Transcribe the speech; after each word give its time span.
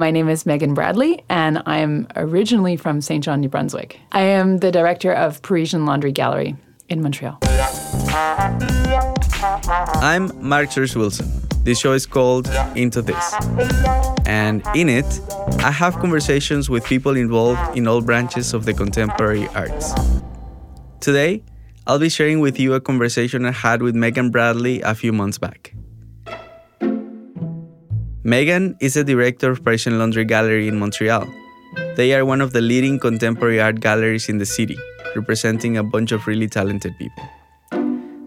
My 0.00 0.10
name 0.10 0.30
is 0.30 0.46
Megan 0.46 0.72
Bradley, 0.72 1.22
and 1.28 1.62
I 1.66 1.76
am 1.76 2.08
originally 2.16 2.78
from 2.78 3.02
St. 3.02 3.22
John, 3.22 3.42
New 3.42 3.50
Brunswick. 3.50 4.00
I 4.12 4.22
am 4.22 4.56
the 4.56 4.72
director 4.72 5.12
of 5.12 5.42
Parisian 5.42 5.84
Laundry 5.84 6.10
Gallery 6.10 6.56
in 6.88 7.02
Montreal. 7.02 7.36
I'm 10.00 10.32
Mark 10.40 10.70
Church 10.70 10.96
Wilson. 10.96 11.30
This 11.64 11.78
show 11.78 11.92
is 11.92 12.06
called 12.06 12.48
Into 12.76 13.02
This. 13.02 13.34
And 14.24 14.62
in 14.74 14.88
it, 14.88 15.20
I 15.58 15.70
have 15.70 15.96
conversations 15.96 16.70
with 16.70 16.82
people 16.86 17.14
involved 17.14 17.76
in 17.76 17.86
all 17.86 18.00
branches 18.00 18.54
of 18.54 18.64
the 18.64 18.72
contemporary 18.72 19.48
arts. 19.48 19.92
Today, 21.00 21.44
I'll 21.86 21.98
be 21.98 22.08
sharing 22.08 22.40
with 22.40 22.58
you 22.58 22.72
a 22.72 22.80
conversation 22.80 23.44
I 23.44 23.52
had 23.52 23.82
with 23.82 23.94
Megan 23.94 24.30
Bradley 24.30 24.80
a 24.80 24.94
few 24.94 25.12
months 25.12 25.36
back. 25.36 25.74
Megan 28.22 28.76
is 28.80 28.94
the 28.94 29.04
director 29.04 29.50
of 29.50 29.64
Parisian 29.64 29.98
Laundry 29.98 30.26
Gallery 30.26 30.68
in 30.68 30.78
Montreal. 30.78 31.26
They 31.96 32.12
are 32.12 32.26
one 32.26 32.42
of 32.42 32.52
the 32.52 32.60
leading 32.60 32.98
contemporary 32.98 33.62
art 33.62 33.80
galleries 33.80 34.28
in 34.28 34.36
the 34.36 34.44
city, 34.44 34.76
representing 35.16 35.78
a 35.78 35.82
bunch 35.82 36.12
of 36.12 36.26
really 36.26 36.46
talented 36.46 36.92
people. 36.98 37.24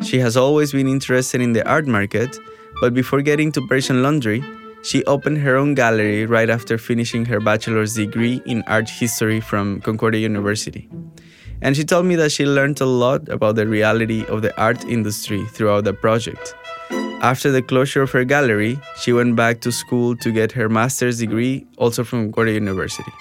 She 0.02 0.18
has 0.18 0.36
always 0.36 0.72
been 0.72 0.88
interested 0.88 1.42
in 1.42 1.54
the 1.54 1.64
art 1.70 1.86
market, 1.86 2.36
but 2.82 2.96
before 2.96 3.22
getting 3.22 3.52
to 3.52 3.62
Parisian 3.68 4.02
Laundry, 4.02 4.44
she 4.84 5.06
opened 5.06 5.38
her 5.38 5.56
own 5.56 5.76
gallery 5.76 6.26
right 6.26 6.50
after 6.50 6.80
finishing 6.80 7.24
her 7.26 7.40
bachelor's 7.40 7.94
degree 7.94 8.42
in 8.48 8.64
art 8.66 8.90
history 8.90 9.40
from 9.40 9.80
Concordia 9.82 10.22
University. 10.22 10.90
And 11.62 11.78
she 11.78 11.84
told 11.84 12.08
me 12.08 12.16
that 12.16 12.32
she 12.32 12.48
learned 12.48 12.82
a 12.82 12.88
lot 12.88 13.30
about 13.30 13.58
the 13.58 13.68
reality 13.68 14.26
of 14.26 14.42
the 14.42 14.60
art 14.60 14.84
industry 14.86 15.46
throughout 15.54 15.84
the 15.84 15.94
project. 15.94 16.56
After 17.24 17.52
the 17.52 17.62
closure 17.62 18.02
of 18.02 18.12
her 18.12 18.26
gallery, 18.26 18.78
she 19.00 19.14
went 19.14 19.38
back 19.38 19.62
to 19.62 19.72
school 19.72 20.14
to 20.18 20.30
get 20.30 20.52
her 20.52 20.68
master's 20.68 21.20
degree, 21.20 21.66
also 21.78 22.04
from 22.04 22.26
Concordia 22.26 22.56
University. 22.56 23.14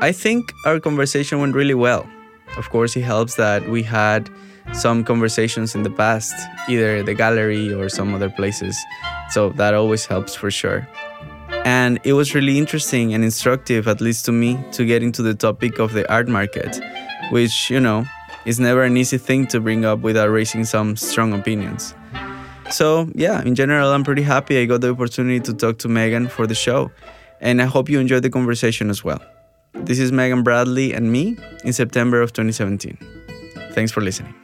I 0.00 0.10
think 0.10 0.52
our 0.66 0.80
conversation 0.80 1.40
went 1.40 1.54
really 1.54 1.74
well. 1.74 2.10
Of 2.56 2.70
course, 2.70 2.96
it 2.96 3.02
helps 3.02 3.36
that 3.36 3.68
we 3.68 3.84
had 3.84 4.28
some 4.72 5.04
conversations 5.04 5.76
in 5.76 5.84
the 5.84 5.90
past, 5.90 6.34
either 6.68 7.04
the 7.04 7.14
gallery 7.14 7.72
or 7.72 7.88
some 7.88 8.12
other 8.14 8.30
places. 8.30 8.76
So 9.30 9.50
that 9.50 9.74
always 9.74 10.04
helps 10.04 10.34
for 10.34 10.50
sure. 10.50 10.88
And 11.64 12.00
it 12.02 12.14
was 12.14 12.34
really 12.34 12.58
interesting 12.58 13.14
and 13.14 13.22
instructive, 13.22 13.86
at 13.86 14.00
least 14.00 14.24
to 14.24 14.32
me, 14.32 14.58
to 14.72 14.84
get 14.84 15.04
into 15.04 15.22
the 15.22 15.34
topic 15.34 15.78
of 15.78 15.92
the 15.92 16.10
art 16.12 16.26
market, 16.26 16.80
which, 17.30 17.70
you 17.70 17.78
know, 17.78 18.04
is 18.44 18.58
never 18.58 18.82
an 18.82 18.96
easy 18.96 19.18
thing 19.18 19.46
to 19.46 19.60
bring 19.60 19.84
up 19.84 20.00
without 20.00 20.30
raising 20.30 20.64
some 20.64 20.96
strong 20.96 21.32
opinions. 21.32 21.94
So, 22.70 23.08
yeah, 23.14 23.42
in 23.42 23.54
general, 23.54 23.92
I'm 23.92 24.04
pretty 24.04 24.22
happy 24.22 24.60
I 24.60 24.66
got 24.66 24.80
the 24.80 24.90
opportunity 24.90 25.40
to 25.40 25.54
talk 25.54 25.78
to 25.78 25.88
Megan 25.88 26.28
for 26.28 26.46
the 26.46 26.54
show, 26.54 26.90
and 27.40 27.62
I 27.62 27.64
hope 27.64 27.88
you 27.88 27.98
enjoyed 27.98 28.22
the 28.22 28.30
conversation 28.30 28.90
as 28.90 29.02
well. 29.02 29.20
This 29.72 29.98
is 29.98 30.12
Megan 30.12 30.42
Bradley 30.42 30.92
and 30.92 31.10
me 31.10 31.36
in 31.64 31.72
September 31.72 32.20
of 32.20 32.32
2017. 32.32 32.98
Thanks 33.72 33.92
for 33.92 34.00
listening. 34.00 34.34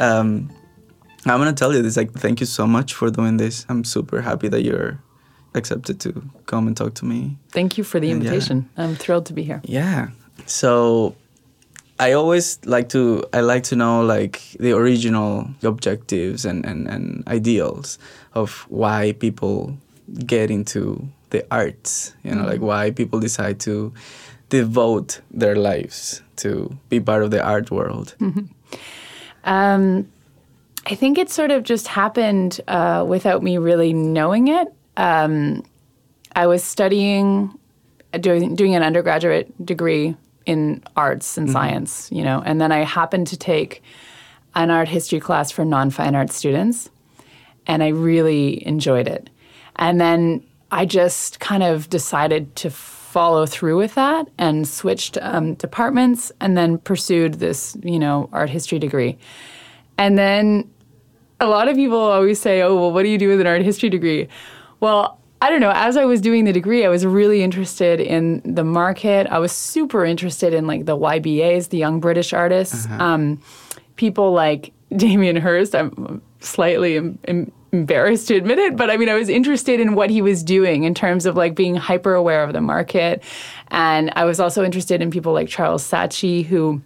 Um, 0.00 0.50
I'm 1.26 1.38
gonna 1.38 1.52
tell 1.52 1.74
you 1.74 1.82
this. 1.82 1.96
Like, 1.96 2.12
thank 2.12 2.40
you 2.40 2.46
so 2.46 2.66
much 2.66 2.94
for 2.94 3.10
doing 3.10 3.36
this. 3.36 3.66
I'm 3.68 3.84
super 3.84 4.20
happy 4.22 4.48
that 4.48 4.62
you're 4.62 5.02
accepted 5.54 6.00
to 6.00 6.22
come 6.46 6.66
and 6.66 6.76
talk 6.76 6.94
to 6.94 7.04
me. 7.04 7.38
Thank 7.52 7.76
you 7.78 7.84
for 7.84 8.00
the 8.00 8.10
invitation. 8.10 8.68
Yeah. 8.76 8.84
I'm 8.84 8.96
thrilled 8.96 9.26
to 9.26 9.32
be 9.32 9.42
here. 9.42 9.60
Yeah. 9.64 10.08
So, 10.46 11.14
I 12.00 12.12
always 12.12 12.58
like 12.64 12.88
to 12.90 13.24
I 13.34 13.40
like 13.40 13.62
to 13.64 13.76
know 13.76 14.00
like 14.00 14.40
the 14.58 14.72
original 14.72 15.50
objectives 15.62 16.46
and, 16.46 16.64
and, 16.64 16.88
and 16.88 17.22
ideals 17.28 17.98
of 18.32 18.64
why 18.70 19.12
people 19.12 19.76
get 20.26 20.50
into 20.50 21.06
the 21.28 21.44
arts. 21.50 22.16
You 22.24 22.30
know, 22.30 22.38
mm-hmm. 22.38 22.46
like 22.46 22.60
why 22.62 22.90
people 22.90 23.20
decide 23.20 23.60
to 23.60 23.92
devote 24.48 25.20
their 25.30 25.54
lives 25.56 26.22
to 26.36 26.74
be 26.88 27.00
part 27.00 27.22
of 27.22 27.30
the 27.30 27.44
art 27.44 27.70
world. 27.70 28.14
Mm-hmm. 28.18 28.46
Um, 29.44 30.10
I 30.86 30.94
think 30.94 31.18
it 31.18 31.28
sort 31.28 31.50
of 31.50 31.64
just 31.64 31.86
happened 31.86 32.62
uh, 32.66 33.04
without 33.06 33.42
me 33.42 33.58
really 33.58 33.92
knowing 33.92 34.48
it. 34.48 34.68
Um, 34.96 35.64
I 36.34 36.46
was 36.46 36.64
studying, 36.64 37.58
doing, 38.18 38.54
doing 38.54 38.74
an 38.74 38.82
undergraduate 38.82 39.52
degree 39.64 40.16
in 40.50 40.82
arts 40.96 41.38
and 41.38 41.46
mm-hmm. 41.46 41.52
science, 41.52 42.08
you 42.10 42.24
know, 42.24 42.42
and 42.44 42.60
then 42.60 42.72
I 42.72 42.78
happened 42.78 43.28
to 43.28 43.36
take 43.36 43.82
an 44.56 44.70
art 44.70 44.88
history 44.88 45.20
class 45.20 45.52
for 45.52 45.64
non 45.64 45.90
fine 45.90 46.16
art 46.16 46.32
students, 46.32 46.90
and 47.68 47.82
I 47.82 47.88
really 47.88 48.66
enjoyed 48.66 49.06
it. 49.06 49.30
And 49.76 50.00
then 50.00 50.44
I 50.72 50.86
just 50.86 51.38
kind 51.38 51.62
of 51.62 51.88
decided 51.88 52.56
to 52.56 52.70
follow 52.70 53.46
through 53.46 53.76
with 53.76 53.94
that 53.94 54.28
and 54.38 54.66
switched 54.66 55.18
um, 55.20 55.54
departments 55.54 56.32
and 56.40 56.56
then 56.56 56.78
pursued 56.78 57.34
this, 57.34 57.76
you 57.82 57.98
know, 57.98 58.28
art 58.32 58.50
history 58.50 58.80
degree. 58.80 59.18
And 59.98 60.18
then 60.18 60.68
a 61.38 61.46
lot 61.46 61.68
of 61.68 61.76
people 61.76 61.98
always 61.98 62.40
say, 62.40 62.60
oh, 62.62 62.74
well, 62.74 62.92
what 62.92 63.04
do 63.04 63.08
you 63.08 63.18
do 63.18 63.28
with 63.28 63.40
an 63.40 63.46
art 63.46 63.62
history 63.62 63.88
degree? 63.88 64.28
Well, 64.80 65.19
I 65.42 65.48
don't 65.48 65.60
know. 65.60 65.72
As 65.74 65.96
I 65.96 66.04
was 66.04 66.20
doing 66.20 66.44
the 66.44 66.52
degree, 66.52 66.84
I 66.84 66.88
was 66.88 67.06
really 67.06 67.42
interested 67.42 67.98
in 67.98 68.42
the 68.44 68.64
market. 68.64 69.26
I 69.28 69.38
was 69.38 69.52
super 69.52 70.04
interested 70.04 70.52
in 70.52 70.66
like 70.66 70.84
the 70.84 70.96
YBAs, 70.96 71.70
the 71.70 71.78
young 71.78 71.98
British 71.98 72.32
artists. 72.32 72.84
Uh-huh. 72.86 73.02
Um, 73.02 73.42
people 73.96 74.32
like 74.32 74.72
Damien 74.96 75.36
Hirst. 75.36 75.74
I'm 75.74 76.20
slightly 76.40 76.96
Im- 76.96 77.18
Im- 77.26 77.52
embarrassed 77.72 78.28
to 78.28 78.36
admit 78.36 78.58
it, 78.58 78.76
but 78.76 78.90
I 78.90 78.96
mean, 78.96 79.08
I 79.08 79.14
was 79.14 79.28
interested 79.28 79.80
in 79.80 79.94
what 79.94 80.10
he 80.10 80.20
was 80.22 80.42
doing 80.42 80.84
in 80.84 80.94
terms 80.94 81.24
of 81.24 81.36
like 81.36 81.54
being 81.54 81.76
hyper 81.76 82.14
aware 82.14 82.42
of 82.42 82.52
the 82.52 82.60
market. 82.60 83.22
And 83.68 84.12
I 84.16 84.24
was 84.24 84.40
also 84.40 84.64
interested 84.64 85.00
in 85.00 85.10
people 85.10 85.32
like 85.32 85.48
Charles 85.48 85.88
Saatchi, 85.88 86.44
who 86.44 86.82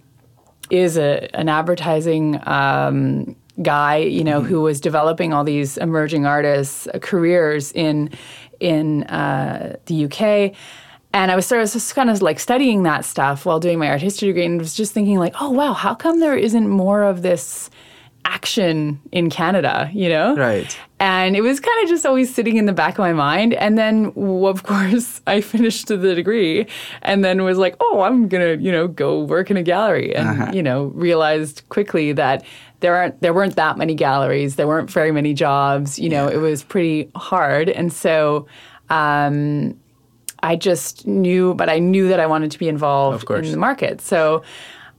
is 0.69 0.97
a, 0.97 1.27
an 1.35 1.49
advertising 1.49 2.39
um, 2.47 3.35
guy, 3.61 3.97
you 3.97 4.23
know, 4.23 4.39
mm-hmm. 4.39 4.49
who 4.49 4.61
was 4.61 4.79
developing 4.81 5.33
all 5.33 5.43
these 5.43 5.77
emerging 5.77 6.25
artists' 6.25 6.87
uh, 6.87 6.99
careers 6.99 7.71
in 7.71 8.09
in 8.59 9.03
uh, 9.03 9.77
the 9.85 10.05
UK. 10.05 10.55
And 11.13 11.31
I 11.31 11.35
was 11.35 11.45
sort 11.45 11.61
of 11.61 11.71
just 11.71 11.95
kind 11.95 12.09
of 12.09 12.21
like 12.21 12.39
studying 12.39 12.83
that 12.83 13.05
stuff 13.05 13.45
while 13.45 13.59
doing 13.59 13.79
my 13.79 13.87
art 13.87 14.01
history 14.01 14.27
degree, 14.27 14.45
and 14.45 14.59
was 14.59 14.75
just 14.75 14.93
thinking 14.93 15.17
like, 15.17 15.33
oh 15.39 15.49
wow, 15.49 15.73
how 15.73 15.95
come 15.95 16.19
there 16.19 16.35
isn't 16.35 16.67
more 16.67 17.03
of 17.03 17.21
this 17.21 17.69
action 18.25 18.99
in 19.11 19.29
Canada, 19.29 19.89
you 19.93 20.09
know? 20.09 20.35
Right. 20.35 20.77
And 20.99 21.35
it 21.35 21.41
was 21.41 21.59
kind 21.59 21.83
of 21.83 21.89
just 21.89 22.05
always 22.05 22.33
sitting 22.33 22.57
in 22.57 22.65
the 22.65 22.73
back 22.73 22.93
of 22.93 22.99
my 22.99 23.13
mind. 23.13 23.53
And 23.53 23.77
then, 23.77 24.07
of 24.15 24.63
course, 24.63 25.21
I 25.27 25.41
finished 25.41 25.87
the 25.87 26.15
degree 26.15 26.67
and 27.01 27.23
then 27.23 27.43
was 27.43 27.57
like, 27.57 27.75
oh, 27.79 28.01
I'm 28.01 28.27
going 28.27 28.57
to, 28.57 28.63
you 28.63 28.71
know, 28.71 28.87
go 28.87 29.21
work 29.21 29.51
in 29.51 29.57
a 29.57 29.63
gallery. 29.63 30.15
And, 30.15 30.29
uh-huh. 30.29 30.51
you 30.53 30.63
know, 30.63 30.85
realized 30.85 31.63
quickly 31.69 32.11
that 32.13 32.43
there 32.85 32.95
aren't 32.95 33.19
there 33.19 33.33
weren't 33.33 33.55
that 33.55 33.79
many 33.79 33.95
galleries. 33.95 34.57
There 34.57 34.67
weren't 34.67 34.91
very 34.91 35.11
many 35.11 35.33
jobs. 35.33 35.97
You 35.97 36.07
know 36.07 36.29
yeah. 36.29 36.35
it 36.35 36.37
was 36.37 36.63
pretty 36.63 37.09
hard. 37.15 37.67
And 37.67 37.91
so 37.91 38.45
um, 38.91 39.75
I 40.43 40.55
just 40.55 41.07
knew 41.07 41.55
but 41.55 41.67
I 41.67 41.79
knew 41.79 42.07
that 42.09 42.19
I 42.19 42.27
wanted 42.27 42.51
to 42.51 42.59
be 42.59 42.69
involved 42.69 43.27
in 43.27 43.51
the 43.51 43.57
market. 43.57 44.01
So 44.01 44.43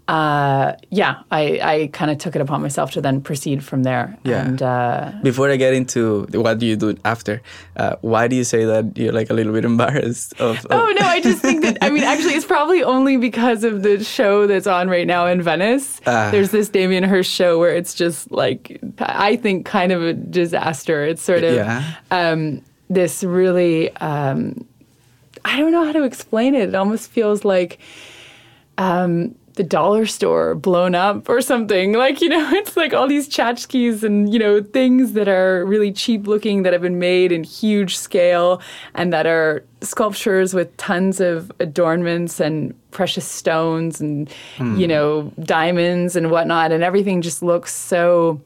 uh, 0.09 0.75
yeah, 0.91 1.23
I, 1.33 1.61
I 1.63 1.87
kind 1.93 2.13
of 2.13 2.19
took 2.19 2.37
it 2.37 2.41
upon 2.41 2.63
myself 2.63 2.93
to 2.93 3.01
then 3.01 3.21
proceed 3.21 3.65
from 3.65 3.83
there. 3.83 4.17
Yeah. 4.23 4.47
And, 4.47 4.63
uh, 4.63 5.13
Before 5.23 5.51
I 5.51 5.57
get 5.57 5.75
into 5.75 6.29
what 6.33 6.59
do 6.59 6.67
you 6.67 6.77
do 6.77 6.97
after, 7.05 7.43
uh, 7.77 7.97
why 8.03 8.29
do 8.29 8.37
you 8.37 8.45
say 8.45 8.65
that 8.65 8.97
you're 8.97 9.13
like 9.13 9.31
a 9.31 9.35
little 9.35 9.53
bit 9.53 9.65
embarrassed 9.65 10.35
of, 10.41 10.65
of 10.67 10.67
Oh 10.71 10.95
no, 11.01 11.07
I 11.07 11.21
just 11.21 11.43
think 11.43 11.63
that 11.63 11.79
I 11.83 11.91
mean 11.91 12.05
actually 12.05 12.35
it's 12.35 12.47
probably 12.47 12.85
only 12.85 13.17
because 13.17 13.65
of 13.65 13.83
the 13.83 14.03
show 14.05 14.47
that's 14.47 14.69
on 14.69 14.89
right 14.89 15.09
now 15.09 15.27
in 15.27 15.43
Venice. 15.43 16.01
Ah. 16.07 16.31
There's 16.31 16.53
this 16.53 16.69
Damien 16.69 17.03
Hirst 17.03 17.31
show 17.31 17.59
where 17.59 17.75
it's 17.75 17.95
just 17.95 18.31
like 18.31 18.81
I 19.01 19.35
think 19.35 19.67
kind 19.67 19.91
of 19.91 20.03
a 20.03 20.13
disaster. 20.13 21.05
It's 21.05 21.23
sort 21.23 21.43
of 21.43 21.57
yeah. 21.57 21.95
um, 22.13 22.63
this 22.89 23.25
really 23.25 23.91
um, 23.97 24.69
I 25.45 25.59
don't 25.59 25.73
know 25.73 25.85
how 25.85 25.93
to 25.93 26.05
explain 26.05 26.55
it. 26.55 26.69
It 26.69 26.75
almost 26.77 27.11
feels 27.11 27.45
like. 27.45 27.79
Um, 28.79 29.35
the 29.57 29.65
dollar 29.65 30.07
store 30.07 30.55
blown 30.55 30.95
up 30.95 31.29
or 31.29 31.41
something. 31.41 31.93
Like, 31.93 32.21
you 32.21 32.29
know, 32.29 32.49
it's 32.53 32.77
like 32.77 32.95
all 32.95 33.09
these 33.09 33.29
tchotchkes 33.29 34.03
and, 34.03 34.33
you 34.33 34.39
know, 34.39 34.63
things 34.63 35.13
that 35.13 35.29
are 35.29 35.65
really 35.67 35.93
cheap 35.93 36.27
looking 36.27 36.63
that 36.63 36.73
have 36.73 36.83
been 36.83 36.99
made 36.99 37.33
in 37.33 37.43
huge 37.43 37.97
scale 37.97 38.63
and 38.95 39.13
that 39.13 39.27
are 39.27 39.65
sculptures 39.81 40.55
with 40.55 40.75
tons 40.77 41.21
of 41.21 41.51
adornments 41.59 42.41
and 42.41 42.75
precious 42.91 43.27
stones 43.27 44.01
and, 44.01 44.31
mm. 44.57 44.79
you 44.79 44.87
know, 44.87 45.33
diamonds 45.43 46.17
and 46.17 46.31
whatnot. 46.31 46.71
And 46.71 46.85
everything 46.85 47.21
just 47.23 47.43
looks 47.43 47.75
so 47.75 48.41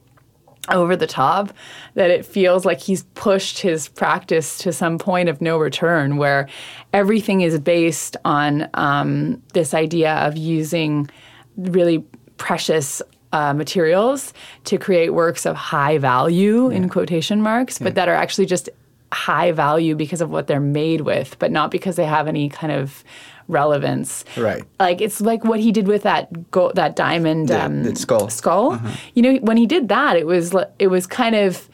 over 0.69 0.95
the 0.95 1.07
top 1.07 1.53
that 1.95 2.11
it 2.11 2.25
feels 2.25 2.65
like 2.65 2.79
he's 2.79 3.03
pushed 3.15 3.59
his 3.59 3.87
practice 3.89 4.57
to 4.59 4.71
some 4.71 4.97
point 4.97 5.27
of 5.27 5.41
no 5.41 5.57
return 5.57 6.17
where 6.17 6.47
everything 6.93 7.41
is 7.41 7.59
based 7.59 8.15
on 8.25 8.69
um, 8.75 9.41
this 9.53 9.73
idea 9.73 10.13
of 10.15 10.37
using 10.37 11.09
really 11.57 12.05
precious 12.37 13.01
uh, 13.33 13.53
materials 13.53 14.33
to 14.65 14.77
create 14.77 15.11
works 15.11 15.45
of 15.45 15.55
high 15.55 15.97
value 15.97 16.69
yeah. 16.69 16.77
in 16.77 16.89
quotation 16.89 17.41
marks, 17.41 17.79
yeah. 17.79 17.85
but 17.85 17.95
that 17.95 18.07
are 18.07 18.15
actually 18.15 18.45
just 18.45 18.69
high 19.13 19.51
value 19.51 19.95
because 19.95 20.21
of 20.21 20.29
what 20.29 20.47
they're 20.47 20.59
made 20.59 21.01
with, 21.01 21.37
but 21.39 21.51
not 21.51 21.71
because 21.71 21.95
they 21.95 22.05
have 22.05 22.27
any 22.27 22.49
kind 22.49 22.71
of 22.71 23.03
relevance. 23.51 24.25
Right. 24.37 24.63
Like 24.79 25.01
it's 25.01 25.21
like 25.21 25.43
what 25.43 25.59
he 25.59 25.71
did 25.71 25.87
with 25.87 26.03
that 26.03 26.49
go- 26.51 26.71
that 26.75 26.95
diamond 26.95 27.49
The- 27.49 27.65
um, 27.65 27.83
the 27.83 27.95
skull. 27.95 28.21
Uh-huh. 28.23 28.29
Skull. 28.29 28.79
You 29.15 29.21
know, 29.21 29.33
when 29.41 29.57
he 29.57 29.65
did 29.67 29.89
that, 29.89 30.15
it 30.17 30.25
was 30.25 30.55
it 30.79 30.87
was 30.87 31.05
kind 31.07 31.35
of 31.35 31.69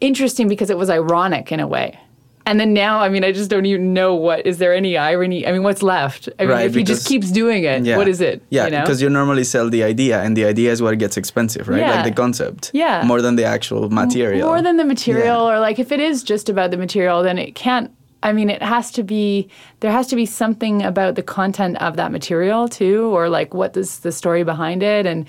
interesting 0.00 0.48
because 0.48 0.70
it 0.70 0.76
was 0.78 0.90
ironic 0.90 1.52
in 1.52 1.60
a 1.60 1.66
way. 1.66 1.98
And 2.44 2.58
then 2.58 2.72
now, 2.74 2.98
I 2.98 3.08
mean, 3.08 3.22
I 3.22 3.30
just 3.30 3.48
don't 3.50 3.66
even 3.66 3.94
know 3.94 4.16
what 4.16 4.44
is 4.44 4.58
there 4.58 4.74
any 4.74 4.96
irony? 4.96 5.46
I 5.46 5.52
mean, 5.52 5.62
what's 5.62 5.80
left? 5.80 6.28
I 6.40 6.42
mean, 6.42 6.50
Right, 6.50 6.66
if 6.66 6.74
he 6.74 6.82
just 6.82 7.06
keeps 7.06 7.30
doing 7.30 7.62
it, 7.62 7.84
Yeah. 7.84 7.96
what 7.96 8.08
is 8.08 8.20
it? 8.20 8.42
Yeah, 8.50 8.64
you 8.64 8.72
know? 8.72 8.80
because 8.80 9.00
you 9.00 9.08
normally 9.08 9.44
sell 9.44 9.70
the 9.70 9.84
idea, 9.84 10.20
and 10.24 10.36
the 10.36 10.44
idea 10.44 10.72
is 10.72 10.82
what 10.82 10.98
gets 10.98 11.16
expensive, 11.16 11.68
right? 11.68 11.78
Yeah. 11.78 11.94
Like 11.94 12.04
the 12.04 12.10
concept. 12.24 12.72
Yeah. 12.74 13.04
More 13.06 13.22
than 13.22 13.36
the 13.36 13.44
actual 13.44 13.88
material. 13.90 14.48
More 14.48 14.60
than 14.60 14.76
the 14.76 14.84
material, 14.84 15.40
Yeah. 15.46 15.50
or 15.56 15.60
like 15.60 15.78
if 15.78 15.92
it 15.92 16.00
is 16.00 16.24
just 16.24 16.48
about 16.48 16.72
the 16.72 16.76
material, 16.76 17.22
then 17.22 17.38
it 17.38 17.54
can't. 17.54 17.92
I 18.22 18.32
mean, 18.32 18.50
it 18.50 18.62
has 18.62 18.90
to 18.92 19.02
be. 19.02 19.48
There 19.80 19.90
has 19.92 20.06
to 20.08 20.16
be 20.16 20.26
something 20.26 20.82
about 20.82 21.14
the 21.16 21.22
content 21.22 21.76
of 21.82 21.96
that 21.96 22.12
material 22.12 22.68
too, 22.68 23.06
or 23.06 23.28
like 23.28 23.52
what 23.54 23.76
is 23.76 24.00
the 24.00 24.12
story 24.12 24.44
behind 24.44 24.82
it. 24.82 25.06
And 25.06 25.26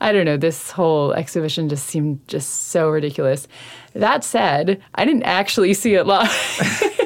I 0.00 0.12
don't 0.12 0.24
know. 0.26 0.36
This 0.36 0.70
whole 0.70 1.12
exhibition 1.14 1.68
just 1.68 1.86
seemed 1.86 2.20
just 2.28 2.68
so 2.68 2.88
ridiculous. 2.90 3.48
That 3.94 4.24
said, 4.24 4.82
I 4.94 5.04
didn't 5.04 5.22
actually 5.22 5.74
see 5.74 5.94
it 5.94 6.04
live. 6.06 6.30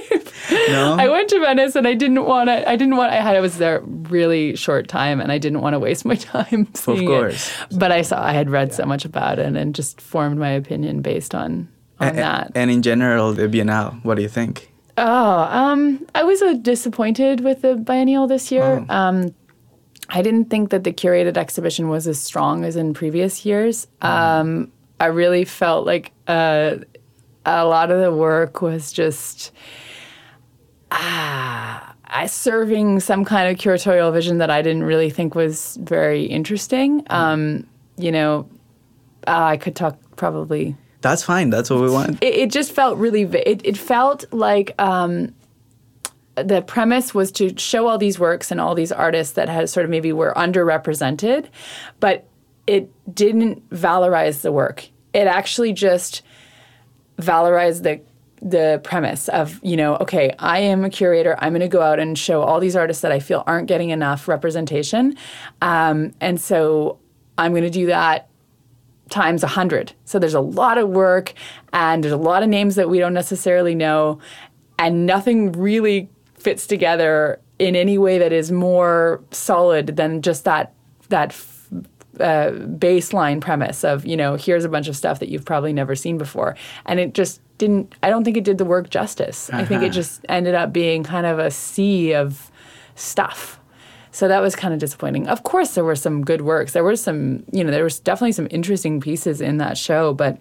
No. 0.70 0.96
I 0.98 1.08
went 1.08 1.28
to 1.30 1.40
Venice 1.40 1.76
and 1.76 1.86
I 1.86 1.94
didn't 1.94 2.24
want 2.24 2.48
to. 2.48 2.68
I 2.68 2.76
didn't 2.76 2.96
want. 2.96 3.12
I 3.12 3.16
had. 3.16 3.36
I 3.36 3.40
was 3.40 3.58
there 3.58 3.80
really 3.82 4.56
short 4.56 4.88
time 4.88 5.20
and 5.20 5.30
I 5.30 5.36
didn't 5.38 5.60
want 5.60 5.74
to 5.74 5.78
waste 5.78 6.04
my 6.06 6.14
time 6.34 6.68
seeing 6.74 7.06
course. 7.06 7.52
it. 7.70 7.78
But 7.78 7.92
I 7.92 8.02
saw. 8.02 8.22
I 8.22 8.32
had 8.32 8.48
read 8.50 8.72
so 8.72 8.84
much 8.86 9.04
about 9.04 9.38
it 9.38 9.54
and 9.54 9.74
just 9.74 10.00
formed 10.00 10.38
my 10.38 10.50
opinion 10.50 11.02
based 11.02 11.34
on 11.34 11.68
on 12.00 12.08
A- 12.08 12.12
that. 12.14 12.52
And 12.54 12.70
in 12.70 12.80
general, 12.82 13.32
the 13.34 13.42
Biennale, 13.48 14.02
what 14.04 14.14
do 14.16 14.22
you 14.22 14.28
think? 14.28 14.67
Oh, 15.00 15.48
um, 15.50 16.04
I 16.14 16.24
was 16.24 16.42
uh, 16.42 16.54
disappointed 16.54 17.40
with 17.40 17.62
the 17.62 17.76
biennial 17.76 18.26
this 18.26 18.50
year. 18.50 18.84
Oh. 18.88 18.94
Um, 18.94 19.34
I 20.08 20.22
didn't 20.22 20.46
think 20.46 20.70
that 20.70 20.84
the 20.84 20.92
curated 20.92 21.36
exhibition 21.36 21.88
was 21.88 22.08
as 22.08 22.18
strong 22.18 22.64
as 22.64 22.76
in 22.76 22.94
previous 22.94 23.44
years. 23.44 23.86
Um, 24.00 24.72
I 24.98 25.06
really 25.06 25.44
felt 25.44 25.86
like 25.86 26.12
uh, 26.26 26.76
a 27.44 27.64
lot 27.64 27.90
of 27.90 28.00
the 28.00 28.12
work 28.12 28.60
was 28.62 28.90
just 28.90 29.52
ah, 30.90 31.94
serving 32.26 33.00
some 33.00 33.24
kind 33.24 33.50
of 33.50 33.62
curatorial 33.62 34.12
vision 34.12 34.38
that 34.38 34.50
I 34.50 34.62
didn't 34.62 34.84
really 34.84 35.10
think 35.10 35.34
was 35.34 35.78
very 35.80 36.24
interesting. 36.24 37.06
Um, 37.10 37.66
you 37.96 38.10
know, 38.10 38.48
uh, 39.26 39.44
I 39.44 39.56
could 39.58 39.76
talk 39.76 39.98
probably 40.16 40.74
That's 41.00 41.22
fine. 41.22 41.50
That's 41.50 41.70
what 41.70 41.80
we 41.80 41.90
want. 41.90 42.22
it, 42.22 42.34
it 42.34 42.50
just 42.50 42.72
felt 42.72 42.98
really 42.98 43.22
it, 43.22 43.60
it 43.64 43.76
felt 43.76 44.24
like 44.32 44.74
um, 44.80 45.34
the 46.44 46.62
premise 46.62 47.14
was 47.14 47.32
to 47.32 47.56
show 47.58 47.88
all 47.88 47.98
these 47.98 48.18
works 48.18 48.50
and 48.50 48.60
all 48.60 48.74
these 48.74 48.92
artists 48.92 49.34
that 49.34 49.48
had 49.48 49.68
sort 49.68 49.84
of 49.84 49.90
maybe 49.90 50.12
were 50.12 50.32
underrepresented 50.36 51.46
but 52.00 52.26
it 52.66 52.90
didn't 53.14 53.68
valorize 53.70 54.42
the 54.42 54.52
work 54.52 54.88
it 55.12 55.26
actually 55.26 55.72
just 55.72 56.22
valorized 57.18 57.82
the 57.82 58.00
the 58.40 58.80
premise 58.84 59.28
of 59.30 59.58
you 59.64 59.76
know 59.76 59.96
okay 59.96 60.32
i 60.38 60.60
am 60.60 60.84
a 60.84 60.90
curator 60.90 61.36
i'm 61.40 61.52
going 61.52 61.60
to 61.60 61.66
go 61.68 61.82
out 61.82 61.98
and 61.98 62.16
show 62.16 62.42
all 62.42 62.60
these 62.60 62.76
artists 62.76 63.02
that 63.02 63.10
i 63.10 63.18
feel 63.18 63.42
aren't 63.48 63.66
getting 63.66 63.90
enough 63.90 64.28
representation 64.28 65.16
um, 65.60 66.12
and 66.20 66.40
so 66.40 66.98
i'm 67.36 67.50
going 67.52 67.64
to 67.64 67.70
do 67.70 67.86
that 67.86 68.28
times 69.10 69.42
100. 69.42 69.92
So 70.04 70.18
there's 70.18 70.34
a 70.34 70.40
lot 70.40 70.78
of 70.78 70.88
work 70.88 71.32
and 71.72 72.02
there's 72.04 72.12
a 72.12 72.16
lot 72.16 72.42
of 72.42 72.48
names 72.48 72.74
that 72.76 72.88
we 72.90 72.98
don't 72.98 73.14
necessarily 73.14 73.74
know 73.74 74.18
and 74.78 75.06
nothing 75.06 75.52
really 75.52 76.08
fits 76.34 76.66
together 76.66 77.40
in 77.58 77.74
any 77.74 77.98
way 77.98 78.18
that 78.18 78.32
is 78.32 78.52
more 78.52 79.20
solid 79.30 79.96
than 79.96 80.22
just 80.22 80.44
that 80.44 80.72
that 81.08 81.30
f- 81.30 81.68
uh, 82.20 82.50
baseline 82.78 83.40
premise 83.40 83.82
of 83.84 84.04
you 84.06 84.16
know 84.16 84.36
here's 84.36 84.64
a 84.64 84.68
bunch 84.68 84.86
of 84.88 84.96
stuff 84.96 85.18
that 85.20 85.28
you've 85.28 85.44
probably 85.44 85.72
never 85.72 85.94
seen 85.96 86.18
before 86.18 86.56
and 86.86 87.00
it 87.00 87.14
just 87.14 87.40
didn't 87.58 87.94
i 88.02 88.10
don't 88.10 88.24
think 88.24 88.36
it 88.36 88.44
did 88.44 88.58
the 88.58 88.64
work 88.64 88.90
justice 88.90 89.50
i 89.50 89.64
think 89.64 89.82
it 89.82 89.86
Uh-huh. 89.86 89.94
just 89.94 90.24
ended 90.28 90.54
up 90.54 90.72
being 90.72 91.02
kind 91.02 91.26
of 91.26 91.38
a 91.38 91.50
sea 91.50 92.12
of 92.14 92.50
stuff 92.94 93.57
so 94.10 94.28
that 94.28 94.40
was 94.40 94.54
kind 94.56 94.72
of 94.74 94.80
disappointing. 94.80 95.28
Of 95.28 95.42
course, 95.42 95.74
there 95.74 95.84
were 95.84 95.96
some 95.96 96.24
good 96.24 96.40
works. 96.42 96.72
There 96.72 96.84
were 96.84 96.96
some, 96.96 97.44
you 97.52 97.62
know, 97.64 97.70
there 97.70 97.84
was 97.84 98.00
definitely 98.00 98.32
some 98.32 98.48
interesting 98.50 99.00
pieces 99.00 99.40
in 99.40 99.58
that 99.58 99.76
show, 99.78 100.14
but 100.14 100.38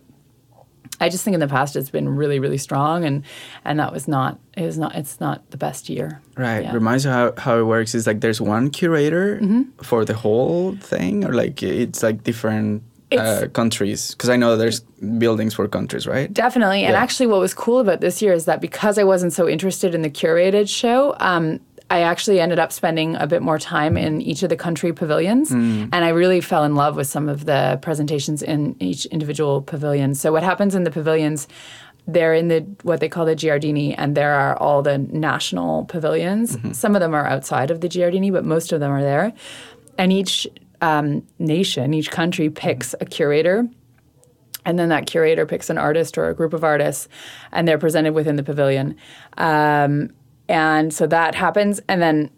I 0.99 1.09
just 1.09 1.23
think 1.23 1.33
in 1.35 1.39
the 1.39 1.47
past 1.47 1.75
it's 1.75 1.89
been 1.91 2.09
really, 2.09 2.39
really 2.39 2.57
strong, 2.57 3.05
and 3.05 3.23
and 3.65 3.79
that 3.79 3.93
was 3.93 4.07
not. 4.07 4.39
It 4.55 4.63
was 4.63 4.77
not. 4.79 4.95
It's 4.95 5.19
not 5.19 5.47
the 5.51 5.57
best 5.57 5.89
year. 5.89 6.21
Right. 6.35 6.63
Yeah. 6.63 6.73
Reminds 6.73 7.05
you 7.05 7.11
how, 7.11 7.33
how 7.37 7.59
it 7.59 7.63
works 7.65 7.93
is 7.93 8.07
like 8.07 8.21
there's 8.21 8.41
one 8.41 8.69
curator 8.71 9.37
Mm-hmm. 9.41 9.83
for 9.83 10.05
the 10.05 10.15
whole 10.15 10.75
thing, 10.77 11.23
or 11.25 11.33
like 11.33 11.61
it's 11.61 12.01
like 12.01 12.23
different 12.23 12.81
uh, 13.11 13.45
countries. 13.53 14.11
Because 14.11 14.29
I 14.29 14.37
know 14.37 14.57
there's 14.57 14.79
buildings 15.19 15.53
for 15.53 15.67
countries, 15.67 16.07
right? 16.07 16.33
Definitely. 16.33 16.83
And 16.83 16.93
Yeah. 16.93 16.99
actually, 17.03 17.27
what 17.27 17.41
was 17.41 17.53
cool 17.53 17.79
about 17.79 18.01
this 18.01 18.21
year 18.21 18.33
is 18.33 18.45
that 18.45 18.59
because 18.59 18.97
I 18.97 19.03
wasn't 19.03 19.33
so 19.33 19.47
interested 19.47 19.93
in 19.93 20.01
the 20.01 20.09
curated 20.09 20.67
show, 20.67 21.15
um, 21.19 21.59
I 21.89 22.01
actually 22.01 22.39
ended 22.39 22.59
up 22.59 22.71
spending 22.71 23.15
a 23.15 23.27
bit 23.27 23.41
more 23.41 23.57
time 23.57 23.97
in 23.97 24.21
each 24.21 24.43
of 24.43 24.49
the 24.49 24.55
country 24.55 24.91
pavilions. 24.91 25.51
And 25.93 25.95
I 25.95 26.09
really 26.09 26.41
fell 26.41 26.63
in 26.63 26.75
love 26.75 26.95
with 26.95 27.07
some 27.07 27.29
of 27.29 27.45
the 27.45 27.79
presentations 27.81 28.41
in 28.41 28.75
each 28.79 29.05
individual 29.07 29.61
pavilion. 29.61 30.13
So, 30.15 30.31
what 30.31 30.43
happens 30.43 30.75
in 30.75 30.83
the 30.83 30.91
pavilions, 30.91 31.47
they're 32.05 32.33
in 32.33 32.49
the 32.49 32.61
what 32.83 32.99
they 32.99 33.09
call 33.09 33.25
the 33.25 33.35
Giardini, 33.35 33.95
and 33.97 34.15
there 34.15 34.33
are 34.33 34.57
all 34.57 34.81
the 34.81 34.97
national 34.97 35.85
pavilions. 35.85 36.57
Some 36.77 36.95
of 36.95 37.01
them 37.01 37.13
are 37.13 37.25
outside 37.25 37.71
of 37.71 37.81
the 37.81 37.87
Giardini, 37.87 38.31
but 38.31 38.43
most 38.45 38.71
of 38.71 38.79
them 38.79 38.91
are 38.91 39.01
there. 39.01 39.33
And 39.97 40.11
each 40.11 40.47
um, 40.81 41.25
nation, 41.39 41.93
each 41.93 42.11
country 42.11 42.49
picks 42.49 42.93
a 42.99 43.05
curator 43.05 43.67
and 44.65 44.77
then 44.77 44.89
that 44.89 45.07
curator 45.07 45.45
picks 45.45 45.69
an 45.69 45.77
artist 45.77 46.17
or 46.17 46.29
a 46.29 46.35
group 46.35 46.53
of 46.53 46.63
artists 46.63 47.07
and 47.53 47.65
they're 47.67 47.77
presented 47.77 48.13
within 48.13 48.35
the 48.35 48.43
pavilion 48.43 48.97
um, 49.37 50.09
and 50.49 50.93
so 50.93 51.05
that 51.07 51.35
happens 51.35 51.79
and 51.87 52.01
then 52.01 52.29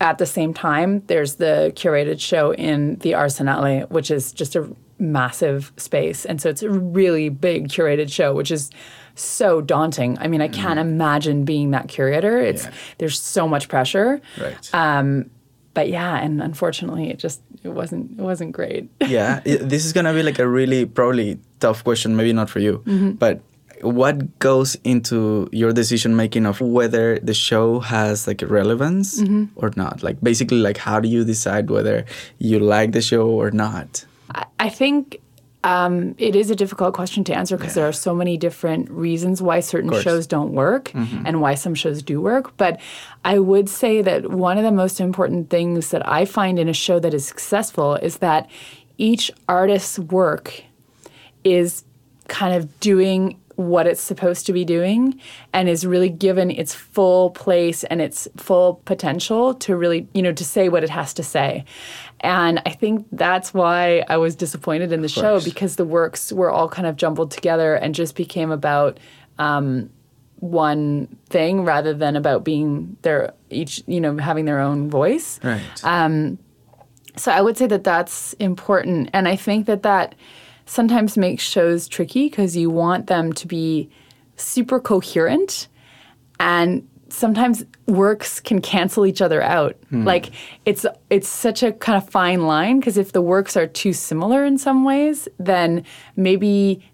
at 0.00 0.18
the 0.18 0.26
same 0.26 0.52
time 0.54 1.02
there's 1.06 1.36
the 1.36 1.72
curated 1.74 2.20
show 2.20 2.52
in 2.54 2.96
the 2.96 3.12
arsenale 3.12 3.88
which 3.90 4.10
is 4.10 4.32
just 4.32 4.54
a 4.56 4.68
massive 5.00 5.72
space 5.76 6.24
and 6.24 6.40
so 6.40 6.48
it's 6.48 6.62
a 6.62 6.70
really 6.70 7.28
big 7.28 7.68
curated 7.68 8.10
show 8.10 8.34
which 8.34 8.50
is 8.50 8.70
so 9.14 9.60
daunting 9.60 10.16
i 10.20 10.26
mean 10.28 10.40
i 10.40 10.48
can't 10.48 10.78
imagine 10.78 11.44
being 11.44 11.70
that 11.70 11.88
curator 11.88 12.38
it's 12.38 12.64
Yeah. 12.64 12.70
there's 12.98 13.20
so 13.20 13.46
much 13.48 13.68
pressure 13.68 14.20
Right. 14.40 14.74
um, 14.74 15.30
but 15.74 15.88
yeah 15.88 16.16
and 16.18 16.42
unfortunately 16.42 17.10
it 17.10 17.18
just 17.18 17.40
it 17.62 17.68
wasn't 17.70 18.18
it 18.18 18.22
wasn't 18.22 18.52
great 18.52 18.88
yeah. 19.00 19.40
This 19.44 19.84
is 19.86 19.92
gonna 19.92 20.12
be 20.14 20.22
like 20.22 20.38
a 20.38 20.46
really 20.48 20.84
probably 20.86 21.38
tough 21.60 21.82
question. 21.82 22.14
Maybe 22.16 22.32
not 22.32 22.48
for 22.50 22.60
you, 22.60 22.78
Mm-hmm. 22.86 23.12
but 23.12 23.40
what 23.82 24.38
goes 24.38 24.76
into 24.84 25.48
your 25.52 25.72
decision 25.72 26.16
making 26.16 26.46
of 26.46 26.60
whether 26.60 27.18
the 27.20 27.34
show 27.34 27.80
has 27.80 28.26
like 28.26 28.42
relevance 28.42 29.20
Mm-hmm. 29.20 29.44
or 29.56 29.72
not? 29.76 30.02
Like 30.02 30.20
basically, 30.22 30.58
like 30.58 30.76
how 30.78 31.00
do 31.00 31.08
you 31.08 31.24
decide 31.24 31.70
whether 31.70 32.04
you 32.38 32.58
like 32.60 32.92
the 32.92 33.02
show 33.02 33.26
or 33.28 33.50
not? 33.50 34.04
I- 34.34 34.46
I 34.60 34.68
think 34.68 35.18
um, 35.64 36.14
it 36.18 36.36
is 36.36 36.50
a 36.50 36.54
difficult 36.56 36.94
question 36.94 37.24
to 37.24 37.34
answer 37.34 37.56
because 37.56 37.74
there 37.74 37.86
are 37.88 37.92
so 37.92 38.14
many 38.14 38.36
different 38.36 38.88
reasons 38.90 39.42
why 39.42 39.58
certain 39.60 39.92
shows 40.02 40.26
don't 40.26 40.52
work 40.52 40.92
and 40.94 41.40
why 41.40 41.54
some 41.56 41.74
shows 41.74 42.00
do 42.02 42.20
work. 42.20 42.56
But 42.56 42.80
I 43.24 43.38
would 43.40 43.68
say 43.68 44.00
that 44.02 44.30
one 44.30 44.56
of 44.56 44.64
the 44.64 44.70
most 44.70 45.00
important 45.00 45.50
things 45.50 45.90
that 45.90 46.08
I 46.08 46.24
find 46.26 46.58
in 46.60 46.68
a 46.68 46.72
show 46.72 47.00
that 47.00 47.12
is 47.12 47.26
successful 47.26 47.96
is 47.96 48.18
that 48.18 48.48
each 48.98 49.30
artist's 49.48 49.98
work 49.98 50.62
is 51.44 51.84
kind 52.28 52.54
of 52.54 52.78
doing 52.80 53.40
what 53.58 53.88
it's 53.88 54.00
supposed 54.00 54.46
to 54.46 54.52
be 54.52 54.64
doing 54.64 55.20
and 55.52 55.68
is 55.68 55.84
really 55.84 56.08
given 56.08 56.48
its 56.48 56.72
full 56.72 57.30
place 57.30 57.82
and 57.82 58.00
its 58.00 58.28
full 58.36 58.74
potential 58.84 59.52
to 59.52 59.74
really, 59.74 60.06
you 60.14 60.22
know, 60.22 60.32
to 60.32 60.44
say 60.44 60.68
what 60.68 60.84
it 60.84 60.90
has 60.90 61.12
to 61.12 61.24
say. 61.24 61.64
And 62.20 62.62
I 62.64 62.70
think 62.70 63.04
that's 63.10 63.52
why 63.52 64.04
I 64.08 64.16
was 64.16 64.36
disappointed 64.36 64.92
in 64.92 65.02
the 65.02 65.08
show 65.08 65.40
because 65.40 65.74
the 65.74 65.84
works 65.84 66.32
were 66.32 66.52
all 66.52 66.68
kind 66.68 66.86
of 66.86 66.94
jumbled 66.94 67.32
together 67.32 67.74
and 67.74 67.96
just 67.96 68.14
became 68.14 68.52
about 68.52 69.00
um, 69.40 69.90
one 70.36 71.08
thing 71.28 71.64
rather 71.64 71.92
than 71.92 72.14
about 72.14 72.44
being 72.44 72.96
their 73.02 73.34
each, 73.50 73.82
you 73.88 74.00
know, 74.00 74.16
having 74.18 74.44
their 74.44 74.60
own 74.60 74.88
voice. 74.88 75.40
Right. 75.42 75.60
So 77.16 77.32
I 77.32 77.40
would 77.40 77.56
say 77.56 77.66
that 77.66 77.82
that's 77.82 78.34
important. 78.34 79.10
And 79.12 79.26
I 79.26 79.34
think 79.34 79.66
that 79.66 79.82
that 79.82 80.14
sometimes 80.68 81.16
makes 81.16 81.42
shows 81.42 81.88
tricky 81.88 82.28
because 82.28 82.56
you 82.56 82.68
want 82.70 83.06
them 83.06 83.32
to 83.32 83.46
be 83.46 83.88
super 84.36 84.78
coherent 84.78 85.66
and 86.38 86.86
sometimes 87.08 87.64
works 87.86 88.38
can 88.38 88.60
cancel 88.60 89.06
each 89.06 89.22
other 89.22 89.42
out. 89.42 89.76
Hmm. 89.88 90.04
Like 90.04 90.30
it's 90.66 90.84
it's 91.08 91.28
such 91.28 91.62
a 91.62 91.72
kind 91.72 91.96
of 91.96 92.08
fine 92.08 92.46
line 92.46 92.78
because 92.78 92.98
if 92.98 93.12
the 93.12 93.22
works 93.22 93.56
are 93.56 93.66
too 93.66 93.92
similar 93.92 94.44
in 94.44 94.58
some 94.58 94.84
ways, 94.84 95.26
then 95.38 95.84
maybe 96.16 96.84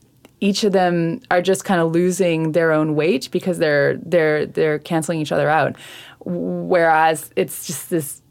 each 0.40 0.62
of 0.62 0.72
them 0.72 1.20
are 1.30 1.42
just 1.42 1.64
kind 1.64 1.80
of 1.80 1.90
losing 1.92 2.52
their 2.52 2.70
own 2.70 2.94
weight 2.94 3.28
because 3.32 3.58
they're 3.58 3.96
they're 3.98 4.46
they're 4.46 4.78
canceling 4.78 5.20
each 5.20 5.32
other 5.32 5.50
out. 5.50 5.76
Whereas 6.24 7.30
it's 7.34 7.66
just 7.66 7.90
this 7.90 8.22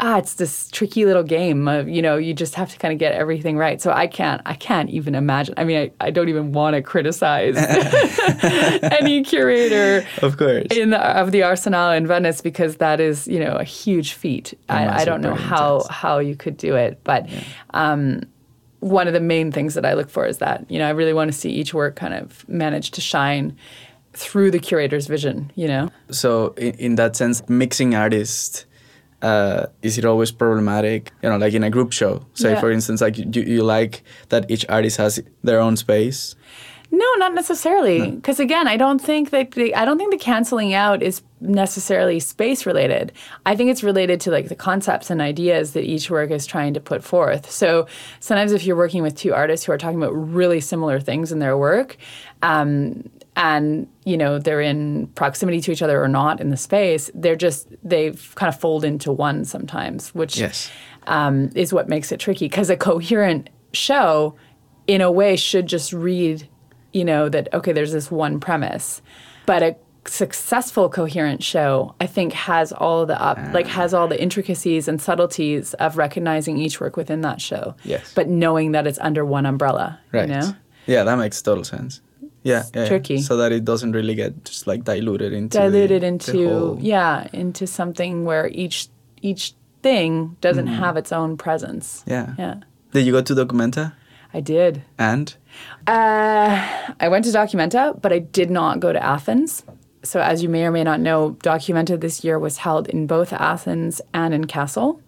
ah, 0.00 0.18
it's 0.18 0.34
this 0.34 0.68
tricky 0.70 1.04
little 1.04 1.22
game 1.22 1.68
of 1.68 1.88
you 1.88 2.02
know 2.02 2.16
you 2.16 2.34
just 2.34 2.54
have 2.54 2.70
to 2.70 2.78
kind 2.78 2.92
of 2.92 2.98
get 2.98 3.12
everything 3.12 3.56
right. 3.56 3.80
So 3.80 3.92
I 3.92 4.06
can't 4.06 4.40
I 4.46 4.54
can't 4.54 4.90
even 4.90 5.14
imagine. 5.14 5.54
I 5.56 5.64
mean, 5.64 5.78
I, 5.78 6.06
I 6.06 6.10
don't 6.10 6.28
even 6.28 6.52
want 6.52 6.74
to 6.74 6.82
criticize 6.82 7.56
any 8.82 9.22
curator, 9.22 10.06
of 10.22 10.36
course, 10.36 10.66
in 10.70 10.90
the, 10.90 11.00
of 11.00 11.32
the 11.32 11.42
Arsenal 11.42 11.90
in 11.90 12.06
Venice 12.06 12.40
because 12.40 12.76
that 12.76 13.00
is 13.00 13.26
you 13.28 13.40
know 13.40 13.56
a 13.56 13.64
huge 13.64 14.14
feat. 14.14 14.54
I, 14.68 15.02
I, 15.02 15.04
don't 15.04 15.20
know 15.20 15.34
how 15.34 15.76
intense. 15.76 15.90
how 15.90 16.18
you 16.18 16.36
could 16.36 16.56
do 16.56 16.76
it, 16.76 17.00
but. 17.04 17.28
Yeah. 17.28 17.42
Um, 17.70 18.22
one 18.80 19.06
of 19.06 19.14
the 19.14 19.20
main 19.20 19.50
things 19.50 19.72
that 19.72 19.86
I 19.86 19.94
look 19.94 20.10
for 20.10 20.26
is 20.26 20.38
that 20.38 20.70
you 20.70 20.78
know 20.78 20.86
I 20.86 20.90
really 20.90 21.14
want 21.14 21.32
to 21.32 21.36
see 21.36 21.50
each 21.50 21.72
work 21.72 21.96
kind 21.96 22.12
of 22.12 22.46
manage 22.46 22.90
to 22.90 23.00
shine 23.00 23.56
through 24.12 24.50
the 24.50 24.58
curator's 24.58 25.06
vision. 25.06 25.50
You 25.54 25.68
know. 25.68 25.90
So 26.10 26.52
in, 26.58 26.74
in 26.74 26.94
that 26.96 27.16
sense, 27.16 27.42
mixing 27.48 27.94
artists 27.94 28.66
uh, 29.24 29.66
is 29.80 29.96
it 29.96 30.04
always 30.04 30.30
problematic? 30.30 31.10
You 31.22 31.30
know, 31.30 31.38
like 31.38 31.54
in 31.54 31.64
a 31.64 31.70
group 31.70 31.92
show, 31.92 32.26
say 32.34 32.52
yeah. 32.52 32.60
for 32.60 32.70
instance, 32.70 33.00
like 33.00 33.16
you, 33.16 33.42
you 33.42 33.62
like 33.64 34.04
that 34.28 34.50
each 34.50 34.66
artist 34.68 34.98
has 34.98 35.20
their 35.42 35.60
own 35.60 35.76
space. 35.76 36.36
No, 36.90 37.06
not 37.16 37.34
necessarily. 37.34 38.10
Because 38.10 38.38
no. 38.38 38.44
again, 38.44 38.68
I 38.68 38.76
don't 38.76 39.00
think 39.00 39.30
that 39.30 39.52
the, 39.52 39.74
I 39.74 39.84
don't 39.86 39.98
think 39.98 40.12
the 40.12 40.18
canceling 40.18 40.74
out 40.74 41.02
is 41.02 41.22
necessarily 41.40 42.20
space 42.20 42.66
related. 42.66 43.12
I 43.46 43.56
think 43.56 43.70
it's 43.70 43.82
related 43.82 44.20
to 44.22 44.30
like 44.30 44.48
the 44.48 44.54
concepts 44.54 45.10
and 45.10 45.20
ideas 45.20 45.72
that 45.72 45.84
each 45.84 46.10
work 46.10 46.30
is 46.30 46.46
trying 46.46 46.74
to 46.74 46.80
put 46.80 47.02
forth. 47.02 47.50
So 47.50 47.86
sometimes 48.20 48.52
if 48.52 48.64
you're 48.64 48.76
working 48.76 49.02
with 49.02 49.16
two 49.16 49.32
artists 49.32 49.64
who 49.64 49.72
are 49.72 49.78
talking 49.78 50.00
about 50.00 50.12
really 50.12 50.60
similar 50.60 51.00
things 51.00 51.32
in 51.32 51.38
their 51.38 51.56
work, 51.56 51.96
um, 52.42 53.08
and 53.36 53.88
you 54.04 54.16
know 54.16 54.38
they're 54.38 54.60
in 54.60 55.06
proximity 55.08 55.60
to 55.60 55.72
each 55.72 55.82
other 55.82 56.02
or 56.02 56.08
not 56.08 56.40
in 56.40 56.50
the 56.50 56.56
space 56.56 57.10
they're 57.14 57.36
just 57.36 57.68
they 57.82 58.10
kind 58.34 58.52
of 58.52 58.60
fold 58.60 58.84
into 58.84 59.10
one 59.10 59.44
sometimes 59.44 60.14
which 60.14 60.38
yes. 60.38 60.70
um, 61.06 61.50
is 61.54 61.72
what 61.72 61.88
makes 61.88 62.12
it 62.12 62.20
tricky 62.20 62.46
because 62.46 62.70
a 62.70 62.76
coherent 62.76 63.48
show 63.72 64.34
in 64.86 65.00
a 65.00 65.10
way 65.10 65.36
should 65.36 65.66
just 65.66 65.92
read 65.92 66.48
you 66.92 67.04
know 67.04 67.28
that 67.28 67.52
okay 67.52 67.72
there's 67.72 67.92
this 67.92 68.10
one 68.10 68.40
premise. 68.40 69.02
But 69.46 69.62
a 69.62 69.76
successful 70.06 70.90
coherent 70.90 71.42
show 71.42 71.94
i 71.98 72.06
think 72.06 72.34
has 72.34 72.74
all 72.74 73.06
the 73.06 73.18
up 73.22 73.38
like 73.54 73.66
has 73.66 73.94
all 73.94 74.06
the 74.06 74.20
intricacies 74.20 74.86
and 74.86 75.00
subtleties 75.00 75.72
of 75.74 75.96
recognizing 75.96 76.58
each 76.58 76.78
work 76.78 76.96
within 76.96 77.22
that 77.22 77.40
show. 77.40 77.74
Yes. 77.84 78.12
But 78.14 78.28
knowing 78.28 78.72
that 78.72 78.86
it's 78.86 78.98
under 78.98 79.24
one 79.24 79.46
umbrella 79.46 79.98
right. 80.12 80.28
you 80.28 80.34
know? 80.34 80.54
Yeah 80.86 81.04
that 81.04 81.16
makes 81.16 81.40
total 81.40 81.64
sense 81.64 82.02
yeah, 82.44 82.62
yeah, 82.72 82.86
tricky. 82.86 83.18
So 83.20 83.36
that 83.38 83.50
it 83.50 83.64
doesn't 83.64 83.92
really 83.92 84.14
get 84.14 84.44
just 84.44 84.68
like 84.68 84.84
diluted 84.84 85.32
into 85.32 85.58
diluted 85.58 86.02
the, 86.02 86.06
into 86.06 86.32
the 86.32 86.48
whole... 86.48 86.78
yeah 86.80 87.26
into 87.32 87.66
something 87.66 88.24
where 88.24 88.46
each 88.48 88.88
each 89.20 89.54
thing 89.84 90.36
doesn't 90.40 90.66
mm. 90.66 90.76
have 90.76 90.96
its 90.96 91.12
own 91.12 91.36
presence. 91.36 92.04
Yeah. 92.06 92.34
Yeah. 92.38 92.54
Did 92.92 93.06
you 93.06 93.12
go 93.12 93.22
to 93.22 93.34
Documenta? 93.34 93.92
I 94.32 94.40
did. 94.40 94.82
And? 94.98 95.36
Uh, 95.86 96.92
I 96.98 97.08
went 97.08 97.24
to 97.26 97.30
Documenta, 97.30 98.00
but 98.00 98.12
I 98.12 98.18
did 98.18 98.50
not 98.50 98.80
go 98.80 98.92
to 98.92 99.02
Athens. 99.02 99.62
So, 100.02 100.20
as 100.20 100.42
you 100.42 100.48
may 100.48 100.64
or 100.64 100.70
may 100.70 100.84
not 100.84 101.00
know, 101.00 101.36
Documenta 101.42 102.00
this 102.00 102.24
year 102.24 102.38
was 102.38 102.58
held 102.58 102.88
in 102.88 103.06
both 103.06 103.32
Athens 103.32 104.00
and 104.12 104.34
in 104.34 104.46
Kassel. 104.46 105.00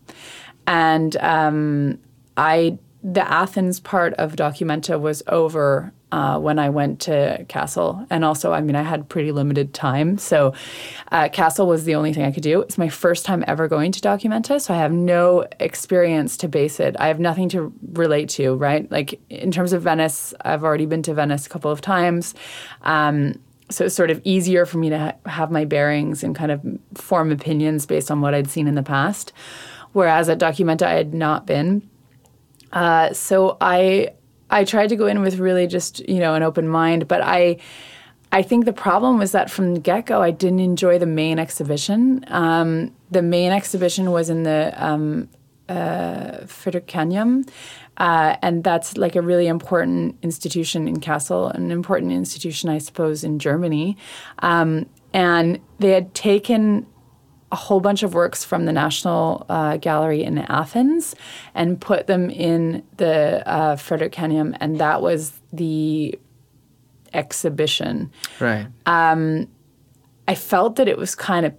And 0.67 1.17
um, 1.19 1.99
I, 2.37 2.79
the 3.03 3.29
Athens 3.31 3.81
part 3.81 4.15
of 4.15 4.37
Documenta 4.37 5.01
was 5.01 5.23
over 5.27 5.93
uh, 6.13 6.39
when 6.39 6.59
I 6.59 6.69
went 6.71 7.01
to 7.01 7.45
Kassel. 7.49 8.07
And 8.11 8.25
also, 8.25 8.53
I 8.53 8.61
mean, 8.61 8.77
I 8.77 8.83
had 8.83 9.09
pretty 9.09 9.33
limited 9.33 9.75
time. 9.75 10.19
So, 10.19 10.55
uh, 11.11 11.29
Kassel 11.29 11.67
was 11.67 11.85
the 11.85 11.95
only 11.95 12.13
thing 12.13 12.25
I 12.25 12.31
could 12.31 12.43
do. 12.43 12.61
It's 12.61 12.79
my 12.79 12.89
first 12.89 13.25
time 13.27 13.45
ever 13.47 13.67
going 13.69 13.93
to 13.93 14.01
Documenta. 14.01 14.61
So, 14.61 14.73
I 14.73 14.79
have 14.79 14.93
no 14.93 15.47
experience 15.59 16.37
to 16.39 16.49
base 16.49 16.79
it. 16.79 16.97
I 16.99 17.09
have 17.09 17.19
nothing 17.19 17.49
to 17.51 17.73
relate 17.93 18.29
to, 18.31 18.55
right? 18.55 18.91
Like, 18.91 19.21
in 19.31 19.51
terms 19.51 19.73
of 19.73 19.83
Venice, 19.83 20.33
I've 20.43 20.63
already 20.63 20.87
been 20.87 21.03
to 21.03 21.15
Venice 21.15 21.47
a 21.47 21.49
couple 21.49 21.71
of 21.71 21.81
times. 21.81 22.35
Um, 22.83 23.41
so 23.69 23.85
it's 23.87 23.97
sort 23.97 24.11
of 24.11 24.21
easier 24.23 24.65
for 24.65 24.79
me 24.79 24.91
to 24.91 24.99
ha- 24.99 25.15
have 25.27 25.51
my 25.51 25.65
bearings 25.65 26.23
and 26.23 26.37
kind 26.37 26.53
of 26.53 26.65
form 26.95 27.33
opinions 27.33 27.85
based 27.85 28.11
on 28.11 28.21
what 28.21 28.33
I'd 28.33 28.49
seen 28.49 28.69
in 28.69 28.77
the 28.77 28.83
past. 28.83 29.33
Whereas 29.93 30.29
at 30.29 30.39
Documenta, 30.39 30.83
I 30.83 30.93
had 30.93 31.15
not 31.15 31.47
been. 31.47 31.89
Uh, 32.73 33.13
so 33.13 33.57
I 33.61 34.11
I 34.51 34.65
tried 34.65 34.89
to 34.89 34.97
go 34.97 35.07
in 35.07 35.21
with 35.23 35.39
really 35.39 35.67
just 35.67 36.07
you 36.09 36.19
know 36.19 36.35
an 36.35 36.43
open 36.43 36.69
mind, 36.69 37.09
but 37.09 37.21
I. 37.23 37.59
I 38.33 38.43
think 38.43 38.65
the 38.65 38.73
problem 38.73 39.19
was 39.19 39.31
that 39.33 39.53
from 39.53 39.75
the 39.75 39.81
get 39.81 40.07
go, 40.07 40.21
I 40.21 40.33
didn't 40.33 40.59
enjoy 40.59 40.99
the 40.99 41.07
main 41.07 41.39
exhibition. 41.39 42.25
Um, 42.27 42.93
the 43.09 43.23
main 43.23 43.53
exhibition 43.53 44.11
was 44.11 44.29
in 44.29 44.43
the 44.43 44.75
um, 44.77 45.29
uh, 45.69 46.45
uh, 47.97 48.37
and 48.43 48.63
that's 48.65 48.97
like 48.97 49.17
a 49.17 49.23
really 49.23 49.47
important 49.47 50.17
institution 50.23 50.87
in 50.87 51.01
Kassel, 51.01 51.55
an 51.55 51.71
important 51.71 52.13
institution, 52.13 52.69
I 52.69 52.79
suppose, 52.79 53.25
in 53.25 53.39
Germany. 53.39 53.97
Um, 54.41 54.87
and 55.13 55.61
they 55.79 55.91
had 55.91 56.15
taken 56.15 56.87
a 57.53 57.57
whole 57.57 57.81
bunch 57.81 58.03
of 58.03 58.15
works 58.15 58.45
from 58.45 58.65
the 58.65 58.73
National 58.73 59.47
uh, 59.49 59.77
Gallery 59.77 60.23
in 60.25 60.39
Athens 60.39 61.15
and 61.55 61.81
put 61.81 62.07
them 62.07 62.29
in 62.29 62.83
the 62.97 63.43
uh, 63.49 63.77
Fridericianum, 63.77 64.57
and 64.61 64.79
that 64.79 65.01
was 65.01 65.41
the 65.53 66.19
exhibition. 67.15 68.11
Right. 68.41 68.67
Um, 68.85 69.49
I 70.29 70.35
felt 70.35 70.77
that 70.77 70.89
it 70.89 70.99
was 70.99 71.15
kind 71.15 71.47
of 71.47 71.55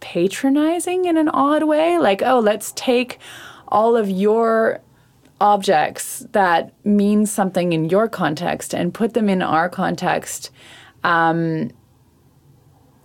patronizing 0.00 1.04
in 1.04 1.16
an 1.16 1.28
odd 1.28 1.64
way. 1.64 1.98
Like, 1.98 2.22
oh, 2.22 2.40
let's 2.40 2.72
take 2.72 3.18
all 3.68 3.96
of 3.96 4.08
your 4.08 4.80
objects 5.40 6.26
that 6.32 6.72
mean 6.84 7.26
something 7.26 7.72
in 7.72 7.88
your 7.88 8.08
context 8.08 8.74
and 8.74 8.92
put 8.92 9.14
them 9.14 9.28
in 9.28 9.42
our 9.42 9.68
context. 9.68 10.50
Um, 11.04 11.70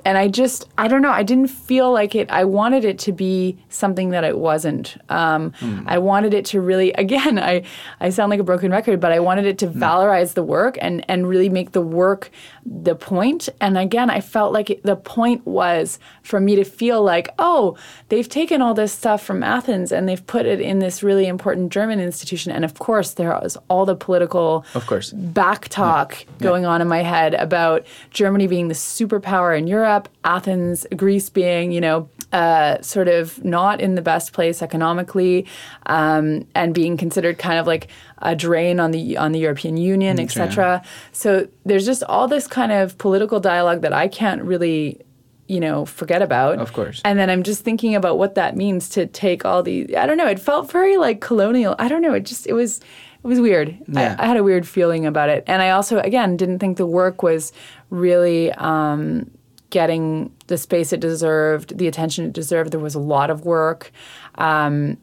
and 0.06 0.20
I 0.20 0.28
just 0.28 0.70
I 0.78 0.88
don't 0.88 1.02
know 1.02 1.10
I 1.10 1.24
didn't 1.24 1.48
feel 1.48 1.92
like 1.92 2.14
it 2.16 2.30
I 2.30 2.46
wanted 2.46 2.86
it 2.86 3.00
to 3.00 3.12
be 3.12 3.58
something 3.70 4.12
that 4.12 4.24
it 4.24 4.38
wasn't 4.38 4.98
um, 5.10 5.52
mm. 5.60 5.84
I 5.88 5.98
wanted 5.98 6.34
it 6.34 6.46
to 6.46 6.62
really 6.62 6.94
again 6.94 7.40
I 7.54 7.64
I 8.00 8.12
sound 8.12 8.30
like 8.30 8.40
a 8.40 8.44
broken 8.44 8.72
record 8.72 9.00
but 9.00 9.12
I 9.12 9.20
wanted 9.20 9.46
it 9.46 9.58
to 9.60 9.68
mm. 9.68 9.74
valorize 9.74 10.36
the 10.36 10.44
work 10.44 10.78
and 10.80 11.04
and 11.10 11.28
really 11.28 11.50
make 11.50 11.72
the 11.72 11.82
work 11.82 12.30
the 12.66 12.96
point 12.96 13.50
and 13.60 13.78
again 13.78 14.10
I 14.10 14.22
felt 14.22 14.54
like 14.54 14.70
it, 14.70 14.84
the 14.84 14.96
point 14.96 15.46
was 15.46 16.00
for 16.22 16.40
me 16.40 16.56
to 16.56 16.64
feel 16.64 17.02
like 17.04 17.30
oh 17.40 17.76
they've 18.10 18.30
taken 18.30 18.62
all 18.62 18.76
this 18.76 18.94
stuff 18.94 19.26
from 19.26 19.42
Athens 19.42 19.92
and 19.92 20.08
they've 20.08 20.26
put 20.26 20.46
it 20.46 20.62
in 20.62 20.80
this 20.80 21.02
really 21.02 21.26
important 21.26 21.72
German 21.72 22.00
institution 22.00 22.52
and 22.52 22.64
of 22.64 22.76
course 22.76 23.14
there 23.14 23.30
was 23.30 23.58
all 23.70 23.86
the 23.86 23.96
political 23.96 24.64
of 24.76 24.86
course 24.86 25.12
back 25.12 25.68
talk 25.70 26.14
yeah. 26.20 26.26
going 26.42 26.64
yeah. 26.64 26.70
on 26.70 26.82
in 26.82 26.88
my 26.88 27.02
head 27.02 27.34
about 27.34 27.86
Germany 28.12 28.46
being 28.46 28.68
the 28.68 28.76
superpower 28.76 29.58
in 29.58 29.66
Europe 29.66 29.95
Europe, 29.96 30.10
Athens, 30.24 30.86
Greece 30.96 31.30
being, 31.30 31.72
you 31.72 31.80
know, 31.82 32.10
uh, 32.32 32.82
sort 32.82 33.08
of 33.08 33.44
not 33.46 33.80
in 33.80 33.96
the 33.96 34.02
best 34.02 34.34
place 34.34 34.62
economically, 34.62 35.46
um, 35.86 36.46
and 36.54 36.74
being 36.74 36.98
considered 36.98 37.38
kind 37.38 37.60
of 37.60 37.66
like 37.66 37.88
a 38.20 38.36
drain 38.36 38.80
on 38.80 38.92
the 38.92 39.18
on 39.18 39.32
the 39.32 39.40
European 39.40 39.78
Union, 39.78 40.18
mm, 40.18 40.24
etc. 40.24 40.82
So 41.14 41.48
there's 41.66 41.86
just 41.86 42.04
all 42.04 42.28
this 42.28 42.48
kind 42.48 42.72
of 42.72 42.98
political 42.98 43.40
dialogue 43.40 43.82
that 43.82 43.94
I 43.94 44.08
can't 44.08 44.44
really 44.44 45.02
you 45.48 45.60
know 45.60 45.86
forget 45.86 46.22
about. 46.22 46.58
Of 46.60 46.74
course. 46.74 47.02
And 47.06 47.20
then 47.20 47.30
i'm 47.30 47.44
just 47.44 47.64
thinking 47.64 47.94
about 47.94 48.18
what 48.18 48.34
that 48.34 48.56
means 48.56 48.90
to 48.90 49.06
take 49.06 49.46
all 49.46 49.62
these 49.62 49.94
i 49.96 50.08
don't 50.08 50.18
know 50.18 50.26
it 50.28 50.40
felt 50.40 50.72
very 50.72 50.98
like 50.98 51.22
colonial. 51.22 51.76
I 51.78 51.88
don't 51.88 52.02
know 52.02 52.16
it 52.16 52.26
just 52.26 52.48
it 52.48 52.54
was 52.54 52.80
it 52.80 53.28
was 53.28 53.40
weird. 53.40 53.78
Yeah. 53.88 54.16
I, 54.18 54.24
I, 54.24 54.28
had 54.28 54.38
a 54.38 54.44
weird 54.44 54.68
feeling 54.68 55.06
about 55.06 55.30
it. 55.30 55.44
And 55.46 55.62
i 55.62 55.70
also 55.70 56.00
again 56.00 56.36
didn't 56.36 56.58
think 56.58 56.78
the 56.78 56.88
work 56.88 57.22
was 57.22 57.54
really 57.92 58.52
um, 58.54 59.30
getting 59.76 60.32
the 60.48 60.58
space 60.58 60.94
it 60.94 61.02
deserved, 61.02 61.78
the 61.78 61.86
attention 61.86 62.24
it 62.24 62.32
deserved. 62.32 62.72
There 62.72 62.80
was 62.80 62.96
a 62.96 63.00
lot 63.00 63.30
of 63.30 63.44
work. 63.44 63.92
Um, 64.36 64.98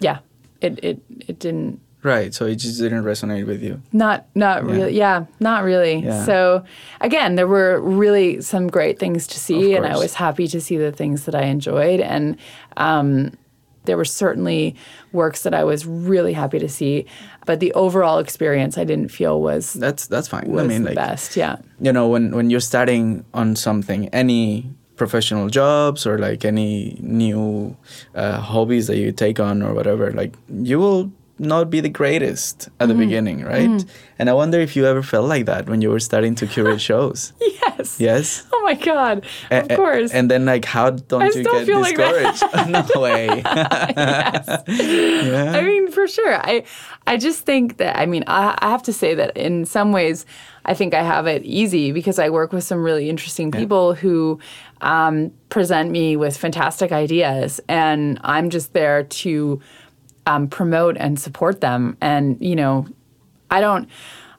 yeah, 0.00 0.20
it, 0.62 0.82
it 0.82 1.02
it 1.28 1.38
didn't. 1.38 1.82
Right, 2.02 2.32
so 2.32 2.46
it 2.46 2.54
just 2.56 2.80
didn't 2.80 3.04
resonate 3.04 3.46
with 3.46 3.62
you. 3.62 3.82
Not 3.92 4.24
not 4.34 4.64
yeah. 4.64 4.72
really. 4.72 4.92
Yeah, 4.96 5.26
not 5.38 5.64
really. 5.64 5.96
Yeah. 5.96 6.24
So 6.24 6.64
again, 7.02 7.34
there 7.34 7.46
were 7.46 7.78
really 7.78 8.40
some 8.40 8.68
great 8.68 8.98
things 8.98 9.26
to 9.26 9.38
see, 9.38 9.74
and 9.74 9.84
I 9.84 9.98
was 9.98 10.14
happy 10.14 10.48
to 10.48 10.62
see 10.62 10.78
the 10.78 10.90
things 10.90 11.26
that 11.26 11.34
I 11.34 11.42
enjoyed, 11.42 12.00
and 12.00 12.38
um, 12.78 13.32
there 13.84 13.96
were 13.96 14.04
certainly 14.04 14.74
works 15.12 15.42
that 15.42 15.54
I 15.54 15.64
was 15.64 15.86
really 15.86 16.32
happy 16.32 16.58
to 16.58 16.68
see, 16.68 17.06
but 17.46 17.60
the 17.60 17.72
overall 17.74 18.18
experience 18.18 18.78
I 18.78 18.84
didn't 18.84 19.08
feel 19.10 19.40
was 19.40 19.72
that's 19.74 20.06
that's 20.06 20.28
fine. 20.28 20.50
Was 20.50 20.64
I 20.64 20.66
mean, 20.66 20.82
the 20.82 20.90
like, 20.90 20.96
best. 20.96 21.36
Yeah. 21.36 21.56
You 21.80 21.92
know, 21.92 22.08
when 22.08 22.34
when 22.34 22.50
you're 22.50 22.60
starting 22.60 23.24
on 23.34 23.56
something, 23.56 24.08
any 24.08 24.70
professional 24.96 25.48
jobs 25.48 26.06
or 26.06 26.18
like 26.18 26.44
any 26.44 26.96
new 27.00 27.76
uh, 28.14 28.40
hobbies 28.40 28.86
that 28.86 28.96
you 28.96 29.12
take 29.12 29.40
on 29.40 29.62
or 29.62 29.74
whatever, 29.74 30.12
like 30.12 30.36
you 30.48 30.78
will 30.78 31.12
not 31.38 31.68
be 31.68 31.80
the 31.80 31.88
greatest 31.88 32.68
at 32.78 32.88
the 32.88 32.94
beginning, 32.94 33.42
right? 33.42 33.84
And 34.18 34.30
I 34.30 34.32
wonder 34.34 34.60
if 34.60 34.76
you 34.76 34.86
ever 34.86 35.02
felt 35.02 35.28
like 35.28 35.46
that 35.46 35.68
when 35.68 35.82
you 35.82 35.90
were 35.90 35.98
starting 36.00 36.34
to 36.36 36.46
curate 36.46 36.80
shows. 36.90 37.32
Yes. 37.40 38.00
Yes. 38.00 38.46
Oh 38.52 38.60
my 38.62 38.74
God. 38.74 39.24
Of 39.50 39.70
a- 39.70 39.76
course. 39.76 40.12
And 40.12 40.30
then, 40.30 40.44
like, 40.44 40.64
how 40.64 40.90
don't 40.90 41.22
I 41.22 41.26
you 41.26 41.44
get 41.44 41.66
feel 41.66 41.80
like 41.80 41.96
discouraged? 41.96 42.42
no 42.94 43.00
way. 43.00 43.26
yeah. 43.44 45.52
I 45.56 45.62
mean, 45.62 45.90
for 45.90 46.06
sure. 46.06 46.34
I 46.36 46.64
I 47.06 47.16
just 47.16 47.44
think 47.44 47.78
that 47.78 47.98
I 47.98 48.06
mean, 48.06 48.24
I, 48.26 48.56
I 48.58 48.70
have 48.70 48.82
to 48.84 48.92
say 48.92 49.14
that 49.14 49.36
in 49.36 49.64
some 49.64 49.92
ways, 49.92 50.26
I 50.64 50.74
think 50.74 50.94
I 50.94 51.02
have 51.02 51.26
it 51.26 51.42
easy 51.44 51.92
because 51.92 52.18
I 52.18 52.30
work 52.30 52.52
with 52.52 52.64
some 52.64 52.82
really 52.82 53.10
interesting 53.10 53.50
people 53.50 53.94
who 53.94 54.38
um, 54.80 55.32
present 55.48 55.90
me 55.90 56.16
with 56.16 56.36
fantastic 56.36 56.92
ideas, 56.92 57.60
and 57.68 58.18
I'm 58.22 58.50
just 58.50 58.72
there 58.72 59.02
to 59.02 59.60
um, 60.26 60.48
promote 60.48 60.96
and 60.98 61.18
support 61.18 61.60
them. 61.60 61.96
And 62.00 62.36
you 62.40 62.56
know, 62.56 62.86
I 63.50 63.60
don't. 63.60 63.88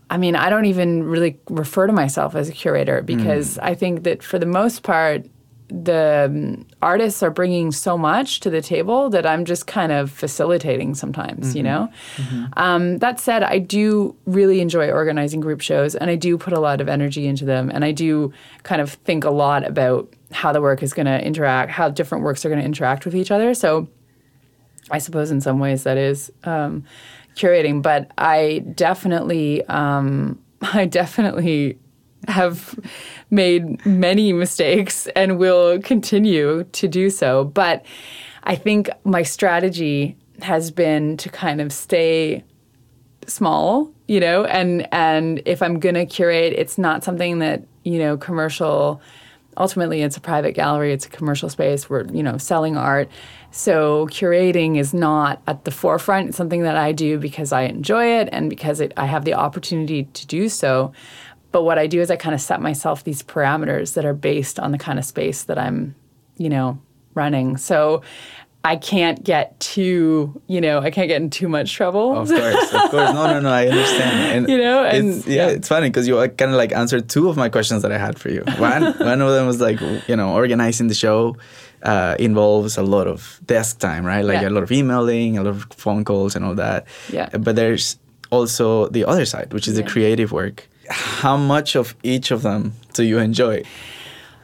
I 0.08 0.18
mean, 0.18 0.36
I 0.36 0.51
don't 0.51 0.65
even 0.65 1.04
really 1.04 1.39
refer 1.50 1.88
to 1.88 1.94
myself 1.94 2.36
as 2.36 2.48
a 2.48 2.51
curator 2.51 3.01
because 3.01 3.58
I 3.58 3.74
think 3.74 4.04
that 4.04 4.22
for 4.22 4.38
the 4.38 4.46
most 4.46 4.84
part, 4.84 5.25
the 5.68 6.25
um, 6.30 6.68
artists 6.82 7.24
are 7.24 7.32
bringing 7.32 7.72
so 7.72 7.98
much 7.98 8.39
to 8.42 8.50
the 8.50 8.62
table 8.62 9.10
that 9.10 9.25
I'm 9.25 9.46
just 9.46 9.65
kind 9.65 9.92
of 9.92 10.12
facilitating 10.12 10.94
sometimes, 10.94 11.56
you 11.56 11.63
know? 11.63 11.89
Um, 12.54 13.00
that 13.00 13.20
said, 13.20 13.42
I 13.42 13.60
do 13.60 14.15
really 14.25 14.62
enjoy 14.62 14.92
organizing 14.92 15.39
group 15.39 15.62
shows 15.62 15.96
and 15.96 16.10
I 16.10 16.15
do 16.15 16.38
put 16.38 16.54
a 16.54 16.60
lot 16.60 16.82
of 16.82 16.88
energy 16.88 17.25
into 17.25 17.46
them 17.46 17.72
and 17.74 17.84
I 17.84 17.92
do 17.92 18.32
kind 18.63 18.82
of 18.82 18.92
think 18.92 19.24
a 19.24 19.32
lot 19.32 19.65
about 19.65 20.13
how 20.32 20.51
the 20.51 20.62
work 20.62 20.84
is 20.84 20.94
going 20.94 21.08
to 21.08 21.20
interact, 21.25 21.72
how 21.72 21.89
different 21.89 22.24
works 22.24 22.46
are 22.46 22.50
going 22.50 22.62
to 22.62 22.65
interact 22.65 23.06
with 23.06 23.15
each 23.15 23.32
other. 23.32 23.54
So 23.56 23.88
I 24.92 25.00
suppose 25.00 25.32
in 25.32 25.42
some 25.42 25.60
ways 25.60 25.84
that 25.84 25.98
is 25.98 26.32
um, 26.44 26.84
curating, 27.36 27.82
but 27.82 28.12
I 28.18 28.63
definitely, 28.75 29.65
um, 29.65 30.39
I 30.62 30.86
definitely 30.86 31.80
have 32.27 32.77
made 33.30 33.86
many 33.86 34.34
mistakes 34.34 35.08
and 35.15 35.38
will 35.38 35.80
continue 35.82 36.63
to 36.63 36.88
do 36.88 37.10
so. 37.10 37.46
But 37.46 37.86
I 38.44 38.56
think 38.56 38.89
my 39.04 39.24
strategy 39.24 40.18
has 40.42 40.72
been 40.72 41.18
to 41.18 41.30
kind 41.30 41.62
of 41.62 41.72
stay 41.72 42.44
small, 43.27 43.92
you 44.08 44.20
know, 44.20 44.46
and 44.46 44.88
and 44.94 45.42
if 45.46 45.62
I'm 45.62 45.80
to 45.80 46.06
curate, 46.06 46.54
it's 46.54 46.77
not 46.77 47.04
something 47.04 47.39
that, 47.39 47.63
you 47.84 48.00
know, 48.00 48.18
commercial 48.18 49.01
ultimately 49.58 50.01
it's 50.01 50.18
a 50.18 50.22
private 50.22 50.54
gallery, 50.54 50.92
it's 50.92 51.06
a 51.06 51.10
commercial 51.10 51.50
space, 51.50 51.89
we're, 51.89 52.06
you 52.06 52.24
know, 52.24 52.38
selling 52.38 52.77
art. 52.77 53.10
So 53.58 54.08
curating 54.08 54.76
is 54.78 54.94
not 54.94 55.42
at 55.48 55.64
the 55.64 55.72
forefront. 55.72 56.28
It's 56.28 56.38
something 56.38 56.64
that 56.64 56.76
I 56.76 56.92
do 56.92 57.18
because 57.18 57.54
I 57.54 57.62
enjoy 57.62 58.06
it 58.20 58.28
and 58.34 58.50
because 58.50 58.82
it, 58.82 58.92
I 58.98 59.06
have 59.06 59.24
the 59.24 59.34
opportunity 59.34 60.04
to 60.04 60.28
do 60.28 60.50
so. 60.50 60.92
But 61.54 61.64
what 61.64 61.80
I 61.80 61.88
do 61.88 62.02
is 62.02 62.12
I 62.12 62.18
kind 62.18 62.36
of 62.36 62.42
set 62.42 62.60
myself 62.60 63.06
these 63.06 63.24
parameters 63.24 63.94
that 63.94 64.04
are 64.04 64.14
based 64.14 64.60
on 64.60 64.74
the 64.74 64.78
kind 64.78 65.00
of 65.00 65.06
space 65.06 65.44
that 65.44 65.58
I'm, 65.58 65.96
you 66.36 66.50
know, 66.50 66.78
running. 67.14 67.56
So 67.56 68.02
I 68.66 68.76
can't 68.78 69.24
get 69.24 69.60
too, 69.60 70.42
you 70.48 70.60
know, 70.60 70.80
I 70.80 70.90
can't 70.92 71.08
get 71.08 71.22
in 71.22 71.30
too 71.30 71.48
much 71.48 71.72
trouble. 71.74 72.18
Of 72.18 72.28
course, 72.30 72.74
of 72.74 72.82
course. 72.92 73.14
No, 73.14 73.24
no, 73.28 73.40
no. 73.40 73.50
I 73.52 73.68
understand. 73.68 74.16
And 74.36 74.50
You 74.50 74.58
know, 74.58 74.84
and- 74.84 75.10
it's, 75.14 75.28
yeah, 75.28 75.48
yeah. 75.48 75.56
it's 75.58 75.68
funny 75.68 75.90
because 75.90 76.08
you 76.08 76.16
kind 76.42 76.52
of 76.52 76.58
like 76.58 76.72
answered 76.74 77.08
two 77.08 77.30
of 77.30 77.38
my 77.38 77.50
questions 77.50 77.82
that 77.84 77.92
I 77.92 77.98
had 77.98 78.18
for 78.20 78.30
you. 78.30 78.42
One, 78.58 78.84
one 79.12 79.22
of 79.22 79.30
them 79.36 79.46
was 79.48 79.60
like, 79.62 79.80
you 80.10 80.16
know, 80.16 80.34
organizing 80.34 80.88
the 80.88 80.96
show 80.96 81.38
uh, 81.84 82.16
involves 82.20 82.78
a 82.78 82.84
lot 82.84 83.06
of 83.08 83.40
desk 83.46 83.80
time, 83.80 84.04
right? 84.06 84.26
Like 84.26 84.42
Yeah. 84.42 84.50
a 84.50 84.56
lot 84.56 84.64
of 84.64 84.72
emailing, 84.72 85.38
a 85.38 85.44
lot 85.44 85.52
of 85.56 85.68
phone 85.72 86.04
calls, 86.04 86.36
and 86.36 86.44
all 86.44 86.56
that. 86.56 86.88
Yeah. 87.14 87.30
But 87.38 87.56
there's 87.56 88.00
also 88.32 88.88
the 88.90 89.06
other 89.06 89.26
side, 89.26 89.54
which 89.54 89.68
is 89.68 89.76
the 89.76 89.84
creative 89.84 90.32
work. 90.32 90.68
How 90.90 91.38
much 91.38 91.76
of 91.76 91.96
each 92.04 92.32
of 92.32 92.42
them 92.42 92.74
do 92.94 93.04
you 93.04 93.20
enjoy? 93.20 93.64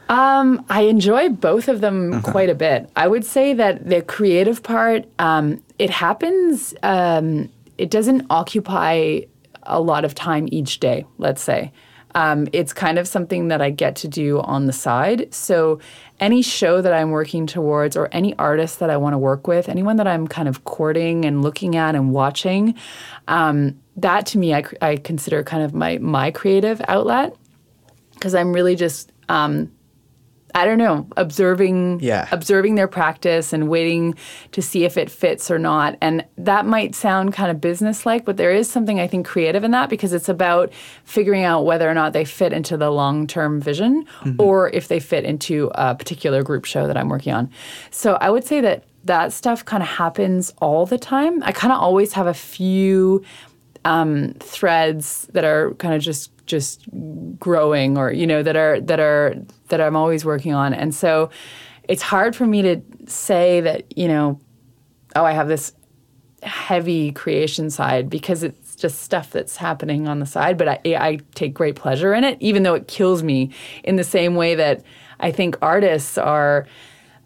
Um, 0.08 0.64
I 0.68 0.82
enjoy 0.82 1.30
both 1.30 1.68
of 1.68 1.80
them 1.80 2.20
quite 2.22 2.50
a 2.50 2.54
bit. 2.54 2.90
I 2.96 3.08
would 3.08 3.24
say 3.24 3.54
that 3.54 3.88
the 3.88 4.02
creative 4.02 4.62
part, 4.62 5.06
um, 5.18 5.62
it 5.78 5.90
happens, 5.90 6.74
um, 6.82 7.50
it 7.78 7.90
doesn't 7.90 8.26
occupy 8.28 9.20
a 9.62 9.80
lot 9.80 10.04
of 10.04 10.14
time 10.14 10.48
each 10.50 10.80
day, 10.80 11.06
let's 11.18 11.42
say. 11.42 11.72
Um, 12.14 12.46
it's 12.52 12.74
kind 12.74 12.98
of 12.98 13.08
something 13.08 13.48
that 13.48 13.62
I 13.62 13.70
get 13.70 13.96
to 13.96 14.08
do 14.08 14.40
on 14.40 14.66
the 14.66 14.72
side. 14.72 15.32
So, 15.32 15.78
any 16.20 16.42
show 16.42 16.82
that 16.82 16.92
I'm 16.92 17.10
working 17.10 17.46
towards, 17.46 17.96
or 17.96 18.08
any 18.12 18.36
artist 18.36 18.80
that 18.80 18.90
I 18.90 18.98
want 18.98 19.14
to 19.14 19.18
work 19.18 19.46
with, 19.46 19.68
anyone 19.68 19.96
that 19.96 20.06
I'm 20.06 20.28
kind 20.28 20.46
of 20.46 20.64
courting 20.64 21.24
and 21.24 21.42
looking 21.42 21.74
at 21.74 21.94
and 21.94 22.12
watching, 22.12 22.74
um, 23.28 23.80
that 23.96 24.26
to 24.26 24.38
me, 24.38 24.54
I, 24.54 24.64
I 24.82 24.96
consider 24.96 25.42
kind 25.42 25.62
of 25.62 25.72
my 25.72 25.96
my 25.98 26.30
creative 26.30 26.82
outlet 26.86 27.34
because 28.12 28.34
I'm 28.34 28.52
really 28.52 28.76
just 28.76 29.10
um, 29.30 29.72
I 30.54 30.64
don't 30.66 30.78
know, 30.78 31.06
observing 31.16 32.00
Yeah. 32.00 32.28
observing 32.30 32.74
their 32.74 32.88
practice 32.88 33.52
and 33.52 33.68
waiting 33.68 34.14
to 34.52 34.60
see 34.60 34.84
if 34.84 34.96
it 34.96 35.10
fits 35.10 35.50
or 35.50 35.58
not. 35.58 35.96
And 36.00 36.24
that 36.36 36.66
might 36.66 36.94
sound 36.94 37.32
kind 37.32 37.50
of 37.50 37.60
businesslike, 37.60 38.24
but 38.24 38.36
there 38.36 38.52
is 38.52 38.68
something 38.70 39.00
I 39.00 39.06
think 39.06 39.26
creative 39.26 39.64
in 39.64 39.70
that 39.70 39.88
because 39.88 40.12
it's 40.12 40.28
about 40.28 40.72
figuring 41.04 41.42
out 41.44 41.64
whether 41.64 41.88
or 41.88 41.94
not 41.94 42.12
they 42.12 42.24
fit 42.24 42.52
into 42.52 42.76
the 42.76 42.90
long-term 42.90 43.60
vision 43.60 44.04
or 44.38 44.68
if 44.70 44.88
they 44.88 45.00
fit 45.00 45.24
into 45.24 45.70
a 45.74 45.94
particular 45.94 46.42
group 46.42 46.64
show 46.66 46.86
that 46.86 46.96
I'm 46.96 47.08
working 47.08 47.32
on. 47.32 47.48
So 47.90 48.18
I 48.20 48.28
would 48.30 48.44
say 48.44 48.60
that 48.60 48.84
that 49.04 49.32
stuff 49.32 49.64
kind 49.64 49.82
of 49.82 49.88
happens 49.88 50.52
all 50.60 50.86
the 50.86 50.98
time. 50.98 51.42
I 51.42 51.52
kind 51.52 51.72
of 51.72 51.80
always 51.80 52.12
have 52.12 52.26
a 52.26 52.34
few 52.34 53.24
um, 53.84 54.34
threads 54.38 55.26
that 55.32 55.44
are 55.44 55.72
kind 55.74 55.94
of 55.94 56.00
just 56.02 56.30
just 56.52 56.84
growing 57.38 57.96
or 57.96 58.12
you 58.12 58.26
know 58.26 58.42
that 58.42 58.56
are 58.56 58.78
that 58.78 59.00
are 59.00 59.34
that 59.68 59.80
I'm 59.80 59.96
always 59.96 60.22
working 60.22 60.52
on 60.52 60.74
and 60.74 60.94
so 60.94 61.30
it's 61.88 62.02
hard 62.02 62.36
for 62.36 62.46
me 62.46 62.60
to 62.60 62.82
say 63.06 63.62
that 63.62 63.96
you 63.96 64.06
know 64.06 64.38
oh 65.16 65.24
I 65.24 65.32
have 65.32 65.48
this 65.48 65.72
heavy 66.42 67.10
creation 67.10 67.70
side 67.70 68.10
because 68.10 68.42
it's 68.42 68.76
just 68.76 69.00
stuff 69.00 69.30
that's 69.30 69.56
happening 69.56 70.06
on 70.06 70.18
the 70.18 70.26
side 70.26 70.58
but 70.58 70.68
I, 70.68 70.80
I 70.84 71.20
take 71.34 71.54
great 71.54 71.74
pleasure 71.74 72.12
in 72.12 72.22
it 72.22 72.36
even 72.40 72.64
though 72.64 72.74
it 72.74 72.86
kills 72.86 73.22
me 73.22 73.50
in 73.82 73.96
the 73.96 74.04
same 74.04 74.34
way 74.34 74.54
that 74.56 74.84
I 75.20 75.30
think 75.30 75.56
artists 75.62 76.18
are 76.18 76.66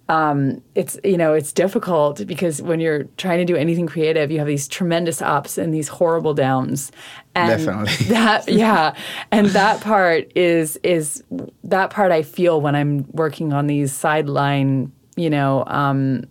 um, 0.08 0.62
it's 0.74 0.98
you 1.02 1.16
know 1.16 1.34
it's 1.34 1.52
difficult 1.52 2.26
because 2.26 2.62
when 2.62 2.78
you're 2.78 3.04
trying 3.16 3.38
to 3.38 3.44
do 3.44 3.56
anything 3.56 3.86
creative, 3.86 4.30
you 4.30 4.38
have 4.38 4.46
these 4.46 4.68
tremendous 4.68 5.20
ups 5.20 5.58
and 5.58 5.74
these 5.74 5.88
horrible 5.88 6.32
downs. 6.32 6.92
And 7.36 7.50
Definitely. 7.50 8.06
That 8.14 8.48
yeah, 8.48 8.94
and 9.30 9.48
that 9.48 9.82
part 9.82 10.32
is 10.34 10.78
is 10.82 11.22
that 11.64 11.90
part 11.90 12.10
I 12.10 12.22
feel 12.22 12.62
when 12.62 12.74
I'm 12.74 13.06
working 13.12 13.52
on 13.52 13.66
these 13.66 13.92
sideline. 13.92 14.90
You 15.16 15.28
know, 15.28 15.64
um, 15.66 16.24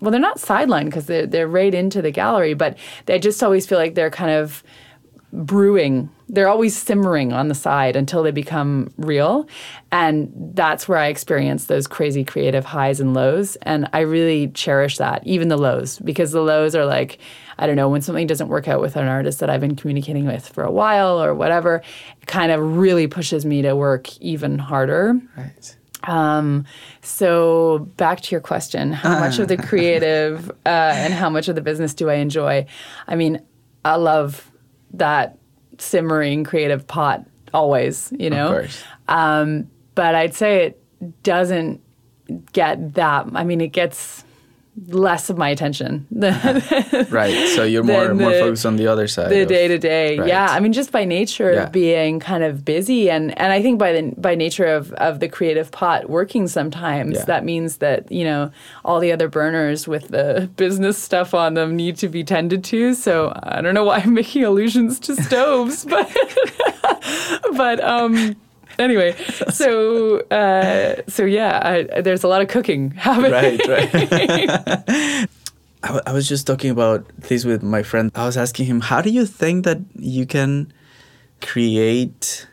well, 0.00 0.12
they're 0.12 0.20
not 0.20 0.38
sideline 0.38 0.86
because 0.86 1.06
they're 1.06 1.26
they're 1.26 1.48
right 1.48 1.74
into 1.74 2.00
the 2.00 2.12
gallery, 2.12 2.54
but 2.54 2.78
they 3.06 3.18
just 3.18 3.42
always 3.42 3.66
feel 3.66 3.78
like 3.78 3.96
they're 3.96 4.10
kind 4.10 4.30
of 4.30 4.62
brewing. 5.32 6.10
They're 6.28 6.48
always 6.48 6.76
simmering 6.76 7.32
on 7.32 7.48
the 7.48 7.54
side 7.54 7.96
until 7.96 8.22
they 8.22 8.30
become 8.30 8.92
real. 8.96 9.48
And 9.90 10.32
that's 10.54 10.86
where 10.86 10.98
I 10.98 11.06
experience 11.06 11.66
those 11.66 11.86
crazy 11.86 12.24
creative 12.24 12.64
highs 12.64 13.00
and 13.00 13.14
lows. 13.14 13.56
And 13.62 13.88
I 13.92 14.00
really 14.00 14.48
cherish 14.48 14.98
that, 14.98 15.26
even 15.26 15.48
the 15.48 15.56
lows, 15.56 15.98
because 16.00 16.32
the 16.32 16.42
lows 16.42 16.74
are 16.74 16.84
like, 16.84 17.18
I 17.58 17.66
don't 17.66 17.76
know, 17.76 17.88
when 17.88 18.02
something 18.02 18.26
doesn't 18.26 18.48
work 18.48 18.68
out 18.68 18.80
with 18.80 18.96
an 18.96 19.06
artist 19.08 19.40
that 19.40 19.50
I've 19.50 19.60
been 19.60 19.76
communicating 19.76 20.26
with 20.26 20.48
for 20.48 20.64
a 20.64 20.70
while 20.70 21.22
or 21.22 21.34
whatever, 21.34 21.82
it 22.20 22.26
kind 22.26 22.52
of 22.52 22.76
really 22.76 23.06
pushes 23.06 23.46
me 23.46 23.62
to 23.62 23.74
work 23.74 24.16
even 24.18 24.58
harder. 24.58 25.18
Right. 25.36 25.76
Um, 26.04 26.66
so 27.00 27.90
back 27.96 28.20
to 28.22 28.30
your 28.32 28.40
question, 28.40 28.92
how 28.92 29.20
much 29.20 29.38
of 29.38 29.48
the 29.48 29.56
creative 29.56 30.50
uh, 30.66 30.92
and 30.94 31.14
how 31.14 31.30
much 31.30 31.48
of 31.48 31.54
the 31.54 31.60
business 31.60 31.94
do 31.94 32.10
I 32.10 32.14
enjoy? 32.14 32.66
I 33.06 33.14
mean, 33.14 33.40
I 33.84 33.96
love 33.96 34.51
that 34.94 35.38
simmering 35.78 36.44
creative 36.44 36.86
pot 36.86 37.24
always, 37.52 38.12
you 38.18 38.30
know. 38.30 38.48
course. 38.48 38.82
Um, 39.08 39.70
but 39.94 40.14
I'd 40.14 40.34
say 40.34 40.66
it 40.66 41.22
doesn't 41.22 41.80
get 42.52 42.94
that. 42.94 43.26
I 43.34 43.44
mean, 43.44 43.60
it 43.60 43.68
gets 43.68 44.24
less 44.88 45.28
of 45.28 45.36
my 45.36 45.50
attention. 45.50 46.06
The 46.22 47.06
Right. 47.10 47.48
So 47.48 47.62
you're 47.64 47.82
more 47.82 48.06
Then 48.08 48.16
more 48.16 48.30
focused 48.32 48.64
on 48.64 48.76
the 48.76 48.86
other 48.86 49.06
side. 49.06 49.30
the 49.30 49.44
day 49.44 49.68
to 49.68 49.76
day. 49.78 50.16
Yeah, 50.16 50.46
I 50.50 50.60
mean, 50.60 50.72
just 50.72 50.90
by 50.92 51.04
nature 51.04 51.52
Yeah. 51.52 51.64
of 51.64 51.72
being 51.72 52.20
kind 52.20 52.42
of 52.42 52.64
busy, 52.64 53.10
and 53.10 53.36
and 53.38 53.52
I 53.52 53.60
think 53.60 53.78
by 53.78 53.92
the 53.92 54.14
by 54.16 54.34
nature 54.34 54.64
of 54.66 54.92
of 54.94 55.20
the 55.20 55.28
creative 55.28 55.70
pot 55.72 56.08
working 56.08 56.48
sometimes, 56.48 57.18
Yeah. 57.18 57.24
that 57.26 57.44
means 57.44 57.76
that 57.78 58.10
you 58.10 58.24
know 58.24 58.50
all 58.84 58.98
the 58.98 59.12
other 59.12 59.28
burners 59.28 59.86
with 59.86 60.08
the 60.08 60.48
business 60.56 60.96
stuff 60.96 61.34
on 61.34 61.52
them 61.54 61.76
need 61.76 61.96
to 61.98 62.08
be 62.08 62.24
tended 62.24 62.64
to. 62.64 62.94
So 62.94 63.32
I 63.42 63.60
don't 63.60 63.74
know 63.74 63.84
why 63.84 63.98
I'm 63.98 64.14
making 64.14 64.44
allusions 64.44 64.98
to 65.00 65.16
stoves, 65.16 65.84
but 65.92 66.08
but 67.56 67.78
um. 67.84 68.36
Anyway, 68.82 69.14
so 69.52 70.20
uh, 70.30 71.02
so 71.08 71.24
yeah, 71.24 71.60
I, 71.62 72.00
there's 72.02 72.24
a 72.24 72.28
lot 72.28 72.42
of 72.42 72.48
cooking 72.48 72.90
happening. 73.06 73.30
Right, 73.32 73.60
right. 73.68 73.90
I, 75.84 75.88
w- 75.88 76.02
I 76.06 76.12
was 76.12 76.28
just 76.28 76.46
talking 76.46 76.70
about 76.70 77.06
this 77.28 77.44
with 77.44 77.62
my 77.62 77.82
friend. 77.82 78.10
I 78.14 78.26
was 78.26 78.36
asking 78.36 78.66
him, 78.66 78.80
how 78.80 79.00
do 79.02 79.10
you 79.10 79.26
think 79.26 79.64
that 79.64 79.78
you 79.96 80.26
can 80.26 80.72
create 81.40 82.46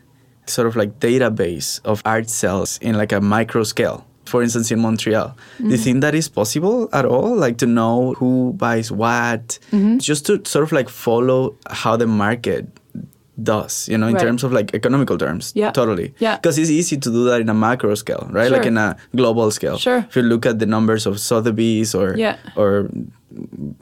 sort 0.46 0.66
of 0.66 0.74
like 0.76 0.98
database 1.00 1.80
of 1.84 2.02
art 2.04 2.28
sales 2.28 2.78
in 2.82 2.96
like 2.96 3.12
a 3.12 3.20
micro 3.20 3.62
scale? 3.62 4.04
For 4.26 4.42
instance, 4.44 4.70
in 4.70 4.78
Montreal, 4.78 5.36
do 5.58 5.68
you 5.70 5.76
think 5.76 6.02
that 6.02 6.14
is 6.14 6.28
possible 6.28 6.88
at 6.92 7.04
all? 7.04 7.34
Like 7.34 7.58
to 7.58 7.66
know 7.66 8.14
who 8.14 8.52
buys 8.56 8.92
what, 8.92 9.58
just 9.96 10.26
to 10.26 10.40
sort 10.44 10.62
of 10.62 10.70
like 10.72 10.88
follow 10.88 11.56
how 11.68 11.96
the 11.96 12.06
market 12.06 12.68
does, 13.42 13.88
you 13.88 13.96
know, 13.98 14.06
in 14.08 14.14
Right. 14.14 14.22
terms 14.22 14.44
of 14.44 14.52
like 14.52 14.74
economical 14.74 15.16
terms. 15.18 15.52
Yeah. 15.54 15.70
Totally. 15.72 16.14
Yeah. 16.18 16.36
Because 16.36 16.58
it's 16.58 16.70
easy 16.70 16.96
to 16.96 17.10
do 17.10 17.24
that 17.26 17.40
in 17.40 17.48
a 17.48 17.54
macro 17.54 17.94
scale, 17.94 18.28
right? 18.30 18.50
Like 18.50 18.66
in 18.66 18.76
a 18.76 18.96
global 19.14 19.50
scale. 19.50 19.78
Sure. 19.78 20.04
If 20.08 20.16
you 20.16 20.22
look 20.22 20.46
at 20.46 20.58
the 20.58 20.66
numbers 20.66 21.06
of 21.06 21.18
Sotheby's 21.20 21.94
or 21.94 22.14
Yeah. 22.16 22.36
or 22.56 22.88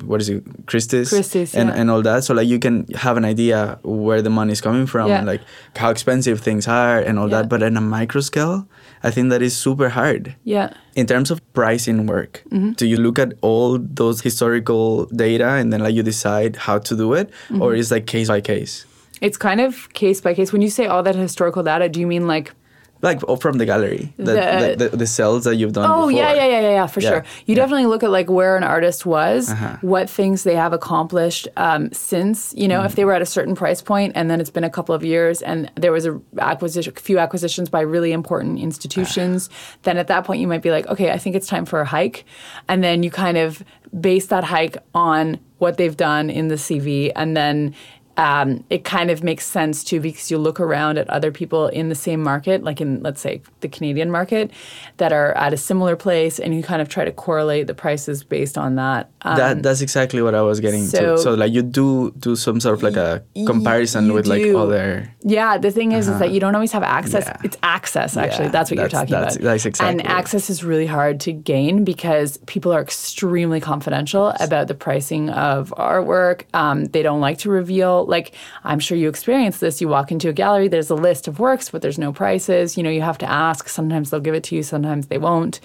what 0.05 0.21
is 0.21 0.29
it, 0.29 0.45
Christie's, 0.67 1.09
Christie's, 1.09 1.55
and 1.55 1.69
yeah. 1.71 1.77
and 1.81 1.91
all 1.91 2.03
that. 2.03 2.23
So 2.25 2.35
like 2.35 2.47
you 2.49 2.59
can 2.59 2.85
have 2.95 3.17
an 3.17 3.25
idea 3.25 3.79
where 3.83 4.21
the 4.21 4.29
money 4.31 4.53
is 4.53 4.61
coming 4.61 4.87
from, 4.87 5.09
Yeah. 5.09 5.19
and 5.19 5.27
like 5.27 5.41
how 5.77 5.89
expensive 5.91 6.41
things 6.41 6.69
are, 6.69 6.99
and 7.01 7.19
all 7.19 7.31
Yeah. 7.31 7.43
that. 7.43 7.49
But 7.49 7.63
in 7.63 7.77
a 7.77 7.81
micro 7.81 8.21
scale, 8.21 8.69
I 9.03 9.11
think 9.11 9.31
that 9.31 9.41
is 9.41 9.57
super 9.57 9.89
hard. 9.89 10.35
Yeah. 10.45 10.71
In 10.95 11.07
terms 11.07 11.31
of 11.31 11.41
pricing 11.55 12.05
work, 12.07 12.43
Mm-hmm. 12.53 12.73
do 12.73 12.85
you 12.87 12.97
look 12.99 13.19
at 13.19 13.33
all 13.41 13.79
those 13.81 14.21
historical 14.21 15.07
data 15.17 15.49
and 15.57 15.73
then 15.73 15.81
like 15.81 15.95
you 15.95 16.03
decide 16.03 16.57
how 16.69 16.79
to 16.79 16.95
do 16.97 17.15
it, 17.15 17.31
Mm-hmm. 17.49 17.63
or 17.63 17.75
is 17.75 17.91
like 17.91 18.05
case 18.07 18.29
by 18.29 18.41
case? 18.43 18.85
It's 19.21 19.37
kind 19.37 19.61
of 19.61 19.93
case 19.93 20.21
by 20.21 20.35
case. 20.35 20.53
When 20.53 20.63
you 20.63 20.71
say 20.71 20.87
all 20.87 21.03
that 21.03 21.15
historical 21.15 21.63
data, 21.63 21.89
do 21.89 22.01
you 22.01 22.07
mean 22.07 22.27
like 22.27 22.53
Like 23.01 23.21
oh, 23.29 23.37
from 23.37 23.59
the 23.59 23.65
gallery, 23.65 24.13
the, 24.17 24.25
The- 24.25 24.77
the, 24.77 24.89
the, 24.91 24.97
the 24.97 25.07
sales 25.07 25.45
that 25.45 25.55
you've 25.55 25.73
done. 25.73 25.87
Oh 25.89 26.09
before. 26.09 26.11
yeah, 26.21 26.35
yeah, 26.35 26.47
yeah, 26.55 26.61
yeah, 26.67 26.71
yeah, 26.83 26.87
for 26.89 26.99
Yeah, 27.01 27.11
sure. 27.11 27.23
You 27.47 27.55
yeah. 27.55 27.63
definitely 27.63 27.87
look 27.87 28.03
at 28.03 28.11
like 28.11 28.29
where 28.29 28.57
an 28.57 28.65
artist 28.65 29.07
was, 29.07 29.51
Uh-huh. 29.51 29.77
what 29.83 30.11
things 30.11 30.43
they 30.43 30.57
have 30.57 30.73
accomplished 30.73 31.47
um, 31.57 31.93
since. 31.93 32.53
You 32.57 32.67
know, 32.67 32.83
if 32.83 32.95
they 32.97 33.05
were 33.05 33.15
at 33.15 33.23
a 33.23 33.27
certain 33.37 33.55
price 33.55 33.83
point, 33.83 34.11
and 34.17 34.29
then 34.29 34.41
it's 34.41 34.51
been 34.51 34.65
a 34.67 34.71
couple 34.79 34.95
of 34.99 35.05
years, 35.05 35.43
and 35.43 35.71
there 35.77 35.93
was 35.93 36.07
a 36.07 36.19
acquisition, 36.41 36.93
few 36.97 37.19
acquisitions 37.21 37.69
by 37.71 37.83
really 37.95 38.11
important 38.11 38.59
institutions. 38.59 39.49
then 39.87 39.97
at 39.97 40.09
that 40.09 40.25
point, 40.27 40.41
you 40.41 40.49
might 40.49 40.63
be 40.63 40.73
like, 40.73 40.87
okay, 40.89 41.11
I 41.13 41.19
think 41.19 41.37
it's 41.37 41.47
time 41.47 41.67
for 41.67 41.79
a 41.81 41.87
hike, 41.87 42.25
and 42.69 42.83
then 42.83 43.05
you 43.05 43.11
kind 43.13 43.39
of 43.39 43.63
base 44.01 44.27
that 44.35 44.43
hike 44.45 44.77
on 44.93 45.39
what 45.59 45.77
they've 45.77 45.97
done 45.97 46.31
in 46.31 46.49
the 46.49 46.57
CV, 46.57 47.13
and 47.15 47.37
then 47.37 47.75
um, 48.19 48.65
it 48.69 48.85
kind 48.85 49.11
of 49.11 49.23
makes 49.23 49.47
sense 49.47 49.83
too 49.85 50.01
because 50.01 50.31
you 50.31 50.39
look 50.39 50.59
around 50.61 50.99
at 50.99 51.09
other 51.09 51.31
people 51.31 51.69
in 51.69 51.89
the 51.89 51.95
same 51.95 52.21
market, 52.23 52.65
like 52.65 52.81
in 52.81 53.01
let's 53.03 53.21
say 53.21 53.41
the 53.61 53.69
Canadian 53.69 54.11
market, 54.11 54.51
that 54.97 55.13
are 55.13 55.33
at 55.39 55.53
a 55.53 55.57
similar 55.57 55.95
place, 55.97 56.39
and 56.41 56.55
you 56.55 56.63
kind 56.63 56.83
of 56.83 56.89
try 56.89 57.05
to 57.05 57.13
correlate 57.13 57.69
the 57.69 57.75
prices 57.75 58.25
based 58.25 58.59
on 58.59 58.75
that. 58.75 59.09
Um, 59.23 59.37
that 59.37 59.63
that's 59.63 59.81
exactly 59.81 60.21
what 60.21 60.35
I 60.35 60.43
was 60.43 60.59
getting 60.61 60.85
so- 60.85 61.17
to. 61.17 61.23
So 61.23 61.35
like 61.35 61.53
you 61.53 61.63
do 61.63 62.11
do 62.19 62.35
some 62.37 62.61
sort 62.61 62.75
of 62.77 62.83
like 62.83 62.97
a 62.97 63.23
comparison 63.47 64.13
with 64.13 64.27
like 64.27 64.45
other. 64.55 65.09
yeah, 65.23 65.57
the 65.57 65.71
thing 65.71 65.93
is, 65.93 66.09
is 66.09 66.19
that 66.19 66.33
you 66.33 66.41
don't 66.41 66.55
always 66.57 66.73
have 66.73 66.83
access. 66.83 67.25
Uh-huh. 67.27 67.37
Yeah. 67.39 67.47
It's 67.47 67.57
access, 67.63 68.17
actually. 68.17 68.47
Yeah, 68.47 68.51
that's 68.51 68.71
what 68.71 68.79
you're 68.81 68.89
talking 68.89 69.13
that's- 69.13 69.37
about. 69.37 69.45
that's 69.45 69.65
exactly 69.65 70.01
And 70.01 70.07
access 70.09 70.51
is 70.51 70.65
really 70.65 70.87
hard 70.87 71.21
to 71.21 71.33
gain 71.33 71.85
because 71.85 72.39
people 72.47 72.73
are 72.73 72.83
extremely 72.83 73.61
confidential 73.61 74.33
about 74.41 74.67
the 74.67 74.75
pricing 74.75 75.31
of 75.31 75.73
artwork. 75.79 76.43
Um, 76.53 76.87
they 76.87 77.03
don't 77.03 77.21
like 77.21 77.39
to 77.39 77.51
reveal. 77.51 78.07
Like 78.09 78.35
I'm 78.65 78.81
sure 78.81 78.97
you 78.99 79.09
experience 79.09 79.59
this. 79.61 79.81
You 79.81 79.89
walk 79.89 80.11
into 80.11 80.29
a 80.29 80.33
gallery, 80.33 80.67
there's 80.69 80.91
a 80.91 80.95
list 80.97 81.29
of 81.29 81.39
works, 81.39 81.71
but 81.71 81.83
there's 81.83 81.99
no 81.99 82.13
prices. 82.13 82.77
You 82.77 82.83
know, 82.83 82.91
you 82.91 83.03
have 83.03 83.19
to 83.19 83.31
ask. 83.31 83.69
Sometimes 83.69 84.11
they'll 84.11 84.21
give 84.29 84.35
it 84.35 84.45
to 84.45 84.57
you. 84.57 84.63
Sometimes 84.63 85.07
they 85.07 85.19
won't. 85.19 85.61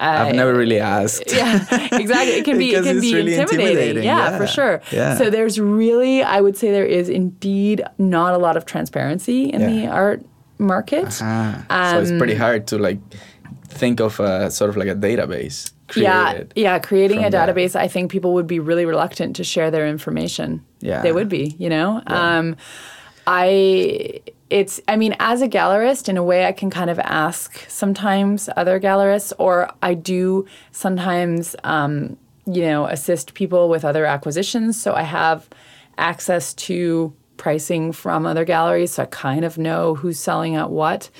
I've 0.00 0.34
never 0.36 0.54
really 0.54 0.78
asked. 0.78 1.32
yeah, 1.32 1.56
exactly. 1.96 2.34
It 2.38 2.44
can 2.44 2.56
be 2.58 2.72
it 2.74 2.84
can 2.84 3.00
be 3.00 3.12
really 3.14 3.34
intimidating. 3.34 3.66
intimidating, 3.66 4.04
Yeah, 4.04 4.30
yeah. 4.30 4.38
for 4.38 4.46
sure. 4.46 4.80
Yeah. 4.92 5.16
So 5.18 5.28
there's 5.28 5.58
really, 5.58 6.22
I 6.22 6.40
would 6.40 6.56
say, 6.56 6.70
there 6.70 6.86
is 6.86 7.08
indeed 7.08 7.82
not 7.98 8.32
a 8.34 8.38
lot 8.38 8.56
of 8.56 8.64
transparency 8.64 9.44
in 9.50 9.60
the 9.66 9.88
art 9.88 10.22
market. 10.58 11.18
Ah, 11.20 11.64
so 11.92 12.00
it's 12.00 12.12
pretty 12.12 12.34
Um, 12.34 12.38
hard 12.38 12.66
to 12.68 12.78
like 12.78 12.98
think 13.68 14.00
of 14.00 14.20
a 14.20 14.50
sort 14.50 14.70
of 14.70 14.76
like 14.76 14.88
a 14.88 14.94
database 14.94 15.72
Yeah, 15.96 16.44
yeah. 16.54 16.78
Creating 16.78 17.18
a 17.18 17.22
from 17.22 17.30
that. 17.32 17.48
database, 17.48 17.74
I 17.74 17.88
think 17.88 18.10
people 18.12 18.34
would 18.34 18.46
be 18.46 18.60
really 18.60 18.84
reluctant 18.84 19.34
to 19.36 19.44
share 19.44 19.70
their 19.70 19.86
information. 19.88 20.62
Yeah. 20.80 21.02
they 21.02 21.12
would 21.12 21.28
be. 21.28 21.54
You 21.58 21.68
know, 21.68 22.02
um, 22.06 22.56
I. 23.26 24.20
It's. 24.50 24.80
I 24.88 24.96
mean, 24.96 25.14
as 25.18 25.42
a 25.42 25.48
gallerist, 25.48 26.08
in 26.08 26.16
a 26.16 26.22
way, 26.22 26.46
I 26.46 26.52
can 26.52 26.70
kind 26.70 26.88
of 26.88 26.98
ask 27.00 27.68
sometimes 27.68 28.48
other 28.56 28.80
gallerists, 28.80 29.32
or 29.38 29.70
I 29.82 29.94
do 29.94 30.46
sometimes, 30.72 31.54
um, 31.64 32.16
you 32.46 32.62
know, 32.62 32.86
assist 32.86 33.34
people 33.34 33.68
with 33.68 33.84
other 33.84 34.06
acquisitions. 34.06 34.80
So 34.80 34.94
I 34.94 35.02
have 35.02 35.48
access 35.98 36.54
to 36.54 37.12
pricing 37.36 37.92
from 37.92 38.26
other 38.26 38.44
galleries, 38.44 38.92
so 38.92 39.02
I 39.02 39.06
kind 39.06 39.44
of 39.44 39.58
know 39.58 39.94
who's 39.94 40.18
selling 40.18 40.56
at 40.56 40.70
what. 40.70 41.10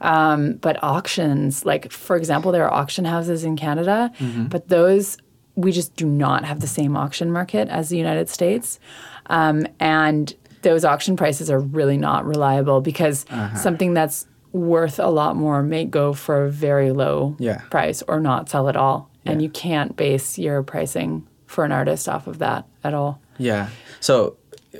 Um, 0.00 0.52
but 0.54 0.80
auctions, 0.82 1.64
like 1.64 1.90
for 1.90 2.16
example, 2.16 2.52
there 2.52 2.64
are 2.64 2.72
auction 2.72 3.04
houses 3.04 3.42
in 3.42 3.56
Canada, 3.56 4.12
but 4.48 4.68
those 4.68 5.18
we 5.64 5.72
just 5.72 5.90
do 5.96 6.06
not 6.06 6.44
have 6.44 6.60
the 6.60 6.66
same 6.68 6.96
auction 6.96 7.32
market 7.32 7.68
as 7.68 7.88
the 7.88 7.96
United 7.98 8.28
States, 8.28 8.78
um, 9.26 9.66
and 9.80 10.34
those 10.62 10.84
auction 10.84 11.16
prices 11.16 11.50
are 11.50 11.60
really 11.78 11.96
not 11.96 12.24
reliable 12.24 12.80
because 12.80 13.26
something 13.56 13.92
that's 13.94 14.26
worth 14.52 14.98
a 14.98 15.08
lot 15.20 15.36
more 15.36 15.62
may 15.62 15.84
go 15.84 16.12
for 16.12 16.44
a 16.46 16.50
very 16.50 16.90
low 16.92 17.36
Yeah. 17.38 17.60
price 17.70 18.02
or 18.08 18.18
not 18.20 18.48
sell 18.48 18.68
at 18.68 18.76
all, 18.76 19.10
and 19.26 19.42
you 19.42 19.48
can't 19.50 19.96
base 19.96 20.38
your 20.38 20.62
pricing 20.62 21.10
for 21.46 21.64
an 21.64 21.72
artist 21.72 22.08
off 22.08 22.26
of 22.26 22.38
that 22.38 22.64
at 22.84 22.94
all. 22.94 23.20
Yeah. 23.38 23.68
So 24.00 24.36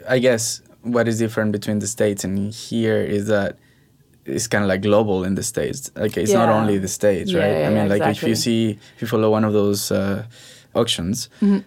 I 0.08 0.18
guess 0.20 0.62
what 0.82 1.08
is 1.08 1.18
different 1.18 1.52
between 1.52 1.78
the 1.80 1.86
states 1.86 2.24
and 2.24 2.52
here 2.52 2.98
is 3.02 3.26
that 3.26 3.56
it's 4.24 4.46
kind 4.46 4.62
of 4.64 4.68
like 4.68 4.82
global 4.82 5.24
in 5.24 5.34
the 5.34 5.42
states. 5.42 5.90
Like 5.96 6.16
it's 6.16 6.32
not 6.32 6.48
only 6.50 6.78
the 6.78 6.88
states, 6.88 7.30
Yeah, 7.32 7.40
right? 7.40 7.52
yeah, 7.60 7.66
I 7.68 7.70
mean, 7.70 7.86
yeah, 7.88 7.94
like 8.04 8.16
if 8.16 8.22
you 8.22 8.34
see, 8.34 8.78
if 8.94 9.02
you 9.02 9.08
follow 9.08 9.30
one 9.30 9.44
of 9.44 9.52
those 9.52 9.90
uh, 9.90 10.24
auctions. 10.74 11.28
Mm-hmm. 11.40 11.59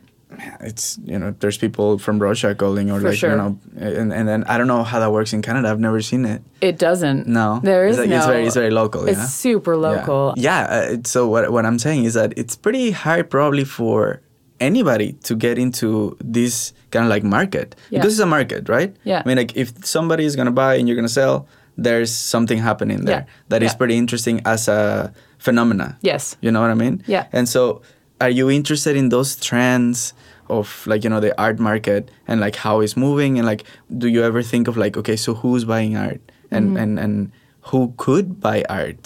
It's 0.61 0.97
you 1.03 1.19
know 1.19 1.35
there's 1.41 1.57
people 1.57 1.97
from 1.97 2.17
Russia 2.17 2.55
calling 2.55 2.89
or 2.89 3.01
For 3.01 3.09
like 3.09 3.17
sure. 3.17 3.31
you 3.31 3.35
know 3.35 3.59
and, 3.75 4.13
and 4.13 4.25
then 4.29 4.45
I 4.45 4.57
don't 4.57 4.67
know 4.67 4.81
how 4.83 4.99
that 5.01 5.11
works 5.11 5.33
in 5.33 5.41
Canada 5.41 5.67
I've 5.69 5.81
never 5.81 5.99
seen 6.01 6.23
it 6.25 6.41
It 6.61 6.79
doesn't. 6.79 7.27
no 7.27 7.59
there 7.61 7.85
is 7.85 7.97
it's, 7.97 7.99
like, 7.99 8.09
no. 8.09 8.15
it's 8.17 8.25
very 8.27 8.45
it's 8.45 8.55
very 8.55 8.71
local 8.71 9.09
It's 9.09 9.27
super 9.33 9.75
local. 9.75 10.33
Yeah. 10.37 10.61
Yeah. 10.61 10.93
uh, 10.93 10.97
so 11.03 11.27
what 11.27 11.51
what 11.51 11.65
I'm 11.65 11.77
saying 11.77 12.05
is 12.05 12.13
that 12.13 12.31
it's 12.37 12.55
pretty 12.55 12.91
hard 12.91 13.29
probably 13.29 13.65
for 13.65 14.21
anybody 14.61 15.13
to 15.27 15.35
get 15.35 15.57
into 15.57 16.15
this 16.23 16.71
kind 16.91 17.03
of 17.05 17.09
like 17.09 17.23
market 17.25 17.75
Yeah. 17.89 17.99
because 17.99 18.13
it's 18.13 18.23
a 18.23 18.25
market, 18.25 18.69
right? 18.69 18.95
Yeah. 19.03 19.21
I 19.25 19.27
mean, 19.27 19.35
like 19.37 19.57
if 19.57 19.73
somebody 19.85 20.23
is 20.23 20.37
gonna 20.37 20.51
buy 20.63 20.75
and 20.75 20.87
you're 20.87 20.95
gonna 20.95 21.09
sell, 21.09 21.45
there's 21.77 22.09
something 22.11 22.57
happening 22.59 23.03
there 23.03 23.25
Yeah. 23.27 23.33
that 23.49 23.63
is 23.63 23.71
Yeah. 23.73 23.77
pretty 23.77 23.97
interesting 23.97 24.39
as 24.45 24.69
a 24.69 25.11
phenomena. 25.39 25.97
Yes. 26.01 26.37
You 26.41 26.51
know 26.51 26.61
what 26.61 26.69
I 26.71 26.75
mean? 26.75 27.03
Yeah. 27.05 27.25
And 27.33 27.49
so, 27.49 27.81
are 28.21 28.29
you 28.39 28.49
interested 28.49 28.95
in 28.95 29.09
those 29.09 29.35
trends? 29.35 30.13
Of 30.49 30.85
like 30.85 31.05
you 31.05 31.09
know 31.09 31.21
the 31.21 31.31
art 31.41 31.59
market 31.59 32.11
and 32.27 32.41
like 32.41 32.57
how 32.57 32.81
it's 32.83 32.97
moving 32.97 33.37
and 33.39 33.45
like 33.47 33.63
do 33.87 34.07
you 34.09 34.21
ever 34.21 34.41
think 34.43 34.67
of 34.67 34.75
like 34.75 34.97
okay 34.99 35.15
so 35.15 35.33
who's 35.33 35.63
buying 35.63 35.95
art 35.95 36.19
and 36.51 36.65
Mm-hmm. 36.75 36.77
and 36.83 36.99
and 36.99 37.31
who 37.71 37.93
could 37.95 38.41
buy 38.41 38.57
art 38.67 38.99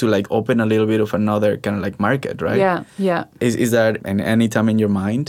to 0.00 0.04
like 0.16 0.26
open 0.32 0.58
a 0.58 0.66
little 0.66 0.86
bit 0.90 1.00
of 1.00 1.14
another 1.14 1.56
kind 1.58 1.76
of 1.78 1.82
like 1.86 2.00
market 2.00 2.42
right 2.42 2.58
Yeah, 2.58 2.82
yeah. 2.98 3.22
is 3.38 3.54
is 3.54 3.70
that 3.70 4.02
in 4.04 4.18
any 4.20 4.48
time 4.48 4.68
in 4.68 4.80
your 4.82 4.88
mind 4.90 5.26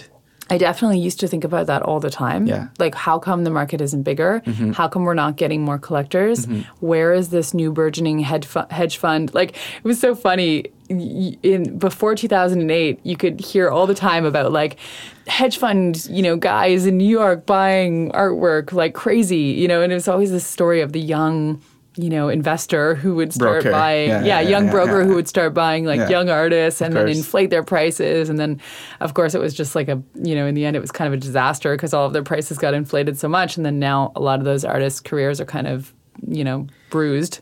I 0.51 0.57
definitely 0.57 0.99
used 0.99 1.19
to 1.21 1.27
think 1.29 1.45
about 1.45 1.67
that 1.67 1.81
all 1.81 2.01
the 2.01 2.09
time. 2.09 2.45
Yeah. 2.45 2.57
Mm-hmm. 2.57 2.73
Like, 2.77 2.93
how 2.93 3.19
come 3.19 3.45
the 3.45 3.49
market 3.49 3.79
isn't 3.79 4.03
bigger? 4.03 4.41
How 4.73 4.89
come 4.89 5.03
we're 5.03 5.13
not 5.13 5.37
getting 5.37 5.61
more 5.61 5.79
collectors? 5.79 6.45
Where 6.81 7.13
is 7.13 7.29
this 7.29 7.53
new 7.53 7.71
burgeoning 7.71 8.19
hedge, 8.19 8.45
fu- 8.45 8.67
hedge 8.69 8.97
fund? 8.97 9.33
Like, 9.33 9.51
it 9.51 9.83
was 9.85 9.99
so 9.99 10.13
funny. 10.13 10.65
In 10.89 11.77
before 11.77 12.15
2008, 12.15 12.99
you 13.03 13.15
could 13.15 13.39
hear 13.39 13.69
all 13.69 13.87
the 13.87 13.95
time 13.95 14.25
about 14.25 14.51
like 14.51 14.77
hedge 15.25 15.57
fund, 15.57 16.05
you 16.09 16.21
know, 16.21 16.35
guys 16.35 16.85
in 16.85 16.97
New 16.97 17.07
York 17.07 17.45
buying 17.45 18.11
artwork 18.11 18.73
like 18.73 18.93
crazy, 18.93 19.37
you 19.37 19.69
know, 19.69 19.81
and 19.81 19.93
it 19.93 19.95
was 19.95 20.09
always 20.09 20.31
this 20.31 20.45
story 20.45 20.81
of 20.81 20.91
the 20.91 20.99
young, 20.99 21.61
you 21.97 22.09
know, 22.09 22.29
investor 22.29 22.95
who 22.95 23.15
would 23.15 23.33
start 23.33 23.63
Broker. 23.63 23.71
buying, 23.71 24.09
Yeah, 24.09 24.23
yeah, 24.23 24.39
yeah, 24.39 24.49
young 24.49 24.65
yeah, 24.65 24.71
broker 24.71 25.03
who 25.03 25.15
would 25.15 25.27
start 25.27 25.53
buying 25.53 25.85
like 25.85 26.09
young 26.09 26.29
artists 26.29 26.81
and 26.81 26.95
then 26.95 27.09
inflate 27.09 27.49
their 27.49 27.63
prices. 27.63 28.29
And 28.29 28.39
then 28.39 28.61
of 29.01 29.13
course 29.13 29.35
it 29.35 29.41
was 29.41 29.53
just 29.53 29.75
like 29.75 29.89
a 29.89 30.01
you 30.15 30.35
know 30.35 30.45
in 30.45 30.55
the 30.55 30.65
end 30.65 30.75
it 30.75 30.79
was 30.79 30.91
kind 30.91 31.13
of 31.13 31.17
a 31.17 31.21
disaster 31.21 31.75
because 31.75 31.93
all 31.93 32.05
of 32.05 32.13
their 32.13 32.23
prices 32.23 32.57
got 32.57 32.73
inflated 32.73 33.19
so 33.19 33.27
much. 33.27 33.57
And 33.57 33.65
then 33.65 33.77
now 33.79 34.13
a 34.15 34.21
lot 34.21 34.39
of 34.39 34.45
those 34.45 34.63
artists 34.63 35.01
careers 35.01 35.41
are 35.41 35.45
kind 35.45 35.67
of 35.67 35.93
you 36.25 36.43
know 36.43 36.67
bruised 36.89 37.41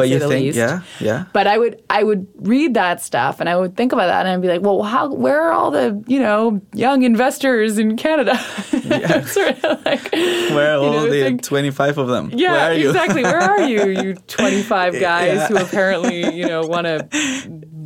but 0.00 0.08
you 0.08 0.18
think 0.18 0.30
least. 0.44 0.56
yeah 0.58 0.80
yeah 1.00 1.24
But 1.32 1.46
I 1.46 1.56
would 1.58 1.82
I 1.90 2.02
would 2.02 2.26
read 2.36 2.74
that 2.74 3.00
stuff 3.02 3.40
and 3.40 3.48
I 3.48 3.56
would 3.56 3.76
think 3.76 3.92
about 3.92 4.06
that 4.06 4.26
and 4.26 4.28
I'd 4.34 4.42
be 4.42 4.48
like, 4.48 4.62
well, 4.62 4.82
how 4.82 5.12
where 5.12 5.40
are 5.42 5.52
all 5.52 5.70
the 5.70 6.02
you 6.06 6.18
know 6.20 6.60
young 6.74 7.02
investors 7.02 7.78
in 7.78 7.96
Canada? 7.96 8.36
sort 9.26 9.64
of 9.64 9.84
like 9.84 10.12
where 10.12 10.74
are 10.74 10.78
all 10.78 10.92
know, 10.92 11.10
the 11.10 11.36
25 11.38 11.98
of 11.98 12.08
them 12.08 12.30
yeah, 12.34 12.52
where 12.52 12.60
are 12.70 12.74
you 12.74 12.88
exactly. 12.90 13.22
Where 13.22 13.40
are 13.40 13.62
you, 13.62 13.86
you 14.02 14.14
25 14.26 15.00
guys 15.00 15.26
Yeah. 15.36 15.48
who 15.48 15.56
apparently, 15.56 16.34
you 16.34 16.46
know, 16.46 16.66
want 16.66 16.86
to 16.86 17.08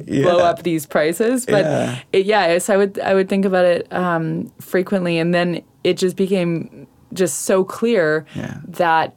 blow 0.06 0.38
up 0.38 0.62
these 0.62 0.86
prices. 0.86 1.46
But 1.46 1.64
Yeah. 1.64 1.98
it, 2.12 2.26
yeah, 2.26 2.58
so 2.58 2.74
I 2.74 2.76
would 2.76 2.98
I 3.00 3.14
would 3.14 3.28
think 3.28 3.44
about 3.44 3.64
it 3.64 3.92
um, 3.92 4.52
frequently, 4.60 5.18
and 5.18 5.32
then 5.34 5.62
it 5.82 5.96
just 5.96 6.16
became 6.16 6.86
just 7.12 7.42
so 7.42 7.64
clear 7.64 8.26
Yeah. 8.34 8.58
that 8.68 9.14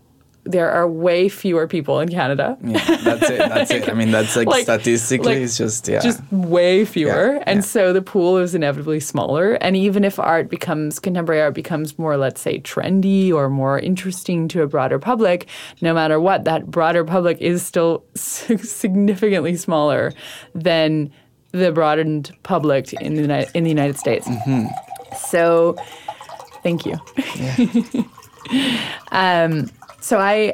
there 0.47 0.71
are 0.71 0.87
way 0.87 1.29
fewer 1.29 1.67
people 1.67 1.99
in 1.99 2.09
Canada. 2.09 2.57
Yeah, 2.63 2.77
that's 3.03 3.29
it. 3.29 3.37
That's 3.39 3.71
it. 3.71 3.89
I 3.89 3.93
mean, 3.93 4.11
that's 4.11 4.35
like, 4.35 4.47
Like- 4.55 4.63
statistically, 4.63 5.33
like, 5.35 5.43
it's 5.43 5.57
just 5.57 5.87
yeah. 5.87 5.99
just 5.99 6.21
way 6.31 6.85
fewer 6.85 7.33
Yeah, 7.35 7.43
and 7.45 7.57
yeah. 7.57 7.61
so 7.61 7.93
the 7.93 8.01
pool 8.01 8.37
is 8.37 8.55
inevitably 8.55 8.99
smaller 8.99 9.53
and 9.55 9.75
even 9.75 10.03
if 10.03 10.17
art 10.19 10.49
becomes 10.49 10.99
contemporary 10.99 11.41
art 11.41 11.53
becomes 11.53 11.97
more 11.99 12.17
let's 12.17 12.41
say 12.41 12.59
trendy 12.59 13.31
or 13.33 13.49
more 13.49 13.77
interesting 13.79 14.47
to 14.49 14.61
a 14.61 14.67
broader 14.67 14.99
public 14.99 15.47
no 15.81 15.93
matter 15.93 16.19
what 16.19 16.43
that 16.45 16.67
broader 16.71 17.03
public 17.03 17.39
is 17.41 17.61
still 17.63 18.03
significantly 18.15 19.55
smaller 19.55 20.13
than 20.55 21.11
the 21.51 21.71
broadened 21.71 22.31
public 22.43 22.93
in 22.93 23.15
the 23.15 23.21
United, 23.21 23.49
in 23.55 23.63
the 23.63 23.69
United 23.69 23.97
States 23.97 24.27
Mm-hmm. 24.27 24.65
so 25.29 25.75
thank 26.63 26.85
you 26.85 26.95
um, 29.11 29.69
so 29.99 30.19
I 30.19 30.53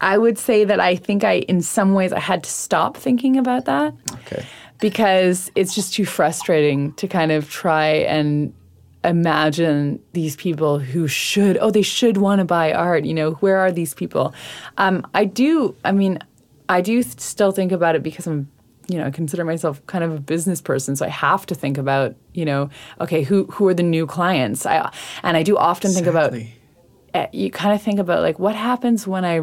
I 0.00 0.18
would 0.18 0.38
say 0.38 0.64
that 0.64 0.80
I 0.80 0.96
think 0.96 1.24
I 1.24 1.38
in 1.48 1.62
some 1.62 1.94
ways 1.94 2.12
I 2.12 2.20
had 2.20 2.44
to 2.44 2.50
stop 2.50 2.96
thinking 2.96 3.36
about 3.36 3.64
that 3.64 3.94
okay. 4.12 4.44
because 4.80 5.50
it's 5.54 5.74
just 5.74 5.94
too 5.94 6.04
frustrating 6.04 6.92
to 6.94 7.08
kind 7.08 7.32
of 7.32 7.50
try 7.50 7.86
and 7.86 8.52
imagine 9.04 10.02
these 10.12 10.34
people 10.36 10.78
who 10.78 11.06
should 11.06 11.58
oh 11.58 11.70
they 11.70 11.82
should 11.82 12.16
want 12.16 12.38
to 12.38 12.44
buy 12.44 12.72
art 12.72 13.04
you 13.04 13.12
know 13.12 13.32
where 13.32 13.58
are 13.58 13.70
these 13.70 13.92
people 13.92 14.34
um, 14.78 15.06
i 15.12 15.26
do 15.26 15.74
i 15.84 15.92
mean 15.92 16.18
i 16.70 16.80
do 16.80 17.02
still 17.02 17.52
think 17.52 17.70
about 17.70 17.94
it 17.94 18.02
because 18.02 18.26
i'm 18.26 18.48
you 18.88 18.98
know 18.98 19.06
I 19.06 19.10
consider 19.10 19.44
myself 19.44 19.84
kind 19.86 20.04
of 20.04 20.12
a 20.12 20.18
business 20.18 20.62
person 20.62 20.96
so 20.96 21.04
i 21.04 21.10
have 21.10 21.44
to 21.46 21.54
think 21.54 21.76
about 21.76 22.14
you 22.32 22.46
know 22.46 22.70
okay 22.98 23.22
who 23.22 23.44
who 23.46 23.68
are 23.68 23.74
the 23.74 23.82
new 23.82 24.06
clients 24.06 24.64
i 24.64 24.90
and 25.22 25.36
i 25.36 25.42
do 25.42 25.56
often 25.58 25.92
think 25.92 26.06
about 26.06 26.32
Exactly. 26.34 26.60
You 27.32 27.50
kind 27.50 27.74
of 27.74 27.80
think 27.82 27.98
about 28.00 28.22
like 28.22 28.38
what 28.38 28.54
happens 28.54 29.06
when 29.06 29.24
I 29.24 29.40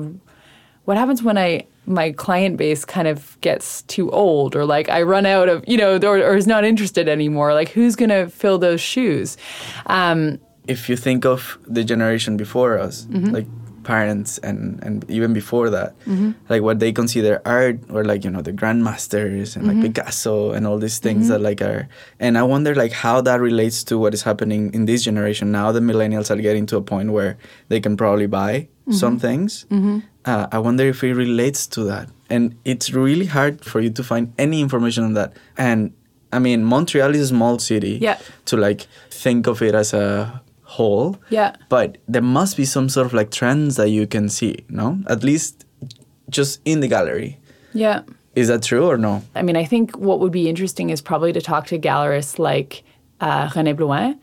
what 0.85 0.97
happens 0.97 1.23
when 1.23 1.37
I 1.37 1.65
my 1.85 2.11
client 2.11 2.57
base 2.57 2.85
kind 2.85 3.07
of 3.07 3.37
gets 3.41 3.81
too 3.83 4.09
old 4.11 4.55
or 4.55 4.65
like 4.65 4.89
I 4.89 5.01
run 5.01 5.25
out 5.25 5.49
of 5.49 5.63
you 5.67 5.77
know 5.77 5.97
or, 5.97 6.17
or 6.17 6.35
is 6.35 6.47
not 6.47 6.63
interested 6.63 7.07
anymore 7.07 7.53
like 7.53 7.69
who's 7.69 7.95
gonna 7.95 8.29
fill 8.29 8.57
those 8.59 8.81
shoes 8.81 9.37
um, 9.87 10.39
if 10.67 10.89
you 10.89 10.95
think 10.95 11.25
of 11.25 11.57
the 11.67 11.83
generation 11.83 12.37
before 12.37 12.77
us, 12.77 13.05
Mm-hmm. 13.09 13.33
like 13.33 13.47
parents 13.83 14.37
and, 14.39 14.81
and 14.83 15.09
even 15.09 15.33
before 15.33 15.69
that, 15.69 15.97
Mm-hmm. 16.05 16.31
like 16.49 16.61
what 16.61 16.79
they 16.79 16.91
consider 16.91 17.41
art 17.45 17.79
or 17.89 18.03
like, 18.03 18.23
you 18.25 18.31
know, 18.31 18.41
the 18.41 18.53
grandmasters 18.53 19.55
and 19.55 19.65
Mm-hmm. 19.65 19.81
like 19.81 19.93
Picasso 19.95 20.51
and 20.51 20.65
all 20.67 20.77
these 20.77 20.99
things 20.99 21.27
that 21.29 21.39
like 21.41 21.61
are 21.61 21.87
and 22.19 22.37
I 22.37 22.43
wonder 22.43 22.73
like 22.75 22.91
how 22.91 23.21
that 23.21 23.39
relates 23.41 23.83
to 23.85 23.97
what 23.97 24.13
is 24.13 24.23
happening 24.23 24.73
in 24.73 24.85
this 24.85 25.03
generation. 25.03 25.51
Now 25.51 25.71
the 25.71 25.79
millennials 25.79 26.29
are 26.31 26.41
getting 26.41 26.65
to 26.67 26.77
a 26.77 26.81
point 26.81 27.11
where 27.11 27.37
they 27.69 27.79
can 27.79 27.95
probably 27.97 28.27
buy 28.27 28.67
Mm-hmm. 28.81 28.93
some 28.97 29.19
things. 29.19 29.65
Uh, 30.25 30.47
I 30.51 30.57
wonder 30.57 30.83
if 30.85 31.03
it 31.03 31.13
relates 31.13 31.67
to 31.67 31.83
that. 31.85 32.09
And 32.31 32.55
it's 32.65 32.91
really 32.93 33.25
hard 33.27 33.63
for 33.63 33.79
you 33.79 33.91
to 33.91 34.03
find 34.03 34.33
any 34.39 34.59
information 34.59 35.03
on 35.03 35.13
that. 35.13 35.33
And 35.55 35.93
I 36.33 36.39
mean, 36.39 36.63
Montreal 36.63 37.13
is 37.13 37.21
a 37.21 37.27
small 37.27 37.59
city 37.59 37.99
Yeah. 38.01 38.17
to 38.45 38.57
like 38.57 38.87
think 39.11 39.45
of 39.47 39.61
it 39.61 39.75
as 39.75 39.93
a 39.93 40.41
whole. 40.71 41.17
Yeah. 41.29 41.55
But 41.69 41.97
there 42.07 42.21
must 42.21 42.55
be 42.57 42.65
some 42.65 42.87
sort 42.89 43.05
of 43.07 43.13
like 43.13 43.29
trends 43.31 43.75
that 43.75 43.89
you 43.89 44.07
can 44.07 44.29
see, 44.29 44.53
no? 44.69 44.97
At 45.07 45.23
least 45.23 45.65
just 46.29 46.61
in 46.65 46.79
the 46.79 46.87
gallery. 46.87 47.37
yeah 47.73 48.01
Is 48.35 48.47
that 48.47 48.63
true 48.63 48.85
or 48.91 48.97
no? 48.97 49.21
I 49.35 49.41
mean 49.41 49.57
I 49.57 49.65
think 49.65 49.97
what 49.97 50.19
would 50.21 50.31
be 50.31 50.47
interesting 50.47 50.89
is 50.89 51.01
probably 51.01 51.33
to 51.33 51.41
talk 51.41 51.67
to 51.67 51.77
gallerists 51.77 52.39
like 52.39 52.83
uh, 53.19 53.49
René 53.49 53.73
Blouin 53.75 54.17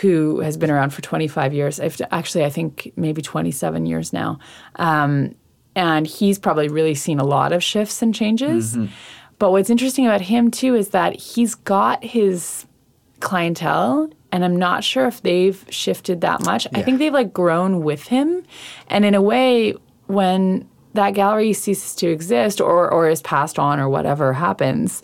who 0.00 0.40
has 0.40 0.56
been 0.56 0.70
around 0.70 0.90
for 0.94 1.02
25 1.02 1.52
years 1.54 1.80
I've, 1.80 2.00
actually 2.10 2.44
I 2.44 2.50
think 2.50 2.92
maybe 2.96 3.20
27 3.22 3.86
years 3.86 4.12
now 4.12 4.38
um, 4.76 5.34
and 5.74 6.06
he's 6.06 6.38
probably 6.38 6.68
really 6.68 6.94
seen 6.94 7.18
a 7.18 7.24
lot 7.24 7.52
of 7.52 7.62
shifts 7.62 8.02
and 8.02 8.14
changes 8.14 8.76
but 9.38 9.50
what's 9.52 9.70
interesting 9.70 10.06
about 10.06 10.20
him 10.20 10.50
too 10.50 10.74
is 10.74 10.88
that 10.90 11.12
he's 11.20 11.54
got 11.54 12.04
his 12.04 12.66
clientele 13.20 14.10
and 14.32 14.44
i'm 14.44 14.56
not 14.56 14.84
sure 14.84 15.06
if 15.06 15.22
they've 15.22 15.64
shifted 15.70 16.20
that 16.20 16.44
much. 16.44 16.66
I 16.74 16.82
think 16.82 16.98
they've 16.98 17.12
like 17.12 17.32
grown 17.32 17.82
with 17.82 18.04
him. 18.08 18.42
And 18.88 19.04
in 19.04 19.14
a 19.14 19.22
way 19.22 19.74
when 20.06 20.68
that 20.94 21.10
gallery 21.14 21.52
ceases 21.52 21.94
to 21.96 22.08
exist 22.08 22.60
or 22.60 22.90
or 22.90 23.08
is 23.08 23.22
passed 23.22 23.58
on 23.58 23.78
or 23.80 23.88
whatever 23.88 24.32
happens 24.32 25.02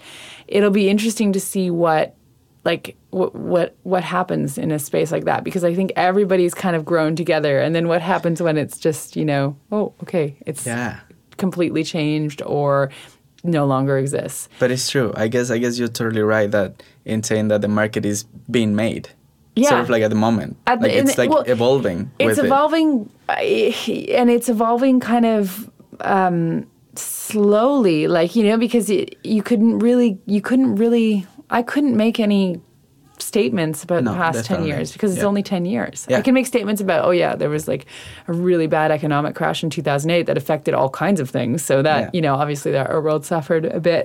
it'll 0.48 0.70
be 0.70 0.88
interesting 0.88 1.32
to 1.32 1.40
see 1.40 1.70
what 1.70 2.16
like 2.64 2.96
what 3.10 3.34
what 3.34 3.76
what 3.82 4.02
happens 4.04 4.58
in 4.58 4.70
a 4.70 4.78
space 4.78 5.12
like 5.12 5.24
that. 5.24 5.44
Because 5.44 5.64
i 5.64 5.74
think 5.74 5.92
everybody's 5.96 6.54
kind 6.54 6.74
of 6.76 6.84
grown 6.84 7.14
together. 7.16 7.60
And 7.60 7.74
then 7.74 7.88
what 7.88 8.02
happens 8.02 8.40
when 8.42 8.56
it's 8.58 8.78
just 8.78 9.16
you 9.16 9.24
know 9.24 9.56
oh 9.72 9.94
okay 10.02 10.36
it's 10.46 10.66
Yeah. 10.66 11.00
completely 11.36 11.84
changed 11.84 12.42
or 12.46 12.90
no 13.44 13.66
longer 13.66 13.98
exists 13.98 14.48
But 14.58 14.70
it's 14.70 14.88
true. 14.90 15.12
I 15.16 15.28
guess 15.28 15.50
I 15.50 15.58
guess 15.58 15.78
you're 15.78 15.88
totally 15.88 16.22
right 16.22 16.50
that 16.50 16.82
in 17.04 17.22
saying 17.22 17.48
that 17.48 17.60
the 17.60 17.68
market 17.68 18.04
is 18.06 18.24
being 18.50 18.74
made. 18.74 19.10
Yeah. 19.54 19.68
Sort 19.68 19.82
of 19.82 19.90
like 19.90 20.02
at 20.02 20.10
the 20.10 20.16
moment. 20.16 20.56
At 20.66 20.80
the- 20.80 20.88
like 20.88 20.96
it's 20.96 21.18
like 21.18 21.30
well, 21.30 21.44
evolving. 21.46 22.10
it's 22.18 22.38
it. 22.38 22.46
evolving 22.46 23.10
uh, 23.28 23.34
and 24.18 24.30
it's 24.30 24.48
evolving 24.48 24.98
kind 24.98 25.26
of 25.26 25.70
um, 26.00 26.66
slowly 26.96 28.08
like 28.08 28.34
you 28.36 28.44
know 28.44 28.56
because 28.58 28.90
it, 28.90 29.16
you 29.24 29.42
couldn't 29.42 29.78
really 29.78 30.18
you 30.26 30.40
couldn't 30.40 30.76
really 30.76 31.26
i 31.50 31.62
couldn't 31.62 31.96
make 31.96 32.20
any 32.20 32.60
statements 33.34 33.82
about 33.86 34.02
No, 34.04 34.12
the 34.12 34.16
past 34.24 34.44
10 34.46 34.64
years 34.64 34.92
because 34.92 35.10
it's 35.12 35.22
Yeah. 35.22 35.28
only 35.30 35.42
10 35.42 35.64
years 35.74 36.06
i 36.18 36.22
can 36.26 36.34
make 36.38 36.46
statements 36.46 36.80
about 36.86 37.00
oh 37.08 37.10
yeah 37.22 37.34
there 37.40 37.50
was 37.50 37.64
like 37.72 37.84
a 38.28 38.32
really 38.32 38.68
bad 38.68 38.90
economic 38.98 39.34
crash 39.34 39.62
in 39.64 39.70
2008 39.70 40.26
that 40.26 40.36
affected 40.42 40.72
all 40.78 40.88
kinds 41.04 41.20
of 41.20 41.28
things 41.30 41.64
so 41.64 41.82
that 41.82 42.00
Yeah. 42.00 42.10
you 42.16 42.20
know 42.26 42.34
obviously 42.42 42.70
that 42.76 42.86
our 42.90 43.00
world 43.06 43.22
suffered 43.26 43.64
a 43.66 43.80
bit 43.80 44.04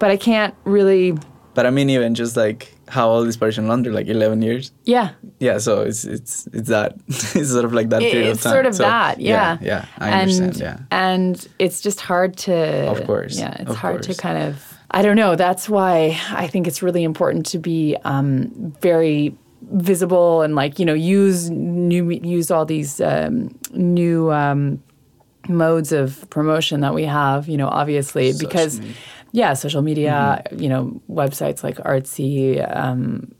but 0.00 0.08
i 0.10 0.16
can't 0.28 0.54
really 0.64 1.14
But 1.56 1.64
I 1.64 1.70
mean 1.70 1.88
even 1.96 2.14
just 2.14 2.36
like 2.36 2.60
how 2.96 3.06
old 3.12 3.26
is 3.28 3.36
Parisian 3.36 3.66
Laundry? 3.66 3.92
Like 3.98 4.08
eleven 4.16 4.42
years? 4.42 4.64
yeah 4.94 5.08
Yeah, 5.46 5.58
so 5.66 5.72
it's 5.88 6.02
it's 6.04 6.34
it's 6.58 6.68
that. 6.68 6.90
it's 7.38 7.50
sort 7.56 7.64
of 7.68 7.72
like 7.78 7.88
that 7.92 8.02
It- 8.02 8.12
period 8.12 8.30
it's 8.30 8.40
of 8.40 8.44
time. 8.44 8.52
sort 8.56 8.66
of 8.70 8.74
So, 8.74 8.82
that, 8.84 9.14
yeah. 9.20 9.58
Yeah, 9.70 9.82
I 9.98 10.08
and, 10.10 10.20
understand. 10.20 10.56
Yeah. 10.66 10.76
And 11.06 11.34
it's 11.58 11.80
just 11.86 12.00
hard 12.10 12.30
to. 12.46 12.54
Of 12.94 13.00
course, 13.06 13.34
Yeah, 13.42 13.56
it's 13.62 13.74
hard 13.84 14.02
to 14.08 14.12
kind 14.14 14.38
of. 14.48 14.54
I 14.96 15.02
don't 15.02 15.16
know. 15.16 15.36
That's 15.36 15.68
why 15.68 16.18
I 16.30 16.46
think 16.46 16.66
it's 16.66 16.82
really 16.82 17.04
important 17.04 17.44
to 17.46 17.58
be 17.58 17.98
um, 18.04 18.72
very 18.80 19.36
visible 19.60 20.40
and 20.40 20.54
like 20.54 20.78
you 20.78 20.86
know 20.86 20.94
use 20.94 21.50
new 21.50 22.10
use 22.10 22.50
all 22.50 22.64
these 22.64 22.98
um, 23.02 23.54
new 23.72 24.32
um, 24.32 24.82
modes 25.50 25.92
of 25.92 26.24
promotion 26.30 26.80
that 26.80 26.94
we 26.94 27.04
have. 27.04 27.46
You 27.46 27.58
know, 27.58 27.68
obviously 27.68 28.32
because. 28.40 28.80
Yeah, 29.32 29.52
social 29.52 29.82
media, 29.82 30.42
you 30.56 30.66
know, 30.66 30.98
websites 31.10 31.62
like 31.62 31.76
Artsy, 31.78 32.64
um, 32.74 33.34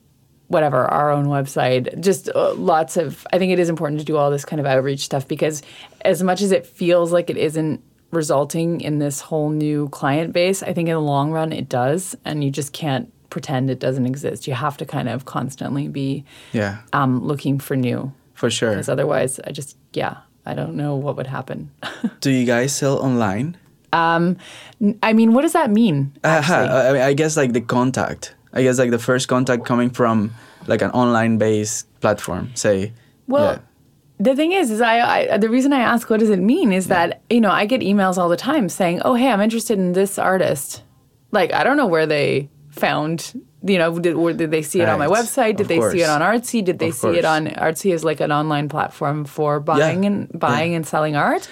whatever, 0.48 0.84
our 0.84 1.10
own 1.10 1.26
website, 1.26 1.98
just 2.00 2.28
uh, 2.34 2.52
lots 2.52 2.98
of. 2.98 3.26
I 3.32 3.38
think 3.38 3.50
it 3.50 3.58
is 3.58 3.70
important 3.70 4.00
to 4.00 4.04
do 4.04 4.18
all 4.18 4.30
this 4.30 4.44
kind 4.44 4.60
of 4.60 4.66
outreach 4.66 5.00
stuff 5.00 5.26
because 5.26 5.62
as 6.02 6.22
much 6.22 6.42
as 6.42 6.52
it 6.52 6.66
feels 6.66 7.12
like 7.12 7.30
it 7.30 7.38
isn't 7.38 7.82
resulting 8.16 8.80
in 8.80 8.98
this 8.98 9.20
whole 9.20 9.50
new 9.50 9.88
client 9.90 10.32
base, 10.32 10.62
I 10.62 10.72
think 10.72 10.88
in 10.88 10.94
the 10.94 11.00
long 11.00 11.30
run 11.30 11.52
it 11.52 11.68
does, 11.68 12.16
and 12.24 12.42
you 12.42 12.50
just 12.50 12.72
can't 12.72 13.12
pretend 13.30 13.70
it 13.70 13.78
doesn't 13.78 14.06
exist. 14.06 14.46
You 14.48 14.54
have 14.54 14.76
to 14.78 14.84
kind 14.86 15.08
of 15.08 15.24
constantly 15.24 15.88
be 15.88 16.24
Yeah, 16.52 16.78
um, 16.92 17.24
looking 17.24 17.58
for 17.58 17.76
new, 17.76 18.12
for 18.34 18.50
sure. 18.50 18.70
because 18.70 18.88
otherwise, 18.88 19.38
I 19.46 19.52
just 19.52 19.76
yeah, 19.92 20.18
I 20.44 20.54
don't 20.54 20.74
know 20.74 20.96
what 20.96 21.16
would 21.16 21.26
happen. 21.26 21.70
Do 22.20 22.30
you 22.30 22.44
guys 22.46 22.74
sell 22.74 22.98
online? 22.98 23.56
Um, 23.92 24.36
I 25.02 25.12
mean, 25.12 25.32
what 25.32 25.42
does 25.42 25.52
that 25.52 25.70
mean? 25.70 26.12
Uh, 26.24 26.28
actually? 26.28 26.68
I, 26.68 26.92
mean, 26.92 27.02
I 27.02 27.12
guess 27.14 27.36
like 27.36 27.52
the 27.52 27.60
contact. 27.60 28.34
I 28.52 28.62
guess 28.62 28.78
like 28.78 28.90
the 28.90 28.98
first 28.98 29.28
contact 29.28 29.64
coming 29.64 29.90
from 29.90 30.34
like 30.66 30.82
an 30.82 30.90
online 30.90 31.38
based 31.38 31.86
platform, 32.00 32.50
say. 32.54 32.92
Well, 33.28 33.52
yeah. 33.54 33.58
The 34.18 34.34
thing 34.34 34.52
is, 34.52 34.70
is 34.70 34.80
I, 34.80 35.32
I 35.32 35.36
the 35.38 35.50
reason 35.50 35.72
I 35.72 35.80
ask 35.80 36.08
what 36.08 36.20
does 36.20 36.30
it 36.30 36.38
mean 36.40 36.72
is 36.72 36.88
that 36.88 37.20
you 37.30 37.40
know 37.40 37.50
I 37.50 37.66
get 37.66 37.80
emails 37.80 38.16
all 38.16 38.28
the 38.28 38.36
time 38.36 38.68
saying, 38.68 39.02
"Oh, 39.04 39.14
hey, 39.14 39.28
I'm 39.30 39.40
interested 39.40 39.78
in 39.78 39.92
this 39.92 40.18
artist." 40.18 40.82
Like 41.32 41.52
I 41.52 41.64
don't 41.64 41.76
know 41.76 41.86
where 41.86 42.06
they 42.06 42.48
found. 42.70 43.32
You 43.62 43.78
know, 43.78 43.98
did, 43.98 44.14
did 44.36 44.50
they 44.52 44.62
see 44.62 44.80
it 44.80 44.88
on 44.88 44.98
my 44.98 45.08
website? 45.08 45.56
Did 45.56 45.62
Of 45.62 45.68
they 45.68 45.80
see 45.90 46.02
it 46.02 46.08
on 46.08 46.20
Artsy? 46.20 46.64
Did 46.64 46.78
they 46.78 46.90
Of 46.90 46.94
see 46.94 47.18
it 47.18 47.24
on 47.24 47.46
Artsy 47.48 47.92
is 47.92 48.04
like 48.04 48.20
an 48.20 48.30
online 48.30 48.68
platform 48.68 49.24
for 49.24 49.58
buying 49.58 50.04
Yeah. 50.04 50.10
and 50.10 50.38
buying 50.38 50.74
and 50.74 50.86
selling 50.86 51.16
art. 51.16 51.48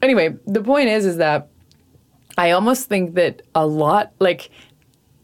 Anyway, 0.00 0.36
the 0.46 0.62
point 0.62 0.88
is, 0.88 1.04
is 1.04 1.18
that 1.18 1.48
I 2.38 2.52
almost 2.52 2.88
think 2.88 3.14
that 3.16 3.42
a 3.54 3.66
lot 3.66 4.12
like 4.20 4.48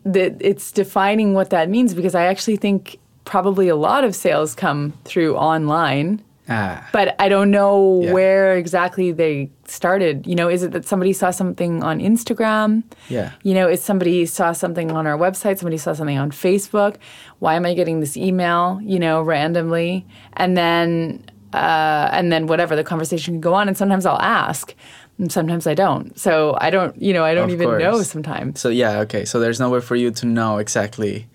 that 0.05 0.37
it's 0.41 0.73
defining 0.73 1.33
what 1.33 1.51
that 1.51 1.71
means 1.71 1.95
because 1.95 2.15
I 2.15 2.25
actually 2.27 2.57
think 2.57 2.99
probably 3.25 3.69
a 3.69 3.77
lot 3.77 4.05
of 4.05 4.15
sales 4.15 4.55
come 4.55 4.93
through 5.05 5.37
online 5.37 6.23
Ah. 6.49 6.89
But 6.93 7.17
I 7.19 7.29
don't 7.29 7.51
know 7.51 8.03
Yeah. 8.03 8.13
where 8.13 8.57
exactly 8.57 9.13
they 9.13 9.51
started. 9.67 10.27
You 10.27 10.35
know, 10.37 10.49
is 10.49 10.63
it 10.63 10.71
that 10.73 10.87
somebody 10.87 11.13
saw 11.13 11.31
something 11.31 11.83
on 11.83 11.99
Instagram? 12.01 12.85
Yeah. 13.09 13.33
You 13.43 13.55
know, 13.55 13.69
is 13.69 13.83
somebody 13.83 14.27
saw 14.27 14.53
something 14.53 14.93
on 14.93 15.07
our 15.07 15.19
website, 15.19 15.59
somebody 15.59 15.77
saw 15.79 15.93
something 15.93 16.19
on 16.19 16.31
Facebook? 16.31 16.97
Why 17.41 17.55
am 17.55 17.67
I 17.67 17.75
getting 17.75 18.01
this 18.01 18.17
email, 18.17 18.79
you 18.83 18.99
know, 18.99 19.23
randomly? 19.23 20.07
And 20.35 20.57
then 20.57 21.25
uh, 21.53 22.11
and 22.13 22.31
then 22.31 22.47
whatever 22.47 22.77
the 22.77 22.85
conversation 22.85 23.35
can 23.35 23.41
go 23.41 23.55
on 23.55 23.67
and 23.69 23.77
sometimes 23.77 24.05
I'll 24.05 24.21
ask 24.21 24.75
and 25.19 25.33
sometimes 25.33 25.67
I 25.67 25.73
don't. 25.75 26.19
So 26.19 26.57
I 26.61 26.69
don't, 26.71 27.01
you 27.01 27.15
know, 27.15 27.25
I 27.25 27.35
don't 27.35 27.45
Of 27.51 27.61
even 27.61 27.79
know 27.79 28.03
sometimes. 28.03 28.61
So 28.61 28.69
yeah, 28.69 28.99
okay. 29.01 29.25
So 29.25 29.41
there's 29.41 29.59
nowhere 29.59 29.81
for 29.81 29.97
you 29.97 30.11
to 30.11 30.27
know 30.27 30.59
exactly 30.59 31.29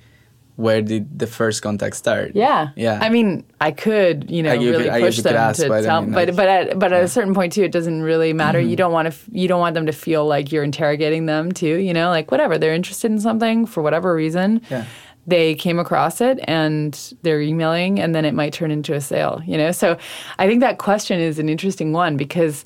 where 0.62 0.82
did 0.82 1.17
the 1.17 1.28
first 1.28 1.62
contact 1.62 1.95
start. 1.95 2.32
Yeah. 2.36 2.69
Yeah. 2.76 3.00
I 3.02 3.10
mean, 3.10 3.43
I 3.60 3.71
could, 3.71 4.30
you 4.30 4.43
know, 4.43 4.54
you 4.54 4.71
really 4.71 4.89
could- 4.89 5.02
push 5.02 5.19
them 5.21 5.36
ask, 5.36 5.62
to 5.62 5.67
but 5.67 5.80
I 5.80 5.88
tell, 5.88 6.02
mean, 6.02 6.12
but 6.12 6.36
but 6.36 6.47
at, 6.47 6.80
but 6.80 6.93
at 6.93 7.04
a 7.04 7.08
certain 7.08 7.34
point 7.34 7.54
too, 7.54 7.63
it 7.63 7.71
doesn't 7.71 8.04
really 8.04 8.32
matter. 8.34 8.60
You 8.60 8.69
mm-hmm. 8.69 8.76
don't 8.76 8.91
want 8.91 9.08
to, 9.08 9.13
f- 9.13 9.28
you 9.32 9.47
don't 9.47 9.60
want 9.60 9.74
them 9.74 9.88
to 9.88 9.91
feel 9.91 10.26
like 10.26 10.52
you're 10.52 10.63
interrogating 10.63 11.26
them 11.26 11.52
too. 11.52 11.78
You 11.80 11.93
know, 11.93 12.10
like 12.10 12.32
whatever 12.32 12.58
they're 12.58 12.74
interested 12.74 13.12
in 13.12 13.19
something 13.19 13.65
for 13.65 13.82
whatever 13.82 14.13
reason. 14.13 14.62
Yeah. 14.69 14.86
They 15.28 15.54
came 15.56 15.78
across 15.78 16.19
it 16.21 16.39
and 16.45 16.97
they're 17.21 17.41
emailing, 17.41 18.00
and 18.00 18.13
then 18.15 18.26
it 18.26 18.34
might 18.34 18.54
turn 18.54 18.71
into 18.71 18.93
a 18.93 19.02
sale. 19.02 19.41
You 19.45 19.58
know, 19.58 19.71
so 19.71 19.97
I 20.39 20.47
think 20.47 20.62
that 20.62 20.78
question 20.78 21.19
is 21.19 21.39
an 21.39 21.50
interesting 21.50 21.93
one 21.93 22.17
because 22.17 22.65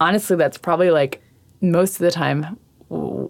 honestly, 0.00 0.36
that's 0.36 0.58
probably 0.58 0.90
like 0.90 1.22
most 1.60 1.94
of 1.94 2.00
the 2.00 2.10
time, 2.10 2.58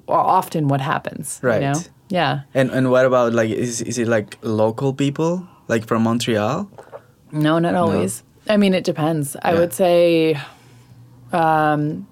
often 0.09 0.68
what 0.68 0.81
happens. 0.81 1.38
Right. 1.42 1.62
You 1.62 1.72
know? 1.72 1.81
Yeah. 2.14 2.42
And 2.55 2.70
and 2.70 2.90
what 2.92 3.05
about 3.05 3.33
like 3.33 3.50
is 3.50 3.83
is 3.83 3.98
it 3.98 4.07
like 4.07 4.38
local 4.42 4.94
people 4.94 5.48
like 5.66 5.85
from 5.85 6.05
Montreal? 6.05 6.70
No, 7.33 7.59
not 7.59 7.74
always. 7.74 8.22
I 8.48 8.57
mean, 8.57 8.72
it 8.72 8.85
depends. 8.85 9.37
I 9.42 9.55
would 9.55 9.72
say, 9.72 10.38
um, 11.33 12.07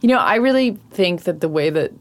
you 0.00 0.08
know, 0.08 0.18
I 0.18 0.36
really 0.36 0.78
think 0.90 1.24
that 1.24 1.40
the 1.40 1.48
way 1.48 1.68
that 1.68 1.92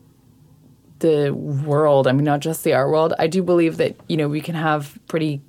the 0.99 1.31
world, 1.31 2.07
I 2.07 2.13
mean, 2.13 2.23
not 2.23 2.39
just 2.39 2.63
the 2.63 2.73
art 2.73 2.89
world, 2.89 3.13
I 3.19 3.27
do 3.27 3.43
believe 3.43 3.77
that, 3.77 3.95
you 4.07 4.15
know, 4.15 4.29
we 4.29 4.39
can 4.39 4.55
have 4.55 4.97
pretty 5.07 5.41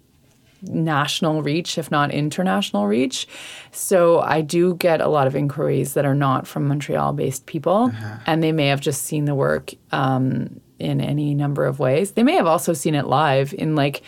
national 0.63 1.43
reach, 1.43 1.79
if 1.79 1.91
not 1.91 2.11
international 2.11 2.87
reach. 2.87 3.29
So 3.71 4.21
I 4.21 4.41
do 4.41 4.75
get 4.75 5.01
a 5.01 5.09
lot 5.09 5.27
of 5.27 5.37
inquiries 5.37 5.95
that 5.95 6.05
are 6.05 6.15
not 6.15 6.47
from 6.47 6.67
Montreal 6.67 7.13
based 7.13 7.47
people, 7.47 7.93
and 8.27 8.43
they 8.43 8.51
may 8.53 8.69
have 8.69 8.81
just 8.81 9.03
seen 9.03 9.27
the 9.27 9.35
work 9.35 9.75
um, 9.93 10.61
in 10.83 11.01
any 11.01 11.35
number 11.35 11.65
of 11.65 11.79
ways. 11.79 12.13
They 12.13 12.23
may 12.23 12.35
have 12.35 12.47
also 12.47 12.73
seen 12.73 12.95
it 12.95 13.07
live 13.07 13.55
in, 13.55 13.75
like, 13.77 14.03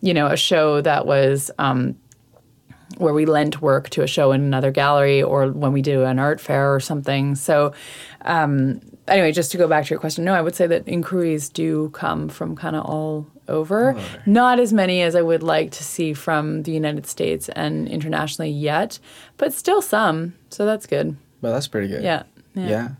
you 0.00 0.12
know, 0.12 0.26
a 0.26 0.36
show 0.36 0.80
that 0.82 1.06
was. 1.06 1.50
Um, 1.58 1.96
where 2.98 3.12
we 3.12 3.26
lent 3.26 3.60
work 3.60 3.90
to 3.90 4.02
a 4.02 4.06
show 4.06 4.32
in 4.32 4.40
another 4.40 4.70
gallery 4.70 5.22
or 5.22 5.50
when 5.50 5.72
we 5.72 5.82
do 5.82 6.04
an 6.04 6.18
art 6.18 6.40
fair 6.40 6.74
or 6.74 6.80
something. 6.80 7.34
So, 7.34 7.74
um, 8.22 8.80
anyway, 9.06 9.32
just 9.32 9.50
to 9.52 9.58
go 9.58 9.68
back 9.68 9.84
to 9.84 9.90
your 9.90 9.98
question, 9.98 10.24
no, 10.24 10.32
I 10.32 10.40
would 10.40 10.54
say 10.54 10.66
that 10.68 10.86
inquiries 10.88 11.48
do 11.48 11.90
come 11.90 12.28
from 12.28 12.56
kind 12.56 12.76
of 12.76 12.86
all 12.86 13.26
over. 13.48 13.96
Not 14.24 14.60
as 14.60 14.72
many 14.72 15.02
as 15.02 15.14
I 15.14 15.20
would 15.20 15.42
like 15.42 15.72
to 15.72 15.84
see 15.84 16.14
from 16.14 16.62
the 16.62 16.72
United 16.72 17.06
States 17.06 17.48
and 17.50 17.88
internationally 17.88 18.50
yet, 18.50 18.98
but 19.36 19.52
still 19.52 19.82
some. 19.82 20.34
So 20.50 20.64
that's 20.64 20.86
good. 20.86 21.16
Well, 21.42 21.52
that's 21.52 21.68
pretty 21.68 21.88
good. 21.88 22.02
Yeah. 22.02 22.22
Yeah. 22.54 22.90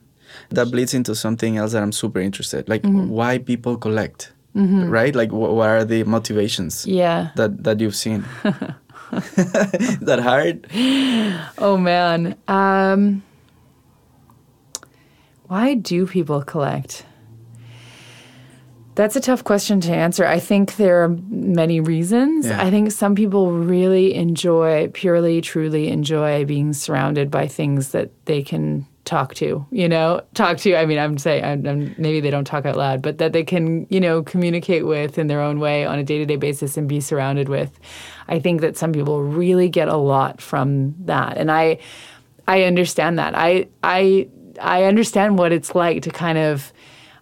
That 0.51 0.71
bleeds 0.71 0.95
into 0.95 1.15
something 1.15 1.57
else 1.59 1.73
that 1.73 1.83
I'm 1.83 1.93
super 1.93 2.21
interested. 2.21 2.69
Like 2.69 2.85
why 2.85 3.39
people 3.39 3.77
collect, 3.77 4.33
right? 4.55 5.15
Like 5.15 5.31
wh- 5.31 5.53
what 5.59 5.69
are 5.69 5.85
the 5.85 6.05
motivations 6.05 6.87
Yeah. 6.87 7.31
that 7.37 7.65
that 7.65 7.81
you've 7.81 7.97
seen? 7.97 8.25
that 9.13 10.19
hard? 10.23 10.67
Oh 11.59 11.77
man. 11.77 12.35
Um, 12.49 13.23
why 15.47 15.75
do 15.75 16.07
people 16.07 16.43
collect? 16.43 17.05
That's 18.97 19.15
a 19.15 19.21
tough 19.21 19.45
question 19.45 19.81
to 19.83 19.93
answer. 19.93 20.25
I 20.25 20.41
think 20.41 20.77
there 20.77 21.05
are 21.05 21.09
many 21.29 21.81
reasons. 21.81 22.47
Yeah. 22.47 22.63
I 22.65 22.71
think 22.71 22.91
some 22.93 23.15
people 23.15 23.53
really 23.53 24.15
enjoy, 24.15 24.89
purely, 24.89 25.41
truly 25.43 25.89
enjoy 25.89 26.47
being 26.47 26.73
surrounded 26.73 27.31
by 27.31 27.47
things 27.47 27.91
that 27.91 28.11
they 28.25 28.43
can 28.43 28.87
talk 29.07 29.35
to, 29.37 29.65
you 29.71 29.89
know, 29.89 30.21
talk 30.35 30.59
to. 30.59 30.77
I 30.77 30.85
mean, 30.85 30.99
I'm 30.99 31.17
saying 31.17 31.45
I'm, 31.45 31.67
I'm, 31.67 31.95
maybe 31.97 32.21
they 32.21 32.31
don't 32.31 32.45
talk 32.45 32.67
out 32.67 32.77
loud, 32.77 33.01
but 33.01 33.19
that 33.19 33.33
they 33.33 33.45
can, 33.45 33.87
you 33.89 34.01
know, 34.01 34.23
communicate 34.23 34.85
with 34.85 35.17
in 35.17 35.29
their 35.29 35.41
own 35.41 35.59
way 35.61 35.87
on 35.87 35.99
a 35.99 36.05
day 36.05 36.19
to 36.19 36.27
day 36.27 36.37
basis 36.37 36.77
and 36.77 36.89
be 36.89 37.01
surrounded 37.01 37.49
with. 37.49 37.79
I 38.29 38.39
think 38.41 38.61
that 38.61 38.77
some 38.77 38.93
people 38.93 39.23
really 39.23 39.69
get 39.69 39.89
a 39.89 39.97
lot 39.97 40.43
from 40.43 40.95
that. 41.07 41.39
And 41.39 41.51
I, 41.51 41.79
I 42.47 42.65
understand 42.65 43.19
that. 43.19 43.35
I, 43.35 43.69
I, 43.83 44.29
I 44.61 44.85
understand 44.85 45.39
what 45.39 45.53
it's 45.53 45.75
like 45.75 46.03
to 46.03 46.11
kind 46.11 46.37
of, 46.37 46.73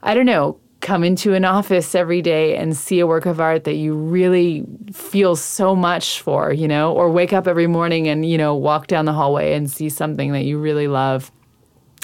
I 0.02 0.14
don't 0.14 0.26
know, 0.26 0.58
come 0.80 1.02
into 1.02 1.32
an 1.32 1.46
office 1.46 1.94
every 1.94 2.20
day 2.20 2.56
and 2.56 2.76
see 2.76 3.00
a 3.00 3.06
work 3.06 3.24
of 3.24 3.40
art 3.40 3.64
that 3.64 3.74
you 3.74 3.94
really 3.94 4.66
feel 4.92 5.34
so 5.34 5.74
much 5.74 6.20
for, 6.20 6.52
you 6.52 6.68
know, 6.68 6.92
or 6.92 7.10
wake 7.10 7.32
up 7.32 7.46
every 7.46 7.66
morning 7.66 8.06
and, 8.06 8.28
you 8.28 8.36
know, 8.36 8.54
walk 8.54 8.86
down 8.86 9.06
the 9.06 9.12
hallway 9.12 9.54
and 9.54 9.70
see 9.70 9.88
something 9.88 10.32
that 10.32 10.44
you 10.44 10.58
really 10.58 10.86
love. 10.86 11.32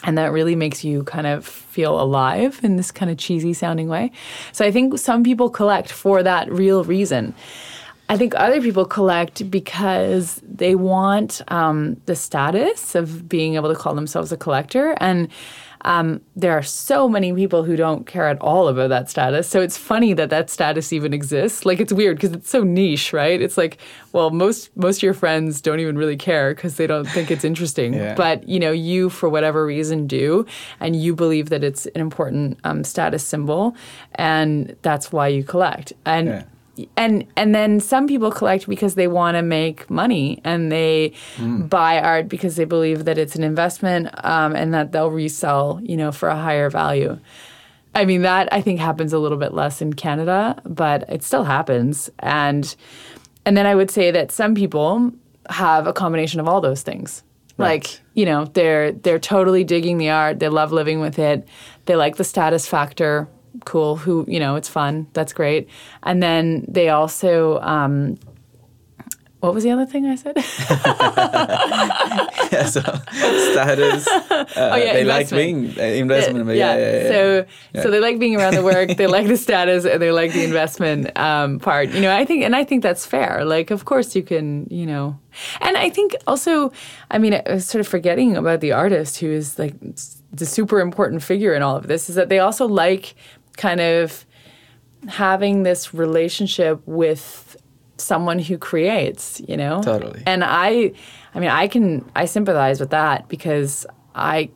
And 0.05 0.17
that 0.17 0.33
really 0.33 0.55
makes 0.55 0.83
you 0.83 1.05
kind 1.05 1.27
of 1.27 1.45
feel 1.45 2.01
alive 2.01 2.61
in 2.63 2.77
this 2.77 2.91
kind 2.91 3.11
of 3.11 3.19
cheesy 3.19 3.53
sounding 3.53 3.89
way. 3.89 4.13
So 4.53 4.65
I 4.65 4.71
think 4.71 4.99
some 4.99 5.23
people 5.23 5.51
collect 5.51 5.93
for 5.93 6.23
that 6.23 6.51
real 6.51 6.85
reason. 6.85 7.35
I 8.09 8.17
think 8.17 8.35
other 8.35 8.61
people 8.61 8.85
collect 8.87 9.49
because 9.51 10.41
they 10.43 10.75
want 10.75 11.43
um, 11.49 12.01
the 12.07 12.17
status 12.17 12.97
of 12.97 13.29
being 13.29 13.55
able 13.55 13.69
to 13.69 13.79
call 13.79 13.95
themselves 13.95 14.33
a 14.33 14.37
collector. 14.37 14.97
And 15.01 15.29
um, 15.83 16.21
there 16.37 16.53
are 16.53 16.63
so 16.63 17.09
many 17.09 17.33
people 17.33 17.65
who 17.65 17.77
don't 17.77 18.07
care 18.07 18.29
at 18.29 18.39
all 18.41 18.69
about 18.69 18.89
that 18.89 19.09
status. 19.09 19.49
So 19.49 19.61
it's 19.61 19.77
funny 19.77 20.13
that 20.15 20.31
that 20.31 20.51
status 20.51 20.93
even 20.93 21.13
exists. 21.13 21.65
Like 21.65 21.81
it's 21.81 21.93
weird 21.93 22.17
because 22.17 22.33
it's 22.33 22.51
so 22.51 22.63
niche, 22.63 23.13
right? 23.13 23.41
It's 23.41 23.57
like, 23.57 23.79
well, 24.13 24.31
most 24.31 24.77
most 24.77 24.99
of 24.99 25.03
your 25.03 25.15
friends 25.15 25.61
don't 25.61 25.81
even 25.81 25.97
really 25.97 26.17
care 26.17 26.55
because 26.55 26.77
they 26.77 26.87
don't 26.87 27.07
think 27.07 27.31
it's 27.31 27.45
interesting. 27.45 27.95
Yeah. 27.95 28.15
But 28.15 28.49
you 28.49 28.61
know, 28.61 28.73
you 28.73 29.09
for 29.09 29.29
whatever 29.29 29.65
reason 29.65 30.07
do, 30.07 30.45
and 30.81 30.95
you 30.97 31.15
believe 31.15 31.49
that 31.51 31.65
it's 31.65 31.87
an 31.87 32.01
important 32.01 32.59
um, 32.65 32.85
status 32.85 33.25
symbol, 33.25 33.75
and 34.15 34.77
that's 34.83 35.11
why 35.13 35.29
you 35.29 35.45
collect. 35.45 35.93
And 36.05 36.29
Yeah. 36.29 36.43
And 36.97 37.27
and 37.37 37.55
then 37.55 37.81
some 37.81 38.07
people 38.07 38.31
collect 38.31 38.69
because 38.69 38.95
they 38.95 39.09
want 39.09 39.37
to 39.37 39.43
make 39.43 39.89
money 39.91 40.41
and 40.45 40.71
they 40.71 41.13
buy 41.39 42.01
art 42.01 42.29
because 42.29 42.57
they 42.57 42.65
believe 42.65 43.05
that 43.05 43.19
it's 43.19 43.37
an 43.37 43.43
investment 43.43 44.09
um, 44.25 44.55
and 44.55 44.73
that 44.75 44.93
they'll 44.93 45.11
resell 45.11 45.81
you 45.83 45.97
know 45.97 46.13
for 46.13 46.29
a 46.29 46.37
higher 46.37 46.71
value. 46.71 47.19
I 47.95 48.05
mean 48.05 48.23
that 48.23 48.53
i 48.53 48.61
think 48.61 48.79
happens 48.79 49.13
a 49.13 49.19
little 49.19 49.39
bit 49.39 49.53
less 49.53 49.83
in 49.83 49.95
canada 49.95 50.61
but 50.65 51.05
it 51.09 51.23
still 51.23 51.45
happens. 51.45 52.11
And 52.21 52.75
and 53.45 53.57
then 53.57 53.67
i 53.67 53.75
would 53.75 53.91
say 53.91 54.11
that 54.11 54.31
some 54.31 54.55
people 54.55 55.13
have 55.49 55.87
a 55.87 55.93
combination 55.93 56.41
of 56.41 56.49
all 56.49 56.61
those 56.61 56.83
things. 56.83 57.23
Like 57.59 58.01
you 58.15 58.25
know 58.25 58.47
they're 58.47 58.93
they're 58.93 59.19
totally 59.19 59.65
digging 59.65 59.99
the 59.99 60.11
art. 60.11 60.39
They 60.39 60.49
love 60.49 60.73
living 60.73 61.01
with 61.01 61.19
it. 61.19 61.47
They 61.85 61.95
like 61.95 62.17
the 62.17 62.25
status 62.25 62.67
factor 62.67 63.29
cool 63.65 63.97
who 63.97 64.25
you 64.29 64.41
know 64.41 64.57
it's 64.57 64.69
fun 64.69 65.07
that's 65.13 65.33
great 65.33 65.69
and 66.03 66.23
then 66.23 66.65
they 66.69 66.89
also 66.89 67.59
um 67.61 68.17
what 69.41 69.55
was 69.55 69.65
the 69.65 69.71
other 69.71 69.87
thing 69.87 70.07
i 70.07 70.15
said 70.15 70.37
yeah, 72.53 72.67
so 72.67 72.81
status. 73.53 74.07
Uh, 74.31 74.45
Oh, 74.73 74.77
yeah, 74.77 74.93
they 74.93 75.05
like 75.05 75.31
being 75.31 75.67
uh, 75.79 75.83
investment. 75.83 76.47
but 76.47 76.57
yeah, 76.57 76.77
yeah, 76.77 77.03
yeah. 77.03 77.09
So, 77.09 77.47
Yeah. 77.75 77.83
so 77.83 77.91
they 77.91 78.01
like 78.01 78.19
being 78.19 78.37
around 78.37 78.55
the 78.55 78.63
work. 78.63 78.97
they 78.97 79.07
like 79.07 79.27
the 79.27 79.37
status, 79.37 79.85
and 79.85 80.01
they 80.03 80.11
like 80.13 80.33
the 80.33 80.45
investment 80.45 81.17
um, 81.19 81.59
part. 81.61 81.91
You 81.91 82.01
know, 82.01 82.15
I 82.15 82.25
think, 82.25 82.45
and 82.45 82.55
I 82.57 82.65
think 82.65 82.83
that's 82.83 83.07
fair. 83.07 83.45
Like, 83.45 83.71
of 83.71 83.85
course, 83.85 84.15
you 84.17 84.23
can, 84.23 84.67
you 84.71 84.87
know, 84.87 85.19
and 85.61 85.77
I 85.77 85.91
think 85.91 86.15
also, 86.27 86.73
I 87.11 87.19
mean, 87.19 87.35
I 87.35 87.43
was 87.55 87.67
sort 87.67 87.81
of 87.81 87.89
forgetting 87.89 88.37
about 88.37 88.61
the 88.61 88.73
artist 88.73 89.19
who 89.21 89.31
is 89.31 89.59
like 89.59 89.75
the 90.33 90.47
super 90.47 90.81
important 90.81 91.23
figure 91.23 91.55
in 91.55 91.63
all 91.63 91.77
of 91.77 91.87
this. 91.87 92.09
Is 92.11 92.17
that 92.17 92.29
they 92.29 92.39
also 92.41 92.67
like 92.67 93.15
kind 93.67 93.81
of 93.81 94.25
having 95.09 95.63
this 95.63 95.95
relationship 95.95 96.81
with 96.87 97.57
someone 97.97 98.39
who 98.39 98.57
creates, 98.59 99.41
you 99.49 99.57
know? 99.57 99.83
Totally. 99.83 100.23
And 100.27 100.43
I 100.45 100.93
I 101.35 101.41
mean, 101.41 101.51
I 101.51 101.69
can 101.69 102.11
I 102.17 102.25
sympathize 102.27 102.81
with 102.81 102.91
that 102.91 103.29
because 103.29 103.87
I 104.15 104.51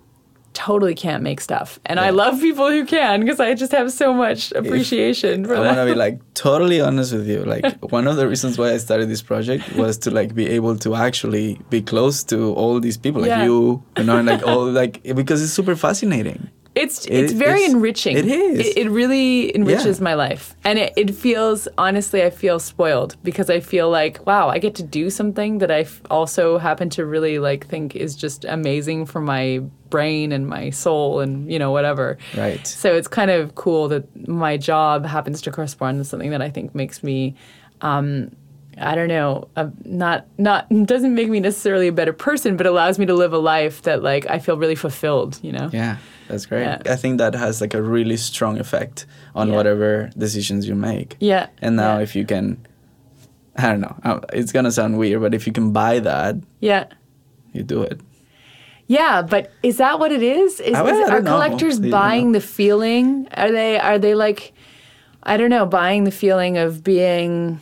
totally 0.55 0.95
can't 0.95 1.23
make 1.23 1.41
stuff. 1.41 1.81
And 1.87 1.99
I 1.99 2.11
love 2.11 2.41
people 2.41 2.69
who 2.71 2.85
can 2.87 3.21
because 3.21 3.41
I 3.41 3.55
just 3.55 3.73
have 3.73 3.91
so 3.91 4.15
much 4.15 4.53
appreciation 4.53 5.45
for 5.47 5.55
I 5.57 5.61
that. 5.61 5.67
want 5.67 5.79
to 5.79 5.87
be 5.93 5.99
like 6.07 6.17
totally 6.35 6.81
honest 6.81 7.13
with 7.13 7.27
you. 7.29 7.41
Like 7.45 7.67
one 7.93 8.07
of 8.07 8.17
the 8.17 8.27
reasons 8.29 8.57
why 8.59 8.69
I 8.73 8.79
started 8.79 9.09
this 9.09 9.23
project 9.23 9.65
was 9.83 9.99
to 10.05 10.11
like 10.11 10.35
be 10.35 10.47
able 10.59 10.77
to 10.79 10.95
actually 10.95 11.59
be 11.71 11.81
close 11.83 12.23
to 12.25 12.55
all 12.55 12.79
these 12.81 12.97
people, 12.97 13.21
like 13.23 13.29
Yeah. 13.35 13.45
you, 13.49 13.83
you 13.99 14.05
know, 14.05 14.17
and 14.19 14.27
like 14.29 14.43
all 14.47 14.71
like 14.83 15.03
because 15.21 15.43
it's 15.43 15.53
super 15.53 15.75
fascinating. 15.77 16.41
It's 16.75 17.07
It- 17.07 17.13
it's 17.13 17.33
very 17.33 17.61
it's- 17.61 17.73
enriching. 17.73 18.17
it 18.17 18.27
is. 18.27 18.59
It, 18.67 18.77
it 18.87 18.91
really 18.91 19.55
enriches 19.55 19.99
Yeah. 19.99 20.05
my 20.05 20.15
life, 20.15 20.55
and 20.65 20.79
it, 20.79 20.93
it 20.97 21.15
feels 21.15 21.69
honestly, 21.79 22.23
I 22.25 22.31
feel 22.31 22.59
spoiled 22.59 23.17
because 23.23 23.49
I 23.49 23.61
feel 23.61 23.89
like 23.91 24.27
wow, 24.27 24.49
I 24.49 24.59
get 24.59 24.75
to 24.77 24.83
do 24.83 25.09
something 25.11 25.59
that 25.59 25.71
I 25.71 25.81
f- 25.81 26.03
also 26.11 26.59
happen 26.59 26.91
to 26.91 27.07
really 27.07 27.39
like 27.39 27.67
think 27.69 27.95
is 27.95 28.17
just 28.17 28.45
amazing 28.45 29.07
for 29.07 29.21
my 29.21 29.61
brain 29.91 30.33
and 30.33 30.49
my 30.49 30.71
soul 30.71 31.21
and 31.21 31.51
you 31.53 31.59
know 31.61 31.71
whatever. 31.71 32.19
Right. 32.37 32.67
So 32.67 32.95
it's 32.95 33.07
kind 33.09 33.31
of 33.31 33.55
cool 33.55 33.87
that 33.89 34.05
my 34.29 34.57
job 34.57 35.07
happens 35.07 35.41
to 35.43 35.53
correspond 35.53 35.99
with 35.99 36.09
something 36.09 36.31
that 36.31 36.43
I 36.43 36.51
think 36.51 36.75
makes 36.75 37.03
me. 37.05 37.37
Um, 37.83 38.31
I 38.79 38.95
don't 38.95 39.09
know, 39.09 39.49
uh, 39.57 39.69
not 39.85 40.27
not 40.39 40.69
doesn't 40.87 41.15
make 41.15 41.29
me 41.29 41.41
necessarily 41.41 41.89
a 41.89 41.93
better 41.93 42.13
person, 42.13 42.57
but 42.57 42.67
allows 42.67 42.99
me 42.99 43.07
to 43.07 43.15
live 43.15 43.33
a 43.33 43.39
life 43.39 43.83
that 43.83 44.03
like 44.03 44.27
I 44.29 44.39
feel 44.39 44.57
really 44.57 44.75
fulfilled. 44.75 45.39
You 45.43 45.53
know. 45.53 45.71
Yeah, 45.73 45.97
that's 46.29 46.47
great. 46.47 46.63
Yeah. 46.65 46.83
I 46.87 46.97
think 46.97 47.19
that 47.19 47.35
has 47.35 47.61
like 47.61 47.75
a 47.75 47.83
really 47.83 48.17
strong 48.17 48.59
effect 48.59 49.07
on 49.35 49.49
Yeah. 49.49 49.57
whatever 49.57 50.11
decisions 50.19 50.67
you 50.69 50.75
make. 50.75 51.17
Yeah. 51.21 51.47
And 51.63 51.77
now, 51.77 51.97
yeah. 51.99 52.03
if 52.03 52.17
you 52.17 52.25
can, 52.27 52.67
I 53.57 53.69
don't 53.71 53.81
know, 53.81 53.97
uh, 54.05 54.21
it's 54.33 54.53
gonna 54.53 54.73
sound 54.73 54.99
weird, 54.99 55.21
but 55.21 55.35
if 55.35 55.47
you 55.47 55.53
can 55.53 55.73
buy 55.73 56.01
that, 56.01 56.37
Yeah. 56.61 56.87
you 57.53 57.63
do 57.63 57.83
it. 57.83 58.01
Yeah, 58.87 59.23
but 59.23 59.51
is 59.63 59.79
that 59.79 59.99
what 59.99 60.13
it 60.13 60.23
is? 60.23 60.61
Is, 60.61 60.75
I- 60.75 60.85
is 60.85 60.99
I 60.99 61.03
are 61.05 61.11
don't 61.11 61.25
know. 61.25 61.31
collectors 61.33 61.81
You 61.81 61.91
buying 61.91 62.33
the 62.33 62.41
feeling? 62.41 63.29
Are 63.33 63.51
they 63.51 63.79
are 63.79 63.99
they 63.99 64.15
like 64.15 64.53
I 65.23 65.39
don't 65.39 65.49
know, 65.51 65.65
buying 65.65 66.05
the 66.05 66.11
feeling 66.11 66.59
of 66.59 66.85
being 66.85 67.61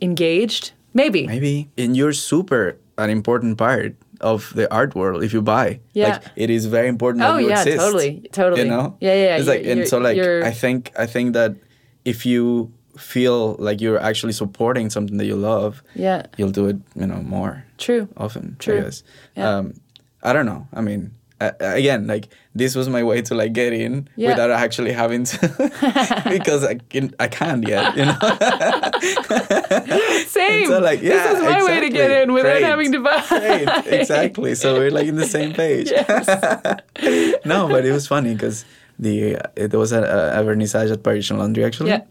engaged? 0.00 0.72
Maybe. 0.92 1.26
Maybe. 1.26 1.68
And 1.76 1.96
you're 1.96 2.12
super 2.12 2.76
an 2.98 3.10
important 3.10 3.58
part 3.58 3.96
of 4.20 4.52
the 4.54 4.72
art 4.72 4.94
world 4.94 5.22
if 5.24 5.32
you 5.32 5.42
buy. 5.42 5.80
Yeah. 5.92 6.08
Like 6.08 6.22
it 6.36 6.50
is 6.50 6.66
very 6.66 6.88
important 6.88 7.24
Oh 7.24 7.34
that 7.34 7.42
you 7.42 7.48
yeah, 7.48 7.60
exist. 7.62 7.78
totally. 7.78 8.28
Totally. 8.32 8.62
You 8.62 8.68
know? 8.68 8.96
Yeah, 9.00 9.14
yeah. 9.14 9.36
It's 9.36 9.48
like 9.48 9.64
and 9.66 9.86
so 9.88 9.98
like 9.98 10.18
I 10.18 10.52
think 10.52 10.92
I 10.98 11.06
think 11.06 11.34
that 11.34 11.56
if 12.04 12.24
you 12.24 12.72
feel 12.96 13.56
like 13.58 13.80
you're 13.80 13.98
actually 13.98 14.32
supporting 14.32 14.88
something 14.88 15.16
that 15.18 15.26
you 15.26 15.34
love, 15.34 15.82
Yeah. 15.96 16.26
you'll 16.36 16.52
do 16.52 16.68
it, 16.68 16.76
you 16.94 17.06
know, 17.06 17.16
more 17.22 17.64
True. 17.76 18.08
often. 18.16 18.54
True. 18.60 18.76
I. 18.78 19.02
Yeah. 19.36 19.48
Um, 19.58 19.74
I 20.22 20.32
don't 20.32 20.46
know. 20.46 20.68
I 20.72 20.80
mean, 20.80 21.10
uh, 21.40 21.50
again, 21.60 22.06
like 22.06 22.28
this 22.54 22.74
was 22.74 22.88
my 22.88 23.02
way 23.02 23.20
to 23.22 23.34
like 23.34 23.52
get 23.52 23.72
in 23.72 24.08
Yeah. 24.16 24.30
without 24.30 24.50
actually 24.50 24.92
having 24.92 25.24
to, 25.24 26.22
because 26.28 26.64
I 26.64 26.74
can 26.76 27.14
I 27.18 27.28
can't 27.28 27.66
yet. 27.66 27.96
You 27.96 28.06
know. 28.06 28.18
Same. 30.26 30.66
so, 30.68 30.78
like, 30.80 31.02
yeah, 31.02 31.28
this 31.28 31.38
is 31.38 31.44
my 31.44 31.62
way 31.64 31.80
to 31.80 31.88
get 31.90 32.10
in 32.22 32.32
without 32.32 32.52
Great. 32.52 32.62
having 32.64 32.92
to 32.92 33.00
buy. 33.00 33.24
Great, 33.28 33.68
exactly. 34.00 34.54
So 34.54 34.74
we're 34.78 34.90
like 34.90 35.06
in 35.06 35.16
the 35.16 35.26
same 35.26 35.52
page. 35.52 35.90
no, 37.44 37.68
but 37.68 37.84
it 37.84 37.92
was 37.92 38.06
funny 38.06 38.34
because 38.34 38.64
the 38.98 39.36
uh, 39.36 39.66
there 39.68 39.78
was 39.80 39.92
a, 39.92 40.02
a 40.02 40.42
vernissage 40.44 40.92
at 40.92 41.02
Parisian 41.02 41.38
Laundry 41.38 41.64
actually, 41.64 41.90
Yeah. 41.90 42.02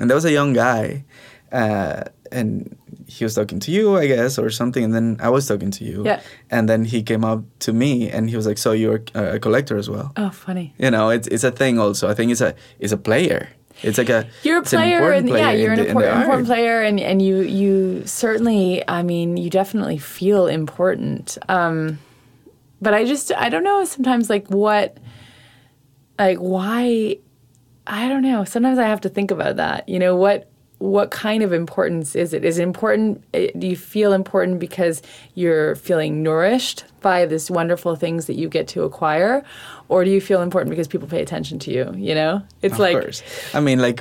and 0.00 0.10
there 0.10 0.14
was 0.16 0.24
a 0.24 0.32
young 0.32 0.52
guy, 0.52 1.04
uh, 1.52 2.02
and 2.32 2.76
he 3.18 3.24
was 3.24 3.34
talking 3.34 3.60
to 3.60 3.70
you, 3.70 3.96
I 3.96 4.06
guess, 4.06 4.38
or 4.38 4.50
something, 4.50 4.82
and 4.84 4.94
then 4.94 5.16
I 5.20 5.28
was 5.30 5.46
talking 5.46 5.70
to 5.72 5.84
you, 5.84 6.04
Yeah. 6.04 6.20
and 6.50 6.68
then 6.68 6.84
he 6.84 7.02
came 7.02 7.24
up 7.24 7.42
to 7.60 7.72
me 7.72 8.10
and 8.10 8.30
he 8.30 8.36
was 8.36 8.46
like, 8.46 8.58
"So 8.58 8.72
you're 8.72 9.02
a, 9.14 9.38
collector 9.38 9.76
as 9.76 9.88
well?" 9.90 10.12
Oh, 10.16 10.30
funny. 10.30 10.74
You 10.78 10.90
know, 10.90 11.10
it's 11.10 11.28
it's 11.28 11.44
a 11.44 11.50
thing 11.50 11.78
also. 11.78 12.08
I 12.08 12.14
think 12.14 12.32
it's 12.32 12.40
a 12.40 12.54
it's 12.78 12.92
a 12.92 12.96
player. 12.98 13.48
It's 13.82 13.96
like 13.98 14.08
a 14.10 14.26
You're 14.42 14.58
a 14.58 14.62
player, 14.62 15.12
and 15.12 15.28
yeah, 15.28 15.52
you're 15.52 15.72
an 15.72 15.78
the- 15.78 15.88
important, 15.88 16.16
important 16.20 16.46
player, 16.48 16.82
and, 16.82 16.98
and 16.98 17.22
you 17.22 17.40
you 17.42 18.02
certainly, 18.06 18.82
I 18.88 19.02
mean, 19.04 19.36
you 19.36 19.50
definitely 19.50 19.98
feel 19.98 20.48
important. 20.48 21.38
Um, 21.48 21.98
but 22.82 22.92
I 22.94 23.04
just, 23.04 23.30
I 23.32 23.48
don't 23.48 23.62
know. 23.62 23.84
Sometimes, 23.84 24.28
like, 24.30 24.48
what, 24.48 24.98
like, 26.18 26.38
why? 26.38 27.18
I 27.86 28.08
don't 28.08 28.22
know. 28.22 28.44
Sometimes 28.44 28.78
I 28.78 28.88
have 28.88 29.00
to 29.02 29.08
think 29.08 29.30
about 29.30 29.56
that. 29.56 29.88
You 29.88 29.98
know, 29.98 30.16
what 30.16 30.47
what 30.78 31.10
kind 31.10 31.42
of 31.42 31.52
importance 31.52 32.14
is 32.14 32.32
it? 32.32 32.44
Is 32.44 32.58
it 32.58 32.62
important? 32.62 33.22
eh, 33.34 33.50
Do 33.58 33.66
you 33.66 33.76
feel 33.76 34.12
important 34.12 34.60
because 34.60 35.02
you're 35.34 35.74
feeling 35.76 36.22
nourished 36.22 36.84
by 37.00 37.26
this 37.26 37.50
wonderful 37.50 37.96
things 37.96 38.26
that 38.26 38.34
you 38.36 38.48
get 38.48 38.68
to 38.68 38.82
acquire, 38.84 39.42
or 39.88 40.04
do 40.04 40.10
you 40.10 40.20
feel 40.20 40.40
important 40.40 40.70
because 40.70 40.86
people 40.88 41.08
pay 41.08 41.20
attention 41.22 41.58
to 41.60 41.70
you? 41.72 41.92
You 41.96 42.14
know, 42.14 42.42
it's 42.62 42.74
of 42.74 42.80
like. 42.80 43.00
course. 43.00 43.22
I 43.54 43.60
mean, 43.60 43.80
like, 43.80 44.00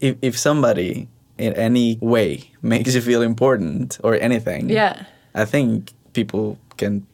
if 0.00 0.16
if 0.22 0.38
somebody 0.38 1.08
in 1.38 1.52
any 1.54 1.98
way 2.00 2.50
makes 2.62 2.94
you 2.94 3.00
feel 3.00 3.22
important 3.22 3.98
or 4.02 4.14
anything, 4.14 4.68
Yeah. 4.70 5.04
I 5.34 5.44
think 5.44 5.92
people 6.12 6.58
can 6.76 7.06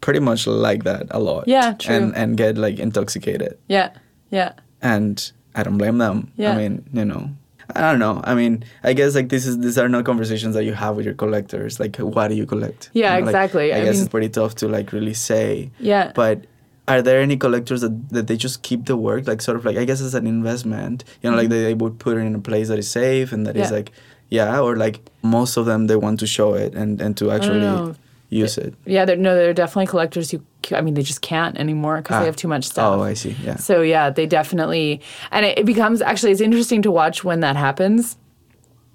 pretty 0.00 0.18
much 0.20 0.46
like 0.48 0.82
that 0.84 1.06
a 1.10 1.18
lot. 1.20 1.44
Yeah, 1.46 1.74
true. 1.78 1.94
And 1.94 2.16
and 2.16 2.36
get 2.36 2.58
like 2.58 2.78
intoxicated, 2.82 3.56
Yeah, 3.68 3.90
yeah, 4.30 4.52
and 4.82 5.32
I 5.54 5.62
don't 5.62 5.78
blame 5.78 5.98
them. 5.98 6.32
Yeah. 6.36 6.54
I 6.54 6.56
mean, 6.58 6.82
you 6.92 7.04
know. 7.04 7.30
I 7.76 7.80
don't 7.90 7.98
know. 7.98 8.20
I 8.24 8.34
mean, 8.34 8.64
I 8.82 8.92
guess 8.92 9.14
like 9.14 9.28
this 9.28 9.46
is 9.46 9.58
these 9.58 9.78
are 9.78 9.88
not 9.88 10.04
conversations 10.04 10.54
that 10.54 10.64
you 10.64 10.72
have 10.74 10.96
with 10.96 11.04
your 11.06 11.14
collectors. 11.14 11.78
Like, 11.80 11.96
what 11.96 12.28
do 12.28 12.34
you 12.34 12.46
collect? 12.46 12.90
Yeah, 12.92 13.14
You 13.14 13.20
know, 13.20 13.26
like, 13.26 13.34
exactly. 13.34 13.72
I, 13.72 13.78
I 13.78 13.84
guess 13.84 13.94
mean- 13.96 14.02
it's 14.04 14.10
pretty 14.10 14.28
tough 14.28 14.54
to 14.56 14.68
like 14.68 14.92
really 14.92 15.14
say. 15.14 15.70
yeah. 15.78 16.12
But 16.14 16.44
are 16.88 17.02
there 17.02 17.20
any 17.20 17.36
collectors 17.36 17.82
that, 17.82 18.08
that 18.10 18.26
they 18.26 18.36
just 18.36 18.62
keep 18.62 18.86
the 18.86 18.96
work 18.96 19.28
like 19.28 19.40
sort 19.40 19.56
of 19.56 19.64
like 19.64 19.76
I 19.76 19.84
guess 19.84 20.00
as 20.00 20.14
an 20.14 20.26
investment? 20.26 21.04
You 21.22 21.30
know, 21.30 21.36
like 21.36 21.48
they, 21.48 21.62
they 21.62 21.74
would 21.74 21.98
put 21.98 22.16
it 22.16 22.20
in 22.20 22.34
a 22.34 22.40
place 22.40 22.68
that 22.68 22.78
is 22.78 22.90
safe 22.90 23.32
and 23.32 23.46
that 23.46 23.56
is 23.56 23.66
Mm-hmm. 23.68 23.72
Yeah. 23.74 23.78
like 23.78 23.92
yeah, 24.30 24.60
or 24.60 24.76
like 24.76 25.00
most 25.22 25.56
of 25.56 25.66
them 25.66 25.86
they 25.88 25.96
want 25.96 26.20
to 26.20 26.26
show 26.26 26.54
it 26.54 26.74
and, 26.74 27.00
and 27.00 27.16
to 27.16 27.30
actually 27.32 27.94
use 28.28 28.56
it. 28.58 28.74
yeah, 28.86 29.04
there, 29.04 29.16
no, 29.16 29.34
there 29.34 29.50
are 29.50 29.52
definitely 29.52 29.86
collectors 29.88 30.30
who, 30.30 30.40
I 30.72 30.80
mean, 30.80 30.94
they 30.94 31.02
just 31.02 31.20
can't 31.22 31.56
anymore 31.58 31.96
because 31.98 32.16
Ah. 32.16 32.20
they 32.20 32.26
have 32.26 32.36
too 32.36 32.48
much 32.48 32.64
stuff. 32.64 32.98
Oh, 32.98 33.02
I 33.02 33.14
see. 33.14 33.36
Yeah. 33.44 33.56
So 33.56 33.82
yeah, 33.82 34.10
they 34.10 34.26
definitely, 34.26 35.00
and 35.30 35.44
it, 35.46 35.58
it 35.58 35.66
becomes 35.66 36.00
actually 36.02 36.32
it's 36.32 36.40
interesting 36.40 36.82
to 36.82 36.90
watch 36.90 37.24
when 37.24 37.40
that 37.40 37.56
happens, 37.56 38.16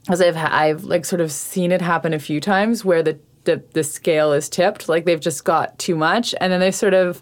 because 0.03 0.21
I've 0.21 0.37
I've 0.37 0.83
like 0.83 1.05
sort 1.05 1.21
of 1.21 1.31
seen 1.31 1.71
it 1.71 1.81
happen 1.81 2.13
a 2.13 2.19
few 2.19 2.39
times 2.39 2.83
where 2.85 3.01
the 3.03 3.17
the, 3.45 3.63
the 3.73 3.83
scale 3.83 4.33
is 4.33 4.49
tipped, 4.49 4.89
like 4.89 5.05
they've 5.05 5.19
just 5.19 5.43
got 5.45 5.77
too 5.77 5.95
much, 5.95 6.33
and 6.41 6.51
then 6.51 6.59
they 6.59 6.71
sort 6.71 6.93
of 6.95 7.21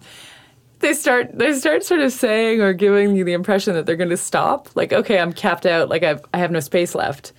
they 0.79 0.93
start 0.93 1.37
they 1.37 1.53
start 1.53 1.83
sort 1.83 1.99
of 2.01 2.11
saying 2.11 2.61
or 2.61 2.73
giving 2.73 3.15
you 3.15 3.23
the 3.23 3.33
impression 3.33 3.73
that 3.73 3.85
they're 3.85 3.95
going 3.97 4.09
to 4.09 4.17
stop, 4.17 4.69
like 4.75 4.93
okay, 4.93 5.19
I'm 5.19 5.33
capped 5.33 5.65
out, 5.65 5.89
like 5.89 6.03
I've 6.03 6.21
I 6.33 6.37
have 6.37 6.51
no 6.51 6.59
space 6.59 6.95
left. 6.95 7.33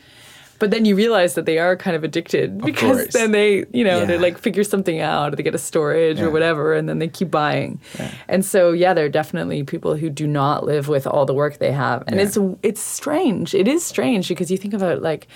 But 0.59 0.71
then 0.71 0.85
you 0.85 0.95
realize 0.97 1.35
that 1.35 1.47
they 1.47 1.59
are 1.59 1.77
kind 1.77 1.97
of 1.97 2.05
addicted 2.05 2.59
because 2.59 2.99
course. 2.99 3.13
then 3.13 3.33
they, 3.33 3.65
you 3.73 3.85
know, 3.85 4.07
they 4.07 4.19
like 4.19 4.39
figure 4.39 4.65
something 4.65 5.01
out, 5.01 5.33
or 5.33 5.37
they 5.37 5.43
get 5.43 5.55
a 5.55 5.59
storage 5.59 6.19
Yeah. 6.19 6.27
or 6.27 6.31
whatever, 6.31 6.75
and 6.75 6.89
then 6.89 6.99
they 7.01 7.09
keep 7.09 7.31
buying. 7.31 7.81
And 8.29 8.45
so, 8.45 8.73
yeah, 8.73 8.95
there 8.95 9.05
are 9.05 9.09
definitely 9.11 9.63
people 9.65 9.97
who 9.97 10.09
do 10.11 10.27
not 10.27 10.65
live 10.65 10.89
with 10.89 11.07
all 11.07 11.27
the 11.27 11.35
work 11.35 11.59
they 11.59 11.73
have, 11.73 12.05
and 12.07 12.17
Yeah. 12.17 12.23
it's 12.27 12.39
it's 12.63 12.81
strange. 12.81 13.55
It 13.55 13.67
is 13.69 13.85
strange 13.85 14.29
because 14.29 14.51
you 14.51 14.57
think 14.57 14.75
about 14.75 15.03
like, 15.03 15.27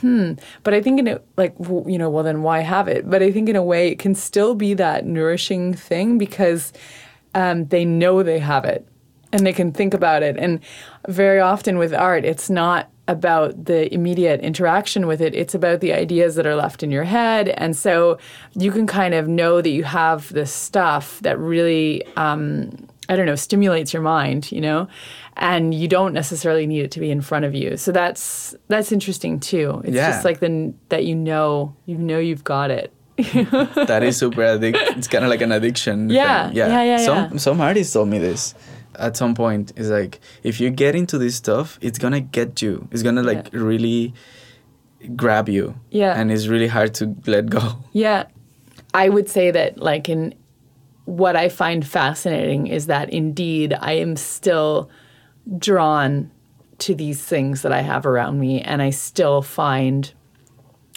hmm. 0.00 0.32
But 0.62 0.74
I 0.74 0.80
think 0.80 0.98
in 1.00 1.06
it 1.08 1.24
like, 1.36 1.54
you 1.58 1.98
know, 1.98 2.08
well 2.08 2.24
then 2.24 2.42
why 2.42 2.60
have 2.60 2.86
it? 2.88 3.08
But 3.10 3.22
I 3.22 3.30
think 3.32 3.48
in 3.48 3.56
a 3.56 3.62
way 3.62 3.88
it 3.88 3.98
can 3.98 4.14
still 4.14 4.54
be 4.54 4.74
that 4.74 5.04
nourishing 5.04 5.74
thing 5.74 6.16
because 6.18 6.72
um, 7.34 7.66
they 7.66 7.84
know 7.84 8.22
they 8.22 8.38
have 8.38 8.64
it 8.64 8.86
and 9.32 9.46
they 9.46 9.52
can 9.52 9.72
think 9.72 9.94
about 9.94 10.22
it. 10.22 10.36
And 10.36 10.60
very 11.08 11.40
often 11.40 11.78
with 11.78 11.92
art, 11.94 12.24
it's 12.24 12.48
not 12.50 12.88
about 13.10 13.64
the 13.66 13.92
immediate 13.92 14.40
interaction 14.40 15.06
with 15.06 15.20
it, 15.20 15.34
it's 15.34 15.54
about 15.54 15.80
the 15.80 15.92
ideas 15.92 16.34
that 16.36 16.46
are 16.46 16.54
left 16.54 16.82
in 16.82 16.90
your 16.90 17.04
head. 17.04 17.48
And 17.50 17.76
so 17.76 18.18
you 18.54 18.70
can 18.70 18.86
kind 18.86 19.14
of 19.14 19.26
know 19.28 19.60
that 19.60 19.70
you 19.70 19.84
have 19.84 20.32
this 20.32 20.52
stuff 20.52 21.20
that 21.20 21.38
really, 21.38 22.04
um, 22.16 22.70
I 23.08 23.16
don't 23.16 23.26
know, 23.26 23.34
stimulates 23.36 23.92
your 23.92 24.02
mind, 24.02 24.52
you 24.52 24.60
know? 24.60 24.86
And 25.36 25.74
you 25.74 25.88
don't 25.88 26.12
necessarily 26.12 26.66
need 26.66 26.82
it 26.84 26.90
to 26.92 27.00
be 27.00 27.10
in 27.10 27.20
front 27.20 27.44
of 27.44 27.54
you. 27.54 27.76
So 27.76 27.92
that's 27.92 28.54
that's 28.68 28.92
interesting 28.92 29.40
too. 29.40 29.80
It's 29.84 29.94
Yeah. 29.96 30.10
just 30.10 30.24
like 30.24 30.38
the 30.40 30.72
that 30.90 31.04
you 31.04 31.14
know, 31.14 31.74
you 31.86 31.96
know 31.96 32.18
you've 32.18 32.44
got 32.44 32.70
it. 32.70 32.92
that 33.90 34.02
is 34.02 34.16
super 34.16 34.42
addict. 34.42 34.78
it's 34.96 35.08
kind 35.08 35.24
of 35.24 35.30
like 35.30 35.40
an 35.42 35.52
addiction 35.52 36.08
Yeah, 36.10 36.48
thing. 36.48 36.56
yeah, 36.56 36.82
yeah, 36.82 36.96
some 36.98 37.32
yeah. 37.32 37.36
some 37.38 37.60
artists 37.60 37.92
told 37.92 38.08
me 38.08 38.18
this 38.18 38.54
at 38.96 39.16
some 39.16 39.34
point 39.34 39.72
it's 39.76 39.88
like 39.88 40.20
if 40.42 40.60
you 40.60 40.70
get 40.70 40.94
into 40.94 41.16
this 41.18 41.36
stuff 41.36 41.78
it's 41.80 41.98
gonna 41.98 42.20
get 42.20 42.60
you 42.62 42.88
it's 42.90 43.02
gonna 43.02 43.22
like 43.22 43.50
Yeah. 43.52 43.60
really 43.60 44.14
grab 45.16 45.48
you 45.48 45.74
Yeah. 45.90 46.18
and 46.20 46.30
it's 46.30 46.46
really 46.48 46.66
hard 46.68 46.94
to 46.94 47.14
let 47.26 47.48
go 47.50 47.76
Yeah. 47.92 48.24
I 48.92 49.08
would 49.08 49.28
say 49.28 49.52
that, 49.52 49.78
like, 49.78 50.08
in 50.08 50.34
what 51.04 51.36
I 51.36 51.48
find 51.48 51.86
fascinating 51.86 52.66
is 52.66 52.86
that 52.86 53.08
indeed 53.10 53.72
I 53.80 53.92
am 53.92 54.16
still 54.16 54.90
drawn 55.58 56.30
to 56.78 56.94
these 56.96 57.22
things 57.24 57.62
that 57.62 57.72
I 57.72 57.82
have 57.82 58.04
around 58.04 58.40
me, 58.40 58.60
and 58.60 58.82
I 58.82 58.90
still 58.90 59.42
find 59.42 60.12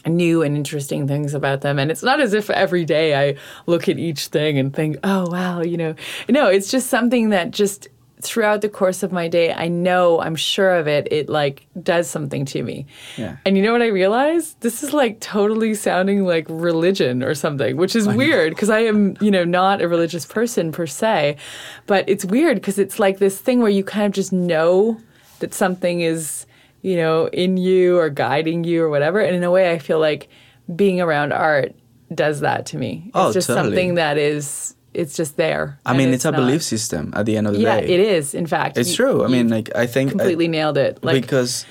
new 0.10 0.42
and 0.42 0.56
interesting 0.58 1.08
things 1.08 1.34
about 1.34 1.62
them. 1.62 1.80
And 1.80 1.92
it's 1.92 2.04
not 2.04 2.20
as 2.20 2.34
if 2.34 2.50
every 2.50 2.86
day 2.86 3.16
I 3.16 3.38
look 3.66 3.88
at 3.88 3.98
each 3.98 4.28
thing 4.28 4.58
and 4.58 4.74
think, 4.74 4.98
oh, 5.04 5.30
wow, 5.30 5.62
you 5.62 5.78
know. 5.78 5.96
No, 6.30 6.48
it's 6.48 6.70
just 6.72 6.88
something 6.88 7.30
that 7.30 7.52
just 7.52 7.88
throughout 8.24 8.62
the 8.62 8.70
course 8.70 9.04
of 9.04 9.12
my 9.12 9.28
day, 9.28 9.54
I 9.54 9.68
know, 9.68 10.22
I'm 10.22 10.36
sure 10.36 10.76
of 10.76 10.88
it, 10.88 11.08
it 11.12 11.30
like 11.30 11.68
does 11.82 12.10
something 12.10 12.46
to 12.46 12.64
me. 12.64 12.86
Yeah. 13.18 13.38
And 13.46 13.58
you 13.58 13.64
know 13.64 13.74
what 13.74 13.82
I 13.82 13.88
realized? 13.88 14.60
This 14.62 14.82
is 14.82 14.94
like 14.94 15.20
totally 15.20 15.76
sounding 15.76 16.26
like 16.26 16.46
religion 16.50 17.22
or 17.22 17.36
something, 17.36 17.76
which 17.76 17.96
is 17.96 18.08
weird 18.08 18.52
because 18.52 18.70
I 18.70 18.80
am, 18.80 19.18
you 19.20 19.30
know, 19.30 19.44
not 19.44 19.82
a 19.82 19.88
religious 19.88 20.26
person 20.26 20.72
per 20.72 20.88
se. 20.88 21.38
But 21.86 22.08
it's 22.08 22.24
weird 22.24 22.56
because 22.56 22.80
it's 22.80 22.98
like 22.98 23.20
this 23.20 23.40
thing 23.40 23.60
where 23.60 23.70
you 23.70 23.84
kind 23.84 24.06
of 24.06 24.14
just 24.14 24.32
know 24.32 25.00
that 25.40 25.54
something 25.54 26.00
is, 26.02 26.46
you 26.84 26.96
know, 26.98 27.26
in 27.30 27.58
you 27.58 27.98
or 27.98 28.10
guiding 28.12 28.64
you 28.64 28.84
or 28.84 28.90
whatever. 28.90 29.20
And 29.20 29.36
in 29.36 29.44
a 29.44 29.50
way, 29.50 29.72
I 29.72 29.80
feel 29.80 30.00
like 30.00 30.30
being 30.76 31.02
around 31.02 31.34
art 31.34 31.74
does 32.14 32.42
that 32.42 32.68
to 32.68 32.78
me. 32.78 33.04
It's 33.08 33.12
Oh, 33.16 33.34
just 33.34 33.48
totally. 33.48 33.70
something 33.70 33.96
that 33.96 34.18
is, 34.20 34.76
it's 34.94 35.16
just 35.18 35.36
there. 35.38 35.80
I 35.86 35.98
mean, 35.98 36.10
it's, 36.14 36.26
a 36.26 36.32
not- 36.32 36.38
belief 36.38 36.62
system 36.62 37.12
at 37.16 37.26
the 37.26 37.36
end 37.38 37.48
of 37.48 37.54
the 37.54 37.60
Yeah, 37.62 37.80
day. 37.82 37.88
Yeah, 37.88 37.94
it 37.96 38.00
is. 38.02 38.36
In 38.36 38.46
fact, 38.46 38.78
It's 38.78 38.92
You- 38.92 38.96
true. 38.98 39.24
I 39.26 39.28
mean, 39.28 39.48
like 39.50 39.76
I 39.76 39.88
think 39.88 40.10
I- 40.10 40.12
completely 40.12 40.48
nailed 40.48 40.78
it. 40.78 41.00
Like, 41.04 41.22
because, 41.22 41.66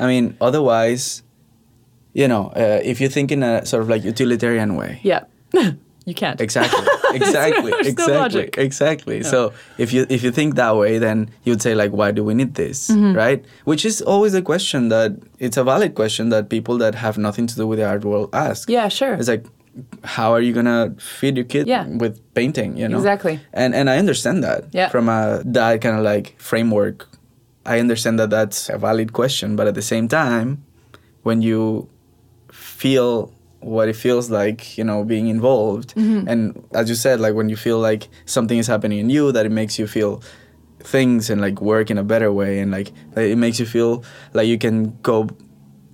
I 0.00 0.06
mean, 0.08 0.34
otherwise, 0.40 1.22
you 2.14 2.26
know, 2.26 2.50
uh, 2.56 2.80
if 2.82 3.00
you 3.00 3.08
think 3.08 3.30
in 3.30 3.42
a 3.42 3.64
sort 3.66 3.82
of 3.82 3.88
like 3.88 4.02
utilitarian 4.02 4.74
way, 4.76 4.98
yeah, 5.02 5.24
you 6.06 6.14
can't. 6.14 6.40
exactly, 6.40 6.86
exactly, 7.20 7.72
exactly, 7.92 8.48
exactly. 8.56 9.22
So 9.22 9.52
if 9.78 9.92
you 9.92 10.06
if 10.08 10.22
you 10.24 10.30
think 10.32 10.54
that 10.56 10.74
way, 10.76 10.98
then 10.98 11.30
you'd 11.44 11.62
say 11.62 11.74
like, 11.74 11.92
why 11.92 12.10
do 12.12 12.22
we 12.24 12.34
need 12.34 12.54
this, 12.54 12.88
Mm-hmm. 12.90 13.12
right? 13.16 13.44
Which 13.64 13.84
is 13.84 14.02
always 14.02 14.34
a 14.34 14.42
question 14.42 14.88
that 14.90 15.10
it's 15.38 15.56
a 15.56 15.64
valid 15.64 15.94
question 15.94 16.30
that 16.30 16.48
people 16.48 16.78
that 16.78 16.94
have 16.94 17.16
nothing 17.18 17.46
to 17.48 17.54
do 17.56 17.66
with 17.66 17.78
the 17.78 17.86
art 17.86 18.04
world 18.04 18.28
ask. 18.32 18.68
Yeah, 18.68 18.88
sure. 18.88 19.14
It's 19.14 19.28
like, 19.28 19.44
how 20.04 20.32
are 20.32 20.40
you 20.40 20.52
gonna 20.52 20.94
feed 20.98 21.36
your 21.36 21.46
kid 21.46 21.66
Yeah. 21.66 21.86
with 21.88 22.14
painting? 22.34 22.76
You 22.76 22.88
know 22.88 22.98
Exactly. 22.98 23.40
And 23.52 23.74
and 23.74 23.88
I 23.90 23.98
understand 23.98 24.42
that 24.44 24.60
Yeah. 24.72 24.88
from 24.90 25.08
a 25.08 25.42
that 25.44 25.80
kind 25.80 25.96
of 25.98 26.04
like 26.04 26.34
framework. 26.38 27.08
I 27.66 27.80
understand 27.80 28.18
that 28.20 28.30
that's 28.30 28.68
a 28.68 28.76
valid 28.78 29.12
question, 29.12 29.56
but 29.56 29.66
at 29.66 29.74
the 29.74 29.82
same 29.94 30.06
time, 30.08 30.48
when 31.22 31.40
you 31.42 31.88
feel 32.52 33.32
what 33.64 33.88
it 33.88 33.96
feels 33.96 34.28
like, 34.30 34.76
you 34.78 34.84
know, 34.84 35.04
being 35.04 35.26
involved, 35.28 35.94
Mm-hmm. 35.96 36.28
and 36.28 36.40
as 36.80 36.88
you 36.88 36.94
said, 36.94 37.16
like 37.20 37.34
when 37.34 37.48
you 37.48 37.56
feel 37.56 37.78
like 37.90 38.02
something 38.26 38.58
is 38.58 38.66
happening 38.66 38.98
in 39.04 39.08
you, 39.10 39.32
that 39.32 39.44
it 39.46 39.52
makes 39.52 39.78
you 39.78 39.86
feel 39.86 40.20
things 40.80 41.30
and 41.30 41.40
like 41.40 41.60
work 41.60 41.90
in 41.90 41.98
a 41.98 42.04
better 42.04 42.30
way, 42.32 42.60
and 42.60 42.70
like 42.70 42.92
it 43.16 43.38
makes 43.38 43.58
you 43.60 43.66
feel 43.66 44.04
like 44.34 44.46
you 44.46 44.58
can 44.58 44.96
go 45.02 45.28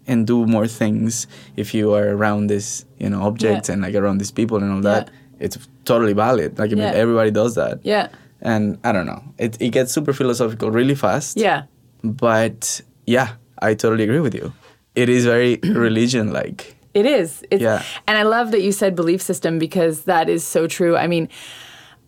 and 0.06 0.26
do 0.26 0.46
more 0.46 0.66
things 0.66 1.26
if 1.56 1.72
you 1.74 1.94
are 1.94 2.08
around 2.16 2.48
this, 2.48 2.84
you 2.98 3.08
know, 3.08 3.22
object 3.22 3.68
Yeah. 3.68 3.72
and 3.74 3.82
like 3.82 3.94
around 3.94 4.18
these 4.18 4.32
people 4.32 4.58
and 4.62 4.72
all 4.72 4.80
that. 4.82 5.06
Yeah. 5.06 5.44
It's 5.46 5.58
totally 5.84 6.12
valid. 6.14 6.58
Like 6.58 6.72
I 6.72 6.74
mean, 6.74 6.84
Yeah. 6.92 7.02
everybody 7.04 7.30
does 7.30 7.54
that. 7.54 7.78
yeah, 7.84 8.08
And 8.42 8.78
I 8.82 8.90
don't 8.92 9.06
know, 9.06 9.22
it 9.38 9.56
it 9.60 9.70
gets 9.72 9.92
super 9.92 10.12
philosophical 10.12 10.70
really 10.70 10.94
fast. 10.96 11.36
yeah, 11.38 11.62
But 12.02 12.82
yeah, 13.06 13.28
I 13.62 13.74
totally 13.74 14.04
agree 14.04 14.20
with 14.20 14.34
you. 14.34 14.52
It 14.94 15.08
is 15.08 15.24
very 15.24 15.58
religion 15.86 16.32
like. 16.32 16.76
It 16.94 17.06
is. 17.06 17.44
It's, 17.50 17.62
Yeah. 17.62 17.82
And 18.06 18.18
I 18.18 18.22
love 18.22 18.50
that 18.50 18.62
you 18.62 18.72
said 18.72 18.94
belief 18.96 19.22
system 19.22 19.58
because 19.58 20.02
that 20.04 20.28
is 20.28 20.44
so 20.44 20.66
true. 20.66 20.96
I 20.96 21.06
mean, 21.06 21.28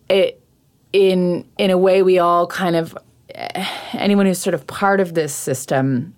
it 0.09 0.41
in 0.91 1.47
in 1.57 1.71
a 1.71 1.77
way 1.77 2.03
we 2.03 2.19
all 2.19 2.45
kind 2.47 2.75
of 2.75 2.97
eh, 3.33 3.65
anyone 3.93 4.25
who's 4.25 4.39
sort 4.39 4.53
of 4.53 4.67
part 4.67 4.99
of 4.99 5.13
this 5.13 5.33
system 5.33 6.13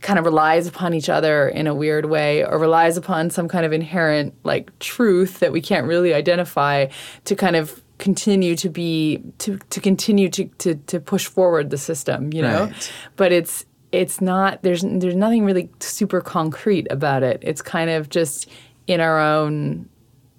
kind 0.00 0.18
of 0.18 0.24
relies 0.24 0.66
upon 0.66 0.94
each 0.94 1.08
other 1.08 1.48
in 1.48 1.66
a 1.66 1.74
weird 1.74 2.06
way 2.06 2.44
or 2.44 2.58
relies 2.58 2.96
upon 2.96 3.28
some 3.30 3.48
kind 3.48 3.64
of 3.66 3.72
inherent 3.72 4.34
like 4.44 4.76
truth 4.78 5.40
that 5.40 5.52
we 5.52 5.60
can't 5.60 5.86
really 5.86 6.14
identify 6.14 6.86
to 7.24 7.34
kind 7.36 7.56
of 7.56 7.82
continue 7.98 8.54
to 8.56 8.68
be 8.68 9.22
to, 9.38 9.58
to 9.70 9.80
continue 9.80 10.28
to, 10.28 10.44
to 10.58 10.74
to 10.86 11.00
push 11.00 11.26
forward 11.26 11.70
the 11.70 11.78
system 11.78 12.32
you 12.32 12.42
know 12.42 12.64
Right. 12.64 12.92
but 13.16 13.32
it's 13.32 13.64
it's 13.92 14.20
not 14.20 14.62
there's 14.62 14.82
there's 14.82 15.14
nothing 15.14 15.44
really 15.44 15.70
super 15.80 16.20
concrete 16.20 16.86
about 16.90 17.22
it 17.22 17.38
it's 17.42 17.62
kind 17.62 17.88
of 17.90 18.08
just 18.08 18.48
in 18.86 19.00
our 19.00 19.18
own 19.20 19.88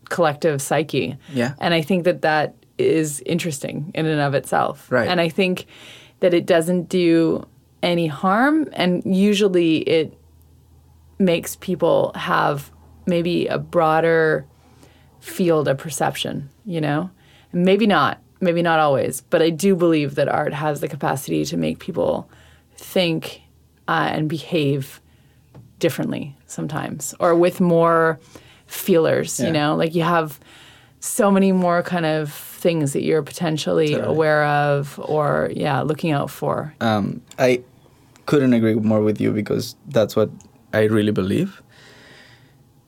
collective 0.10 0.62
psyche 0.62 1.18
Yeah. 1.34 1.54
and 1.60 1.74
i 1.74 1.82
think 1.82 2.04
that 2.06 2.22
that 2.22 2.56
is 2.78 3.22
interesting 3.26 3.92
in 3.96 4.06
and 4.06 4.22
of 4.22 4.34
itself 4.34 4.92
Right. 4.92 5.08
and 5.08 5.20
i 5.22 5.30
think 5.30 5.66
that 6.20 6.34
it 6.34 6.46
doesn't 6.46 6.90
do 6.90 7.48
any 7.84 8.08
harm 8.08 8.68
and 8.74 9.02
usually 9.06 9.78
it 9.80 10.14
makes 11.20 11.56
people 11.56 12.12
have 12.16 12.72
maybe 13.06 13.48
a 13.48 13.58
broader 13.58 14.46
field 15.20 15.68
of 15.68 15.78
perception 15.78 16.50
you 16.66 16.80
know 16.82 17.10
maybe 17.54 17.88
not 17.88 18.22
maybe 18.40 18.62
not 18.62 18.80
always 18.80 19.22
but 19.22 19.42
i 19.42 19.50
do 19.50 19.76
believe 19.76 20.16
that 20.16 20.28
art 20.30 20.54
has 20.54 20.80
the 20.80 20.88
capacity 20.88 21.44
to 21.44 21.58
make 21.58 21.80
people 21.80 22.30
think 22.78 23.42
uh, 23.88 24.10
and 24.14 24.30
behave 24.30 25.02
differently 25.80 26.36
sometimes 26.46 27.14
or 27.20 27.36
with 27.36 27.60
more 27.62 28.20
feelers 28.68 29.40
you 29.40 29.52
know 29.52 29.76
like 29.76 29.94
you 29.96 30.02
have 30.04 30.40
so 31.00 31.30
many 31.32 31.52
more 31.52 31.84
kind 31.84 32.06
of 32.06 32.32
things 32.34 32.94
that 32.94 33.04
you're 33.04 33.22
potentially 33.24 33.90
Totally. 33.90 34.08
aware 34.10 34.46
of 34.46 35.00
or 35.04 35.50
yeah 35.56 35.82
looking 35.82 36.12
out 36.12 36.30
for 36.32 36.74
Um, 36.82 37.22
I 37.38 37.62
couldn't 38.26 38.54
agree 38.54 38.74
more 38.76 39.02
with 39.02 39.22
you 39.22 39.32
because 39.32 39.76
that's 39.88 40.16
what 40.16 40.30
I 40.74 40.84
really 40.84 41.12
believe. 41.14 41.62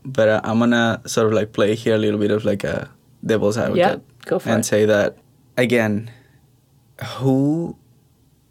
But 0.03 0.27
uh, 0.29 0.41
I'm 0.43 0.59
gonna 0.59 0.99
sort 1.05 1.27
of 1.27 1.33
like 1.33 1.53
play 1.53 1.75
here 1.75 1.95
a 1.95 1.97
little 1.97 2.19
bit 2.19 2.31
of 2.31 2.43
like 2.45 2.63
a 2.63 2.89
devil's 3.25 3.57
advocate 3.57 4.01
go 4.25 4.39
for 4.39 4.49
and 4.49 4.61
it. 4.61 4.65
say 4.65 4.85
that 4.85 5.17
again, 5.57 6.09
who 7.19 7.75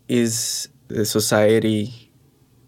is 0.09 0.69
the 0.89 1.05
society 1.05 2.11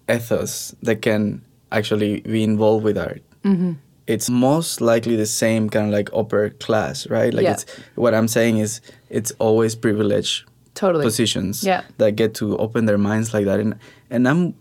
ethos 0.08 0.74
that 0.82 1.02
can 1.02 1.42
actually 1.72 2.20
be 2.20 2.42
involved 2.44 2.84
with 2.84 2.98
art? 2.98 3.22
Mm-hmm. 3.44 3.72
It's 4.06 4.28
most 4.28 4.80
likely 4.80 5.14
the 5.16 5.26
same 5.26 5.70
kind 5.70 5.86
of 5.86 5.92
like 5.92 6.10
upper 6.12 6.50
class, 6.50 7.06
right? 7.08 7.32
Like 7.32 7.44
Yeah. 7.44 7.52
it's 7.52 7.66
what 7.94 8.12
I'm 8.14 8.26
saying 8.28 8.58
is 8.58 8.80
it's 9.08 9.30
always 9.38 9.74
privileged 9.76 10.44
totally 10.74 11.04
positions 11.04 11.62
Yeah. 11.62 11.82
that 11.98 12.16
get 12.16 12.34
to 12.34 12.56
open 12.58 12.86
their 12.86 12.98
minds 12.98 13.34
like 13.34 13.44
that 13.44 13.60
and 13.60 13.74
and 14.10 14.26
I'm 14.28 14.54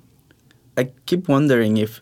I 0.77 0.91
keep 1.05 1.27
wondering 1.29 1.77
if 1.77 2.01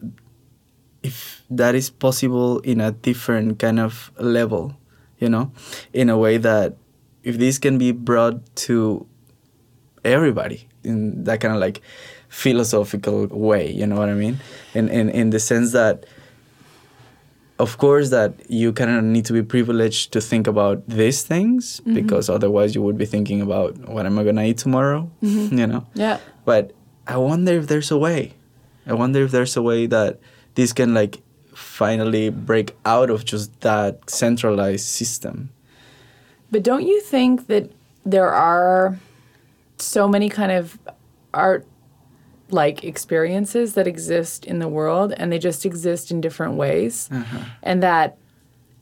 if 1.03 1.43
that 1.49 1.76
is 1.76 1.89
possible 1.89 2.60
in 2.60 2.82
a 2.82 2.91
different 2.91 3.60
kind 3.60 3.80
of 3.80 4.12
level 4.20 4.76
you 5.20 5.30
know 5.30 5.51
in 5.93 6.10
a 6.10 6.18
way 6.18 6.38
that 6.38 6.76
if 7.24 7.38
this 7.38 7.58
can 7.60 7.78
be 7.78 7.91
brought 7.91 8.39
to 8.68 9.05
everybody 10.03 10.66
in 10.88 11.24
that 11.26 11.42
kind 11.42 11.54
of 11.54 11.60
like 11.60 11.82
philosophical 12.30 13.28
way 13.28 13.72
you 13.72 13.86
know 13.86 13.98
what 13.98 14.10
I 14.10 14.14
mean? 14.14 14.40
In 14.74 14.90
in 14.90 15.10
in 15.10 15.30
the 15.30 15.40
sense 15.40 15.72
that 15.74 16.06
of 17.60 17.78
course 17.78 18.10
that 18.10 18.34
you 18.50 18.72
kind 18.72 18.92
of 18.92 19.04
need 19.04 19.26
to 19.26 19.34
be 19.34 19.42
privileged 19.42 20.12
to 20.14 20.22
think 20.22 20.48
about 20.48 20.88
these 20.88 21.24
things 21.24 21.82
mm-hmm. 21.82 21.96
because 21.96 22.30
otherwise 22.30 22.76
you 22.76 22.82
would 22.82 22.98
be 22.98 23.06
thinking 23.06 23.42
about 23.42 23.78
what 23.90 24.06
am 24.06 24.20
i 24.20 24.24
going 24.24 24.36
to 24.36 24.46
eat 24.46 24.58
tomorrow? 24.58 25.10
Mm-hmm. 25.24 25.58
You 25.60 25.68
know? 25.68 25.86
Yeah. 25.94 26.20
But 26.46 26.74
i 27.08 27.18
wonder 27.18 27.54
if 27.54 27.68
there's 27.68 27.92
a 27.92 27.98
way. 27.98 28.34
I 28.86 28.94
wonder 28.94 29.24
if 29.24 29.32
there's 29.32 29.58
a 29.58 29.62
way 29.62 29.88
that 29.88 30.20
this 30.56 30.74
can 30.74 30.94
like 30.94 31.22
finally 31.54 32.30
break 32.30 32.76
out 32.86 33.10
of 33.10 33.26
just 33.26 33.60
that 33.62 34.10
centralized 34.10 34.86
system. 34.86 35.50
But 36.52 36.64
don't 36.64 36.88
you 36.88 37.02
think 37.02 37.48
that 37.48 37.72
there 38.06 38.32
are 38.32 39.00
so 39.78 40.08
many 40.08 40.30
kind 40.30 40.52
of 40.52 40.80
art 41.34 41.66
like 42.50 42.84
experiences 42.84 43.74
that 43.74 43.88
exist 43.88 44.46
in 44.46 44.60
the 44.60 44.68
world 44.68 45.14
and 45.18 45.32
they 45.32 45.40
just 45.40 45.66
exist 45.66 46.12
in 46.12 46.22
different 46.22 46.56
ways? 46.56 47.10
Uh-huh. 47.12 47.40
And 47.64 47.84
that 47.84 48.18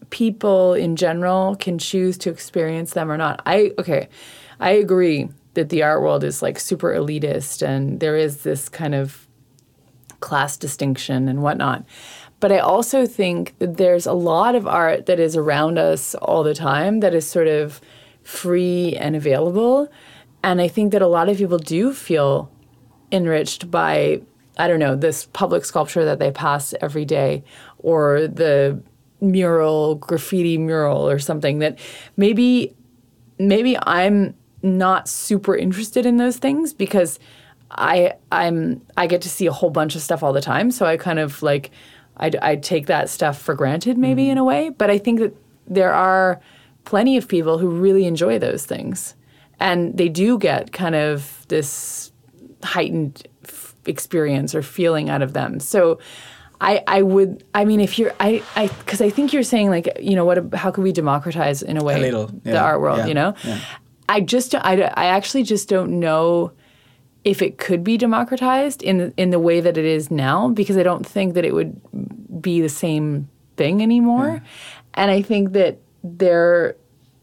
people 0.09 0.73
in 0.73 0.95
general 0.95 1.55
can 1.55 1.77
choose 1.77 2.17
to 2.19 2.29
experience 2.29 2.93
them 2.93 3.11
or 3.11 3.17
not. 3.17 3.41
I 3.45 3.71
okay, 3.79 4.09
I 4.59 4.71
agree 4.71 5.29
that 5.55 5.69
the 5.69 5.83
art 5.83 6.01
world 6.01 6.23
is 6.23 6.41
like 6.41 6.59
super 6.59 6.93
elitist 6.93 7.65
and 7.65 7.99
there 7.99 8.15
is 8.15 8.43
this 8.43 8.69
kind 8.69 8.93
of 8.93 9.27
class 10.19 10.57
distinction 10.57 11.27
and 11.27 11.41
whatnot. 11.41 11.85
But 12.39 12.51
I 12.51 12.59
also 12.59 13.05
think 13.05 13.57
that 13.59 13.77
there's 13.77 14.05
a 14.05 14.13
lot 14.13 14.55
of 14.55 14.67
art 14.67 15.05
that 15.05 15.19
is 15.19 15.35
around 15.35 15.77
us 15.77 16.15
all 16.15 16.43
the 16.43 16.53
time 16.53 16.99
that 16.99 17.13
is 17.13 17.25
sort 17.25 17.47
of 17.47 17.81
free 18.23 18.95
and 18.97 19.15
available. 19.15 19.89
And 20.45 20.61
I 20.61 20.67
think 20.67 20.91
that 20.91 21.01
a 21.01 21.07
lot 21.07 21.27
of 21.27 21.37
people 21.37 21.57
do 21.57 21.91
feel 21.91 22.51
enriched 23.11 23.71
by, 23.71 24.21
I 24.59 24.67
don't 24.67 24.79
know, 24.79 24.95
this 24.95 25.25
public 25.33 25.65
sculpture 25.65 26.05
that 26.05 26.19
they 26.19 26.29
pass 26.29 26.75
every 26.81 27.03
day 27.03 27.43
or 27.79 28.27
the 28.27 28.79
mural, 29.19 29.95
graffiti 29.95 30.59
mural 30.59 31.09
or 31.09 31.17
something 31.17 31.59
that 31.59 31.79
maybe 32.15 32.75
maybe 33.39 33.75
I'm 33.87 34.35
not 34.61 35.09
super 35.09 35.57
interested 35.57 36.05
in 36.05 36.17
those 36.17 36.37
things 36.37 36.75
because 36.75 37.17
I 37.71 38.13
I'm 38.31 38.85
I 38.95 39.07
get 39.07 39.23
to 39.23 39.29
see 39.29 39.47
a 39.47 39.51
whole 39.51 39.71
bunch 39.71 39.95
of 39.95 40.03
stuff 40.03 40.21
all 40.21 40.31
the 40.31 40.41
time, 40.41 40.69
so 40.69 40.85
I 40.85 40.95
kind 40.95 41.17
of 41.17 41.41
like 41.41 41.71
I 42.17 42.29
I 42.39 42.55
take 42.57 42.85
that 42.85 43.09
stuff 43.09 43.41
for 43.41 43.55
granted 43.55 43.97
maybe 43.97 44.25
mm-hmm. 44.25 44.33
in 44.33 44.37
a 44.37 44.43
way, 44.43 44.69
but 44.69 44.91
I 44.91 44.99
think 44.99 45.21
that 45.21 45.35
there 45.65 45.91
are 45.91 46.39
plenty 46.83 47.17
of 47.17 47.27
people 47.27 47.57
who 47.57 47.69
really 47.71 48.05
enjoy 48.05 48.37
those 48.37 48.63
things. 48.63 49.15
And 49.59 49.97
they 49.97 50.09
do 50.09 50.37
get 50.37 50.71
kind 50.71 50.95
of 50.95 51.45
this 51.47 52.11
heightened 52.63 53.27
f- 53.43 53.75
experience 53.85 54.55
or 54.55 54.61
feeling 54.61 55.09
out 55.09 55.21
of 55.21 55.33
them. 55.33 55.59
So. 55.59 55.99
I, 56.61 56.81
I 56.87 57.01
would 57.01 57.43
I 57.53 57.65
mean 57.65 57.81
if 57.81 57.99
you're 57.99 58.13
I 58.17 58.41
I 58.55 58.67
because 58.67 59.01
I 59.01 59.09
think 59.09 59.33
you're 59.33 59.43
saying 59.43 59.69
like 59.69 59.89
you 59.99 60.15
know 60.15 60.23
what 60.23 60.53
how 60.53 60.71
could 60.71 60.85
we 60.85 60.93
democratize 60.93 61.61
in 61.61 61.75
a 61.75 61.83
way 61.83 61.99
little, 61.99 62.27
the 62.27 62.51
yeah, 62.51 62.63
art 62.63 62.79
world 62.79 62.99
yeah, 62.99 63.05
you 63.07 63.13
know 63.13 63.35
yeah. 63.43 63.59
I 64.07 64.21
just 64.21 64.55
I, 64.55 64.81
I 64.95 65.07
actually 65.07 65.43
just 65.43 65.67
don't 65.67 65.99
know 65.99 66.53
if 67.25 67.41
it 67.41 67.57
could 67.57 67.83
be 67.83 67.97
democratized 67.97 68.83
in 68.83 68.97
the, 68.99 69.13
in 69.17 69.31
the 69.31 69.39
way 69.39 69.59
that 69.59 69.77
it 69.77 69.85
is 69.85 70.11
now 70.11 70.47
because 70.49 70.77
I 70.77 70.83
don't 70.83 71.05
think 71.05 71.33
that 71.33 71.43
it 71.43 71.53
would 71.53 71.81
be 72.41 72.61
the 72.61 72.69
same 72.69 73.27
thing 73.57 73.81
anymore. 73.81 74.43
And 74.93 75.11
I 75.11 75.23
think 75.23 75.53
that 75.53 75.79
there 76.03 76.75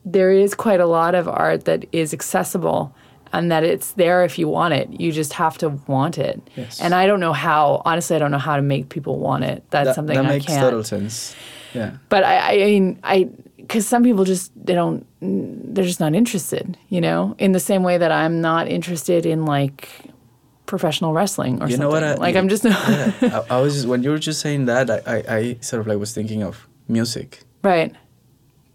there 0.05 0.30
is 0.30 0.55
quite 0.55 0.80
a 0.80 0.86
lot 0.86 1.14
of 1.14 1.28
art 1.28 1.64
that 1.64 1.84
is 1.92 2.12
accessible 2.12 2.94
and 3.32 3.50
that 3.50 3.64
it's 3.64 3.92
there 3.92 4.24
if 4.24 4.38
you 4.38 4.48
want 4.48 4.74
it. 4.74 4.88
You 5.00 5.11
just 5.12 5.32
have 5.34 5.57
to 5.59 5.70
want 5.86 6.18
it. 6.18 6.40
Yes. 6.57 6.80
And 6.80 6.94
I 6.94 7.07
don't 7.07 7.20
know 7.20 7.32
how 7.32 7.80
honestly 7.84 8.16
I 8.16 8.18
don't 8.18 8.30
know 8.30 8.38
how 8.38 8.57
to 8.57 8.62
make 8.62 8.88
people 8.88 9.18
want 9.18 9.44
it. 9.44 9.64
That's 9.70 9.88
That, 9.88 9.94
something 9.94 10.16
that 10.16 10.26
I 10.26 10.28
makes 10.28 10.46
can't. 10.46 10.61
total 10.61 10.84
sense. 10.84 11.34
Yeah. 11.72 11.96
But 12.09 12.24
I, 12.24 12.53
I 12.53 12.57
mean, 12.66 13.00
I 13.03 13.30
because 13.57 13.86
some 13.86 14.03
people 14.03 14.24
just 14.24 14.53
they 14.66 14.74
don't 14.74 15.07
they're 15.74 15.84
just 15.84 16.00
not 16.00 16.14
interested, 16.14 16.76
you 16.88 17.00
know, 17.00 17.34
in 17.38 17.53
the 17.53 17.61
same 17.61 17.82
way 17.82 17.96
that 17.96 18.12
I'm 18.12 18.40
not 18.40 18.68
interested 18.68 19.24
in 19.24 19.46
like 19.46 19.88
professional 20.66 21.12
wrestling 21.12 21.62
or 21.62 21.68
You 21.68 21.76
know 21.78 21.88
what? 21.88 22.03
I, 22.05 22.14
like 22.14 22.36
I'm 22.36 22.48
just 22.48 22.64
yeah, 22.64 23.12
I, 23.22 23.57
I 23.57 23.61
was 23.61 23.74
just, 23.74 23.86
when 23.86 24.03
you 24.03 24.11
were 24.11 24.18
just 24.18 24.40
saying 24.40 24.66
that, 24.66 24.90
I, 24.90 25.00
I, 25.07 25.36
I 25.36 25.57
sort 25.61 25.80
of 25.80 25.86
like 25.86 25.98
was 25.98 26.12
thinking 26.12 26.42
of 26.42 26.68
music, 26.88 27.40
right, 27.62 27.94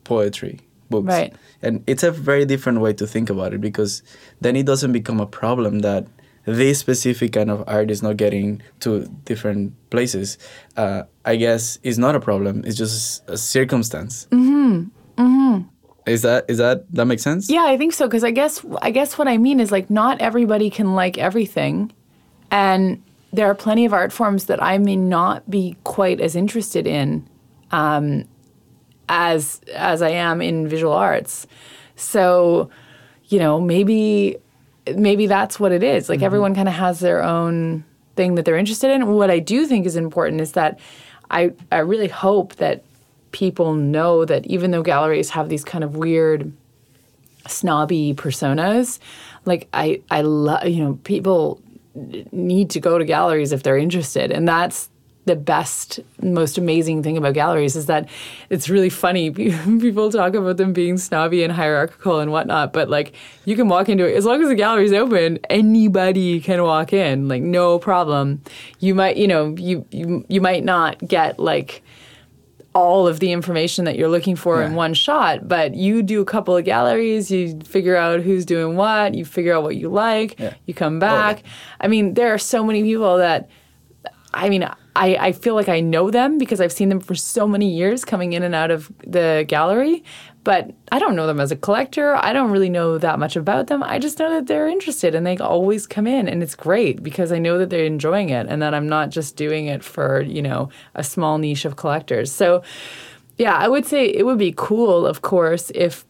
poetry, 0.03 0.59
books, 0.89 1.07
Right. 1.07 1.33
and 1.61 1.83
it's 1.87 2.03
a 2.03 2.11
very 2.11 2.45
different 2.45 2.79
way 2.81 2.93
to 2.93 3.05
think 3.07 3.29
about 3.29 3.53
it 3.53 3.61
because 3.61 4.01
then 4.41 4.55
it 4.55 4.65
doesn't 4.65 4.91
become 4.91 5.19
a 5.19 5.25
problem 5.25 5.79
that 5.79 6.07
this 6.45 6.79
specific 6.79 7.33
kind 7.33 7.51
of 7.51 7.63
art 7.67 7.91
is 7.91 8.01
not 8.01 8.15
getting 8.15 8.61
to 8.79 9.05
different 9.25 9.73
places. 9.89 10.37
Uh, 10.77 11.03
I 11.25 11.35
guess 11.35 11.77
is 11.83 11.97
not 11.99 12.15
a 12.15 12.19
problem. 12.21 12.63
It's 12.65 12.77
just 12.77 13.27
a 13.29 13.37
circumstance. 13.37 14.27
Mm-hmm. 14.31 14.83
Mm-hmm. 15.17 15.61
Is 16.09 16.21
that 16.21 16.45
is 16.47 16.57
that 16.59 16.85
that 16.93 17.05
makes 17.05 17.21
sense? 17.21 17.49
Yeah, 17.49 17.65
I 17.65 17.75
think 17.77 17.91
so 17.91 18.07
because 18.07 18.23
I 18.23 18.31
guess 18.31 18.63
I 18.81 18.91
guess 18.91 19.17
what 19.17 19.27
I 19.27 19.37
mean 19.37 19.59
is 19.59 19.71
like 19.73 19.89
not 19.89 20.21
everybody 20.21 20.69
can 20.69 20.95
like 20.95 21.17
everything, 21.17 21.91
and 22.49 23.03
there 23.33 23.47
are 23.47 23.55
plenty 23.55 23.83
of 23.83 23.91
art 23.91 24.13
forms 24.13 24.45
that 24.45 24.63
I 24.63 24.77
may 24.77 24.95
not 24.95 25.49
be 25.49 25.75
quite 25.83 26.21
as 26.21 26.33
interested 26.33 26.87
in, 26.87 27.27
um, 27.71 28.23
as 29.09 29.61
as 29.73 30.01
I 30.01 30.09
am 30.09 30.41
in 30.41 30.67
visual 30.67 30.93
arts. 30.93 31.47
So, 31.95 32.69
you 33.25 33.39
know, 33.39 33.59
maybe 33.59 34.37
maybe 34.95 35.27
that's 35.27 35.59
what 35.59 35.71
it 35.71 35.83
is. 35.83 36.09
Like 36.09 36.17
mm-hmm. 36.17 36.25
everyone 36.25 36.55
kind 36.55 36.67
of 36.67 36.75
has 36.75 36.99
their 36.99 37.23
own 37.23 37.83
thing 38.15 38.35
that 38.35 38.45
they're 38.45 38.57
interested 38.57 38.91
in. 38.91 39.07
What 39.07 39.29
I 39.29 39.39
do 39.39 39.65
think 39.65 39.85
is 39.85 39.95
important 39.95 40.41
is 40.41 40.53
that 40.53 40.79
I 41.29 41.53
I 41.71 41.79
really 41.79 42.07
hope 42.07 42.55
that 42.55 42.83
people 43.31 43.73
know 43.73 44.25
that 44.25 44.45
even 44.45 44.71
though 44.71 44.83
galleries 44.83 45.31
have 45.31 45.49
these 45.49 45.63
kind 45.63 45.83
of 45.83 45.95
weird 45.95 46.51
snobby 47.47 48.13
personas 48.13 48.99
like 49.45 49.67
i 49.73 50.01
i 50.11 50.21
love 50.21 50.67
you 50.67 50.83
know 50.83 50.99
people 51.03 51.61
need 52.31 52.69
to 52.69 52.79
go 52.79 52.97
to 52.97 53.05
galleries 53.05 53.51
if 53.51 53.63
they're 53.63 53.77
interested 53.77 54.31
and 54.31 54.47
that's 54.47 54.89
the 55.27 55.35
best 55.35 55.99
most 56.21 56.57
amazing 56.57 57.03
thing 57.03 57.17
about 57.17 57.33
galleries 57.33 57.75
is 57.75 57.85
that 57.85 58.09
it's 58.49 58.69
really 58.69 58.89
funny 58.89 59.29
people 59.31 60.09
talk 60.11 60.33
about 60.33 60.57
them 60.57 60.73
being 60.73 60.97
snobby 60.97 61.43
and 61.43 61.53
hierarchical 61.53 62.19
and 62.19 62.31
whatnot 62.31 62.73
but 62.73 62.89
like 62.89 63.13
you 63.45 63.55
can 63.55 63.67
walk 63.67 63.87
into 63.89 64.05
it 64.07 64.15
as 64.15 64.25
long 64.25 64.41
as 64.41 64.47
the 64.47 64.55
gallery's 64.55 64.93
open 64.93 65.37
anybody 65.49 66.39
can 66.39 66.63
walk 66.63 66.93
in 66.93 67.27
like 67.27 67.43
no 67.43 67.77
problem 67.77 68.41
you 68.79 68.95
might 68.95 69.17
you 69.17 69.27
know 69.27 69.53
you 69.57 69.85
you, 69.91 70.25
you 70.29 70.41
might 70.41 70.63
not 70.63 70.97
get 71.07 71.37
like 71.37 71.83
all 72.73 73.07
of 73.07 73.19
the 73.19 73.31
information 73.31 73.85
that 73.85 73.95
you're 73.97 74.07
looking 74.09 74.35
for 74.35 74.61
in 74.61 74.75
one 74.75 74.93
shot, 74.93 75.47
but 75.47 75.73
you 75.73 76.03
do 76.03 76.21
a 76.21 76.25
couple 76.25 76.55
of 76.55 76.63
galleries, 76.63 77.31
you 77.31 77.59
figure 77.61 77.95
out 77.95 78.19
who's 78.21 78.45
doing 78.45 78.75
what, 78.75 79.15
you 79.15 79.25
figure 79.25 79.55
out 79.55 79.63
what 79.63 79.75
you 79.75 79.89
like, 79.89 80.39
Yeah. 80.39 80.53
you 80.67 80.75
come 80.75 80.99
back. 80.99 81.41
I 81.81 81.87
mean, 81.87 82.13
there 82.13 82.31
are 82.35 82.37
so 82.37 82.63
many 82.63 82.83
people 82.83 83.17
that, 83.17 83.49
I 84.31 84.49
mean, 84.49 84.63
I, 84.97 85.27
I 85.27 85.31
feel 85.31 85.53
like 85.53 85.69
I 85.69 85.79
know 85.79 86.09
them 86.09 86.37
because 86.37 86.59
I've 86.59 86.71
seen 86.71 86.89
them 86.89 86.99
for 86.99 87.13
so 87.13 87.47
many 87.47 87.69
years 87.69 88.03
coming 88.03 88.33
in 88.33 88.41
and 88.41 88.55
out 88.55 88.71
of 88.71 88.91
the 89.05 89.45
gallery, 89.47 90.03
but 90.43 90.71
I 90.91 90.97
don't 90.97 91.15
know 91.15 91.27
them 91.27 91.39
as 91.39 91.51
a 91.51 91.55
collector. 91.55 92.15
I 92.15 92.33
don't 92.33 92.51
really 92.51 92.69
know 92.69 92.97
that 92.97 93.19
much 93.19 93.35
about 93.35 93.67
them. 93.67 93.83
I 93.83 93.99
just 93.99 94.17
know 94.17 94.31
that 94.31 94.47
they're 94.47 94.67
interested 94.67 95.13
and 95.13 95.25
they 95.25 95.37
always 95.37 95.85
come 95.85 96.07
in, 96.07 96.27
and 96.27 96.41
it's 96.41 96.55
great 96.55 97.03
because 97.03 97.31
I 97.31 97.37
know 97.37 97.59
that 97.59 97.69
they're 97.69 97.85
enjoying 97.85 98.29
it 98.29 98.47
and 98.49 98.61
that 98.61 98.73
I'm 98.73 98.89
not 98.89 99.09
just 99.09 99.35
doing 99.35 99.67
it 99.67 99.83
for, 99.83 100.21
you 100.21 100.41
know, 100.41 100.69
a 100.95 101.03
small 101.03 101.37
niche 101.37 101.65
of 101.65 101.75
collectors. 101.75 102.31
So, 102.31 102.63
yeah, 103.37 103.55
I 103.55 103.67
would 103.67 103.85
say 103.85 104.05
it 104.07 104.25
would 104.25 104.39
be 104.39 104.53
cool, 104.57 105.05
of 105.05 105.21
course, 105.21 105.71
if 105.75 106.05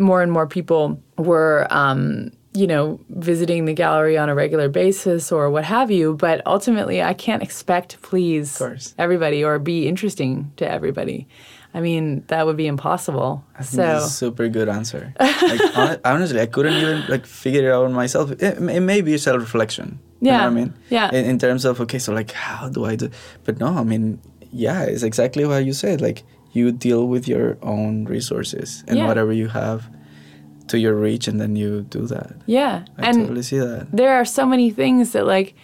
more 0.00 0.22
and 0.22 0.32
more 0.32 0.48
people 0.48 1.00
were, 1.18 1.68
um, 1.70 2.32
you 2.54 2.66
know, 2.68 3.00
visiting 3.10 3.64
the 3.64 3.72
gallery 3.74 4.16
on 4.16 4.28
a 4.28 4.34
regular 4.34 4.68
basis 4.68 5.32
or 5.32 5.50
what 5.50 5.64
have 5.64 5.90
you. 5.90 6.14
But 6.14 6.40
ultimately, 6.46 7.02
I 7.02 7.12
can't 7.14 7.42
expect 7.42 7.90
to 7.90 7.98
please 7.98 8.62
everybody 8.98 9.42
or 9.44 9.58
be 9.58 9.88
interesting 9.88 10.52
to 10.56 10.70
everybody. 10.70 11.26
I 11.76 11.80
mean, 11.80 12.22
that 12.28 12.46
would 12.46 12.56
be 12.56 12.68
impossible. 12.68 13.44
I 13.58 13.64
think 13.64 13.82
So, 13.82 14.06
super 14.06 14.48
good 14.48 14.68
answer. 14.68 15.12
like, 15.18 15.60
hon- 15.74 15.98
honestly, 16.04 16.40
I 16.40 16.46
couldn't 16.46 16.74
even 16.74 17.02
like 17.08 17.26
figure 17.26 17.68
it 17.68 17.72
out 17.74 17.90
myself. 17.90 18.30
It, 18.30 18.42
it 18.42 18.80
may 18.80 19.00
be 19.00 19.18
self 19.18 19.40
reflection. 19.40 19.98
You 20.20 20.30
know 20.30 20.36
Yeah, 20.38 20.44
what 20.44 20.46
I 20.46 20.54
mean? 20.54 20.74
yeah. 20.90 21.10
In, 21.10 21.24
in 21.24 21.38
terms 21.40 21.64
of 21.64 21.80
okay, 21.80 21.98
so 21.98 22.12
like 22.14 22.30
how 22.30 22.68
do 22.68 22.84
I 22.84 22.94
do? 22.94 23.10
But 23.42 23.58
no, 23.58 23.66
I 23.76 23.82
mean, 23.82 24.20
yeah, 24.52 24.84
it's 24.84 25.02
exactly 25.02 25.44
what 25.44 25.64
you 25.64 25.72
said. 25.72 26.00
Like 26.00 26.22
you 26.52 26.70
deal 26.70 27.08
with 27.08 27.26
your 27.26 27.58
own 27.62 28.04
resources 28.04 28.84
and 28.86 28.98
Yeah. 28.98 29.08
whatever 29.08 29.32
you 29.32 29.48
have 29.48 29.90
to 30.68 30.78
your 30.78 30.94
reach, 30.94 31.28
and 31.28 31.40
then 31.40 31.56
you 31.56 31.82
do 31.82 32.06
that. 32.06 32.32
yeah. 32.46 32.84
I 32.98 33.08
and 33.08 33.16
totally 33.16 33.42
see 33.42 33.58
that. 33.58 33.88
there 33.92 34.14
are 34.14 34.24
so 34.24 34.46
many 34.46 34.70
things 34.70 35.12
that 35.12 35.26
like 35.26 35.54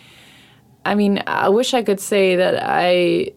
i 0.84 0.94
mean 0.94 1.22
i 1.26 1.48
wish 1.48 1.74
i 1.74 1.82
could 1.82 2.01
say 2.01 2.36
that 2.36 2.55
i 2.62 3.30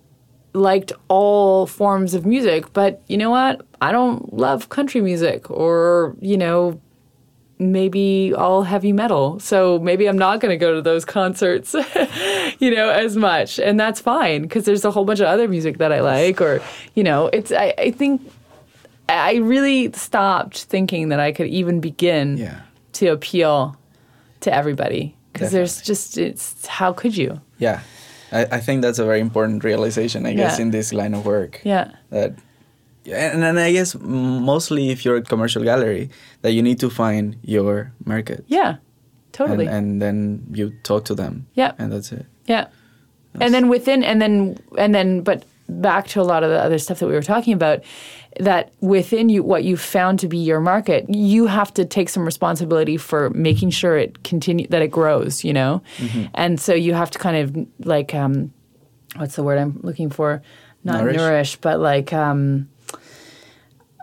liked 0.53 0.91
all 1.09 1.66
forms 1.66 2.14
of 2.14 2.26
music 2.26 2.72
but 2.74 3.01
you 3.07 3.18
know 3.18 3.30
what 3.30 3.66
i 3.82 3.91
don't 3.91 4.34
love 4.34 4.70
country 4.70 5.01
music 5.01 5.49
or 5.51 6.16
you 6.22 6.38
know 6.38 6.80
maybe 7.59 8.34
all 8.34 8.64
heavy 8.64 8.91
metal 8.93 9.39
so 9.39 9.80
maybe 9.80 10.07
i'm 10.07 10.18
not 10.18 10.39
going 10.39 10.51
to 10.51 10.57
go 10.57 10.74
to 10.74 10.82
those 10.82 11.05
concerts 11.20 11.74
you 12.59 12.72
know 12.74 12.89
as 12.89 13.16
much 13.18 13.59
and 13.59 13.80
that's 13.80 13.99
fine 13.99 14.41
because 14.43 14.64
there's 14.66 14.86
a 14.86 14.91
whole 14.91 15.05
bunch 15.05 15.20
of 15.20 15.28
other 15.28 15.47
music 15.47 15.78
that 15.80 15.91
i 15.91 15.99
like 16.01 16.39
or 16.41 16.61
you 16.95 17.03
know 17.03 17.28
it's 17.34 17.51
i, 17.51 17.74
I 17.78 17.91
think 17.91 18.22
i 19.10 19.36
really 19.36 19.91
stopped 19.93 20.64
thinking 20.64 21.10
that 21.10 21.20
i 21.20 21.32
could 21.32 21.47
even 21.47 21.80
begin 21.80 22.38
Yeah. 22.38 22.62
to 22.93 23.08
appeal 23.08 23.76
to 24.41 24.54
everybody 24.54 25.16
because 25.34 25.51
there's 25.51 25.82
just 25.82 26.18
it's 26.18 26.66
how 26.68 26.93
could 26.93 27.16
you 27.18 27.39
Yeah, 27.58 27.80
I, 28.32 28.58
I 28.58 28.60
think 28.60 28.82
that's 28.82 28.99
a 28.99 29.06
very 29.06 29.20
important 29.20 29.64
realization. 29.64 30.26
I 30.26 30.34
guess 30.34 30.58
Yeah. 30.58 30.66
in 30.66 30.72
this 30.72 30.91
line 30.93 31.14
of 31.18 31.26
work. 31.26 31.62
yeah 31.64 31.91
that 32.10 32.34
and 33.06 33.41
then 33.43 33.58
I 33.58 33.72
guess 33.74 33.95
mostly 33.99 34.89
if 34.89 35.04
you're 35.06 35.18
a 35.18 35.22
commercial 35.22 35.64
gallery 35.64 36.10
that 36.41 36.51
you 36.54 36.62
need 36.62 36.80
to 36.80 36.89
find 36.89 37.36
your 37.43 37.91
market 38.06 38.43
yeah 38.47 38.76
totally 39.32 39.66
and, 39.68 39.76
and 39.76 40.01
then 40.01 40.43
you 40.54 40.72
talk 40.84 41.04
to 41.06 41.16
them 41.16 41.45
Yeah. 41.56 41.72
and 41.80 41.91
that's 41.91 42.12
it 42.12 42.26
yeah 42.45 42.66
and 43.41 43.54
then 43.54 43.68
within 43.70 44.04
and 44.04 44.22
then 44.22 44.58
and 44.78 44.93
then 44.93 45.22
but 45.24 45.43
back 45.70 46.08
to 46.08 46.22
a 46.22 46.28
lot 46.34 46.43
of 46.43 46.49
the 46.49 46.62
other 46.62 46.78
stuff 46.80 46.99
that 46.99 47.08
we 47.08 47.14
were 47.14 47.24
talking 47.36 47.54
about 47.54 47.80
that 48.40 48.72
within 48.82 49.30
you 49.30 49.44
what 49.44 49.64
you 49.64 49.78
found 49.78 50.20
to 50.20 50.28
be 50.28 50.38
your 50.38 50.60
market 50.60 51.06
you 51.10 51.46
have 51.46 51.74
to 51.74 51.86
take 51.86 52.10
some 52.10 52.26
responsibility 52.26 52.98
for 52.98 53.30
making 53.32 53.70
sure 53.70 53.98
it 53.98 54.24
continue 54.24 54.68
that 54.70 54.82
it 54.82 54.90
grows 54.90 55.44
you 55.44 55.54
know 55.54 55.82
Mm-hmm. 55.98 56.26
and 56.34 56.60
so 56.60 56.74
you 56.74 56.94
have 56.94 57.12
to 57.12 57.20
kind 57.20 57.38
of 57.38 57.68
like 57.86 58.16
um 58.16 58.52
what's 59.18 59.36
the 59.36 59.44
word 59.44 59.60
i'm 59.60 59.80
looking 59.84 60.10
for 60.10 60.42
not 60.84 61.02
Nourish? 61.02 61.16
nourish, 61.18 61.56
but 61.58 61.80
like 61.80 62.12
um 62.12 62.68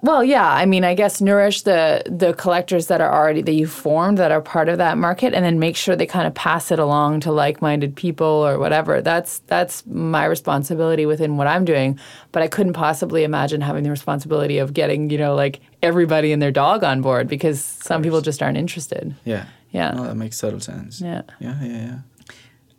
well 0.03 0.25
yeah 0.25 0.51
i 0.53 0.65
mean 0.65 0.85
i 0.85 0.95
guess 0.95 1.21
nourish 1.21 1.63
the 1.63 2.03
the 2.07 2.33
collectors 2.35 2.87
that 2.87 3.01
are 3.01 3.13
already 3.13 3.43
that 3.43 3.53
you 3.53 3.67
formed 3.67 4.19
that 4.19 4.31
are 4.33 4.41
part 4.41 4.69
of 4.69 4.79
that 4.79 4.97
market 4.97 5.35
and 5.35 5.45
then 5.45 5.59
make 5.59 5.77
sure 5.77 5.95
they 5.95 6.07
kind 6.07 6.27
of 6.27 6.35
pass 6.35 6.71
it 6.71 6.79
along 6.79 7.21
to 7.21 7.31
like-minded 7.31 7.95
people 7.97 8.27
or 8.27 8.59
whatever. 8.59 9.01
That's 9.01 9.41
that's 9.41 9.85
my 9.87 10.25
responsibility 10.25 11.07
within 11.07 11.37
what 11.37 11.47
i'm 11.47 11.65
doing 11.65 11.99
but 12.33 12.43
i 12.43 12.49
couldn't 12.49 12.73
possibly 12.73 13.25
imagine 13.25 13.61
having 13.61 13.85
the 13.85 13.91
responsibility 13.91 14.59
of 14.59 14.73
getting 14.73 15.11
you 15.11 15.19
know 15.19 15.35
like 15.35 15.61
everybody 15.83 16.33
and 16.33 16.41
their 16.41 16.51
dog 16.51 16.85
on 16.85 17.03
board 17.03 17.29
because 17.29 17.63
some 17.63 18.03
people 18.03 18.21
just 18.21 18.43
aren't 18.43 18.59
interested. 18.59 19.15
Yeah. 19.25 19.47
Yeah. 19.71 19.93
no, 19.93 20.05
that 20.05 20.17
makes 20.17 20.39
total 20.39 20.61
sense. 20.61 21.01
Yeah. 21.01 21.23
Yeah 21.39 21.63
yeah 21.63 21.77
yeah. 21.89 21.99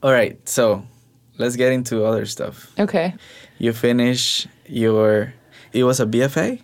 All 0.03 0.11
right 0.11 0.37
so 0.47 0.85
let's 1.37 1.55
get 1.55 1.71
into 1.71 2.03
other 2.05 2.25
stuff. 2.25 2.71
Okay. 2.79 3.13
You 3.57 3.73
finish 3.73 4.47
your 4.65 5.33
it 5.73 5.83
was 5.83 5.99
a 5.99 6.05
bfa 6.05 6.59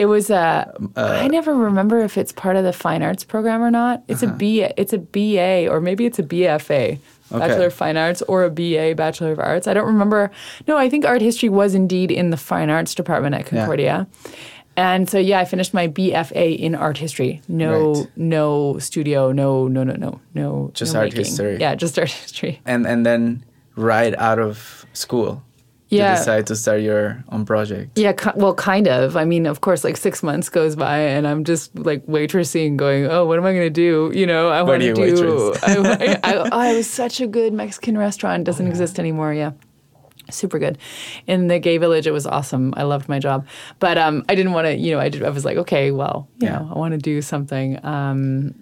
It 0.00 0.06
was 0.06 0.30
a. 0.30 0.72
Uh, 0.96 1.18
I 1.22 1.28
never 1.28 1.54
remember 1.54 1.98
if 1.98 2.16
it's 2.16 2.32
part 2.32 2.56
of 2.56 2.64
the 2.64 2.72
fine 2.72 3.02
arts 3.02 3.22
program 3.22 3.60
or 3.60 3.70
not. 3.70 4.02
It's 4.08 4.22
a 4.22 4.28
uh-huh. 4.28 4.36
B. 4.36 4.62
It's 4.62 4.94
a 4.94 4.98
BA 4.98 5.68
or 5.70 5.78
maybe 5.78 6.06
it's 6.06 6.18
a 6.18 6.22
BFA, 6.22 6.98
Bachelor 7.30 7.66
of 7.66 7.74
Fine 7.74 7.98
Arts, 7.98 8.22
or 8.22 8.44
a 8.44 8.50
BA, 8.50 8.94
Bachelor 8.96 9.32
of 9.32 9.38
Arts. 9.38 9.66
I 9.66 9.74
don't 9.74 9.86
remember. 9.86 10.30
No, 10.66 10.78
I 10.78 10.88
think 10.88 11.04
art 11.04 11.20
history 11.20 11.50
was 11.50 11.74
indeed 11.74 12.10
in 12.10 12.30
the 12.30 12.38
fine 12.38 12.70
arts 12.70 12.94
department 12.94 13.34
at 13.34 13.44
Concordia. 13.44 14.06
And 14.74 15.10
so 15.10 15.18
yeah, 15.18 15.38
I 15.40 15.44
finished 15.44 15.74
my 15.74 15.88
BFA 15.88 16.58
in 16.58 16.74
art 16.74 16.96
history. 16.96 17.42
No, 17.46 17.92
Right. 17.92 18.06
no 18.16 18.78
studio, 18.78 19.32
no, 19.32 19.68
no, 19.68 19.84
no, 19.84 19.96
no, 19.96 20.20
no. 20.32 20.70
Just 20.72 20.94
no 20.94 21.00
art 21.00 21.10
making. 21.10 21.26
history. 21.26 21.58
Yeah, 21.60 21.74
just 21.74 21.98
art 21.98 22.10
history. 22.10 22.62
And 22.64 22.86
and 22.86 23.04
then 23.04 23.44
right 23.76 24.14
out 24.16 24.38
of 24.38 24.86
school, 24.94 25.42
Yeah. 25.90 26.12
you 26.12 26.18
decide 26.18 26.46
to 26.46 26.54
start 26.56 26.80
your 26.82 27.22
own 27.30 27.44
project. 27.44 27.98
Yeah, 27.98 28.12
well, 28.36 28.54
kind 28.54 28.86
of. 28.88 29.16
I 29.16 29.24
mean, 29.24 29.44
of 29.46 29.60
course, 29.60 29.82
like 29.84 29.96
six 29.96 30.22
months 30.22 30.48
goes 30.48 30.76
by, 30.76 30.98
and 30.98 31.26
I'm 31.26 31.42
just 31.44 31.76
like 31.76 32.06
waitressing, 32.06 32.76
going, 32.76 33.06
"Oh, 33.06 33.26
what 33.26 33.38
am 33.38 33.44
I 33.44 33.52
going 33.52 33.66
to 33.66 33.70
do?" 33.70 34.12
You 34.14 34.24
know, 34.26 34.48
I 34.50 34.62
want 34.62 34.82
do 34.82 34.94
to 34.94 34.94
do. 34.94 35.00
waitress? 35.02 35.62
I, 35.64 36.20
I, 36.22 36.32
I, 36.32 36.48
oh, 36.52 36.72
it 36.72 36.76
was 36.76 36.88
such 37.02 37.20
a 37.20 37.26
good 37.26 37.52
Mexican 37.52 37.98
restaurant. 37.98 38.44
Doesn't 38.44 38.68
exist 38.68 39.00
anymore. 39.00 39.34
Yeah, 39.34 39.50
super 40.30 40.60
good. 40.60 40.78
In 41.26 41.48
the 41.48 41.58
gay 41.58 41.76
village, 41.78 42.06
it 42.06 42.12
was 42.12 42.24
awesome. 42.26 42.72
I 42.76 42.84
loved 42.84 43.08
my 43.08 43.18
job, 43.18 43.46
but 43.80 43.98
um, 43.98 44.24
I 44.28 44.36
didn't 44.36 44.52
want 44.52 44.66
to. 44.66 44.76
You 44.76 44.92
know, 44.92 45.00
I, 45.00 45.08
did, 45.08 45.24
I 45.24 45.30
was 45.30 45.44
like, 45.44 45.56
okay, 45.56 45.90
well, 45.90 46.28
you 46.38 46.46
Yeah. 46.46 46.58
know, 46.60 46.72
I 46.72 46.78
want 46.78 46.92
to 46.92 46.98
do 46.98 47.20
something 47.20 47.84
um, 47.84 48.54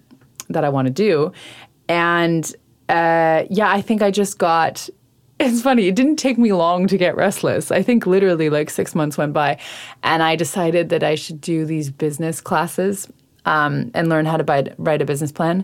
that 0.49 0.63
I 0.65 0.69
want 0.69 0.87
to 0.87 0.93
do, 0.93 1.31
and 1.87 2.43
uh, 2.89 3.43
yeah, 3.51 3.69
I 3.71 3.81
think 3.81 4.01
I 4.01 4.09
just 4.09 4.39
got. 4.39 4.89
It's 5.39 5.61
funny. 5.61 5.87
It 5.87 5.95
didn't 5.95 6.17
take 6.17 6.37
me 6.37 6.51
long 6.51 6.85
to 6.87 6.97
get 6.97 7.15
restless. 7.15 7.71
I 7.71 7.81
think 7.81 8.05
literally 8.05 8.49
like 8.49 8.69
six 8.69 8.93
months 8.93 9.17
went 9.17 9.31
by, 9.31 9.57
and 10.03 10.21
I 10.21 10.35
decided 10.35 10.89
that 10.89 11.01
I 11.01 11.15
should 11.15 11.39
do 11.39 11.65
these 11.65 11.89
business 11.89 12.41
classes 12.41 13.07
um, 13.45 13.89
and 13.93 14.09
learn 14.09 14.25
how 14.25 14.35
to 14.35 14.43
buy, 14.43 14.73
write 14.77 15.01
a 15.01 15.05
business 15.05 15.31
plan. 15.31 15.63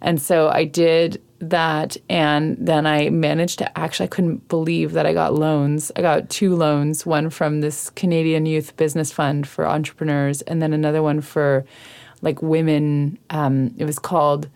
And 0.00 0.22
so 0.22 0.48
I 0.48 0.64
did 0.64 1.20
that, 1.40 1.96
and 2.08 2.56
then 2.56 2.86
I 2.86 3.10
managed 3.10 3.58
to 3.58 3.76
actually. 3.78 4.04
I 4.04 4.10
couldn't 4.10 4.46
believe 4.46 4.92
that 4.92 5.06
I 5.06 5.12
got 5.12 5.34
loans. 5.34 5.90
I 5.96 6.02
got 6.02 6.30
two 6.30 6.54
loans. 6.54 7.04
One 7.04 7.28
from 7.28 7.62
this 7.62 7.90
Canadian 7.90 8.46
Youth 8.46 8.76
Business 8.76 9.10
Fund 9.10 9.48
for 9.48 9.66
entrepreneurs, 9.66 10.42
and 10.42 10.62
then 10.62 10.72
another 10.72 11.02
one 11.02 11.20
for 11.20 11.64
like 12.22 12.42
women. 12.42 13.18
Um, 13.30 13.74
it 13.76 13.86
was 13.86 13.98
called 13.98 14.48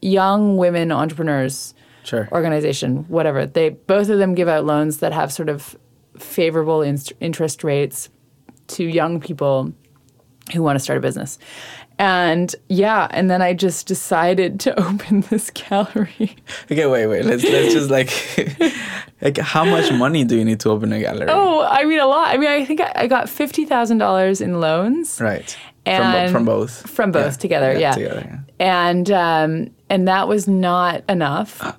Young 0.00 0.56
Women 0.56 0.90
Entrepreneurs 0.90 1.74
Sure. 2.04 2.28
organization, 2.32 3.04
whatever. 3.08 3.46
They 3.46 3.70
both 3.70 4.08
of 4.08 4.18
them 4.18 4.34
give 4.34 4.48
out 4.48 4.64
loans 4.64 4.98
that 4.98 5.12
have 5.12 5.32
sort 5.32 5.48
of 5.48 5.76
favorable 6.18 6.82
in- 6.82 6.98
interest 7.20 7.64
rates 7.64 8.08
to 8.68 8.84
young 8.84 9.20
people 9.20 9.72
who 10.52 10.62
want 10.62 10.76
to 10.76 10.80
start 10.80 10.98
a 10.98 11.00
business. 11.00 11.38
And 11.98 12.54
yeah, 12.68 13.06
and 13.10 13.30
then 13.30 13.42
I 13.42 13.54
just 13.54 13.86
decided 13.86 14.58
to 14.60 14.78
open 14.88 15.20
this 15.22 15.50
gallery. 15.50 16.36
Okay, 16.70 16.86
wait, 16.86 17.06
wait. 17.06 17.24
Let's 17.24 17.44
let's 17.44 17.72
just 17.72 17.90
like 17.90 18.10
like 19.20 19.38
how 19.38 19.64
much 19.64 19.92
money 19.92 20.24
do 20.24 20.36
you 20.36 20.44
need 20.44 20.60
to 20.60 20.70
open 20.70 20.92
a 20.92 21.00
gallery? 21.00 21.26
Oh, 21.28 21.62
I 21.62 21.84
mean 21.84 22.00
a 22.00 22.06
lot. 22.06 22.28
I 22.34 22.38
mean, 22.38 22.48
I 22.48 22.64
think 22.64 22.80
I, 22.80 22.92
I 22.94 23.06
got 23.06 23.28
fifty 23.28 23.64
thousand 23.64 23.98
dollars 23.98 24.40
in 24.40 24.60
loans. 24.60 25.20
Right. 25.20 25.56
And 25.84 26.30
from, 26.30 26.32
from 26.32 26.44
both. 26.44 26.88
From 26.88 27.12
both 27.12 27.38
together, 27.38 27.76
yeah. 27.78 27.92
Together, 27.92 28.24
yeah. 28.24 28.38
And 28.60 29.10
um, 29.10 29.70
and 29.92 30.08
that 30.08 30.26
was 30.26 30.48
not 30.48 31.04
enough. 31.08 31.78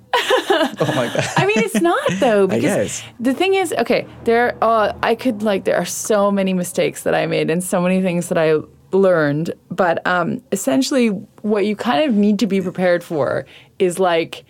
Oh 0.56 0.92
my 0.94 1.12
god. 1.12 1.24
I 1.36 1.46
mean, 1.46 1.58
it's 1.58 1.80
not 1.80 2.00
though 2.20 2.46
because 2.46 2.62
guess. 3.00 3.02
the 3.18 3.34
thing 3.34 3.54
is, 3.54 3.72
okay, 3.72 4.06
there. 4.22 4.56
Uh, 4.62 4.96
I 5.02 5.16
could 5.16 5.42
like 5.42 5.64
there 5.64 5.76
are 5.76 5.84
so 5.84 6.30
many 6.30 6.54
mistakes 6.54 7.02
that 7.02 7.14
I 7.14 7.26
made 7.26 7.50
and 7.50 7.62
so 7.62 7.80
many 7.80 8.00
things 8.02 8.28
that 8.28 8.38
I 8.38 8.58
learned, 8.92 9.52
but 9.68 10.06
um, 10.06 10.40
essentially, 10.52 11.08
what 11.42 11.66
you 11.66 11.74
kind 11.74 12.08
of 12.08 12.14
need 12.14 12.38
to 12.38 12.46
be 12.46 12.60
prepared 12.60 13.02
for 13.02 13.46
is 13.78 13.98
like. 13.98 14.44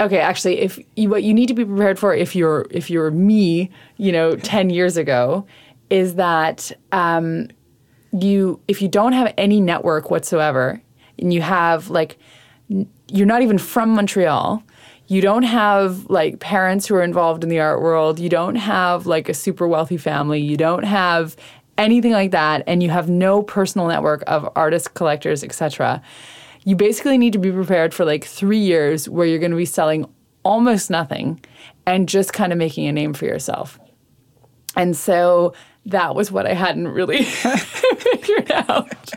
Okay, 0.00 0.18
actually, 0.18 0.58
if 0.58 0.78
you, 0.96 1.08
what 1.08 1.22
you 1.22 1.32
need 1.32 1.46
to 1.46 1.54
be 1.54 1.64
prepared 1.64 1.98
for 1.98 2.12
if 2.14 2.34
you're 2.34 2.66
if 2.70 2.90
you're 2.90 3.12
me, 3.12 3.70
you 3.96 4.10
know, 4.10 4.34
ten 4.34 4.70
years 4.70 4.96
ago, 4.96 5.46
is 5.88 6.16
that 6.16 6.72
um, 6.90 7.48
you 8.12 8.60
if 8.66 8.82
you 8.82 8.88
don't 8.88 9.12
have 9.12 9.32
any 9.38 9.60
network 9.60 10.10
whatsoever, 10.10 10.82
and 11.18 11.32
you 11.32 11.42
have 11.42 11.90
like 11.90 12.18
you're 13.08 13.26
not 13.26 13.42
even 13.42 13.58
from 13.58 13.90
Montreal. 13.90 14.62
You 15.06 15.20
don't 15.20 15.42
have 15.42 16.06
like 16.08 16.40
parents 16.40 16.86
who 16.86 16.94
are 16.94 17.02
involved 17.02 17.44
in 17.44 17.50
the 17.50 17.60
art 17.60 17.82
world. 17.82 18.18
You 18.18 18.30
don't 18.30 18.56
have 18.56 19.06
like 19.06 19.28
a 19.28 19.34
super 19.34 19.68
wealthy 19.68 19.98
family. 19.98 20.40
You 20.40 20.56
don't 20.56 20.84
have 20.84 21.36
anything 21.76 22.12
like 22.12 22.30
that 22.30 22.62
and 22.66 22.82
you 22.82 22.90
have 22.90 23.10
no 23.10 23.42
personal 23.42 23.86
network 23.86 24.22
of 24.26 24.48
artists, 24.56 24.88
collectors, 24.88 25.44
etc. 25.44 26.00
You 26.64 26.76
basically 26.76 27.18
need 27.18 27.34
to 27.34 27.38
be 27.38 27.52
prepared 27.52 27.92
for 27.92 28.04
like 28.04 28.24
3 28.24 28.56
years 28.56 29.08
where 29.08 29.26
you're 29.26 29.38
going 29.38 29.50
to 29.50 29.56
be 29.56 29.66
selling 29.66 30.06
almost 30.42 30.90
nothing 30.90 31.44
and 31.86 32.08
just 32.08 32.32
kind 32.32 32.52
of 32.52 32.58
making 32.58 32.86
a 32.86 32.92
name 32.92 33.12
for 33.12 33.26
yourself. 33.26 33.78
And 34.76 34.96
so 34.96 35.52
that 35.86 36.14
was 36.14 36.32
what 36.32 36.46
I 36.46 36.54
hadn't 36.54 36.88
really 36.88 37.24
figured 37.24 38.50
out. 38.50 39.12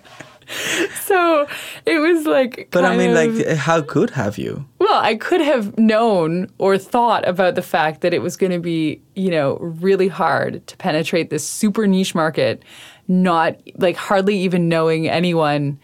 So 1.07 1.47
it 1.85 1.99
was 1.99 2.25
like 2.25 2.67
But 2.71 2.83
I 2.85 2.97
mean, 2.97 3.11
of- 3.15 3.35
like, 3.37 3.55
how 3.57 3.81
could 3.81 4.09
have 4.11 4.37
you? 4.37 4.65
well, 4.79 4.99
I 5.01 5.15
could 5.15 5.41
have 5.41 5.77
known 5.77 6.49
or 6.57 6.77
thought 6.77 7.27
about 7.27 7.55
the 7.55 7.61
fact 7.61 8.01
that 8.01 8.13
it 8.13 8.21
was 8.21 8.37
going 8.37 8.51
to 8.51 8.59
be, 8.59 9.01
you 9.15 9.31
know, 9.31 9.57
really 9.57 10.07
hard 10.07 10.65
to 10.67 10.77
penetrate 10.77 11.29
this 11.29 11.47
super 11.47 11.87
niche 11.87 12.13
market, 12.15 12.63
not 13.07 13.57
like 13.77 13.95
hardly 13.97 14.37
even 14.39 14.69
knowing 14.69 15.07
anyone. 15.09 15.79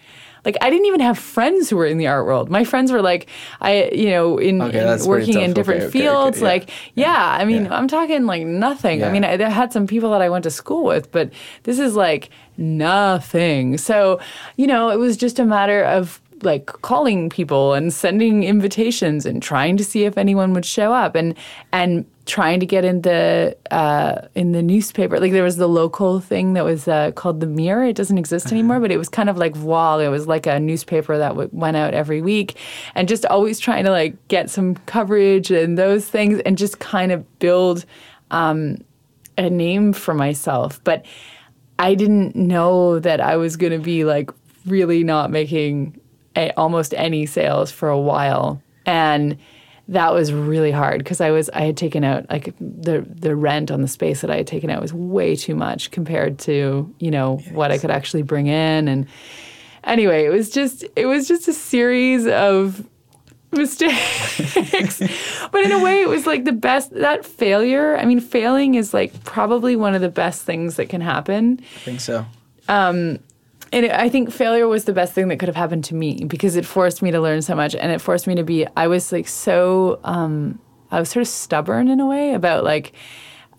Like 0.45 0.57
I 0.61 0.69
didn't 0.69 0.85
even 0.87 0.99
have 0.99 1.17
friends 1.17 1.69
who 1.69 1.77
were 1.77 1.85
in 1.85 1.97
the 1.97 2.07
art 2.07 2.25
world. 2.25 2.49
My 2.49 2.63
friends 2.63 2.91
were 2.91 3.01
like, 3.01 3.27
I, 3.61 3.89
you 3.93 4.09
know, 4.09 4.37
in, 4.37 4.61
Okay, 4.61 4.79
in 4.93 5.05
working 5.05 5.39
in 5.41 5.53
different 5.53 5.81
Okay, 5.83 5.87
okay, 5.89 5.99
fields. 5.99 6.39
yeah. 6.39 6.47
Like, 6.47 6.69
yeah, 6.95 7.37
I 7.39 7.45
mean, 7.45 7.65
Yeah. 7.65 7.75
I'm 7.77 7.87
talking 7.87 8.25
like 8.25 8.43
nothing. 8.45 9.03
I 9.03 9.09
mean, 9.11 9.23
I, 9.23 9.33
I 9.33 9.49
had 9.49 9.71
some 9.71 9.87
people 9.87 10.11
that 10.11 10.21
I 10.21 10.29
went 10.29 10.43
to 10.43 10.51
school 10.51 10.83
with, 10.83 11.11
but 11.11 11.31
this 11.63 11.79
is 11.79 11.95
like 11.95 12.29
nothing. 12.57 13.77
So, 13.77 14.19
you 14.57 14.67
know, 14.67 14.89
it 14.89 14.97
was 14.97 15.15
just 15.17 15.39
a 15.39 15.45
matter 15.45 15.83
of 15.83 16.19
like 16.41 16.65
calling 16.65 17.29
people 17.29 17.73
and 17.73 17.93
sending 17.93 18.43
invitations 18.43 19.25
and 19.25 19.41
trying 19.41 19.77
to 19.77 19.83
see 19.83 20.03
if 20.03 20.17
anyone 20.17 20.53
would 20.53 20.65
show 20.65 20.91
up 20.93 21.15
and 21.15 21.35
and 21.71 22.05
trying 22.25 22.59
to 22.61 22.65
get 22.65 22.85
in 22.85 23.01
the 23.01 23.57
uh, 23.69 24.27
in 24.33 24.53
the 24.53 24.61
newspaper. 24.61 25.19
Like 25.19 25.31
there 25.31 25.43
was 25.43 25.57
the 25.57 25.67
local 25.67 26.19
thing 26.19 26.53
that 26.53 26.63
was 26.63 26.87
uh, 26.87 27.11
called 27.11 27.39
the 27.39 27.47
Mirror. 27.47 27.85
It 27.85 27.95
doesn't 27.95 28.17
exist 28.17 28.51
anymore, 28.51 28.79
but 28.79 28.91
it 28.91 28.97
was 28.97 29.09
kind 29.09 29.29
of 29.29 29.37
like 29.37 29.55
Voir. 29.55 30.01
It 30.01 30.09
was 30.09 30.27
like 30.27 30.45
a 30.45 30.59
newspaper 30.59 31.17
that 31.17 31.29
w- 31.29 31.49
went 31.51 31.75
out 31.75 31.93
every 31.93 32.21
week, 32.21 32.57
and 32.95 33.07
just 33.07 33.25
always 33.25 33.59
trying 33.59 33.83
to 33.85 33.91
like 33.91 34.27
get 34.29 34.49
some 34.49 34.75
coverage 34.85 35.51
and 35.51 35.77
those 35.77 36.07
things, 36.07 36.39
and 36.45 36.57
just 36.57 36.79
kind 36.79 37.11
of 37.11 37.39
build 37.39 37.85
um, 38.31 38.77
a 39.37 39.49
name 39.49 39.91
for 39.91 40.13
myself. 40.13 40.81
But 40.83 41.05
I 41.79 41.95
didn't 41.95 42.35
know 42.35 42.99
that 42.99 43.19
I 43.19 43.35
was 43.35 43.57
going 43.57 43.73
to 43.73 43.79
be 43.79 44.05
like 44.05 44.31
really 44.65 45.03
not 45.03 45.29
making 45.29 45.99
a, 46.37 46.51
almost 46.51 46.93
any 46.93 47.25
sales 47.25 47.69
for 47.69 47.89
a 47.89 47.99
while, 47.99 48.61
and 48.85 49.37
that 49.89 50.13
was 50.13 50.31
really 50.31 50.71
hard 50.71 50.99
because 50.99 51.19
I 51.19 51.31
was 51.31 51.49
I 51.49 51.61
had 51.61 51.77
taken 51.77 52.03
out 52.03 52.29
like 52.29 52.53
the 52.59 53.01
the 53.01 53.35
rent 53.35 53.69
on 53.69 53.81
the 53.81 53.87
space 53.87 54.21
that 54.21 54.31
I 54.31 54.37
had 54.37 54.47
taken 54.47 54.69
out 54.69 54.81
was 54.81 54.93
way 54.93 55.35
too 55.35 55.55
much 55.55 55.91
compared 55.91 56.39
to 56.39 56.93
you 56.99 57.11
know 57.11 57.37
what 57.51 57.71
I 57.71 57.77
could 57.77 57.91
actually 57.91 58.23
bring 58.23 58.47
in, 58.47 58.87
and 58.87 59.07
anyway, 59.83 60.25
it 60.25 60.29
was 60.29 60.49
just 60.49 60.85
it 60.95 61.05
was 61.05 61.27
just 61.27 61.47
a 61.47 61.53
series 61.53 62.25
of 62.27 62.87
mistakes. 63.51 64.99
but 65.51 65.63
in 65.63 65.71
a 65.71 65.79
way, 65.79 66.01
it 66.01 66.09
was 66.09 66.25
like 66.25 66.45
the 66.45 66.53
best. 66.53 66.91
That 66.91 67.25
failure, 67.25 67.97
I 67.97 68.05
mean, 68.05 68.19
failing 68.19 68.75
is 68.75 68.93
like 68.93 69.23
probably 69.25 69.75
one 69.75 69.93
of 69.93 70.01
the 70.01 70.09
best 70.09 70.43
things 70.43 70.77
that 70.77 70.87
can 70.87 71.01
happen. 71.01 71.59
I 71.61 71.79
think 71.79 71.99
so. 71.99 72.25
Um, 72.67 73.19
And 73.73 73.85
it, 73.85 73.91
I 73.91 74.07
think 74.07 74.31
failure 74.31 74.67
was 74.67 74.85
the 74.85 74.93
best 74.93 75.13
thing 75.13 75.29
that 75.29 75.39
could 75.39 75.49
have 75.49 75.55
happened 75.55 75.83
to 75.85 75.95
me 75.95 76.25
because 76.25 76.55
it 76.55 76.63
forced 76.63 77.01
me 77.01 77.09
to 77.09 77.19
learn 77.19 77.41
so 77.41 77.55
much 77.55 77.73
and 77.73 77.91
it 77.91 77.99
forced 77.99 78.27
me 78.27 78.35
to 78.35 78.43
be, 78.43 78.67
I 78.77 78.87
was 78.87 79.11
like 79.11 79.27
so, 79.27 79.99
um, 80.03 80.59
I 80.91 80.99
was 80.99 81.09
sort 81.09 81.21
of 81.21 81.27
stubborn 81.27 81.87
in 81.87 81.99
a 81.99 82.05
way 82.05 82.35
about 82.35 82.63
like, 82.63 82.93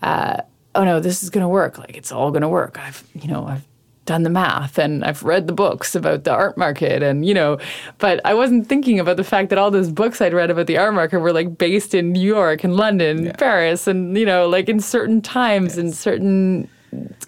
uh, 0.02 0.36
oh 0.76 0.84
no, 0.84 1.00
this 1.00 1.24
is 1.24 1.30
going 1.30 1.42
to 1.42 1.48
work. 1.48 1.78
Like 1.78 1.96
it's 1.96 2.12
all 2.12 2.30
going 2.30 2.42
to 2.42 2.48
work. 2.48 2.78
I've, 2.78 3.02
you 3.14 3.26
know, 3.26 3.44
I've 3.44 3.66
done 4.04 4.22
the 4.22 4.30
math 4.30 4.78
and 4.78 5.04
I've 5.04 5.24
read 5.24 5.48
the 5.48 5.52
books 5.52 5.96
about 5.96 6.22
the 6.22 6.32
art 6.32 6.56
market 6.56 7.02
and, 7.02 7.26
you 7.26 7.34
know, 7.34 7.58
but 7.98 8.20
I 8.24 8.34
wasn't 8.34 8.68
thinking 8.68 9.00
about 9.00 9.16
the 9.16 9.24
fact 9.24 9.48
that 9.48 9.58
all 9.58 9.72
those 9.72 9.90
books 9.90 10.20
I'd 10.20 10.32
read 10.32 10.48
about 10.48 10.68
the 10.68 10.78
art 10.78 10.94
market 10.94 11.18
were 11.18 11.32
like 11.32 11.58
based 11.58 11.92
in 11.92 12.12
New 12.12 12.22
York 12.24 12.62
and 12.62 12.76
London, 12.76 13.26
and 13.26 13.38
Paris, 13.38 13.88
and, 13.88 14.16
you 14.16 14.26
know, 14.26 14.48
like 14.48 14.68
in 14.68 14.78
certain 14.78 15.20
times 15.20 15.76
and 15.76 15.92
certain 15.92 16.68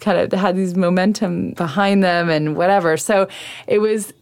kind 0.01 0.19
of 0.19 0.39
had 0.39 0.57
these 0.57 0.75
momentum 0.75 1.53
behind 1.53 2.03
them 2.03 2.29
and 2.29 2.57
whatever. 2.57 2.97
So 2.97 3.29
it 3.67 3.79
was 3.79 4.13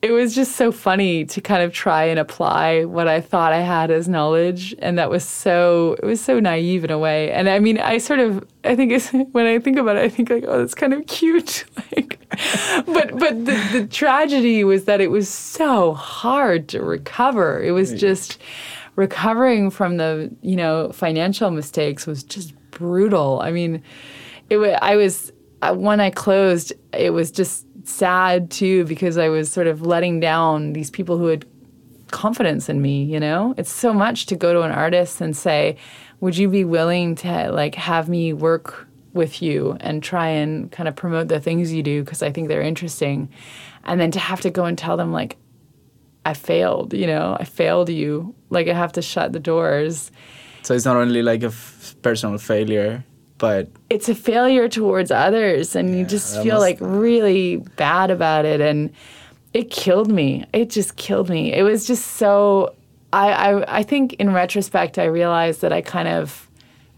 it 0.00 0.12
was 0.12 0.32
just 0.32 0.54
so 0.54 0.70
funny 0.70 1.24
to 1.24 1.40
kind 1.40 1.62
of 1.62 1.72
try 1.72 2.04
and 2.04 2.20
apply 2.20 2.84
what 2.84 3.08
I 3.08 3.20
thought 3.20 3.52
I 3.52 3.60
had 3.60 3.90
as 3.90 4.08
knowledge, 4.08 4.74
and 4.78 4.96
that 4.96 5.10
was 5.10 5.24
so 5.24 5.96
it 6.00 6.04
was 6.04 6.20
so 6.20 6.38
naive 6.38 6.84
in 6.84 6.90
a 6.90 6.98
way. 6.98 7.32
And 7.32 7.48
I 7.48 7.58
mean, 7.58 7.78
I 7.78 7.98
sort 7.98 8.20
of 8.20 8.46
I 8.64 8.76
think 8.76 8.92
it's, 8.92 9.10
when 9.32 9.46
I 9.46 9.58
think 9.58 9.76
about 9.76 9.96
it, 9.96 10.04
I 10.04 10.08
think 10.08 10.30
like, 10.30 10.44
oh, 10.46 10.58
that's 10.58 10.74
kind 10.74 10.92
of 10.92 11.06
cute. 11.06 11.64
like, 11.96 12.20
but 12.86 13.18
but 13.18 13.44
the, 13.44 13.68
the 13.72 13.88
tragedy 13.90 14.62
was 14.62 14.84
that 14.84 15.00
it 15.00 15.10
was 15.10 15.28
so 15.28 15.94
hard 15.94 16.68
to 16.68 16.82
recover. 16.82 17.60
It 17.62 17.72
was 17.72 17.92
just 17.92 18.38
recovering 18.94 19.70
from 19.70 19.96
the 19.96 20.30
you 20.42 20.54
know 20.54 20.92
financial 20.92 21.50
mistakes 21.50 22.06
was 22.06 22.22
just 22.22 22.54
brutal. 22.70 23.40
I 23.40 23.50
mean, 23.50 23.82
it 24.50 24.58
I 24.82 24.96
was 24.96 25.32
uh, 25.62 25.74
when 25.74 26.00
I 26.00 26.10
closed, 26.10 26.72
it 26.92 27.10
was 27.10 27.30
just 27.30 27.66
sad 27.84 28.50
too 28.50 28.84
because 28.84 29.18
I 29.18 29.28
was 29.28 29.50
sort 29.50 29.66
of 29.66 29.82
letting 29.82 30.20
down 30.20 30.72
these 30.72 30.90
people 30.90 31.18
who 31.18 31.26
had 31.26 31.46
confidence 32.10 32.68
in 32.68 32.80
me, 32.80 33.04
you 33.04 33.20
know? 33.20 33.54
It's 33.56 33.70
so 33.72 33.92
much 33.92 34.26
to 34.26 34.36
go 34.36 34.52
to 34.52 34.62
an 34.62 34.70
artist 34.70 35.20
and 35.20 35.36
say, 35.36 35.76
"Would 36.20 36.36
you 36.36 36.48
be 36.48 36.64
willing 36.64 37.14
to 37.16 37.50
like 37.50 37.74
have 37.74 38.08
me 38.08 38.32
work 38.32 38.86
with 39.14 39.42
you 39.42 39.76
and 39.80 40.02
try 40.02 40.28
and 40.28 40.70
kind 40.70 40.88
of 40.88 40.94
promote 40.94 41.28
the 41.28 41.40
things 41.40 41.72
you 41.72 41.82
do 41.82 42.04
because 42.04 42.22
I 42.22 42.30
think 42.30 42.48
they're 42.48 42.62
interesting." 42.62 43.28
And 43.84 44.00
then 44.00 44.10
to 44.12 44.18
have 44.18 44.40
to 44.42 44.50
go 44.50 44.64
and 44.64 44.76
tell 44.76 44.96
them 44.96 45.12
like 45.12 45.36
I 46.24 46.34
failed, 46.34 46.92
you 46.92 47.06
know, 47.06 47.36
I 47.40 47.44
failed 47.44 47.88
you. 47.88 48.34
Like 48.50 48.68
I 48.68 48.74
have 48.74 48.92
to 48.92 49.02
shut 49.02 49.32
the 49.32 49.40
doors. 49.40 50.10
So 50.62 50.74
it's 50.74 50.84
not 50.84 50.96
only 50.96 51.22
like 51.22 51.42
a 51.42 51.46
f- 51.46 51.96
personal 52.02 52.36
failure, 52.36 53.02
but 53.38 53.68
it's 53.88 54.08
a 54.08 54.14
failure 54.14 54.68
towards 54.68 55.10
others 55.10 55.74
and 55.74 55.90
yeah, 55.90 55.96
you 55.96 56.04
just 56.04 56.42
feel 56.42 56.56
must... 56.56 56.60
like 56.60 56.78
really 56.80 57.56
bad 57.76 58.10
about 58.10 58.44
it 58.44 58.60
and 58.60 58.92
it 59.54 59.70
killed 59.70 60.10
me. 60.10 60.44
It 60.52 60.70
just 60.70 60.96
killed 60.96 61.30
me. 61.30 61.52
It 61.52 61.62
was 61.62 61.86
just 61.86 62.06
so 62.16 62.74
I, 63.12 63.32
I 63.32 63.78
i 63.78 63.82
think 63.82 64.14
in 64.14 64.32
retrospect 64.32 64.98
i 64.98 65.04
realized 65.04 65.62
that 65.62 65.72
i 65.72 65.80
kind 65.80 66.08
of 66.08 66.48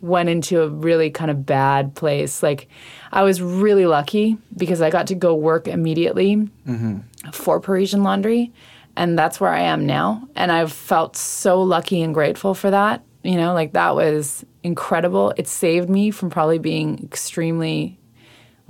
went 0.00 0.28
into 0.28 0.62
a 0.62 0.68
really 0.68 1.10
kind 1.10 1.30
of 1.30 1.44
bad 1.44 1.94
place. 1.94 2.42
Like 2.42 2.68
i 3.12 3.22
was 3.22 3.42
really 3.42 3.86
lucky 3.86 4.38
because 4.56 4.80
i 4.80 4.90
got 4.90 5.06
to 5.08 5.14
go 5.14 5.34
work 5.34 5.68
immediately 5.68 6.36
mm-hmm. 6.36 6.98
for 7.32 7.60
parisian 7.60 8.02
laundry 8.02 8.52
and 8.96 9.18
that's 9.18 9.40
where 9.40 9.50
i 9.50 9.60
am 9.60 9.86
now 9.86 10.26
and 10.34 10.50
i've 10.50 10.72
felt 10.72 11.16
so 11.16 11.62
lucky 11.62 12.02
and 12.02 12.14
grateful 12.14 12.54
for 12.54 12.70
that 12.70 13.02
you 13.22 13.36
know 13.36 13.54
like 13.54 13.72
that 13.72 13.94
was 13.94 14.44
incredible. 14.62 15.32
It 15.36 15.48
saved 15.48 15.88
me 15.88 16.10
from 16.10 16.30
probably 16.30 16.58
being 16.58 17.02
extremely 17.02 17.98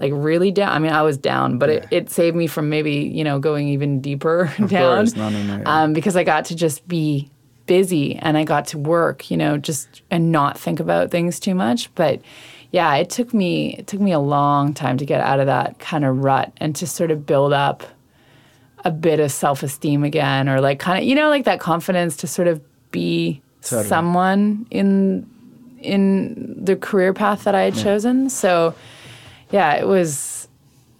like 0.00 0.12
really 0.14 0.50
down. 0.50 0.72
I 0.72 0.78
mean, 0.78 0.92
I 0.92 1.02
was 1.02 1.18
down, 1.18 1.58
but 1.58 1.68
yeah. 1.68 1.76
it, 1.76 1.88
it 1.90 2.10
saved 2.10 2.34
me 2.34 2.46
from 2.46 2.70
maybe, 2.70 2.92
you 2.92 3.22
know, 3.22 3.38
going 3.38 3.68
even 3.68 4.00
deeper 4.00 4.52
of 4.58 4.70
down. 4.70 4.98
Course. 4.98 5.14
No, 5.14 5.28
no, 5.28 5.42
no, 5.42 5.56
yeah. 5.58 5.82
um, 5.82 5.92
because 5.92 6.16
I 6.16 6.24
got 6.24 6.46
to 6.46 6.56
just 6.56 6.86
be 6.88 7.30
busy 7.66 8.16
and 8.16 8.36
I 8.38 8.44
got 8.44 8.66
to 8.68 8.78
work, 8.78 9.30
you 9.30 9.36
know, 9.36 9.58
just 9.58 10.02
and 10.10 10.32
not 10.32 10.58
think 10.58 10.80
about 10.80 11.10
things 11.10 11.38
too 11.38 11.54
much. 11.54 11.94
But 11.94 12.22
yeah, 12.72 12.94
it 12.96 13.10
took 13.10 13.34
me 13.34 13.74
it 13.74 13.86
took 13.86 14.00
me 14.00 14.12
a 14.12 14.18
long 14.18 14.72
time 14.72 14.96
to 14.98 15.04
get 15.04 15.20
out 15.20 15.38
of 15.38 15.46
that 15.46 15.78
kind 15.78 16.04
of 16.04 16.18
rut 16.18 16.52
and 16.56 16.74
to 16.76 16.86
sort 16.86 17.10
of 17.10 17.26
build 17.26 17.52
up 17.52 17.84
a 18.84 18.90
bit 18.90 19.20
of 19.20 19.30
self-esteem 19.30 20.02
again 20.02 20.48
or 20.48 20.58
like 20.60 20.78
kind 20.78 20.98
of 20.98 21.04
you 21.04 21.14
know 21.14 21.28
like 21.28 21.44
that 21.44 21.60
confidence 21.60 22.16
to 22.16 22.26
sort 22.26 22.48
of 22.48 22.62
be 22.90 23.42
totally. 23.62 23.88
someone 23.88 24.66
in 24.70 25.28
in 25.80 26.62
the 26.62 26.76
career 26.76 27.12
path 27.12 27.44
that 27.44 27.54
I 27.54 27.62
had 27.62 27.76
yeah. 27.76 27.82
chosen. 27.82 28.30
So, 28.30 28.74
yeah, 29.50 29.74
it 29.74 29.86
was 29.86 30.48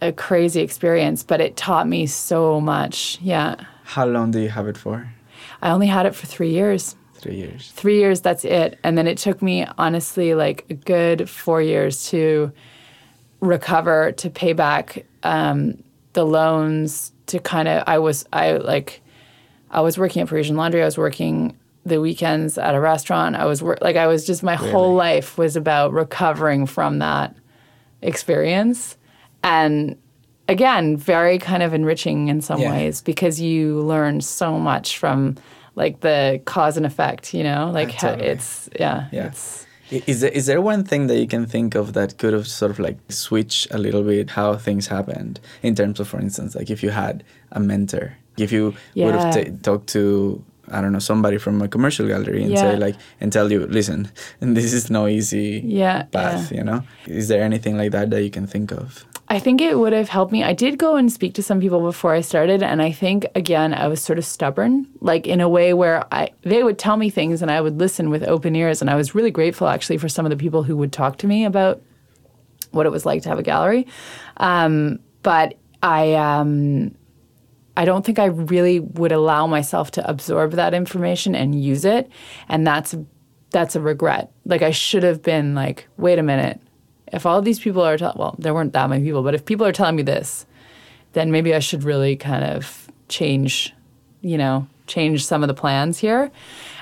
a 0.01 0.13
crazy 0.13 0.63
experience, 0.63 1.23
but 1.23 1.41
it 1.41 1.57
taught 1.57 1.87
me 1.87 2.07
so 2.07 2.61
much. 2.61 3.19
Yeah. 3.21 3.57
How 3.85 4.07
long 4.07 4.31
do 4.31 4.41
you 4.41 4.49
have 4.49 4.67
it 4.67 4.79
for? 4.79 5.13
I 5.61 5.71
only 5.71 5.87
had 5.87 6.07
it 6.07 6.15
for 6.15 6.27
three 6.27 6.51
years. 6.51 6.97
Three 7.15 7.37
years. 7.37 7.71
Three 7.73 7.99
years, 7.99 8.23
that's 8.23 8.47
it. 8.47 8.79
And 8.83 8.97
then 8.97 9.07
it 9.07 9.19
took 9.19 9.43
me, 9.43 9.67
honestly, 9.77 10.35
like 10.35 10.65
a 10.71 10.75
good 10.75 11.29
four 11.29 11.61
years 11.61 12.09
to 12.09 12.51
recover, 13.41 14.13
to 14.13 14.31
pay 14.31 14.55
back 14.55 15.05
um, 15.23 15.83
the 16.15 16.25
loans, 16.25 17.13
to 17.27 17.39
kind 17.39 17.69
of, 17.69 17.85
I 17.87 17.99
was, 17.99 18.25
I 18.33 18.53
like, 18.53 19.03
I 19.71 19.83
was 19.83 19.99
working 19.99 20.23
at 20.23 20.29
Parisian 20.29 20.57
Laundry. 20.57 20.81
I 20.81 20.87
was 20.87 20.97
working 20.97 21.57
the 21.85 22.01
weekends 22.01 22.59
at 22.59 22.75
a 22.75 22.81
restaurant. 22.81 23.37
I 23.37 23.47
was 23.47 23.63
work 23.63 23.79
like 23.81 23.97
I 23.97 24.07
was 24.07 24.27
just 24.27 24.43
my 24.43 24.57
really? 24.57 24.71
whole 24.71 24.95
life 24.95 25.39
was 25.39 25.57
about 25.57 25.93
recovering 25.93 26.67
from 26.67 26.99
that 26.99 27.35
experience, 28.03 28.97
and 29.43 29.97
again, 30.49 30.97
very 30.97 31.39
kind 31.39 31.63
of 31.63 31.73
enriching 31.73 32.29
in 32.29 32.41
some 32.41 32.61
yeah. 32.61 32.73
ways 32.73 33.01
because 33.01 33.41
you 33.41 33.81
learn 33.81 34.21
so 34.21 34.59
much 34.59 34.99
from 34.99 35.37
like 35.75 36.01
the 36.01 36.41
cause 36.45 36.77
and 36.77 36.85
effect. 36.85 37.33
You 37.33 37.45
know, 37.45 37.71
like 37.73 37.97
totally. 37.97 38.29
it's 38.29 38.69
yeah, 38.79 39.09
yeah. 39.13 39.29
It's, 39.29 39.67
is 39.91 40.21
there, 40.21 40.31
is 40.31 40.47
there 40.47 40.61
one 40.61 40.85
thing 40.85 41.09
that 41.09 41.19
you 41.19 41.27
can 41.27 41.47
think 41.47 41.75
of 41.75 41.95
that 41.95 42.17
could 42.19 42.33
have 42.33 42.47
sort 42.47 42.71
of 42.71 42.79
like 42.79 42.97
switched 43.09 43.73
a 43.73 43.79
little 43.79 44.05
bit 44.05 44.31
how 44.31 44.57
things 44.57 44.87
happened 44.87 45.41
in 45.63 45.75
terms 45.75 45.99
of, 45.99 46.07
for 46.07 46.21
instance, 46.21 46.55
like 46.55 46.71
if 46.71 46.83
you 46.83 46.91
had 46.91 47.25
a 47.51 47.59
mentor, 47.59 48.17
if 48.37 48.53
you 48.53 48.75
yeah. 48.95 49.07
would 49.07 49.15
have 49.17 49.35
t- 49.35 49.51
talked 49.63 49.89
to 49.89 50.45
I 50.71 50.81
don't 50.81 50.93
know 50.93 50.99
somebody 50.99 51.39
from 51.39 51.61
a 51.63 51.69
commercial 51.69 52.07
gallery 52.07 52.43
and 52.43 52.53
yeah. 52.53 52.61
say 52.61 52.77
like 52.77 52.97
and 53.21 53.33
tell 53.33 53.51
you 53.51 53.67
listen 53.67 54.11
and 54.41 54.57
this 54.59 54.73
is 54.73 54.91
no 54.91 55.07
easy 55.07 55.63
yeah, 55.65 56.05
path 56.05 56.51
yeah. 56.51 56.59
you 56.59 56.65
know 56.65 56.83
is 57.07 57.29
there 57.29 57.43
anything 57.43 57.77
like 57.77 57.93
that 57.93 58.11
that 58.11 58.23
you 58.23 58.31
can 58.31 58.47
think 58.47 58.71
of 58.73 59.05
I 59.33 59.39
think 59.39 59.61
it 59.61 59.79
would 59.79 59.93
have 59.93 60.09
helped 60.09 60.33
me. 60.33 60.43
I 60.43 60.53
did 60.53 60.77
go 60.77 60.97
and 60.97 61.11
speak 61.11 61.35
to 61.35 61.43
some 61.43 61.61
people 61.61 61.81
before 61.83 62.13
I 62.13 62.21
started, 62.21 62.65
and 62.65 62.83
I 62.83 62.91
think 62.91 63.27
again 63.37 63.73
I 63.73 63.87
was 63.87 64.03
sort 64.03 64.19
of 64.19 64.25
stubborn, 64.25 64.89
like 65.01 65.29
in 65.29 65.41
a 65.41 65.49
way 65.49 65.73
where 65.73 66.05
I 66.13 66.33
they 66.43 66.65
would 66.65 66.81
tell 66.81 66.97
me 66.97 67.11
things 67.11 67.41
and 67.41 67.49
I 67.49 67.61
would 67.61 67.79
listen 67.79 68.11
with 68.11 68.25
open 68.25 68.57
ears, 68.57 68.81
and 68.81 68.91
I 68.91 68.97
was 68.97 69.15
really 69.15 69.31
grateful 69.31 69.69
actually 69.69 69.99
for 69.99 70.09
some 70.09 70.27
of 70.27 70.31
the 70.31 70.37
people 70.37 70.65
who 70.65 70.77
would 70.79 70.93
talk 70.93 71.19
to 71.19 71.29
me 71.29 71.45
about 71.45 71.81
what 72.73 72.87
it 72.87 72.91
was 72.91 73.07
like 73.07 73.23
to 73.23 73.29
have 73.29 73.39
a 73.39 73.45
gallery. 73.45 73.87
Um, 74.39 74.99
but 75.23 75.57
I 75.81 76.15
um, 76.15 76.97
I 77.77 77.85
don't 77.85 78.05
think 78.05 78.19
I 78.19 78.27
really 78.27 78.81
would 78.81 79.13
allow 79.13 79.47
myself 79.47 79.91
to 79.93 80.09
absorb 80.09 80.53
that 80.53 80.75
information 80.75 81.35
and 81.35 81.61
use 81.61 81.85
it, 81.85 82.11
and 82.49 82.67
that's 82.67 82.95
that's 83.51 83.77
a 83.77 83.81
regret. 83.81 84.31
Like 84.45 84.63
I 84.63 84.71
should 84.71 85.03
have 85.03 85.23
been 85.23 85.55
like, 85.55 85.89
wait 85.97 86.19
a 86.19 86.23
minute, 86.23 86.61
if 87.13 87.27
all 87.27 87.43
these 87.43 87.61
people 87.61 87.83
are 87.83 87.99
telling, 87.99 88.19
well, 88.19 88.37
there 88.39 88.55
weren't 88.55 88.73
that 88.73 88.89
many 88.89 89.03
people, 89.05 89.23
but 89.23 89.35
if 89.35 89.45
people 89.45 89.67
are 89.67 89.73
telling 89.73 89.97
me 89.97 90.03
this, 90.03 90.47
then 91.13 91.31
maybe 91.31 91.55
I 91.55 91.59
should 91.59 91.83
really 91.85 92.17
kind 92.17 92.45
of 92.45 92.89
change, 93.09 93.75
you 94.21 94.39
know, 94.39 94.67
change 94.87 95.25
some 95.25 95.43
of 95.43 95.49
the 95.49 95.55
plans 95.55 95.99
here. 95.99 96.31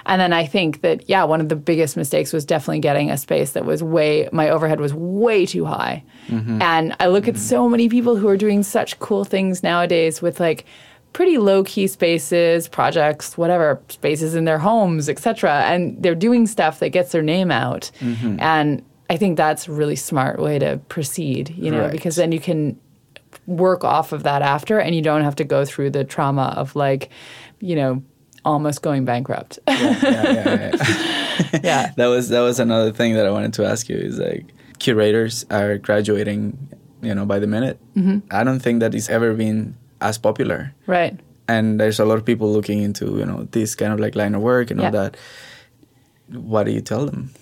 And 0.08 0.20
then 0.20 0.32
I 0.32 0.46
think 0.46 0.80
that, 0.80 1.08
yeah, 1.08 1.22
one 1.24 1.40
of 1.40 1.50
the 1.50 1.56
biggest 1.56 1.96
mistakes 1.96 2.32
was 2.32 2.44
definitely 2.44 2.80
getting 2.80 3.10
a 3.10 3.18
space 3.18 3.52
that 3.52 3.66
was 3.66 3.82
way, 3.82 4.28
my 4.32 4.48
overhead 4.48 4.80
was 4.80 4.94
way 4.94 5.44
too 5.44 5.66
high. 5.66 6.02
Mm-hmm. 6.28 6.62
And 6.62 6.96
I 6.98 7.08
look 7.08 7.24
mm-hmm. 7.24 7.36
at 7.36 7.38
so 7.38 7.68
many 7.68 7.90
people 7.90 8.16
who 8.16 8.26
are 8.26 8.36
doing 8.36 8.62
such 8.62 8.98
cool 8.98 9.24
things 9.24 9.62
nowadays 9.62 10.22
with 10.22 10.40
like 10.40 10.64
pretty 11.12 11.36
low 11.36 11.62
key 11.62 11.86
spaces, 11.86 12.68
projects, 12.68 13.36
whatever, 13.36 13.82
spaces 13.88 14.34
in 14.34 14.46
their 14.46 14.58
homes, 14.58 15.10
etc. 15.10 15.62
And 15.66 16.02
they're 16.02 16.14
doing 16.14 16.46
stuff 16.46 16.78
that 16.80 16.88
gets 16.88 17.12
their 17.12 17.22
name 17.22 17.50
out. 17.50 17.90
Mm-hmm. 18.00 18.40
And 18.40 18.82
I 19.10 19.18
think 19.18 19.36
that's 19.36 19.68
a 19.68 19.72
really 19.72 19.96
smart 19.96 20.38
way 20.38 20.58
to 20.58 20.80
proceed, 20.88 21.50
you 21.50 21.70
know, 21.70 21.82
right. 21.82 21.92
because 21.92 22.16
then 22.16 22.32
you 22.32 22.40
can 22.40 22.80
work 23.46 23.84
off 23.84 24.12
of 24.12 24.22
that 24.22 24.40
after 24.40 24.78
and 24.78 24.94
you 24.94 25.02
don't 25.02 25.22
have 25.22 25.36
to 25.36 25.44
go 25.44 25.64
through 25.64 25.90
the 25.90 26.04
trauma 26.04 26.54
of 26.56 26.76
like, 26.76 27.10
you 27.60 27.76
know, 27.76 28.02
almost 28.48 28.82
going 28.82 29.04
bankrupt. 29.04 29.58
yeah, 29.68 29.98
yeah, 30.02 30.32
yeah, 30.32 30.76
yeah. 31.62 31.92
that 31.96 32.06
was 32.06 32.30
that 32.30 32.40
was 32.40 32.58
another 32.58 32.92
thing 32.92 33.14
that 33.14 33.26
I 33.26 33.30
wanted 33.30 33.52
to 33.54 33.66
ask 33.66 33.88
you 33.88 33.96
is 33.96 34.18
like 34.18 34.46
curators 34.78 35.44
are 35.50 35.78
graduating, 35.78 36.56
you 37.02 37.14
know, 37.14 37.26
by 37.26 37.38
the 37.38 37.46
minute. 37.46 37.78
Mm-hmm. 37.94 38.18
I 38.30 38.44
don't 38.44 38.60
think 38.60 38.80
that 38.80 38.94
it's 38.94 39.08
ever 39.08 39.34
been 39.34 39.76
as 40.00 40.18
popular. 40.18 40.74
Right. 40.86 41.18
And 41.46 41.80
there's 41.80 42.00
a 42.00 42.04
lot 42.04 42.18
of 42.18 42.24
people 42.24 42.52
looking 42.52 42.82
into, 42.82 43.18
you 43.18 43.24
know, 43.24 43.48
this 43.52 43.74
kind 43.74 43.92
of 43.92 44.00
like 44.00 44.14
line 44.14 44.34
of 44.34 44.42
work 44.42 44.70
and 44.70 44.80
all 44.80 44.90
that. 44.90 45.16
What 46.28 46.64
do 46.64 46.72
you 46.72 46.82
tell 46.82 47.06
them? 47.06 47.32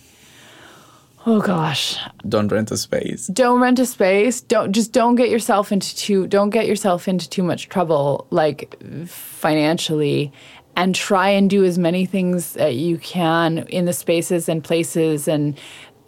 Oh 1.28 1.40
gosh. 1.40 1.98
Don't 2.28 2.52
rent 2.52 2.70
a 2.70 2.76
space. 2.76 3.26
Don't 3.26 3.60
rent 3.60 3.80
a 3.80 3.86
space. 3.86 4.40
Don't 4.40 4.72
just 4.72 4.92
don't 4.92 5.16
get 5.16 5.28
yourself 5.28 5.72
into 5.72 5.94
too 5.96 6.28
don't 6.28 6.50
get 6.50 6.68
yourself 6.68 7.08
into 7.08 7.28
too 7.28 7.42
much 7.42 7.68
trouble 7.68 8.28
like 8.30 8.76
financially 9.08 10.32
and 10.76 10.94
try 10.94 11.30
and 11.30 11.48
do 11.48 11.64
as 11.64 11.78
many 11.78 12.06
things 12.06 12.52
that 12.52 12.74
you 12.74 12.98
can 12.98 13.58
in 13.68 13.86
the 13.86 13.92
spaces 13.92 14.48
and 14.48 14.62
places 14.62 15.26
and 15.26 15.58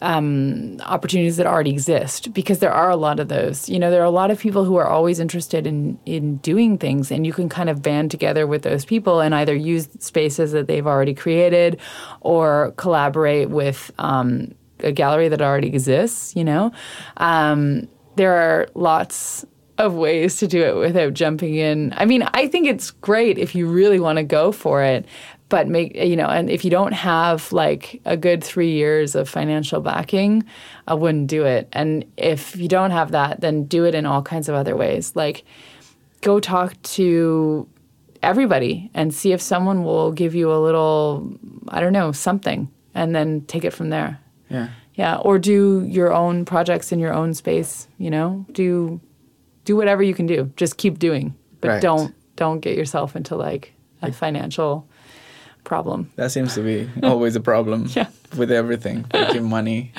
um, 0.01 0.81
opportunities 0.83 1.39
that 1.39 1.47
already 1.47 1.71
exist 1.71 2.33
because 2.33 2.61
there 2.61 2.73
are 2.73 2.91
a 2.91 2.97
lot 2.97 3.19
of 3.19 3.29
those. 3.29 3.69
You 3.69 3.79
know, 3.79 3.91
there 3.91 4.01
are 4.01 4.05
a 4.05 4.11
lot 4.11 4.31
of 4.31 4.39
people 4.39 4.65
who 4.65 4.77
are 4.77 4.87
always 4.87 5.19
interested 5.19 5.67
in 5.67 5.99
in 6.07 6.37
doing 6.37 6.79
things, 6.79 7.11
and 7.11 7.27
you 7.27 7.33
can 7.33 7.49
kind 7.49 7.69
of 7.69 7.83
band 7.83 8.11
together 8.11 8.47
with 8.47 8.63
those 8.63 8.85
people 8.85 9.21
and 9.21 9.35
either 9.35 9.55
use 9.55 9.89
spaces 9.99 10.53
that 10.53 10.69
they've 10.69 10.87
already 10.87 11.15
created 11.15 11.81
or 12.21 12.73
collaborate 12.77 13.51
with 13.51 13.91
um, 13.99 14.55
a 14.81 14.93
gallery 14.93 15.29
that 15.29 15.43
already 15.43 15.69
exists. 15.69 16.37
You 16.37 16.45
know, 16.45 16.73
um, 17.17 17.89
there 18.17 18.35
are 18.35 18.69
lots 18.75 19.45
of 19.79 19.95
ways 19.95 20.37
to 20.37 20.47
do 20.47 20.63
it 20.63 20.77
without 20.77 21.15
jumping 21.15 21.55
in. 21.55 21.95
I 21.97 22.05
mean, 22.05 22.23
I 22.35 22.49
think 22.49 22.67
it's 22.67 22.91
great 22.91 23.39
if 23.39 23.55
you 23.55 23.69
really 23.69 24.01
want 24.01 24.19
to 24.19 24.25
go 24.25 24.53
for 24.53 24.83
it, 24.83 25.07
but 25.49 25.69
make 25.69 25.95
you 25.95 26.17
know, 26.17 26.29
and 26.29 26.51
if 26.51 26.65
you 26.65 26.71
don't 26.71 26.93
have 26.93 27.53
like 27.53 28.01
a 28.05 28.17
good 28.17 28.45
three 28.45 28.73
years 28.73 29.15
of 29.15 29.29
financial 29.29 29.81
backing, 29.81 30.45
I 30.87 30.95
wouldn't 30.95 31.29
do 31.29 31.45
it. 31.45 31.69
And 31.73 32.05
if 32.17 32.57
you 32.57 32.69
don't 32.69 32.91
have 32.91 33.13
that, 33.13 33.41
then 33.41 33.65
do 33.65 33.85
it 33.85 33.95
in 33.95 34.05
all 34.05 34.23
kinds 34.23 34.49
of 34.49 34.55
other 34.55 34.77
ways. 34.77 35.17
Like, 35.17 35.45
go 36.21 36.41
talk 36.41 36.81
to 36.83 37.69
everybody 38.23 38.91
and 38.95 39.15
see 39.15 39.33
if 39.33 39.41
someone 39.41 39.85
will 39.85 40.13
give 40.13 40.35
you 40.35 40.53
a 40.53 40.59
little, 40.59 41.39
I 41.69 41.81
don't 41.81 41.93
know, 41.93 42.13
something, 42.13 42.69
and 42.95 43.15
then 43.15 43.43
take 43.43 43.65
it 43.65 43.73
from 43.73 43.91
there. 43.91 44.19
Yeah. 44.51 44.69
Yeah, 44.95 45.19
or 45.19 45.39
do 45.39 45.85
your 45.87 46.13
own 46.13 46.45
projects 46.45 46.91
in 46.91 46.99
your 46.99 47.13
own 47.13 47.33
space. 47.33 47.87
You 47.99 48.11
know, 48.11 48.45
do 48.51 49.01
do 49.69 49.77
whatever 49.77 50.03
you 50.03 50.15
can 50.15 50.27
do. 50.27 50.51
Just 50.57 50.77
keep 50.79 50.99
doing, 50.99 51.35
but 51.61 51.69
Right. 51.69 51.83
don't 51.83 52.15
don't 52.37 52.61
get 52.61 52.77
yourself 52.77 53.15
into 53.17 53.37
like 53.37 53.73
a 54.03 54.11
financial 54.13 54.87
problem. 55.65 56.11
That 56.17 56.31
seems 56.31 56.55
to 56.55 56.63
be 56.63 56.89
always 57.03 57.37
a 57.37 57.41
problem 57.41 57.87
Yeah. 57.97 58.07
with 58.37 58.51
everything, 58.51 59.05
making 59.13 59.49
money. 59.49 59.93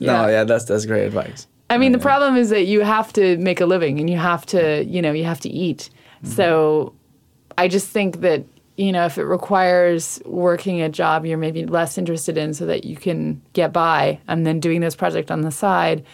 No, 0.00 0.12
Yeah. 0.12 0.28
yeah, 0.28 0.44
that's 0.44 0.64
that's 0.66 0.84
great 0.86 1.06
advice. 1.06 1.46
I 1.70 1.78
mean, 1.78 1.92
the 1.92 1.98
problem 2.10 2.36
is 2.36 2.48
that 2.50 2.66
you 2.66 2.80
have 2.82 3.12
to 3.14 3.36
make 3.38 3.60
a 3.62 3.66
living 3.66 3.98
and 4.00 4.08
you 4.10 4.18
have 4.18 4.44
to, 4.46 4.84
you 4.84 5.00
know, 5.02 5.12
you 5.12 5.24
have 5.24 5.40
to 5.40 5.48
eat. 5.48 5.80
Mm-hmm. 6.22 6.34
So 6.38 6.92
I 7.58 7.68
just 7.68 7.88
think 7.88 8.20
that, 8.20 8.44
you 8.76 8.92
know, 8.92 9.06
if 9.06 9.16
it 9.18 9.24
requires 9.24 10.20
working 10.26 10.82
a 10.82 10.88
job 10.88 11.24
you're 11.26 11.38
maybe 11.38 11.64
less 11.66 11.96
interested 11.98 12.36
in 12.36 12.52
so 12.54 12.66
that 12.66 12.84
you 12.84 12.96
can 12.96 13.40
get 13.54 13.72
by 13.72 14.18
and 14.28 14.44
then 14.46 14.60
doing 14.60 14.80
this 14.82 14.94
project 14.96 15.30
on 15.30 15.40
the 15.40 15.50
side, 15.50 16.04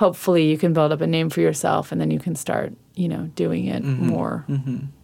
hopefully 0.00 0.44
you 0.50 0.56
can 0.62 0.72
build 0.72 0.90
up 0.92 1.00
a 1.00 1.06
name 1.06 1.28
for 1.30 1.40
yourself 1.48 1.92
and 1.92 2.00
then 2.00 2.10
you 2.10 2.18
can 2.26 2.34
start, 2.34 2.72
you 3.02 3.08
know, 3.12 3.22
doing 3.42 3.64
it 3.74 3.82
Mm-hmm. 3.84 4.06
more 4.16 4.44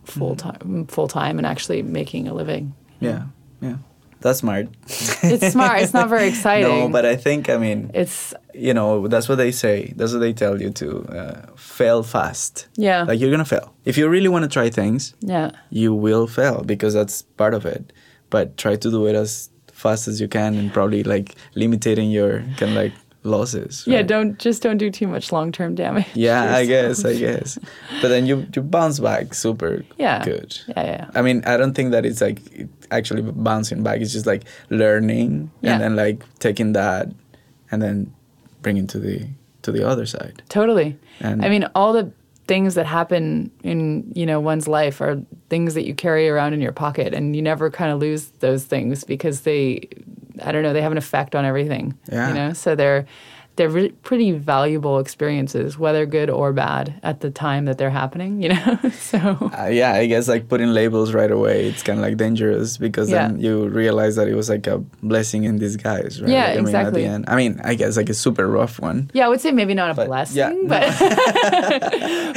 full 0.04 0.36
time 0.36 0.86
full 0.88 1.08
time 1.08 1.38
and 1.40 1.46
actually 1.46 1.82
making 1.82 2.28
a 2.28 2.34
living. 2.40 2.64
Yeah, 3.00 3.22
yeah, 3.60 3.76
that's 4.22 4.38
smart. 4.38 4.66
It's 5.22 5.52
smart. 5.56 5.80
it's 5.82 5.92
not 5.94 6.08
very 6.08 6.28
exciting. 6.28 6.68
no, 6.68 6.88
but 6.96 7.04
I 7.04 7.16
think 7.16 7.48
I 7.50 7.56
mean, 7.66 7.90
it's 8.02 8.34
you 8.54 8.72
know, 8.74 9.06
that's 9.12 9.28
what 9.28 9.36
they 9.38 9.52
say. 9.52 9.92
That's 9.96 10.12
what 10.14 10.20
they 10.26 10.32
tell 10.32 10.54
you 10.62 10.70
to 10.80 10.88
uh, 11.20 11.40
fail 11.56 12.02
fast. 12.02 12.68
yeah. 12.76 13.02
Like 13.08 13.20
you're 13.20 13.30
gonna 13.36 13.44
fail 13.56 13.66
if 13.84 13.94
you 13.98 14.08
really 14.08 14.28
want 14.34 14.44
to 14.44 14.48
try 14.58 14.70
things. 14.70 15.14
yeah. 15.34 15.50
You 15.70 15.90
will 16.06 16.26
fail 16.26 16.62
because 16.72 16.94
that's 16.98 17.22
part 17.36 17.54
of 17.54 17.66
it. 17.66 17.92
But 18.30 18.56
try 18.56 18.76
to 18.76 18.90
do 18.90 19.06
it 19.10 19.14
as 19.14 19.50
fast 19.72 20.08
as 20.08 20.20
you 20.22 20.28
can 20.28 20.54
and 20.60 20.72
probably 20.72 21.02
like 21.04 21.34
limiting 21.54 22.10
your 22.10 22.40
kind 22.58 22.70
of 22.72 22.76
like 22.84 22.92
losses. 23.26 23.84
Yeah, 23.86 23.96
right? 23.98 24.06
don't 24.06 24.38
just 24.38 24.62
don't 24.62 24.78
do 24.78 24.90
too 24.90 25.06
much 25.06 25.32
long 25.32 25.52
term 25.52 25.74
damage. 25.74 26.06
Yeah, 26.14 26.54
I 26.56 26.64
guess, 26.72 27.04
I 27.04 27.14
guess. 27.26 27.58
But 28.00 28.08
then 28.08 28.26
you 28.26 28.46
you 28.54 28.62
bounce 28.62 28.98
back 29.00 29.34
super 29.34 29.84
Yeah. 29.98 30.24
good. 30.24 30.58
Yeah, 30.68 30.84
yeah. 30.86 31.10
I 31.14 31.22
mean, 31.22 31.42
I 31.46 31.56
don't 31.56 31.74
think 31.74 31.90
that 31.92 32.06
it's 32.06 32.20
like 32.20 32.40
actually 32.90 33.22
bouncing 33.22 33.82
back. 33.82 34.00
It's 34.00 34.12
just 34.12 34.26
like 34.26 34.44
learning 34.70 35.50
Yeah. 35.60 35.72
and 35.74 35.82
then 35.82 35.96
like 35.96 36.22
taking 36.38 36.72
that 36.74 37.08
and 37.70 37.82
then 37.82 38.12
bringing 38.62 38.86
to 38.88 38.98
the 38.98 39.26
to 39.62 39.72
the 39.72 39.86
other 39.86 40.06
side. 40.06 40.42
Totally. 40.48 40.96
And- 41.20 41.44
I 41.44 41.48
mean, 41.48 41.66
all 41.74 41.92
the 41.92 42.10
things 42.46 42.74
that 42.76 42.86
happen 42.86 43.50
in 43.64 44.12
you 44.14 44.24
know 44.24 44.38
one's 44.38 44.68
life 44.68 45.00
are 45.00 45.20
things 45.48 45.74
that 45.74 45.84
you 45.84 45.94
carry 45.94 46.28
around 46.28 46.52
in 46.54 46.60
your 46.60 46.72
pocket, 46.72 47.12
and 47.14 47.34
you 47.34 47.42
never 47.42 47.70
kind 47.70 47.90
of 47.90 47.98
lose 47.98 48.30
those 48.38 48.64
things 48.64 49.02
because 49.04 49.40
they, 49.40 49.88
I 50.42 50.52
don't 50.52 50.62
know, 50.62 50.72
they 50.72 50.82
have 50.82 50.92
an 50.92 50.98
effect 50.98 51.34
on 51.34 51.44
everything. 51.44 51.98
Yeah. 52.10 52.28
You 52.28 52.34
know, 52.34 52.52
so 52.52 52.74
they're 52.74 53.06
they're 53.56 53.68
re- 53.70 53.92
pretty 54.02 54.32
valuable 54.32 54.98
experiences, 54.98 55.78
whether 55.78 56.04
good 56.06 56.28
or 56.30 56.52
bad, 56.52 56.94
at 57.02 57.20
the 57.20 57.30
time 57.30 57.64
that 57.64 57.78
they're 57.78 57.90
happening. 57.90 58.42
You 58.42 58.50
know, 58.50 58.78
so 58.92 59.18
Uh, 59.58 59.66
yeah, 59.72 59.92
I 59.92 60.06
guess 60.06 60.28
like 60.28 60.48
putting 60.48 60.68
labels 60.68 61.12
right 61.14 61.30
away, 61.30 61.66
it's 61.68 61.82
kind 61.82 61.98
of 61.98 62.02
like 62.04 62.16
dangerous 62.16 62.76
because 62.76 63.08
then 63.10 63.38
you 63.40 63.66
realize 63.68 64.16
that 64.16 64.28
it 64.28 64.34
was 64.34 64.48
like 64.48 64.66
a 64.66 64.78
blessing 65.02 65.44
in 65.44 65.58
disguise, 65.58 66.20
right? 66.20 66.30
Yeah, 66.30 66.40
Like, 66.40 66.50
I 66.50 66.54
mean, 66.56 66.64
exactly. 66.66 66.86
at 67.04 67.08
the 67.08 67.14
end, 67.14 67.24
I 67.28 67.36
mean, 67.36 67.60
I 67.64 67.74
guess 67.74 67.96
like 67.96 68.10
a 68.10 68.14
super 68.14 68.46
rough 68.46 68.78
one. 68.78 69.10
Yeah, 69.14 69.26
I 69.26 69.28
would 69.28 69.40
say 69.40 69.52
maybe 69.52 69.74
not 69.74 69.90
a 69.90 69.94
But, 69.94 70.06
blessing, 70.08 70.36
yeah, 70.36 70.50
no. 70.50 70.68
but 70.68 70.82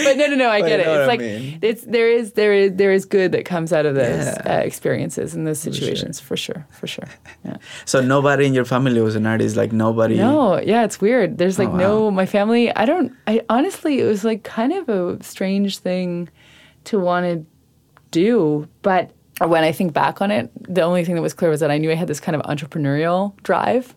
but 0.06 0.18
no, 0.18 0.26
no, 0.28 0.36
no, 0.36 0.50
I 0.50 0.62
But 0.62 0.68
get 0.70 0.80
it. 0.80 0.88
It's 0.88 1.08
like 1.08 1.20
mean. 1.20 1.60
it's 1.62 1.84
there 1.84 2.10
is 2.10 2.34
there 2.34 2.54
is 2.54 2.76
there 2.76 2.94
is 2.94 3.04
good 3.06 3.32
that 3.34 3.44
comes 3.46 3.74
out 3.74 3.86
of 3.86 3.96
those 3.96 4.26
Yeah. 4.26 4.42
uh, 4.60 4.62
experiences 4.70 5.36
and 5.36 5.46
those 5.48 5.62
sure. 5.64 5.74
situations 5.74 6.20
for 6.20 6.38
sure, 6.38 6.66
for 6.72 6.88
sure. 6.88 7.08
Yeah. 7.46 7.58
So 7.86 8.02
nobody 8.02 8.46
in 8.46 8.54
your 8.54 8.66
family 8.66 9.02
was 9.02 9.16
an 9.16 9.26
artist, 9.26 9.56
like 9.56 9.72
nobody. 9.74 10.16
No, 10.18 10.60
yeah, 10.60 10.84
it's 10.86 11.00
weird. 11.02 11.09
There's 11.38 11.60
oh, 11.60 11.64
like 11.64 11.74
Oh, 11.74 11.78
no 11.78 12.12
my 12.12 12.26
family. 12.26 12.74
I 12.76 12.86
don't. 12.86 13.14
I 13.28 13.42
honestly, 13.50 14.00
it 14.00 14.06
was 14.06 14.24
like 14.24 14.44
kind 14.44 14.74
of 14.74 14.90
a 14.90 15.24
strange 15.24 15.80
thing 15.80 16.30
to 16.86 17.00
want 17.00 17.26
to 17.26 17.46
do, 18.12 18.68
but 18.82 19.12
when 19.40 19.64
I 19.64 19.72
think 19.72 19.94
back 19.94 20.22
on 20.22 20.32
it, 20.32 20.52
the 20.56 20.82
only 20.82 21.06
thing 21.06 21.16
that 21.16 21.22
was 21.22 21.34
clear 21.34 21.50
was 21.50 21.62
that 21.62 21.72
I 21.72 21.78
knew 21.78 21.92
I 21.92 21.96
had 21.96 22.08
this 22.08 22.20
kind 22.20 22.36
of 22.36 22.42
entrepreneurial 22.44 23.36
drive. 23.44 23.96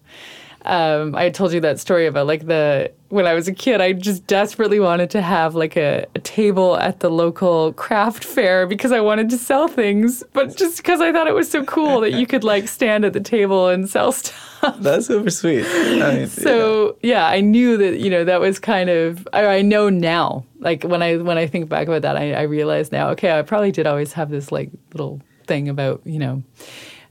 Um, 0.65 1.15
I 1.17 1.31
told 1.31 1.53
you 1.53 1.61
that 1.61 1.81
story 1.81 2.07
about 2.07 2.27
like 2.27 2.47
the 2.47 2.93
when 3.09 3.27
I 3.27 3.35
was 3.35 3.49
a 3.49 3.53
kid, 3.53 3.81
I 3.81 3.93
just 3.93 4.27
desperately 4.27 4.81
wanted 4.81 5.11
to 5.11 5.21
have 5.21 5.55
like 5.55 5.77
a, 5.77 6.07
a 6.15 6.19
table 6.21 6.79
at 6.79 7.01
the 7.01 7.11
local 7.11 7.73
craft 7.75 8.25
fair 8.25 8.67
because 8.67 8.91
I 8.93 9.01
wanted 9.01 9.29
to 9.31 9.39
sell 9.39 9.69
things, 9.69 10.23
but 10.33 10.57
just 10.57 10.79
because 10.79 11.01
I 11.01 11.13
thought 11.13 11.27
it 11.27 11.35
was 11.35 11.51
so 11.51 11.65
cool 11.65 12.01
that 12.01 12.13
you 12.13 12.27
could 12.27 12.45
like 12.45 12.69
stand 12.69 13.05
at 13.05 13.13
the 13.13 13.21
table 13.21 13.69
and 13.69 13.89
sell 13.89 14.13
stuff. 14.13 14.77
That's 14.79 15.07
super 15.09 15.31
sweet. 15.31 15.67
I 15.67 16.15
mean, 16.15 16.27
So 16.29 16.97
yeah, 17.03 17.27
I 17.27 17.41
knew 17.41 17.77
that 17.77 17.99
you 17.99 18.09
know 18.09 18.25
that 18.25 18.41
was 18.41 18.59
kind 18.59 18.89
of 18.89 19.27
I, 19.33 19.47
I 19.47 19.63
know 19.63 19.89
now. 19.89 20.45
Like 20.61 20.85
when 20.85 21.03
I 21.03 21.17
when 21.17 21.39
I 21.39 21.47
think 21.49 21.69
back 21.69 21.89
about 21.89 22.03
that, 22.03 22.17
I, 22.17 22.35
I 22.35 22.43
realize 22.43 22.93
now. 22.93 23.11
Okay, 23.11 23.37
I 23.37 23.43
probably 23.43 23.73
did 23.73 23.87
always 23.87 24.13
have 24.13 24.31
this 24.31 24.53
like 24.53 24.71
little 24.95 25.21
thing 25.49 25.69
about 25.69 26.01
you 26.05 26.21
know 26.21 26.43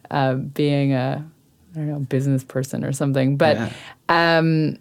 uh, 0.09 0.35
being 0.35 0.93
a 0.93 1.29
I 1.73 1.79
don't 1.79 1.87
know 1.87 1.99
business 1.99 2.43
person 2.43 2.83
or 2.83 2.91
something. 2.91 3.37
But 3.37 3.71
um, 4.09 4.77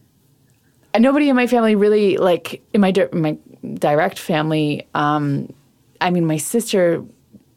nobody 0.98 1.28
in 1.28 1.36
my 1.36 1.46
family 1.46 1.74
really 1.76 2.16
like 2.16 2.62
in 2.74 2.80
my 2.80 2.90
di- 2.90 3.08
my 3.12 3.36
direct 3.74 4.18
family. 4.18 4.86
Um, 4.94 5.52
I 6.00 6.10
mean, 6.10 6.26
my 6.26 6.36
sister 6.38 7.04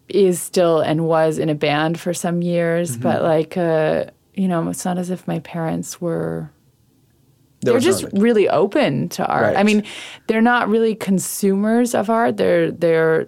is 0.10 0.42
still 0.42 0.82
and 0.82 1.06
was 1.06 1.38
in 1.40 1.50
a 1.50 1.56
band 1.56 2.00
for 2.00 2.14
some 2.14 2.42
years, 2.42 2.98
but 2.98 3.22
like 3.24 3.58
uh, 3.58 4.06
you 4.36 4.48
know, 4.48 4.68
it's 4.70 4.86
not 4.86 4.98
as 4.98 5.10
if 5.10 5.28
my 5.28 5.40
parents 5.40 6.00
were 6.02 6.52
there 7.62 7.74
they're 7.74 7.80
just 7.80 8.04
like- 8.04 8.14
really 8.16 8.50
open 8.50 9.10
to 9.10 9.26
art. 9.26 9.56
I 9.56 9.64
mean, 9.64 9.84
they're 10.28 10.42
not 10.42 10.70
really 10.70 10.96
consumers 10.96 11.96
of 11.96 12.10
art. 12.10 12.38
They're 12.38 12.70
they're, 12.72 13.28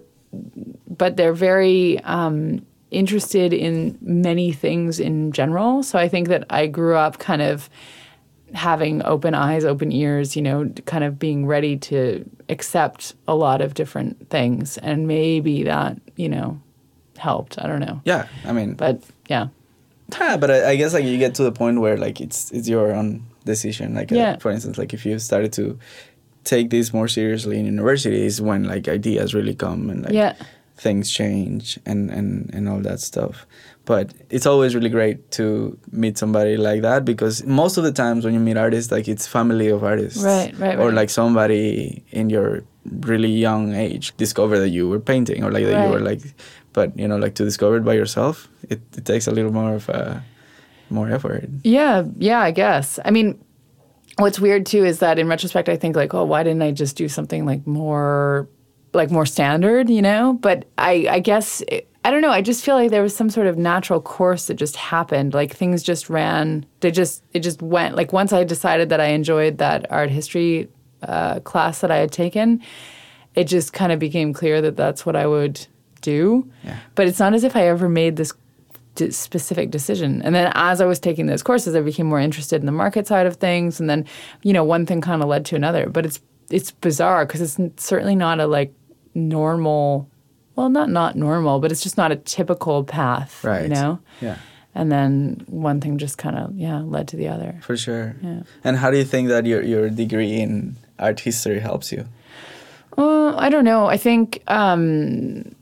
but 0.88 1.16
they're 1.16 1.32
very 1.32 1.98
um, 2.00 2.64
interested 2.90 3.52
in 3.52 3.98
many 4.00 4.52
things 4.52 5.00
in 5.00 5.32
general. 5.32 5.82
So 5.82 5.98
I 5.98 6.08
think 6.08 6.28
that 6.28 6.44
I 6.50 6.66
grew 6.66 6.96
up 6.96 7.18
kind 7.18 7.42
of 7.42 7.68
having 8.54 9.04
open 9.04 9.34
eyes, 9.34 9.64
open 9.64 9.90
ears. 9.92 10.36
You 10.36 10.42
know, 10.42 10.68
kind 10.86 11.04
of 11.04 11.18
being 11.18 11.46
ready 11.46 11.76
to 11.78 12.24
accept 12.48 13.14
a 13.26 13.34
lot 13.34 13.60
of 13.60 13.74
different 13.74 14.30
things, 14.30 14.78
and 14.78 15.06
maybe 15.08 15.64
that 15.64 15.98
you 16.16 16.28
know 16.28 16.60
helped. 17.18 17.58
I 17.58 17.66
don't 17.66 17.80
know, 17.80 18.00
yeah, 18.04 18.28
I 18.44 18.52
mean, 18.52 18.74
but 18.74 19.02
yeah, 19.28 19.48
Yeah, 20.12 20.36
but 20.36 20.50
I, 20.50 20.70
I 20.70 20.76
guess 20.76 20.94
like 20.94 21.04
you 21.04 21.18
get 21.18 21.34
to 21.36 21.42
the 21.42 21.52
point 21.52 21.80
where 21.80 21.96
like 21.96 22.20
it's 22.20 22.50
it's 22.52 22.68
your 22.68 22.92
own 22.92 23.22
decision. 23.44 23.94
Like 23.94 24.12
uh, 24.12 24.16
Yeah. 24.16 24.36
for 24.38 24.50
instance, 24.50 24.78
like 24.78 24.94
if 24.94 25.04
you 25.06 25.18
started 25.18 25.52
to 25.54 25.78
take 26.44 26.70
this 26.70 26.92
more 26.92 27.08
seriously 27.08 27.58
in 27.58 27.64
university 27.66 28.24
is 28.24 28.40
when 28.40 28.62
like 28.64 28.86
ideas 28.86 29.34
really 29.34 29.54
come 29.54 29.90
and 29.90 30.04
like 30.04 30.12
Yeah. 30.12 30.34
Things 30.76 31.10
change 31.10 31.78
and 31.86 32.10
and 32.10 32.50
and 32.54 32.68
all 32.68 32.80
that 32.80 33.00
stuff. 33.00 33.46
But 33.84 34.12
it's 34.30 34.46
always 34.46 34.74
really 34.74 34.88
great 34.90 35.30
to 35.32 35.78
meet 35.92 36.18
somebody 36.18 36.56
like 36.56 36.82
that 36.82 37.04
because 37.04 37.44
most 37.46 37.76
of 37.78 37.84
the 37.84 37.92
times 37.92 38.24
when 38.24 38.34
you 38.34 38.40
meet 38.40 38.56
artists, 38.56 38.90
like 38.90 39.06
it's 39.08 39.26
family 39.26 39.68
of 39.68 39.84
artists, 39.84 40.22
Right, 40.24 40.52
right, 40.58 40.76
right. 40.76 40.78
or 40.78 40.92
like 40.92 41.08
somebody 41.10 42.02
in 42.10 42.28
your 42.30 42.64
really 43.06 43.30
young 43.30 43.74
age 43.74 44.16
discover 44.16 44.58
that 44.58 44.68
you 44.70 44.88
were 44.88 45.00
painting 45.00 45.42
or 45.44 45.50
like 45.50 45.64
that 45.64 45.86
you 45.86 45.92
were 45.92 45.98
like 46.00 46.20
but 46.72 46.96
you 46.96 47.08
know 47.08 47.16
like 47.16 47.34
to 47.34 47.42
discover 47.44 47.76
it 47.78 47.84
by 47.84 47.92
yourself 47.94 48.48
it, 48.70 48.80
it 48.96 49.04
takes 49.04 49.26
a 49.26 49.32
little 49.32 49.50
more 49.52 49.74
of 49.74 49.88
a 49.88 50.22
more 50.88 51.10
effort 51.10 51.48
Yeah, 51.64 52.04
yeah, 52.18 52.38
I 52.38 52.52
guess. 52.52 53.00
I 53.04 53.10
mean, 53.10 53.42
what's 54.18 54.38
weird 54.38 54.66
too 54.66 54.84
is 54.84 55.00
that 55.00 55.18
in 55.18 55.26
retrospect, 55.28 55.68
I 55.68 55.76
think 55.76 55.96
like, 55.96 56.14
oh, 56.14 56.24
why 56.24 56.42
didn't 56.44 56.62
I 56.62 56.70
just 56.70 56.96
do 56.96 57.08
something 57.08 57.44
like 57.44 57.66
more, 57.66 58.48
like 58.96 59.10
more 59.10 59.26
standard, 59.26 59.88
you 59.88 60.02
know? 60.02 60.38
But 60.40 60.66
I, 60.78 61.06
I 61.08 61.20
guess 61.20 61.62
I 62.06 62.10
don't 62.12 62.22
know. 62.22 62.30
I 62.30 62.40
just 62.40 62.64
feel 62.64 62.76
like 62.76 62.92
there 62.92 63.02
was 63.02 63.16
some 63.16 63.30
sort 63.30 63.48
of 63.48 63.58
natural 63.58 64.00
course 64.00 64.46
that 64.46 64.54
just 64.54 64.76
happened. 64.76 65.34
Like 65.34 65.56
things 65.56 65.82
just 65.82 66.08
ran. 66.08 66.64
They 66.78 66.92
just 66.92 67.24
it 67.32 67.40
just 67.40 67.60
went. 67.60 67.96
Like 67.96 68.12
once 68.12 68.32
I 68.32 68.44
decided 68.44 68.90
that 68.90 69.00
I 69.00 69.06
enjoyed 69.06 69.58
that 69.58 69.90
art 69.90 70.10
history 70.10 70.68
uh, 71.02 71.40
class 71.40 71.80
that 71.80 71.90
I 71.90 71.96
had 71.96 72.12
taken, 72.12 72.62
it 73.34 73.44
just 73.44 73.72
kind 73.72 73.90
of 73.90 73.98
became 73.98 74.32
clear 74.32 74.62
that 74.62 74.76
that's 74.76 75.04
what 75.04 75.16
I 75.16 75.26
would 75.26 75.66
do. 76.00 76.48
Yeah. 76.62 76.78
But 76.94 77.08
it's 77.08 77.18
not 77.18 77.34
as 77.34 77.42
if 77.42 77.56
I 77.56 77.66
ever 77.66 77.88
made 77.88 78.14
this 78.14 78.32
d- 78.94 79.10
specific 79.10 79.72
decision. 79.72 80.22
And 80.22 80.32
then 80.32 80.52
as 80.54 80.80
I 80.80 80.86
was 80.86 81.00
taking 81.00 81.26
those 81.26 81.42
courses, 81.42 81.74
I 81.74 81.80
became 81.80 82.06
more 82.06 82.20
interested 82.20 82.60
in 82.62 82.66
the 82.66 82.72
market 82.72 83.08
side 83.08 83.26
of 83.26 83.36
things. 83.36 83.80
And 83.80 83.90
then, 83.90 84.04
you 84.44 84.52
know, 84.52 84.62
one 84.62 84.86
thing 84.86 85.00
kind 85.00 85.22
of 85.22 85.28
led 85.28 85.44
to 85.46 85.56
another. 85.56 85.88
But 85.88 86.06
it's 86.06 86.20
it's 86.50 86.70
bizarre 86.70 87.26
because 87.26 87.40
it's 87.40 87.84
certainly 87.84 88.14
not 88.14 88.38
a 88.38 88.46
like 88.46 88.72
normal. 89.16 90.08
Well, 90.54 90.68
not 90.68 90.88
not 90.90 91.16
normal, 91.16 91.58
but 91.58 91.72
it's 91.72 91.82
just 91.82 91.96
not 91.96 92.12
a 92.12 92.16
typical 92.16 92.84
path. 92.84 93.42
Right. 93.42 93.62
You 93.62 93.68
know. 93.68 93.98
Yeah. 94.20 94.38
And 94.74 94.92
then 94.92 95.44
one 95.48 95.80
thing 95.80 95.96
just 95.96 96.18
kind 96.18 96.36
of 96.36 96.54
yeah 96.54 96.80
led 96.80 97.08
to 97.08 97.16
the 97.16 97.28
other. 97.28 97.58
For 97.62 97.76
sure. 97.76 98.14
Yeah. 98.22 98.42
And 98.62 98.76
how 98.76 98.90
do 98.90 98.98
you 98.98 99.04
think 99.04 99.28
that 99.28 99.46
your, 99.46 99.62
your 99.62 99.88
degree 99.88 100.38
in 100.38 100.76
art 100.98 101.20
history 101.20 101.60
helps 101.60 101.90
you? 101.92 102.06
Uh, 102.96 103.34
I 103.36 103.48
don't 103.48 103.64
know. 103.64 103.86
I 103.86 103.96
think 103.96 104.42
um, 104.48 105.54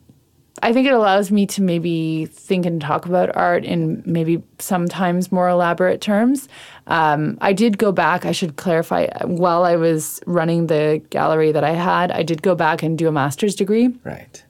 I 0.63 0.71
think 0.73 0.87
it 0.87 0.93
allows 0.93 1.31
me 1.31 1.45
to 1.47 1.61
maybe 1.61 2.27
think 2.27 2.65
and 2.65 2.79
talk 2.81 3.05
about 3.05 3.35
art 3.35 3.65
in 3.65 4.01
maybe 4.05 4.41
sometimes 4.59 5.31
more 5.31 5.49
elaborate 5.49 5.99
terms. 6.01 6.47
Um, 6.87 7.37
I 7.41 7.51
did 7.53 7.77
go 7.77 7.91
back. 7.91 8.25
I 8.25 8.31
should 8.31 8.55
clarify. 8.55 9.07
While 9.25 9.63
I 9.65 9.75
was 9.75 10.21
running 10.25 10.67
the 10.67 11.01
gallery 11.09 11.51
that 11.51 11.63
I 11.63 11.71
had, 11.73 12.09
I 12.11 12.23
did 12.23 12.41
go 12.41 12.55
back 12.55 12.83
and 12.83 12.97
do 12.97 13.07
a 13.07 13.11
master's 13.11 13.53
degree 13.53 13.89
Right. 14.05 14.43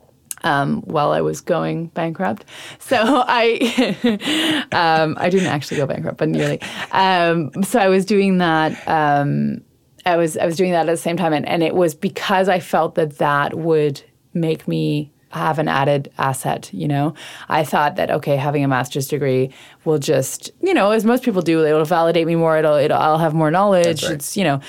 um, 0.44 0.82
while 0.84 1.12
I 1.12 1.22
was 1.22 1.42
going 1.42 1.88
bankrupt. 1.88 2.46
So 2.78 2.98
I, 3.28 4.68
um, 4.72 5.18
I 5.20 5.30
didn't 5.30 5.48
actually 5.48 5.78
go 5.78 5.88
bankrupt, 5.88 6.18
but 6.18 6.30
nearly. 6.30 6.62
Um, 6.92 7.52
so 7.64 7.80
I 7.80 7.88
was 7.90 8.06
doing 8.06 8.38
that. 8.38 8.88
Um, 8.88 9.62
I 10.06 10.18
was 10.18 10.38
I 10.38 10.46
was 10.46 10.56
doing 10.56 10.72
that 10.72 10.82
at 10.88 10.92
the 10.92 10.98
same 10.98 11.18
time, 11.18 11.34
and, 11.34 11.48
and 11.48 11.64
it 11.64 11.74
was 11.74 11.96
because 11.96 12.48
I 12.48 12.60
felt 12.60 12.94
that 12.96 13.18
that 13.18 13.56
would 13.58 14.04
make 14.36 14.68
me 14.68 15.12
have 15.36 15.60
an 15.60 15.68
added 15.68 16.12
asset. 16.18 16.70
You 16.74 16.88
know, 16.88 17.14
I 17.50 17.64
thought 17.64 17.96
that 17.98 18.10
okay, 18.10 18.36
having 18.36 18.64
a 18.64 18.68
master's 18.68 19.08
degree 19.08 19.52
will 19.84 20.00
just 20.00 20.52
you 20.62 20.74
know, 20.74 20.92
as 20.92 21.06
most 21.06 21.24
people 21.24 21.42
do, 21.42 21.64
it'll 21.66 21.86
validate 21.86 22.26
me 22.26 22.36
more. 22.36 22.58
It'll, 22.58 22.76
it'll 22.76 22.98
I'll 22.98 23.18
have 23.18 23.34
more 23.34 23.52
knowledge. 23.52 24.04
right. 24.04 24.14
It's 24.14 24.36
you 24.36 24.44
know, 24.44 24.60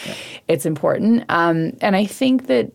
it's 0.48 0.66
important. 0.66 1.24
Um, 1.28 1.76
and 1.80 1.96
I 1.96 2.04
think 2.04 2.46
that 2.48 2.72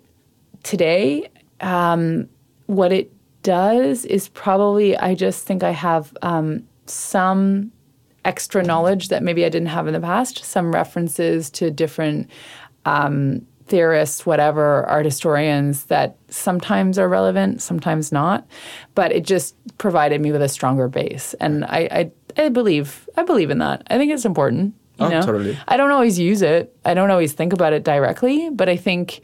today 0.63 1.29
um, 1.59 2.27
what 2.67 2.91
it 2.91 3.11
does 3.43 4.05
is 4.05 4.29
probably 4.29 4.97
I 4.97 5.15
just 5.15 5.45
think 5.45 5.63
I 5.63 5.71
have 5.71 6.15
um, 6.21 6.67
some 6.85 7.71
extra 8.23 8.63
knowledge 8.63 9.09
that 9.09 9.23
maybe 9.23 9.45
I 9.45 9.49
didn't 9.49 9.69
have 9.69 9.87
in 9.87 9.93
the 9.93 9.99
past, 9.99 10.43
some 10.45 10.73
references 10.73 11.49
to 11.51 11.71
different 11.71 12.29
um, 12.85 13.45
theorists, 13.71 14.25
whatever, 14.25 14.83
art 14.85 15.05
historians 15.05 15.85
that 15.85 16.17
sometimes 16.29 16.99
are 16.99 17.09
relevant, 17.09 17.61
sometimes 17.61 18.11
not. 18.11 18.45
But 18.93 19.11
it 19.11 19.23
just 19.25 19.55
provided 19.79 20.21
me 20.21 20.31
with 20.31 20.41
a 20.43 20.49
stronger 20.49 20.87
base, 20.87 21.33
and 21.39 21.65
I, 21.65 22.11
I, 22.37 22.43
I 22.45 22.49
believe 22.49 23.09
I 23.17 23.23
believe 23.23 23.49
in 23.49 23.57
that. 23.59 23.81
I 23.89 23.97
think 23.97 24.11
it's 24.11 24.25
important. 24.25 24.75
You 24.99 25.05
Oh, 25.07 25.09
know? 25.09 25.21
totally. 25.21 25.57
I 25.67 25.77
don't 25.77 25.91
always 25.91 26.19
use 26.19 26.41
it. 26.43 26.75
I 26.85 26.93
don't 26.93 27.09
always 27.09 27.33
think 27.33 27.53
about 27.53 27.73
it 27.73 27.83
directly, 27.83 28.49
but 28.51 28.69
I 28.69 28.75
think 28.77 29.21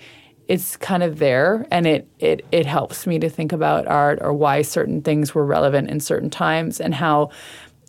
it's 0.47 0.77
kind 0.77 1.03
of 1.03 1.19
there 1.19 1.67
and 1.71 1.85
it, 1.85 2.07
it 2.19 2.45
it 2.53 2.65
helps 2.65 3.05
me 3.05 3.19
to 3.19 3.29
think 3.29 3.51
about 3.51 3.85
art 3.85 4.17
or 4.21 4.31
why 4.33 4.61
certain 4.63 5.01
things 5.01 5.35
were 5.35 5.45
relevant 5.45 5.89
in 5.89 5.99
certain 5.99 6.29
times 6.29 6.79
and 6.79 6.95
how 6.95 7.29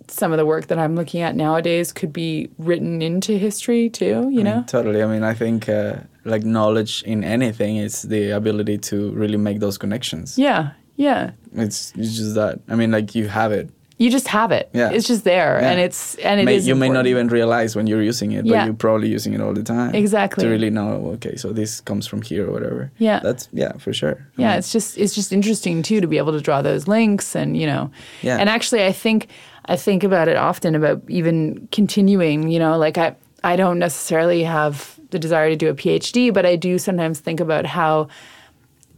some 0.09 0.33
of 0.33 0.39
the 0.39 0.45
work 0.47 0.67
that 0.67 0.79
I'm 0.79 0.97
looking 0.97 1.21
at 1.23 1.37
nowadays 1.37 1.93
could 1.93 2.13
be 2.13 2.49
written 2.59 3.01
into 3.01 3.39
history 3.39 3.89
too, 3.91 4.29
you 4.33 4.43
know? 4.43 4.65
Totally. 4.67 5.03
I 5.03 5.07
mean, 5.07 5.23
I 5.23 5.35
think 5.35 5.69
uh, 5.69 5.97
like 6.29 6.45
knowledge 6.45 7.03
in 7.05 7.25
anything 7.25 7.77
is 7.79 8.03
the 8.03 8.31
ability 8.31 8.79
to 8.79 9.11
really 9.13 9.39
make 9.39 9.59
those 9.61 9.79
connections. 9.79 10.39
Yeah. 10.39 10.71
Yeah. 10.97 11.31
It's, 11.55 11.93
it's 11.97 12.17
just 12.17 12.35
that. 12.35 12.61
I 12.69 12.75
mean, 12.75 12.91
like 12.91 13.15
you 13.15 13.29
have 13.29 13.53
it. 13.53 13.71
You 14.01 14.11
just 14.11 14.29
have 14.29 14.53
it. 14.53 14.69
Yeah. 14.73 14.91
It's 14.93 15.09
just 15.09 15.25
there 15.25 15.59
Yeah. 15.61 15.71
and 15.73 15.81
it's 15.81 16.15
and 16.17 16.41
it 16.41 16.45
may, 16.45 16.55
is 16.57 16.69
you 16.69 16.77
may 16.77 16.89
not 16.89 17.07
even 17.07 17.27
realize 17.27 17.75
when 17.75 17.89
you're 17.89 18.03
using 18.03 18.31
it, 18.31 18.47
but 18.47 18.65
you're 18.65 18.73
probably 18.75 19.09
using 19.09 19.35
it 19.35 19.41
all 19.41 19.53
the 19.53 19.65
time. 19.65 19.93
Exactly. 19.93 20.45
To 20.45 20.51
really 20.51 20.71
know, 20.71 21.11
okay, 21.15 21.35
so 21.35 21.53
this 21.53 21.81
comes 21.81 22.07
from 22.07 22.23
here 22.23 22.47
or 22.49 22.53
whatever. 22.53 22.93
Yeah. 22.99 23.19
That's 23.25 23.49
yeah, 23.53 23.73
for 23.79 23.93
sure. 23.93 24.15
I 24.39 24.43
yeah 24.43 24.49
mean, 24.51 24.59
it's 24.59 24.71
just 24.71 24.97
it's 24.99 25.15
just 25.17 25.33
interesting 25.33 25.83
too 25.83 26.01
to 26.01 26.07
be 26.07 26.17
able 26.19 26.33
to 26.33 26.41
draw 26.41 26.63
those 26.63 26.87
links 26.87 27.35
and 27.35 27.57
you 27.57 27.67
know 27.67 27.91
Yeah. 28.23 28.39
and 28.39 28.49
actually 28.49 28.85
i 28.87 28.93
think 28.93 29.27
i 29.65 29.77
think 29.77 30.05
about 30.05 30.29
it 30.29 30.37
often 30.37 30.75
about 30.77 31.03
even 31.09 31.67
continuing 31.73 32.49
you 32.49 32.61
know 32.61 32.79
like 32.79 32.99
i 32.99 33.17
i 33.43 33.57
don't 33.57 33.79
necessarily 33.81 34.45
have 34.45 34.98
the 35.11 35.19
desire 35.19 35.49
to 35.49 35.57
do 35.57 35.69
a 35.69 35.75
phd 35.75 36.33
but 36.33 36.45
i 36.47 36.57
do 36.57 36.79
sometimes 36.79 37.21
think 37.21 37.41
about 37.41 37.67
how 37.67 38.09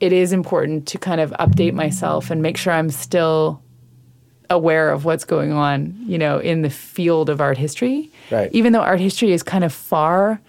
it 0.00 0.12
is 0.12 0.32
important 0.32 0.86
to 0.88 0.98
kind 0.98 1.20
of 1.20 1.30
update 1.32 1.72
myself 1.74 2.30
and 2.30 2.42
make 2.42 2.56
sure 2.56 2.72
i'm 2.72 2.90
still 2.90 3.62
aware 4.48 4.90
of 4.90 5.04
what's 5.04 5.24
going 5.24 5.52
on 5.52 5.94
you 6.06 6.18
know 6.18 6.38
in 6.38 6.62
the 6.62 6.70
field 6.70 7.28
of 7.30 7.40
art 7.40 7.56
history 7.58 8.10
Right. 8.30 8.50
even 8.52 8.72
though 8.72 8.80
art 8.80 9.00
history 9.00 9.32
is 9.32 9.42
kind 9.42 9.64
of 9.64 9.72
far 9.72 10.40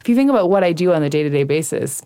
if 0.00 0.08
you 0.08 0.14
think 0.14 0.30
about 0.30 0.48
what 0.50 0.62
i 0.62 0.72
do 0.72 0.92
on 0.92 1.02
a 1.02 1.10
day-to-day 1.10 1.44
basis 1.44 2.02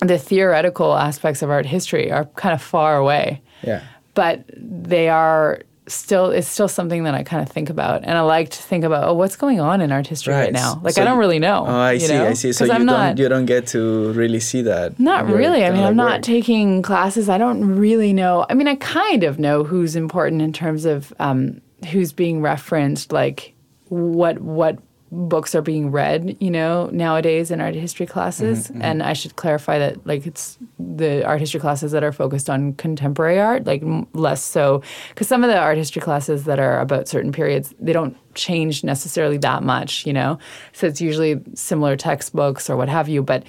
the 0.00 0.18
theoretical 0.18 0.94
aspects 0.96 1.40
of 1.42 1.50
art 1.50 1.66
history 1.66 2.10
are 2.10 2.24
kind 2.34 2.52
of 2.52 2.60
far 2.60 2.96
away, 2.96 3.40
yeah. 3.62 3.80
but 4.14 4.42
they 4.56 5.08
are 5.08 5.60
still 5.86 6.30
it's 6.30 6.48
still 6.48 6.68
something 6.68 7.04
that 7.04 7.14
I 7.14 7.22
kind 7.22 7.42
of 7.42 7.48
think 7.52 7.68
about, 7.70 8.04
and 8.04 8.16
I 8.16 8.22
like 8.22 8.48
to 8.50 8.62
think 8.62 8.84
about 8.84 9.04
oh 9.08 9.14
what's 9.14 9.36
going 9.36 9.60
on 9.60 9.80
in 9.80 9.92
art 9.92 10.06
history 10.06 10.32
right, 10.34 10.44
Right. 10.44 10.52
now. 10.52 10.80
Like 10.82 10.94
So 10.94 11.02
I 11.02 11.04
don't 11.04 11.18
really 11.18 11.38
know. 11.38 11.64
Oh, 11.66 11.74
I 11.76 11.98
see. 11.98 12.12
know? 12.12 12.28
I 12.28 12.32
see. 12.34 12.52
So 12.52 12.64
you 12.64 12.72
I'm 12.72 12.78
don't 12.86 12.86
not 12.86 13.18
you 13.18 13.28
don't 13.28 13.44
get 13.46 13.66
to 13.68 14.12
really 14.12 14.40
see 14.40 14.62
that. 14.62 14.98
not 14.98 15.26
really. 15.28 15.64
I 15.64 15.70
mean, 15.70 15.80
like 15.80 15.90
I'm 15.90 15.96
not 15.96 16.12
work. 16.14 16.22
taking 16.22 16.80
classes. 16.82 17.28
I 17.28 17.38
don't 17.38 17.76
really 17.76 18.12
know. 18.12 18.46
I 18.48 18.54
mean, 18.54 18.68
I 18.68 18.76
kind 18.76 19.24
of 19.24 19.38
know 19.38 19.62
who's 19.64 19.94
important 19.96 20.40
in 20.42 20.52
terms 20.52 20.84
of 20.86 21.12
um, 21.18 21.60
who's 21.90 22.12
being 22.12 22.40
referenced, 22.40 23.12
like 23.12 23.52
what 23.88 24.38
what 24.40 24.78
books 25.14 25.54
are 25.54 25.62
being 25.62 25.90
read, 25.90 26.36
you 26.40 26.50
know, 26.50 26.90
nowadays 26.92 27.50
in 27.50 27.60
art 27.60 27.74
history 27.74 28.06
classes. 28.06 28.68
Mm-hmm, 28.68 28.82
And 28.82 29.02
I 29.02 29.12
should 29.12 29.36
clarify 29.36 29.78
that, 29.78 30.06
like, 30.06 30.26
it's 30.26 30.58
the 30.78 31.24
art 31.24 31.40
history 31.40 31.60
classes 31.60 31.92
that 31.92 32.02
are 32.02 32.12
focused 32.12 32.50
on 32.50 32.74
contemporary 32.74 33.38
art, 33.38 33.64
like 33.64 33.82
m- 33.82 34.06
less 34.12 34.42
so, 34.42 34.82
because 35.10 35.28
some 35.28 35.44
of 35.44 35.50
the 35.50 35.58
art 35.58 35.78
history 35.78 36.02
classes 36.02 36.44
that 36.44 36.58
are 36.58 36.80
about 36.80 37.06
certain 37.08 37.32
periods, 37.32 37.74
they 37.78 37.92
don't 37.92 38.16
change 38.34 38.82
necessarily 38.82 39.36
that 39.38 39.62
much, 39.62 40.04
you 40.04 40.12
know. 40.12 40.38
So 40.72 40.86
it's 40.88 41.00
usually 41.00 41.40
similar 41.54 41.96
textbooks 41.96 42.68
or 42.68 42.76
what 42.76 42.88
have 42.88 43.08
you, 43.08 43.22
but 43.22 43.44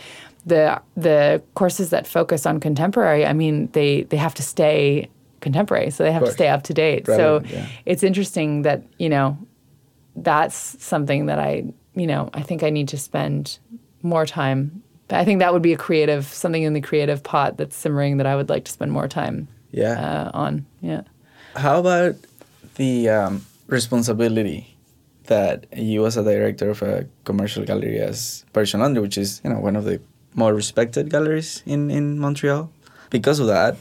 the 0.46 0.80
the 0.96 1.42
courses 1.56 1.90
that 1.90 2.06
focus 2.06 2.46
on 2.46 2.60
contemporary, 2.60 3.26
I 3.26 3.34
mean, 3.34 3.70
they 3.72 4.04
they 4.04 4.18
have 4.18 4.36
to 4.36 4.44
stay 4.44 5.10
contemporary, 5.42 5.90
so 5.90 6.04
they 6.04 6.12
have 6.12 6.24
to 6.24 6.32
stay 6.32 6.48
up 6.48 6.64
to 6.64 6.74
date. 6.74 7.08
Relevant, 7.08 7.50
so 7.50 7.56
yeah. 7.56 7.68
it's 7.86 8.04
interesting 8.04 8.62
that 8.62 8.84
you 9.00 9.10
know 9.10 9.38
that's 10.16 10.82
something 10.84 11.26
that 11.28 11.40
I 11.40 11.66
you 11.96 12.08
know 12.08 12.30
I 12.34 12.42
think 12.42 12.64
I 12.64 12.70
need 12.70 12.88
to 12.90 12.98
spend 12.98 13.60
more 14.02 14.26
time. 14.26 14.82
I 15.10 15.24
think 15.26 15.40
that 15.40 15.54
would 15.54 15.62
be 15.62 15.74
a 15.74 15.78
creative 15.78 16.26
something 16.26 16.64
in 16.64 16.74
the 16.74 16.82
creative 16.82 17.22
pot 17.24 17.58
that's 17.58 17.76
simmering 17.76 18.18
that 18.18 18.26
I 18.26 18.36
would 18.36 18.50
like 18.50 18.66
to 18.66 18.72
spend 18.72 18.92
more 18.92 19.08
time 19.08 19.48
Yeah. 19.72 19.94
uh, 20.00 20.32
on. 20.34 20.66
Yeah. 20.82 21.02
How 21.56 21.80
about 21.80 22.16
the 22.76 23.10
um, 23.10 23.46
responsibility 23.68 24.76
that 25.28 25.66
you, 25.76 26.06
as 26.06 26.18
a 26.18 26.24
director 26.24 26.70
of 26.70 26.82
a 26.82 27.08
commercial 27.24 27.64
gallery 27.66 28.00
as 28.00 28.46
Parisian 28.54 28.82
Laundry, 28.82 29.02
which 29.02 29.18
is 29.18 29.42
you 29.44 29.50
know 29.50 29.60
one 29.60 29.76
of 29.76 29.86
the 29.86 30.00
more 30.34 30.54
respected 30.54 31.10
galleries 31.10 31.64
in 31.66 31.90
in 31.90 32.20
Montreal, 32.20 32.70
because 33.10 33.40
of 33.40 33.48
that, 33.48 33.78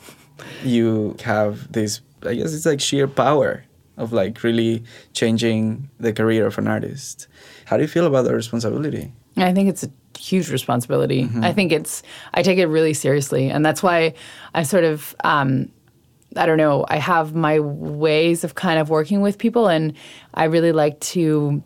you 0.62 1.16
have 1.24 1.72
this. 1.72 2.00
I 2.24 2.34
guess 2.34 2.54
it's 2.54 2.64
like 2.66 2.80
sheer 2.80 3.06
power 3.08 3.64
of 3.96 4.12
like 4.12 4.42
really 4.42 4.84
changing 5.12 5.88
the 6.00 6.12
career 6.12 6.46
of 6.46 6.58
an 6.58 6.68
artist. 6.68 7.28
How 7.66 7.76
do 7.76 7.82
you 7.82 7.88
feel 7.88 8.06
about 8.06 8.22
the 8.22 8.34
responsibility? 8.34 9.12
I 9.36 9.52
think 9.52 9.68
it's 9.68 9.84
a 9.84 9.90
huge 10.18 10.50
responsibility. 10.50 11.28
I 11.42 11.52
think 11.52 11.72
it's 11.72 12.02
I 12.34 12.42
take 12.42 12.58
it 12.58 12.66
really 12.66 12.94
seriously, 12.94 13.50
and 13.50 13.64
that's 13.64 13.82
why 13.82 14.14
I 14.54 14.62
sort 14.62 14.84
of 14.84 15.14
um, 15.24 15.70
I 16.36 16.46
don't 16.46 16.58
know. 16.58 16.84
I 16.88 16.98
have 16.98 17.34
my 17.34 17.60
ways 17.60 18.44
of 18.44 18.54
kind 18.54 18.78
of 18.78 18.90
working 18.90 19.20
with 19.20 19.38
people, 19.38 19.68
and 19.68 19.94
I 20.34 20.44
really 20.44 20.72
like 20.72 21.00
to 21.00 21.62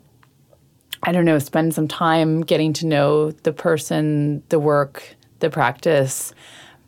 I 1.03 1.11
don't 1.11 1.25
know 1.25 1.39
spend 1.39 1.73
some 1.73 1.87
time 1.87 2.41
getting 2.41 2.73
to 2.73 2.85
know 2.85 3.31
the 3.31 3.53
person, 3.53 4.43
the 4.49 4.59
work, 4.59 5.15
the 5.39 5.49
practice 5.49 6.33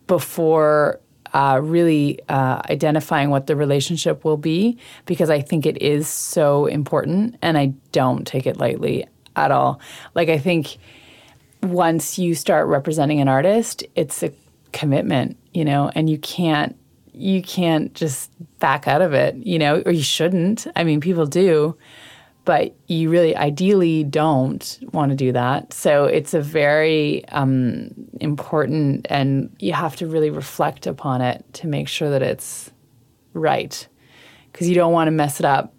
before. 0.06 1.00
Uh, 1.34 1.58
really 1.62 2.20
uh, 2.28 2.60
identifying 2.68 3.30
what 3.30 3.46
the 3.46 3.56
relationship 3.56 4.22
will 4.22 4.36
be 4.36 4.76
because 5.06 5.30
I 5.30 5.40
think 5.40 5.64
it 5.64 5.80
is 5.80 6.06
so 6.06 6.66
important 6.66 7.36
and 7.40 7.56
I 7.56 7.72
don't 7.90 8.26
take 8.26 8.46
it 8.46 8.58
lightly 8.58 9.06
at 9.34 9.50
all. 9.50 9.80
Like, 10.14 10.28
I 10.28 10.36
think 10.36 10.76
once 11.62 12.18
you 12.18 12.34
start 12.34 12.66
representing 12.66 13.20
an 13.20 13.28
artist, 13.28 13.84
it's 13.94 14.22
a 14.22 14.32
commitment, 14.72 15.38
you 15.54 15.64
know, 15.64 15.90
and 15.94 16.10
you 16.10 16.18
can't 16.18 16.76
you 17.14 17.42
can't 17.42 17.94
just 17.94 18.30
back 18.58 18.88
out 18.88 19.02
of 19.02 19.12
it, 19.12 19.36
you 19.36 19.58
know, 19.58 19.82
or 19.84 19.92
you 19.92 20.02
shouldn't. 20.02 20.66
I 20.74 20.82
mean, 20.84 21.00
people 21.00 21.26
do, 21.26 21.76
but 22.44 22.74
you 22.88 23.08
really 23.08 23.36
ideally 23.36 24.02
don't 24.04 24.78
want 24.92 25.10
to 25.10 25.16
do 25.16 25.32
that. 25.32 25.72
So 25.72 26.06
it's 26.06 26.34
a 26.34 26.40
very 26.40 27.26
um, 27.28 27.90
important, 28.20 29.06
and 29.08 29.54
you 29.58 29.72
have 29.72 29.96
to 29.96 30.06
really 30.06 30.30
reflect 30.30 30.86
upon 30.86 31.20
it 31.20 31.44
to 31.54 31.66
make 31.66 31.88
sure 31.88 32.10
that 32.10 32.22
it's 32.22 32.70
right, 33.32 33.86
because 34.50 34.68
you 34.68 34.74
don't 34.74 34.92
want 34.92 35.08
to 35.08 35.12
mess 35.12 35.40
it 35.40 35.46
up 35.46 35.72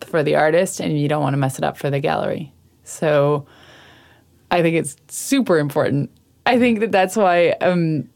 for 0.00 0.22
the 0.22 0.36
artist, 0.36 0.80
and 0.80 0.98
you 0.98 1.08
don't 1.08 1.22
want 1.22 1.34
to 1.34 1.38
mess 1.38 1.58
it 1.58 1.64
up 1.64 1.76
for 1.76 1.90
the 1.90 2.00
gallery. 2.00 2.52
So 2.84 3.46
I 4.50 4.62
think 4.62 4.76
it's 4.76 4.96
super 5.08 5.58
important. 5.58 6.10
I 6.46 6.58
think 6.58 6.80
that 6.80 6.92
that's 6.92 7.16
why 7.16 7.50
um 7.60 8.08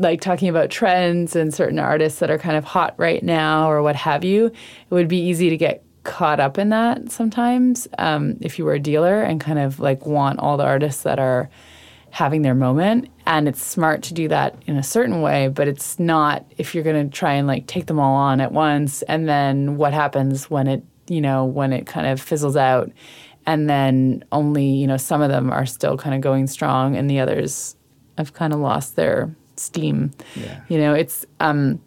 like 0.00 0.20
talking 0.20 0.48
about 0.48 0.70
trends 0.70 1.36
and 1.36 1.54
certain 1.54 1.78
artists 1.78 2.18
that 2.18 2.28
are 2.28 2.38
kind 2.38 2.56
of 2.56 2.64
hot 2.64 2.94
right 2.98 3.22
now 3.22 3.70
or 3.70 3.80
what 3.80 3.94
have 3.94 4.24
you, 4.24 4.46
it 4.46 4.54
would 4.90 5.06
be 5.06 5.20
easy 5.20 5.48
to 5.50 5.56
get 5.56 5.83
caught 6.04 6.38
up 6.38 6.58
in 6.58 6.68
that 6.68 7.10
sometimes 7.10 7.88
um, 7.98 8.36
if 8.40 8.58
you 8.58 8.64
were 8.64 8.74
a 8.74 8.78
dealer 8.78 9.22
and 9.22 9.40
kind 9.40 9.58
of 9.58 9.80
like 9.80 10.06
want 10.06 10.38
all 10.38 10.56
the 10.56 10.64
artists 10.64 11.02
that 11.02 11.18
are 11.18 11.50
having 12.10 12.42
their 12.42 12.54
moment. 12.54 13.08
And 13.26 13.48
it's 13.48 13.62
smart 13.62 14.02
to 14.04 14.14
do 14.14 14.28
that 14.28 14.54
in 14.66 14.76
a 14.76 14.82
certain 14.82 15.20
way 15.20 15.48
but 15.48 15.66
it's 15.66 15.98
not 15.98 16.44
if 16.58 16.74
you're 16.74 16.84
going 16.84 17.10
to 17.10 17.16
try 17.16 17.32
and 17.32 17.48
like 17.48 17.66
take 17.66 17.86
them 17.86 17.98
all 17.98 18.14
on 18.14 18.40
at 18.40 18.52
once 18.52 19.02
and 19.02 19.28
then 19.28 19.76
what 19.76 19.92
happens 19.92 20.48
when 20.48 20.68
it 20.68 20.84
you 21.08 21.20
know 21.20 21.44
when 21.44 21.72
it 21.72 21.86
kind 21.86 22.06
of 22.06 22.20
fizzles 22.20 22.56
out. 22.56 22.92
And 23.46 23.68
then 23.68 24.24
only 24.30 24.66
you 24.66 24.86
know 24.86 24.96
some 24.96 25.22
of 25.22 25.30
them 25.30 25.50
are 25.50 25.66
still 25.66 25.96
kind 25.96 26.14
of 26.14 26.20
going 26.20 26.46
strong 26.46 26.96
and 26.96 27.10
the 27.10 27.18
others 27.18 27.76
have 28.16 28.32
kind 28.32 28.52
of 28.52 28.60
lost 28.60 28.94
their 28.96 29.34
steam. 29.56 30.10
Yeah. 30.34 30.60
you 30.68 30.78
know 30.78 30.94
it's 30.94 31.24
um 31.40 31.80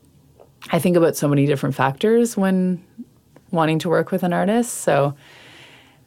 i 0.72 0.80
think 0.80 0.96
about 0.96 1.16
so 1.18 1.28
many 1.28 1.46
different 1.46 1.76
factors 1.76 2.38
when 2.38 2.84
wanting 3.60 3.80
to 3.84 3.90
work 3.90 4.08
with 4.14 4.24
an 4.24 4.34
artist 4.42 4.72
so 4.88 4.96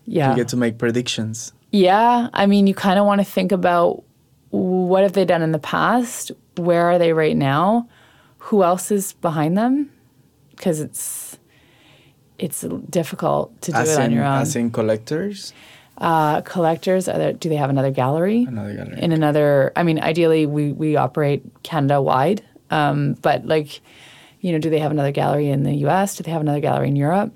yeah 0.06 0.30
You 0.30 0.36
get 0.42 0.48
to 0.54 0.56
make 0.64 0.74
predictions. 0.78 1.52
yeah, 1.70 2.28
I 2.42 2.44
mean, 2.52 2.66
you 2.70 2.74
kind 2.74 2.98
of 3.00 3.04
want 3.10 3.20
to 3.24 3.28
think 3.36 3.52
about 3.52 4.02
what 4.50 5.02
have 5.06 5.12
they 5.12 5.24
done 5.24 5.42
in 5.48 5.52
the 5.52 5.60
past? 5.76 6.32
Where 6.56 6.84
are 6.90 6.98
they 7.02 7.12
right 7.12 7.36
now? 7.52 7.86
Who 8.50 8.56
else 8.70 8.90
is 8.98 9.12
behind 9.28 9.52
them? 9.62 9.90
Because 10.56 10.80
it's 10.86 11.38
it's 12.38 12.60
difficult 12.98 13.44
to 13.62 13.70
do 13.72 13.78
As 13.78 13.90
it 13.92 13.98
on 14.00 14.06
in, 14.06 14.12
your 14.16 14.24
own. 14.24 14.40
as 14.42 14.56
in 14.56 14.70
collectors. 14.70 15.52
uh, 15.98 16.40
collectors, 16.54 17.04
there, 17.04 17.32
do 17.42 17.48
they 17.52 17.56
have 17.64 17.70
another 17.70 17.92
gallery? 18.02 18.40
Another 18.48 18.74
gallery. 18.74 18.98
In 19.04 19.12
another, 19.12 19.46
I 19.76 19.82
mean, 19.84 19.98
ideally, 20.00 20.46
we 20.46 20.72
we 20.82 20.96
operate 20.96 21.40
Canada 21.62 22.00
wide, 22.10 22.40
um, 22.70 23.14
but 23.26 23.44
like, 23.54 23.80
you 24.40 24.50
know, 24.52 24.58
do 24.58 24.70
they 24.70 24.80
have 24.80 24.90
another 24.96 25.12
gallery 25.12 25.48
in 25.54 25.62
the 25.68 25.74
U.S.? 25.86 26.16
Do 26.16 26.24
they 26.24 26.32
have 26.32 26.40
another 26.46 26.60
gallery 26.68 26.88
in 26.88 26.96
Europe? 26.96 27.30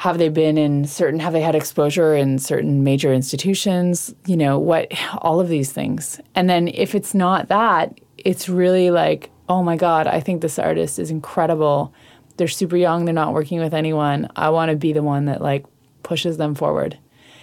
Have 0.00 0.16
they 0.16 0.30
been 0.30 0.56
in 0.56 0.86
certain? 0.86 1.20
Have 1.20 1.34
they 1.34 1.42
had 1.42 1.54
exposure 1.54 2.14
in 2.14 2.38
certain 2.38 2.82
major 2.82 3.12
institutions? 3.12 4.14
You 4.24 4.38
know, 4.38 4.58
what? 4.58 4.90
All 5.18 5.40
of 5.40 5.50
these 5.50 5.72
things, 5.72 6.18
and 6.34 6.48
then 6.48 6.68
if 6.68 6.94
it's 6.94 7.12
not 7.14 7.48
that, 7.48 8.00
it's 8.16 8.48
really 8.48 8.90
like, 8.90 9.28
oh 9.50 9.62
my 9.62 9.76
God, 9.76 10.06
I 10.06 10.20
think 10.20 10.40
this 10.40 10.58
artist 10.58 10.98
is 10.98 11.10
incredible. 11.10 11.92
They're 12.38 12.48
super 12.48 12.78
young. 12.78 13.04
They're 13.04 13.12
not 13.12 13.34
working 13.34 13.60
with 13.60 13.74
anyone. 13.74 14.26
I 14.36 14.48
want 14.48 14.70
to 14.70 14.76
be 14.76 14.94
the 14.94 15.02
one 15.02 15.26
that 15.26 15.42
like 15.42 15.66
pushes 16.02 16.38
them 16.38 16.54
forward, 16.54 16.96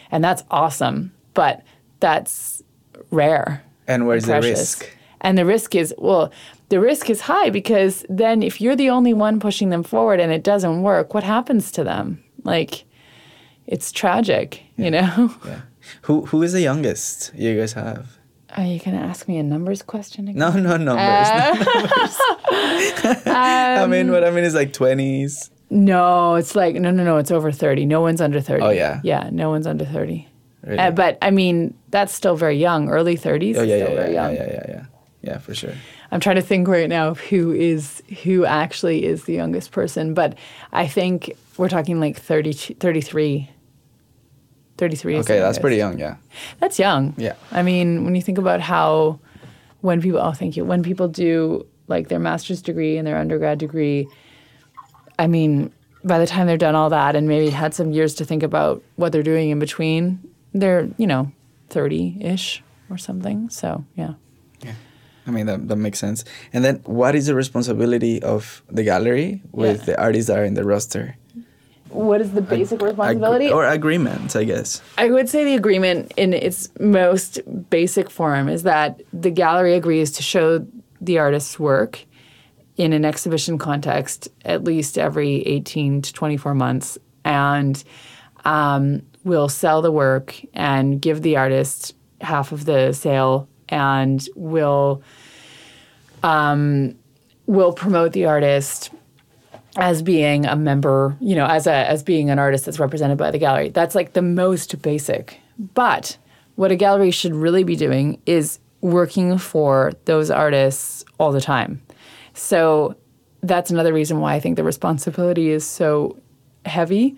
and 0.09 0.23
that's 0.23 0.43
awesome. 0.49 1.13
But 1.35 1.61
that's 1.99 2.63
rare 3.11 3.61
And 3.85 4.07
where's 4.07 4.25
the 4.25 4.31
precious. 4.31 4.59
risk? 4.59 4.97
And 5.21 5.37
the 5.37 5.45
risk 5.45 5.75
is 5.75 5.93
well, 5.99 6.31
the 6.69 6.79
risk 6.79 7.07
is 7.11 7.21
high 7.21 7.51
because 7.51 8.03
then 8.09 8.41
if 8.41 8.59
you're 8.59 8.75
the 8.75 8.89
only 8.89 9.13
one 9.13 9.39
pushing 9.39 9.69
them 9.69 9.83
forward 9.83 10.19
and 10.19 10.31
it 10.31 10.43
doesn't 10.43 10.81
work, 10.81 11.13
what 11.13 11.23
happens 11.23 11.71
to 11.73 11.83
them? 11.83 12.23
Like 12.47 12.85
it's 13.67 13.91
tragic, 13.91 14.63
you 14.77 14.89
know? 14.91 15.33
Yeah. 15.45 15.61
Who 16.03 16.25
who 16.25 16.41
is 16.43 16.51
the 16.53 16.61
youngest 16.61 17.31
you 17.35 17.57
guys 17.59 17.73
have? 17.73 18.17
Are 18.57 18.63
you 18.65 18.79
gonna 18.79 18.99
ask 18.99 19.27
me 19.27 19.37
a 19.37 19.43
numbers 19.43 19.81
question 19.81 20.27
again? 20.27 20.39
No, 20.39 20.51
no 20.51 20.75
numbers. 20.77 21.29
no 21.29 21.53
numbers. 21.53 22.17
I 23.27 23.79
Um, 23.83 23.89
mean, 23.91 24.11
what 24.11 24.23
I 24.23 24.31
mean 24.31 24.43
is 24.43 24.53
like 24.55 24.73
twenties. 24.73 25.49
No, 25.69 26.35
it's 26.35 26.55
like 26.55 26.75
no 26.75 26.91
no 26.91 27.03
no, 27.03 27.17
it's 27.17 27.31
over 27.31 27.51
thirty. 27.51 27.85
No 27.85 28.01
one's 28.01 28.21
under 28.21 28.41
thirty. 28.41 28.63
Oh, 28.63 28.69
yeah? 28.69 28.99
Yeah, 29.03 29.29
no 29.31 29.49
one's 29.49 29.67
under 29.67 29.85
thirty. 29.85 30.27
Really? 30.63 30.79
Uh, 30.79 30.91
but 30.91 31.17
I 31.21 31.31
mean, 31.31 31.73
that's 31.89 32.13
still 32.13 32.35
very 32.35 32.57
young. 32.57 32.89
Early 32.89 33.15
thirties 33.15 33.57
oh 33.57 33.61
yeah, 33.63 33.75
yeah, 33.77 33.83
still 33.85 33.95
yeah, 33.95 34.01
very 34.01 34.13
yeah, 34.13 34.23
young. 34.27 34.35
yeah, 34.35 34.47
yeah, 34.53 34.65
yeah, 34.69 34.85
yeah, 35.21 35.37
for 35.39 35.53
sure. 35.55 35.73
I'm 36.11 36.19
trying 36.19 36.37
to 36.37 36.41
think 36.41 36.67
right 36.67 36.89
now 36.89 37.09
of 37.09 37.19
who 37.19 37.51
is 37.51 38.01
who 38.23 38.45
actually 38.45 39.05
is 39.05 39.23
the 39.25 39.33
youngest 39.33 39.71
person, 39.71 40.13
but 40.13 40.37
I 40.73 40.87
think 40.87 41.31
we're 41.57 41.69
talking 41.69 41.99
like 41.99 42.17
30, 42.17 42.53
33. 42.53 43.49
33 44.77 45.15
is 45.15 45.25
the 45.25 45.33
Okay, 45.33 45.39
that's 45.39 45.57
pretty 45.57 45.77
young. 45.77 45.97
Yeah. 45.97 46.17
That's 46.59 46.77
young. 46.77 47.15
Yeah. 47.17 47.33
I 47.51 47.63
mean, 47.63 48.03
when 48.05 48.13
you 48.15 48.21
think 48.21 48.37
about 48.37 48.61
how 48.61 49.19
when 49.81 50.01
people 50.01 50.19
oh 50.19 50.33
thank 50.33 50.55
you, 50.55 50.65
when 50.65 50.83
people 50.83 51.07
do 51.07 51.65
like 51.87 52.09
their 52.09 52.19
master's 52.19 52.61
degree 52.61 52.97
and 52.97 53.07
their 53.07 53.17
undergrad 53.17 53.57
degree, 53.57 54.07
I 55.17 55.27
mean, 55.27 55.71
by 56.03 56.19
the 56.19 56.27
time 56.27 56.45
they're 56.47 56.57
done 56.57 56.75
all 56.75 56.89
that 56.91 57.15
and 57.15 57.27
maybe 57.27 57.49
had 57.49 57.73
some 57.73 57.91
years 57.91 58.13
to 58.15 58.25
think 58.25 58.43
about 58.43 58.83
what 58.97 59.11
they're 59.11 59.23
doing 59.23 59.49
in 59.49 59.57
between, 59.59 60.19
they're, 60.53 60.89
you 60.97 61.07
know, 61.07 61.31
30-ish 61.69 62.63
or 62.89 62.97
something. 62.97 63.49
So, 63.49 63.83
yeah 63.95 64.13
yeah. 64.61 64.73
I 65.25 65.31
mean 65.31 65.45
that 65.47 65.67
that 65.67 65.75
makes 65.75 65.99
sense. 65.99 66.23
And 66.53 66.63
then, 66.63 66.81
what 66.85 67.15
is 67.15 67.25
the 67.25 67.35
responsibility 67.35 68.21
of 68.21 68.61
the 68.69 68.83
gallery 68.83 69.41
with 69.51 69.79
Yeah. 69.79 69.85
the 69.85 69.99
artists 70.01 70.27
that 70.27 70.37
are 70.39 70.45
in 70.45 70.53
the 70.53 70.63
roster? 70.63 71.17
What 71.89 72.21
is 72.21 72.31
the 72.33 72.41
basic 72.41 72.81
Ag- 72.81 72.87
responsibility? 72.87 73.51
or 73.51 73.65
agreement, 73.65 74.35
I 74.35 74.43
guess. 74.43 74.81
I 74.97 75.09
would 75.09 75.29
say 75.29 75.43
the 75.43 75.55
agreement 75.55 76.13
in 76.17 76.33
its 76.33 76.69
most 76.79 77.39
basic 77.69 78.09
form 78.09 78.49
is 78.49 78.63
that 78.63 79.01
the 79.13 79.31
gallery 79.31 79.73
agrees 79.75 80.11
to 80.13 80.23
show 80.23 80.65
the 81.01 81.19
artist's 81.19 81.59
work 81.59 82.05
in 82.77 82.93
an 82.93 83.05
exhibition 83.05 83.57
context 83.57 84.29
at 84.45 84.63
least 84.63 84.97
every 84.97 85.41
18 85.47 86.01
to 86.03 86.13
24 86.13 86.53
months 86.53 86.97
and 87.25 87.83
um, 88.45 89.01
will 89.23 89.49
sell 89.49 89.81
the 89.81 89.91
work 89.91 90.39
and 90.53 91.01
give 91.01 91.21
the 91.21 91.35
artist 91.37 91.95
half 92.21 92.51
of 92.51 92.65
the 92.65 92.93
sale 92.93 93.47
and 93.69 94.27
will 94.35 95.01
um, 96.23 96.95
will 97.45 97.73
promote 97.73 98.13
the 98.13 98.25
artist 98.25 98.91
as 99.77 100.01
being 100.01 100.45
a 100.45 100.55
member, 100.55 101.15
you 101.21 101.35
know, 101.35 101.45
as 101.45 101.67
a 101.67 101.71
as 101.71 102.03
being 102.03 102.29
an 102.29 102.39
artist 102.39 102.65
that's 102.65 102.79
represented 102.79 103.17
by 103.17 103.31
the 103.31 103.37
gallery. 103.37 103.69
That's 103.69 103.95
like 103.95 104.13
the 104.13 104.21
most 104.21 104.81
basic. 104.81 105.39
But 105.73 106.17
what 106.55 106.71
a 106.71 106.75
gallery 106.75 107.11
should 107.11 107.33
really 107.33 107.63
be 107.63 107.75
doing 107.75 108.19
is 108.25 108.59
working 108.81 109.37
for 109.37 109.93
those 110.05 110.31
artists 110.31 111.05
all 111.19 111.31
the 111.31 111.41
time. 111.41 111.81
So 112.33 112.95
that's 113.41 113.69
another 113.71 113.93
reason 113.93 114.19
why 114.19 114.33
I 114.33 114.39
think 114.39 114.55
the 114.55 114.63
responsibility 114.63 115.49
is 115.49 115.65
so 115.65 116.17
heavy. 116.65 117.15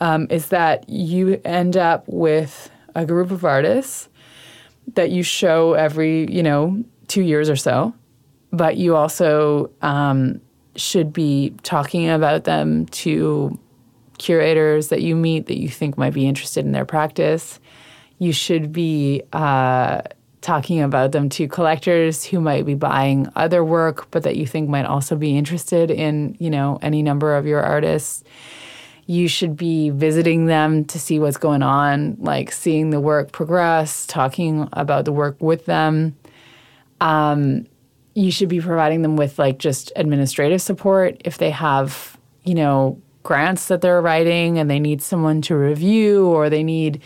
Um, 0.00 0.28
is 0.30 0.48
that 0.50 0.88
you 0.88 1.40
end 1.44 1.76
up 1.76 2.04
with 2.06 2.70
a 2.94 3.04
group 3.04 3.32
of 3.32 3.44
artists 3.44 4.08
that 4.94 5.10
you 5.10 5.24
show 5.24 5.74
every, 5.74 6.30
you 6.32 6.42
know, 6.42 6.84
two 7.08 7.22
years 7.22 7.50
or 7.50 7.56
so, 7.56 7.92
but 8.52 8.76
you 8.76 8.94
also 8.94 9.70
um, 9.82 10.40
should 10.78 11.12
be 11.12 11.54
talking 11.62 12.08
about 12.08 12.44
them 12.44 12.86
to 12.86 13.58
curators 14.18 14.88
that 14.88 15.02
you 15.02 15.14
meet 15.14 15.46
that 15.46 15.58
you 15.58 15.68
think 15.68 15.96
might 15.96 16.12
be 16.12 16.26
interested 16.26 16.64
in 16.64 16.72
their 16.72 16.84
practice. 16.84 17.60
You 18.18 18.32
should 18.32 18.72
be 18.72 19.22
uh, 19.32 20.02
talking 20.40 20.80
about 20.80 21.12
them 21.12 21.28
to 21.30 21.48
collectors 21.48 22.24
who 22.24 22.40
might 22.40 22.66
be 22.66 22.74
buying 22.74 23.28
other 23.36 23.64
work, 23.64 24.10
but 24.10 24.24
that 24.24 24.36
you 24.36 24.46
think 24.46 24.68
might 24.68 24.86
also 24.86 25.16
be 25.16 25.36
interested 25.36 25.90
in, 25.90 26.36
you 26.38 26.50
know, 26.50 26.78
any 26.82 27.02
number 27.02 27.36
of 27.36 27.46
your 27.46 27.62
artists. 27.62 28.24
You 29.06 29.26
should 29.26 29.56
be 29.56 29.90
visiting 29.90 30.46
them 30.46 30.84
to 30.86 30.98
see 30.98 31.18
what's 31.18 31.38
going 31.38 31.62
on, 31.62 32.16
like 32.18 32.52
seeing 32.52 32.90
the 32.90 33.00
work 33.00 33.32
progress, 33.32 34.06
talking 34.06 34.68
about 34.72 35.06
the 35.06 35.12
work 35.12 35.40
with 35.40 35.64
them 35.64 36.16
you 38.18 38.32
should 38.32 38.48
be 38.48 38.60
providing 38.60 39.02
them 39.02 39.14
with 39.14 39.38
like 39.38 39.58
just 39.58 39.92
administrative 39.94 40.60
support 40.60 41.20
if 41.24 41.38
they 41.38 41.50
have, 41.50 42.18
you 42.42 42.54
know, 42.54 43.00
grants 43.22 43.66
that 43.66 43.80
they're 43.80 44.02
writing 44.02 44.58
and 44.58 44.68
they 44.68 44.80
need 44.80 45.00
someone 45.00 45.40
to 45.42 45.56
review 45.56 46.26
or 46.26 46.50
they 46.50 46.64
need, 46.64 47.00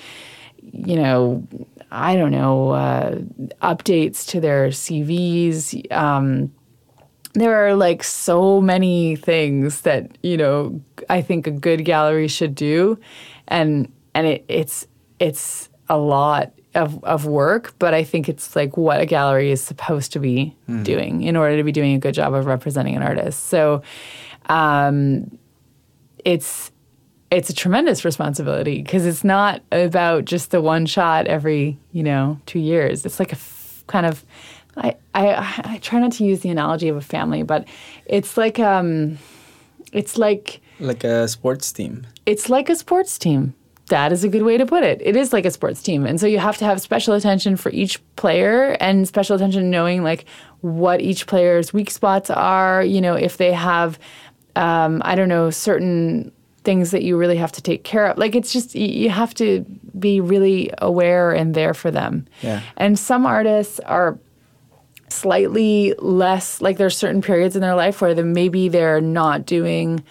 you 0.63 0.97
know, 0.97 1.47
I 1.91 2.17
don't 2.17 2.31
know, 2.31 2.71
uh, 2.71 3.17
updates 3.61 4.27
to 4.29 4.41
their 4.41 4.69
CVs. 4.69 5.93
Um, 5.93 6.51
there 7.35 7.67
are 7.67 7.75
like 7.75 8.03
so 8.03 8.63
many 8.63 9.17
things 9.17 9.83
that 9.83 10.17
you 10.23 10.37
know 10.37 10.81
I 11.09 11.23
think 11.23 11.47
a 11.47 11.51
good 11.51 11.85
gallery 11.85 12.29
should 12.29 12.55
do, 12.55 12.99
and 13.49 13.91
and 14.15 14.27
it, 14.27 14.45
it's 14.49 14.87
it's 15.19 15.71
a 15.89 15.97
lot 15.97 16.53
of, 16.75 17.03
of 17.05 17.27
work, 17.27 17.75
but 17.79 17.93
I 17.95 18.03
think 18.05 18.29
it's 18.29 18.57
like 18.57 18.77
what 18.77 19.01
a 19.01 19.07
gallery 19.07 19.51
is 19.51 19.61
supposed 19.61 20.13
to 20.13 20.19
be 20.19 20.57
doing 20.83 21.23
in 21.23 21.37
order 21.37 21.57
to 21.57 21.63
be 21.63 21.73
doing 21.73 21.95
a 21.95 21.99
good 21.99 22.15
job 22.15 22.33
of 22.35 22.47
representing 22.47 22.97
an 22.97 23.03
artist. 23.03 23.47
So, 23.47 23.83
um, 24.47 25.39
it's 26.25 26.71
it's 27.31 27.49
a 27.49 27.55
tremendous 27.55 28.05
responsibility 28.05 28.83
because 28.83 29.07
it's 29.07 29.25
not 29.25 29.63
about 29.73 30.25
just 30.27 30.51
the 30.51 30.61
one 30.61 30.87
shot 30.87 31.27
every 31.27 31.79
you 31.93 32.03
know 32.03 32.39
two 32.47 32.59
years. 32.59 33.05
It's 33.07 33.19
like 33.19 33.33
a 33.33 33.37
f- 33.37 33.85
kind 33.87 34.07
of 34.07 34.25
I, 34.77 34.97
I 35.15 35.63
I 35.75 35.79
try 35.79 35.99
not 35.99 36.13
to 36.13 36.25
use 36.25 36.41
the 36.41 36.49
analogy 36.51 36.89
of 36.89 36.97
a 36.97 37.01
family, 37.01 37.43
but 37.43 37.67
it's 38.07 38.37
like 38.37 38.59
um, 38.59 39.19
it's 39.93 40.17
like 40.17 40.61
Like 40.81 41.05
a 41.05 41.27
sports 41.29 41.73
team. 41.73 42.07
it's 42.27 42.49
like 42.49 42.69
a 42.71 42.77
sports 42.77 43.19
team. 43.19 43.55
That 43.93 44.11
is 44.11 44.25
a 44.25 44.29
good 44.29 44.43
way 44.43 44.57
to 44.57 44.65
put 44.65 44.83
it. 44.83 45.03
It 45.05 45.17
is 45.17 45.35
like 45.35 45.45
a 45.45 45.51
sports 45.51 45.83
team. 45.83 46.07
And 46.07 46.19
so 46.19 46.27
you 46.27 46.39
have 46.39 46.57
to 46.57 46.65
have 46.65 46.81
special 46.81 47.13
attention 47.13 47.57
for 47.57 47.71
each 47.73 48.01
player 48.17 48.75
and 48.81 49.07
special 49.07 49.37
attention 49.37 49.69
knowing 49.69 50.03
like 50.03 50.25
what 50.63 51.03
each 51.03 51.27
player's 51.27 51.75
weak 51.75 51.91
spots 51.91 52.31
are, 52.31 52.83
you 52.83 53.03
know, 53.03 53.13
if 53.13 53.37
they 53.37 53.53
have 53.53 53.99
um, 54.57 55.03
I 55.05 55.15
don't 55.15 55.29
know, 55.29 55.51
certain 55.51 56.33
things 56.65 56.91
that 56.93 57.03
you 57.03 57.19
really 57.19 57.37
have 57.37 57.53
to 57.53 57.61
take 57.61 57.85
care 57.85 58.07
of. 58.07 58.17
Like 58.17 58.35
it's 58.35 58.51
just 58.51 58.75
you 58.75 59.11
have 59.11 59.35
to 59.35 59.61
be 59.99 60.21
really 60.21 60.71
aware 60.79 61.33
and 61.33 61.55
there 61.55 61.75
for 61.75 61.91
them. 61.91 62.27
Yeah. 62.41 62.63
And 62.79 62.99
some 62.99 63.27
artists 63.27 63.79
are 63.81 64.19
slightly 65.11 65.95
less 65.99 66.63
like 66.63 66.79
there's 66.79 66.97
certain 66.97 67.21
periods 67.21 67.57
in 67.57 67.61
their 67.61 67.75
life 67.75 68.01
where 68.01 68.15
they, 68.15 68.23
maybe 68.23 68.71
they're 68.71 69.03
not 69.03 69.45
doing 69.45 70.03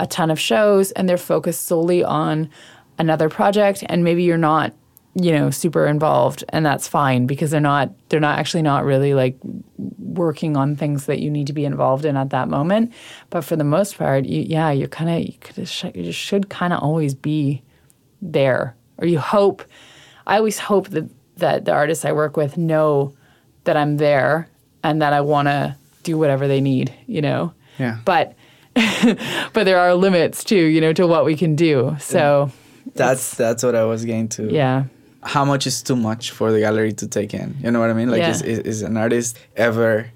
a 0.00 0.08
ton 0.08 0.28
of 0.28 0.40
shows 0.40 0.90
and 0.92 1.08
they're 1.08 1.16
focused 1.16 1.66
solely 1.66 2.02
on 2.02 2.50
another 2.98 3.28
project 3.28 3.84
and 3.86 4.04
maybe 4.04 4.22
you're 4.22 4.36
not 4.36 4.72
you 5.14 5.32
know 5.32 5.50
super 5.50 5.86
involved 5.86 6.44
and 6.50 6.64
that's 6.64 6.86
fine 6.86 7.26
because 7.26 7.50
they're 7.50 7.60
not 7.60 7.90
they're 8.08 8.20
not 8.20 8.38
actually 8.38 8.62
not 8.62 8.84
really 8.84 9.14
like 9.14 9.36
working 9.98 10.56
on 10.56 10.76
things 10.76 11.06
that 11.06 11.18
you 11.20 11.30
need 11.30 11.46
to 11.46 11.52
be 11.52 11.64
involved 11.64 12.04
in 12.04 12.16
at 12.16 12.30
that 12.30 12.48
moment. 12.48 12.92
But 13.30 13.42
for 13.42 13.56
the 13.56 13.64
most 13.64 13.98
part 13.98 14.24
you, 14.26 14.42
yeah 14.42 14.70
you're 14.70 14.88
kind 14.88 15.10
of 15.10 15.26
you, 15.26 15.34
could, 15.40 15.96
you 15.96 16.12
should 16.12 16.48
kind 16.48 16.72
of 16.72 16.82
always 16.82 17.14
be 17.14 17.62
there. 18.20 18.76
Or 18.98 19.06
you 19.06 19.18
hope 19.18 19.64
i 20.26 20.36
always 20.36 20.58
hope 20.58 20.88
that 20.88 21.08
that 21.36 21.64
the 21.64 21.72
artists 21.72 22.04
i 22.04 22.12
work 22.12 22.36
with 22.36 22.58
know 22.58 23.14
that 23.64 23.76
i'm 23.76 23.96
there 23.96 24.48
and 24.82 25.00
that 25.00 25.12
i 25.12 25.20
want 25.20 25.46
to 25.46 25.76
do 26.02 26.18
whatever 26.18 26.48
they 26.48 26.60
need 26.60 26.92
you 27.06 27.22
know? 27.22 27.52
Yeah. 27.78 27.98
but 28.04 28.34
but 28.74 29.64
there 29.64 29.78
are 29.78 29.94
limits 29.94 30.42
too 30.42 30.56
you 30.56 30.80
know 30.80 30.92
to 30.92 31.06
what 31.06 31.24
we 31.24 31.36
can 31.36 31.54
do. 31.56 31.96
So 32.00 32.50
That's 32.98 33.34
that's 33.36 33.62
what 33.62 33.74
I 33.74 33.84
was 33.84 34.04
getting 34.04 34.28
to. 34.36 34.42
yeah 34.52 34.84
How 35.22 35.44
much 35.44 35.66
is 35.66 35.82
too 35.82 35.96
much 35.96 36.30
for 36.30 36.52
the 36.52 36.60
gallery 36.60 36.92
to 36.92 37.06
take 37.08 37.34
in? 37.34 37.56
You 37.62 37.70
know 37.72 37.80
what 37.80 37.90
I 37.90 37.94
mean? 37.94 38.10
Like, 38.10 38.20
Yeah. 38.20 38.30
is, 38.30 38.42
is 38.42 38.58
is 38.72 38.82
an 38.82 38.96
artist 38.96 39.36
ever 39.56 40.06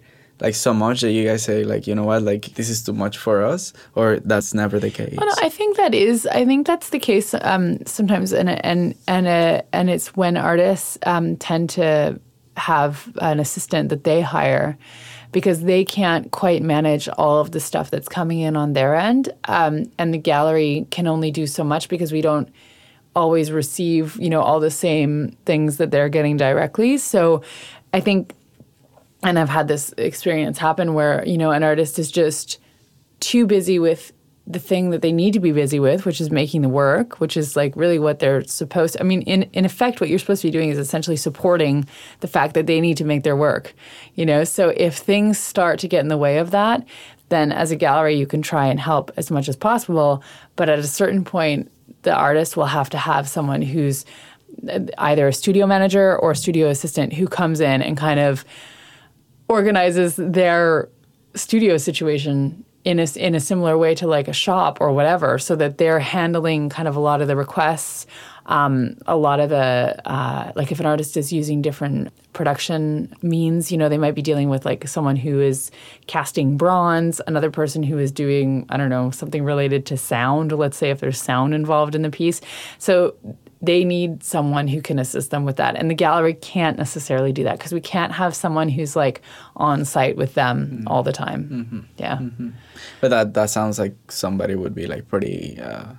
like 0.41 0.55
so 0.57 0.73
much 0.75 1.01
that 1.03 1.13
you 1.13 1.25
guys 1.25 1.43
say 1.45 1.63
like, 1.65 1.87
you 1.89 1.95
know 1.95 2.05
what, 2.05 2.23
like 2.23 2.55
this 2.55 2.69
is 2.69 2.83
too 2.83 2.93
much 2.93 3.17
for 3.19 3.45
us, 3.55 3.73
or 3.95 4.19
that's 4.31 4.53
never 4.55 4.81
the 4.81 4.91
case? 4.91 5.15
Well, 5.17 5.27
no, 5.29 5.35
I 5.47 5.49
think 5.59 5.77
that 5.77 5.95
is. 5.95 6.27
I 6.27 6.45
think 6.45 6.67
that's 6.67 6.89
the 6.91 6.99
case 6.99 7.35
um, 7.43 7.79
sometimes, 7.87 8.33
and 8.33 8.49
and 8.65 8.95
and 9.07 9.27
uh, 9.27 9.63
and 9.73 9.89
it's 9.91 10.17
when 10.17 10.37
artists 10.37 10.99
um, 11.07 11.37
tend 11.37 11.71
to 11.71 12.19
have 12.57 12.93
an 13.21 13.41
assistant 13.41 13.89
that 13.91 14.03
they 14.05 14.21
hire 14.21 14.77
because 15.33 15.63
they 15.65 15.85
can't 15.85 16.31
quite 16.31 16.63
manage 16.63 17.09
all 17.19 17.39
of 17.41 17.51
the 17.53 17.61
stuff 17.61 17.89
that's 17.91 18.09
coming 18.09 18.41
in 18.41 18.57
on 18.57 18.73
their 18.73 18.95
end, 18.95 19.29
um, 19.49 19.85
and 19.99 20.13
the 20.13 20.19
gallery 20.19 20.87
can 20.91 21.07
only 21.07 21.31
do 21.31 21.47
so 21.47 21.63
much 21.65 21.89
because 21.89 22.13
we 22.13 22.21
don't 22.21 22.49
always 23.15 23.53
receive 23.53 24.17
you 24.17 24.31
know 24.31 24.41
all 24.41 24.61
the 24.61 24.71
same 24.71 25.37
things 25.45 25.77
that 25.77 25.91
they're 25.91 26.09
getting 26.09 26.37
directly. 26.37 26.99
So, 26.99 27.43
I 27.93 28.01
think 28.01 28.35
and 29.23 29.39
I've 29.39 29.49
had 29.49 29.69
this 29.69 29.95
experience 29.99 30.59
happen 30.59 30.95
where, 30.95 31.27
you 31.27 31.39
know, 31.39 31.53
an 31.53 31.63
artist 31.63 31.99
is 31.99 32.11
just 32.11 32.59
too 33.21 33.47
busy 33.47 33.79
with 33.79 34.13
the 34.45 34.59
thing 34.59 34.91
that 34.91 35.03
they 35.03 35.13
need 35.13 35.33
to 35.35 35.41
be 35.41 35.53
busy 35.53 35.79
with, 35.79 36.05
which 36.05 36.21
is 36.21 36.31
making 36.31 36.63
the 36.63 36.69
work, 36.69 37.21
which 37.21 37.37
is 37.37 37.55
like 37.55 37.77
really 37.77 38.01
what 38.01 38.19
they're 38.19 38.43
supposed 38.45 38.95
to, 38.95 39.01
I 39.01 39.05
mean, 39.05 39.23
in, 39.23 39.45
in 39.53 39.65
effect, 39.65 40.01
what 40.01 40.11
you're 40.11 40.19
supposed 40.19 40.43
to 40.43 40.49
be 40.49 40.53
doing 40.53 40.71
is 40.71 40.79
essentially 40.79 41.17
supporting 41.17 41.87
the 42.21 42.27
fact 42.27 42.55
that 42.55 42.67
they 42.67 42.81
need 42.81 42.97
to 42.97 43.05
make 43.05 43.23
their 43.23 43.37
work. 43.37 43.73
You 44.17 44.27
know, 44.27 44.43
so 44.43 44.71
if 44.71 44.97
things 44.97 45.39
start 45.39 45.79
to 45.81 45.89
get 45.89 46.01
in 46.01 46.09
the 46.09 46.17
way 46.17 46.39
of 46.39 46.51
that, 46.51 46.85
then 47.29 47.53
as 47.53 47.71
a 47.71 47.77
gallery 47.77 48.17
you 48.17 48.27
can 48.27 48.43
try 48.43 48.67
and 48.67 48.81
help 48.81 49.13
as 49.17 49.31
much 49.31 49.49
as 49.49 49.55
possible. 49.55 50.25
But 50.57 50.69
at 50.69 50.81
a 50.81 50.87
certain 50.89 51.25
point, 51.25 51.71
the 52.03 52.15
artist 52.15 52.57
will 52.57 52.67
have 52.67 52.91
to 52.91 52.99
have 52.99 53.29
someone 53.29 53.63
who's 53.63 54.05
either 54.99 55.29
a 55.29 55.33
studio 55.33 55.67
manager 55.67 56.19
or 56.19 56.33
a 56.33 56.37
studio 56.37 56.69
assistant 56.69 57.13
who 57.13 57.27
comes 57.27 57.61
in 57.61 57.83
and 57.83 57.97
kind 57.97 58.21
of 58.21 58.45
organizes 59.49 60.17
their 60.17 60.89
studio 61.35 61.77
situation 61.77 62.65
in 62.85 62.99
a, 62.99 63.07
in 63.17 63.35
a 63.35 63.41
similar 63.41 63.79
way 63.79 63.95
to 63.95 64.07
like 64.07 64.29
a 64.29 64.33
shop 64.33 64.79
or 64.81 64.93
whatever, 64.93 65.39
so 65.39 65.55
that 65.57 65.79
they're 65.79 66.01
handling 66.01 66.69
kind 66.69 66.89
of 66.89 66.97
a 66.97 67.01
lot 67.01 67.21
of 67.23 67.29
the 67.29 67.37
requests, 67.37 68.07
um, 68.47 68.97
a 69.07 69.17
lot 69.17 69.41
of 69.41 69.51
the 69.51 70.01
uh, 70.05 70.53
like 70.55 70.73
if 70.73 70.81
an 70.81 70.87
artist 70.87 71.17
is 71.17 71.33
using 71.33 71.63
different 71.63 72.13
production 72.33 73.15
means, 73.23 73.71
you 73.71 73.79
know, 73.79 73.89
they 73.89 73.99
might 73.99 74.15
be 74.15 74.23
dealing 74.23 74.49
with 74.49 74.65
like 74.65 74.89
someone 74.89 75.17
who 75.17 75.41
is 75.41 75.71
casting 76.07 76.57
bronze, 76.57 77.21
another 77.27 77.51
person 77.51 77.83
who 77.83 77.99
is 77.99 78.11
doing 78.11 78.67
I 78.69 78.77
don't 78.77 78.91
know 78.91 79.11
something 79.11 79.45
related 79.45 79.87
to 79.87 79.97
sound. 79.97 80.53
Let's 80.53 80.77
say 80.77 80.91
if 80.91 81.01
there's 81.01 81.21
sound 81.21 81.55
involved 81.55 81.95
in 81.95 82.03
the 82.03 82.11
piece, 82.11 82.41
so 82.79 83.15
they 83.63 83.85
need 83.85 84.25
someone 84.25 84.67
who 84.67 84.83
can 84.83 84.99
assist 84.99 85.31
them 85.31 85.45
with 85.45 85.57
that. 85.57 85.77
And 85.77 85.89
the 85.89 85.95
gallery 85.95 86.35
can't 86.35 86.77
necessarily 86.77 87.33
do 87.33 87.45
that 87.45 87.59
because 87.59 87.73
we 87.73 87.81
can't 87.81 88.13
have 88.13 88.35
someone 88.35 88.69
who's 88.69 88.97
like 88.97 89.23
on 89.55 89.85
site 89.85 90.17
with 90.17 90.35
them 90.35 90.83
all 90.89 91.05
the 91.05 91.13
time. 91.13 91.89
Yeah. 91.97 92.19
But 93.01 93.09
that 93.09 93.35
that 93.35 93.51
sounds 93.51 93.79
like 93.79 93.95
somebody 94.11 94.57
would 94.57 94.75
be 94.75 94.87
like 94.87 95.09
pretty. 95.09 95.61
Uh, 95.61 95.93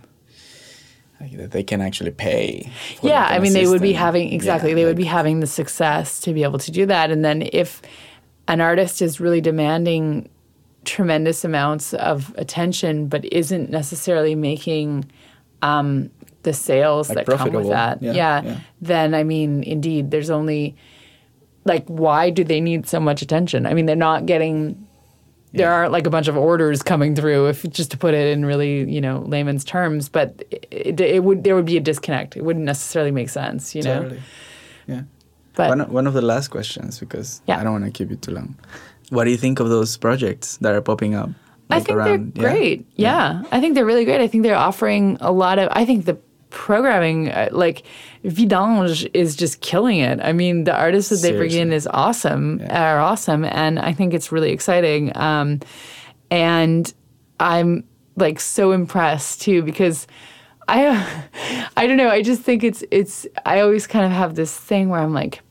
they 1.32 1.64
can 1.64 1.82
actually 1.82 2.12
pay. 2.12 2.70
Yeah. 3.02 3.26
I 3.26 3.40
mean, 3.40 3.54
they 3.54 3.68
would 3.68 3.82
be 3.82 3.94
having, 3.94 4.32
exactly, 4.34 4.70
Yeah, 4.70 4.76
they 4.76 4.86
would 4.86 4.98
be 4.98 5.06
having 5.06 5.40
the 5.40 5.48
success 5.48 6.20
to 6.22 6.34
be 6.34 6.44
able 6.44 6.60
to 6.60 6.72
do 6.72 6.86
that. 6.86 7.12
And 7.12 7.24
then 7.24 7.48
if 7.54 7.82
an 8.48 8.62
artist 8.62 9.02
is 9.02 9.20
really 9.20 9.42
demanding 9.42 10.30
tremendous 10.86 11.46
amounts 11.46 11.94
of 11.94 12.34
attention 12.38 13.08
but 13.08 13.24
isn't 13.32 13.70
necessarily 13.70 14.36
making 14.36 15.06
um, 15.62 16.10
the 16.44 16.54
sales 16.54 17.10
Like 17.10 17.26
that 17.26 17.38
come 17.38 17.54
with 17.54 17.70
that 17.70 18.02
Yeah, 18.02 18.12
yeah, 18.12 18.42
yeah. 18.44 18.60
then 18.82 19.16
i 19.16 19.24
mean 19.24 19.64
indeed 19.64 20.12
there's 20.12 20.30
only 20.30 20.76
like 21.64 21.86
why 21.88 22.30
do 22.30 22.44
they 22.44 22.60
need 22.60 22.86
so 22.86 23.00
much 23.00 23.22
attention 23.22 23.66
i 23.66 23.74
mean 23.74 23.86
they're 23.86 23.96
not 23.96 24.26
getting 24.26 24.86
there 25.54 25.72
aren't 25.72 25.92
like 25.92 26.08
a 26.08 26.10
bunch 26.10 26.28
of 26.28 26.36
orders 26.36 26.82
coming 26.82 27.16
through 27.16 27.48
if 27.48 27.64
just 27.70 27.92
to 27.92 27.98
put 27.98 28.14
it 28.14 28.28
in 28.34 28.44
really 28.46 28.90
you 28.92 29.00
know 29.02 29.20
layman's 29.28 29.64
terms 29.64 30.10
but 30.10 30.44
it, 30.72 31.00
it 31.00 31.24
would 31.24 31.44
there 31.44 31.56
would 31.56 31.66
be 31.66 31.78
a 31.78 31.80
disconnect 31.80 32.36
it 32.36 32.44
wouldn't 32.44 32.66
necessarily 32.66 33.12
make 33.12 33.30
sense 33.30 33.76
you 33.76 33.84
know 33.84 34.02
Totally. 34.02 34.22
Yeah. 34.88 35.02
but 35.56 35.70
one, 35.70 35.80
one 35.92 36.08
of 36.08 36.14
the 36.14 36.22
last 36.22 36.48
questions 36.50 37.00
because 37.00 37.42
Yeah. 37.48 37.60
I 37.60 37.64
don't 37.64 37.74
want 37.74 37.86
to 37.86 37.92
keep 37.92 38.10
you 38.10 38.16
too 38.18 38.32
long. 38.32 38.56
What 39.10 39.26
do 39.26 39.32
you 39.32 39.38
think 39.38 39.60
of 39.60 39.70
those 39.70 39.96
projects 39.98 40.58
that 40.58 40.74
are 40.74 40.82
popping 40.82 41.14
up? 41.14 41.30
I 41.70 41.80
think 41.80 41.98
around- 41.98 42.34
they're 42.34 42.44
yeah? 42.50 42.54
great. 42.54 42.86
Yeah. 42.96 43.44
I 43.52 43.60
think 43.62 43.76
they're 43.76 43.86
really 43.86 44.06
great. 44.06 44.22
I 44.22 44.28
think 44.28 44.44
they're 44.44 44.56
offering 44.70 45.18
a 45.22 45.32
lot 45.32 45.60
of. 45.60 45.70
I 45.72 45.86
think 45.86 46.06
the 46.06 46.18
programming, 46.54 47.30
uh, 47.30 47.50
like 47.52 47.84
Vidange, 48.24 49.10
is 49.14 49.36
just 49.36 49.62
killing 49.62 50.00
it. 50.00 50.20
I 50.22 50.32
mean, 50.32 50.64
the 50.64 50.76
artists 50.76 51.10
that 51.10 51.28
they 51.28 51.36
bring 51.36 51.52
in 51.52 51.74
is 51.74 51.88
awesome. 51.88 52.62
Are 52.70 53.00
awesome, 53.00 53.44
and 53.44 53.80
I 53.80 53.92
think 53.94 54.14
it's 54.14 54.32
really 54.32 54.52
exciting. 54.52 55.16
Um, 55.18 55.60
and 56.32 56.94
I'm 57.40 57.84
like 58.16 58.40
so 58.40 58.72
impressed 58.72 59.42
too 59.42 59.62
because. 59.62 60.08
I, 60.66 61.26
I 61.76 61.88
don't 61.88 61.98
know. 61.98 62.08
I 62.08 62.22
just 62.22 62.42
think 62.42 62.64
it's 62.64 62.86
it's. 62.90 63.28
I 63.46 63.60
always 63.60 63.86
kind 63.86 64.06
of 64.06 64.14
have 64.14 64.36
this 64.36 64.58
thing 64.58 64.88
where 64.88 65.02
I'm 65.02 65.14
like, 65.14 65.42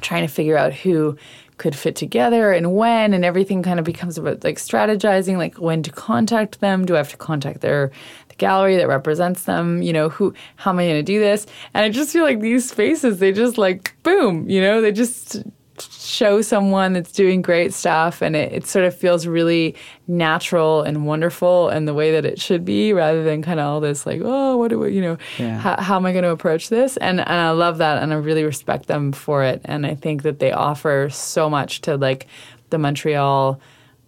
trying 0.00 0.26
to 0.26 0.32
figure 0.32 0.56
out 0.56 0.72
who 0.72 1.16
could 1.56 1.74
fit 1.74 1.96
together 1.96 2.52
and 2.52 2.74
when 2.74 3.12
and 3.12 3.24
everything 3.24 3.62
kind 3.62 3.78
of 3.80 3.84
becomes 3.84 4.16
about 4.16 4.44
like 4.44 4.56
strategizing 4.56 5.36
like 5.36 5.56
when 5.56 5.82
to 5.82 5.90
contact 5.90 6.60
them 6.60 6.86
do 6.86 6.94
i 6.94 6.98
have 6.98 7.10
to 7.10 7.16
contact 7.16 7.60
their 7.60 7.90
the 8.27 8.27
gallery 8.38 8.76
that 8.76 8.88
represents 8.88 9.44
them 9.44 9.82
you 9.82 9.92
know 9.92 10.08
who 10.08 10.32
how 10.56 10.70
am 10.70 10.78
i 10.78 10.84
going 10.84 10.96
to 10.96 11.02
do 11.02 11.18
this? 11.20 11.46
And 11.74 11.84
i 11.84 11.88
just 11.88 12.12
feel 12.12 12.24
like 12.24 12.40
these 12.40 12.68
spaces 12.70 13.18
they 13.18 13.32
just 13.32 13.58
like 13.58 13.94
boom 14.02 14.48
you 14.48 14.60
know? 14.60 14.80
They 14.80 14.92
just 14.92 15.42
show 15.80 16.42
someone 16.42 16.92
that's 16.92 17.12
doing 17.12 17.40
great 17.40 17.72
stuff 17.72 18.20
and 18.20 18.34
it, 18.34 18.52
it 18.52 18.66
sort 18.66 18.84
of 18.84 18.96
feels 18.96 19.28
really 19.28 19.76
natural 20.08 20.82
and 20.82 21.06
wonderful 21.06 21.68
and 21.68 21.86
the 21.86 21.94
way 21.94 22.10
that 22.12 22.24
it 22.24 22.40
should 22.40 22.64
be 22.64 22.92
rather 22.92 23.22
than 23.22 23.42
kind 23.42 23.60
of 23.60 23.66
all 23.66 23.80
this 23.80 24.04
like 24.04 24.20
oh 24.24 24.56
what 24.56 24.68
do 24.70 24.78
we 24.80 24.92
you 24.92 25.00
know 25.00 25.16
Yeah. 25.38 25.58
how, 25.58 25.76
how 25.80 25.96
am 25.96 26.06
i 26.06 26.10
going 26.12 26.24
to 26.24 26.30
approach 26.30 26.68
this? 26.68 26.96
And 26.96 27.20
and 27.20 27.28
i 27.30 27.50
love 27.50 27.78
that 27.78 28.02
and 28.02 28.12
i 28.12 28.16
really 28.16 28.42
respect 28.44 28.86
them 28.86 29.12
for 29.12 29.44
it 29.44 29.60
and 29.66 29.86
i 29.86 29.94
think 29.94 30.22
that 30.24 30.40
they 30.40 30.50
offer 30.50 31.08
so 31.10 31.48
much 31.48 31.80
to 31.82 31.96
like 31.96 32.26
the 32.70 32.78
montreal 32.78 33.60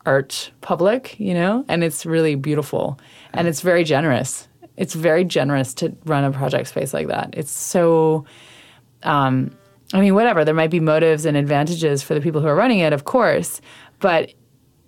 art 0.07 0.51
public 0.63 1.21
you 1.21 1.35
know? 1.35 1.65
And 1.69 1.85
it's 1.85 2.05
really 2.07 2.35
beautiful 2.35 2.99
and 3.35 3.49
it's 3.49 3.61
very 3.61 3.85
generous 3.85 4.49
it's 4.77 4.95
very 4.95 5.25
generous 5.25 5.75
to 5.75 5.95
run 6.07 6.25
a 6.25 6.31
project 6.31 6.69
space 6.69 6.95
like 6.95 7.09
that 7.09 7.31
it's 7.37 7.51
so 7.51 8.25
um, 9.03 9.51
I 9.93 10.01
mean, 10.01 10.15
whatever. 10.15 10.45
There 10.45 10.55
might 10.55 10.71
be 10.71 10.81
motives 10.81 11.25
and 11.25 11.37
advantages 11.37 12.03
for 12.03 12.15
the 12.15 12.21
people 12.21 12.41
who 12.41 12.47
are 12.47 12.55
running 12.55 12.79
it, 12.79 12.93
of 12.93 13.05
course, 13.05 13.61
but 13.99 14.33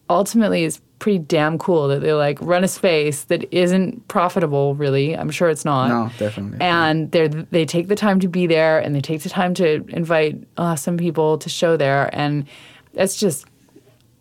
ultimately, 0.08 0.64
it's 0.64 0.80
pretty 0.98 1.18
damn 1.18 1.58
cool 1.58 1.88
that 1.88 2.00
they 2.00 2.12
like 2.12 2.40
run 2.40 2.62
a 2.62 2.68
space 2.68 3.24
that 3.24 3.52
isn't 3.52 4.06
profitable. 4.06 4.74
Really, 4.76 5.16
I'm 5.16 5.30
sure 5.30 5.48
it's 5.48 5.64
not. 5.64 5.88
No, 5.88 6.10
definitely. 6.18 6.58
And 6.60 7.10
they 7.10 7.28
they 7.28 7.64
take 7.64 7.88
the 7.88 7.96
time 7.96 8.20
to 8.20 8.28
be 8.28 8.46
there, 8.46 8.78
and 8.78 8.94
they 8.94 9.00
take 9.00 9.22
the 9.22 9.28
time 9.28 9.54
to 9.54 9.84
invite 9.88 10.44
uh, 10.56 10.76
some 10.76 10.96
people 10.96 11.38
to 11.38 11.48
show 11.48 11.76
there, 11.76 12.08
and 12.12 12.46
that's 12.94 13.16
just 13.16 13.46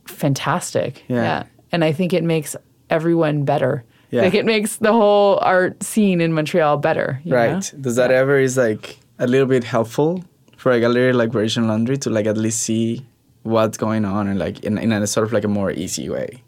fantastic. 0.06 1.04
Yeah. 1.08 1.44
And 1.72 1.84
I 1.84 1.92
think 1.92 2.12
it 2.12 2.24
makes 2.24 2.56
everyone 2.90 3.46
better. 3.46 3.86
Yeah. 4.12 4.22
Like 4.24 4.34
it 4.34 4.46
makes 4.46 4.76
the 4.78 4.92
whole 4.92 5.40
art 5.42 5.82
scene 5.84 6.20
in 6.22 6.34
Montreal 6.34 6.78
better. 6.78 7.20
you 7.24 7.32
know? 7.32 7.38
Right. 7.38 7.74
Does 7.82 7.96
that 7.96 8.12
ever 8.12 8.38
is 8.40 8.58
like 8.58 9.00
a 9.20 9.26
little 9.28 9.48
bit 9.48 9.64
helpful 9.64 10.24
for 10.58 10.72
a 10.72 10.80
gallery 10.80 11.14
like 11.14 11.32
Parisian 11.32 11.68
Laundry 11.68 11.98
to 11.98 12.10
like 12.10 12.26
at 12.28 12.38
least 12.38 12.62
see 12.64 13.06
what's 13.44 13.78
going 13.78 14.06
on 14.06 14.28
and 14.28 14.38
like 14.38 14.60
in, 14.64 14.78
in 14.78 14.92
a 14.92 15.08
sort 15.08 15.26
of 15.26 15.34
like 15.34 15.44
a 15.46 15.48
more 15.48 15.72
easy 15.72 16.10
way 16.10 16.44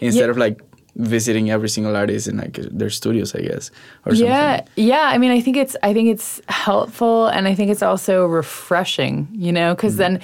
instead 0.00 0.24
Yeah. 0.26 0.30
of 0.30 0.36
like 0.38 0.60
visiting 0.94 1.50
every 1.50 1.68
single 1.68 1.96
artist 1.96 2.28
in 2.28 2.36
like 2.38 2.54
their 2.70 2.90
studios, 2.90 3.34
I 3.34 3.40
guess, 3.40 3.70
or 4.06 4.14
yeah 4.14 4.56
something. 4.58 4.72
yeah 4.84 5.10
i 5.12 5.18
mean 5.18 5.30
i 5.30 5.40
think 5.42 5.56
it's 5.58 5.76
i 5.82 5.92
think 5.92 6.08
it's 6.08 6.40
helpful 6.48 7.26
and 7.26 7.46
i 7.48 7.54
think 7.54 7.70
it's 7.70 7.82
also 7.82 8.24
refreshing 8.26 9.28
you 9.32 9.52
know 9.52 9.74
because 9.74 9.94
Mm. 9.94 9.98
then 9.98 10.20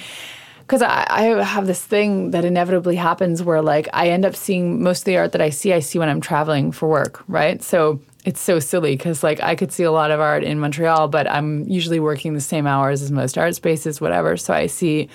because 0.67 0.81
I, 0.81 1.05
I 1.09 1.43
have 1.43 1.67
this 1.67 1.83
thing 1.83 2.31
that 2.31 2.45
inevitably 2.45 2.95
happens 2.95 3.43
where 3.43 3.61
like 3.61 3.87
i 3.93 4.09
end 4.09 4.25
up 4.25 4.35
seeing 4.35 4.81
most 4.81 5.01
of 5.01 5.05
the 5.05 5.17
art 5.17 5.31
that 5.33 5.41
i 5.41 5.49
see 5.49 5.73
i 5.73 5.79
see 5.79 5.99
when 5.99 6.09
i'm 6.09 6.21
traveling 6.21 6.71
for 6.71 6.87
work 6.89 7.23
right? 7.27 7.61
So 7.61 7.99
it's 8.25 8.39
so 8.39 8.59
silly 8.59 8.95
because 8.95 9.21
like 9.21 9.41
i 9.41 9.55
could 9.55 9.71
see 9.71 9.83
a 9.83 9.91
lot 9.91 10.11
of 10.11 10.19
art 10.19 10.43
in 10.43 10.59
montreal 10.59 11.09
but 11.09 11.29
i'm 11.29 11.67
usually 11.67 11.99
working 11.99 12.33
the 12.33 12.41
same 12.41 12.65
hours 12.65 13.01
as 13.01 13.11
most 13.11 13.37
art 13.37 13.55
spaces 13.55 13.99
whatever. 13.99 14.37
So 14.37 14.53
i 14.53 14.67
see 14.67 15.09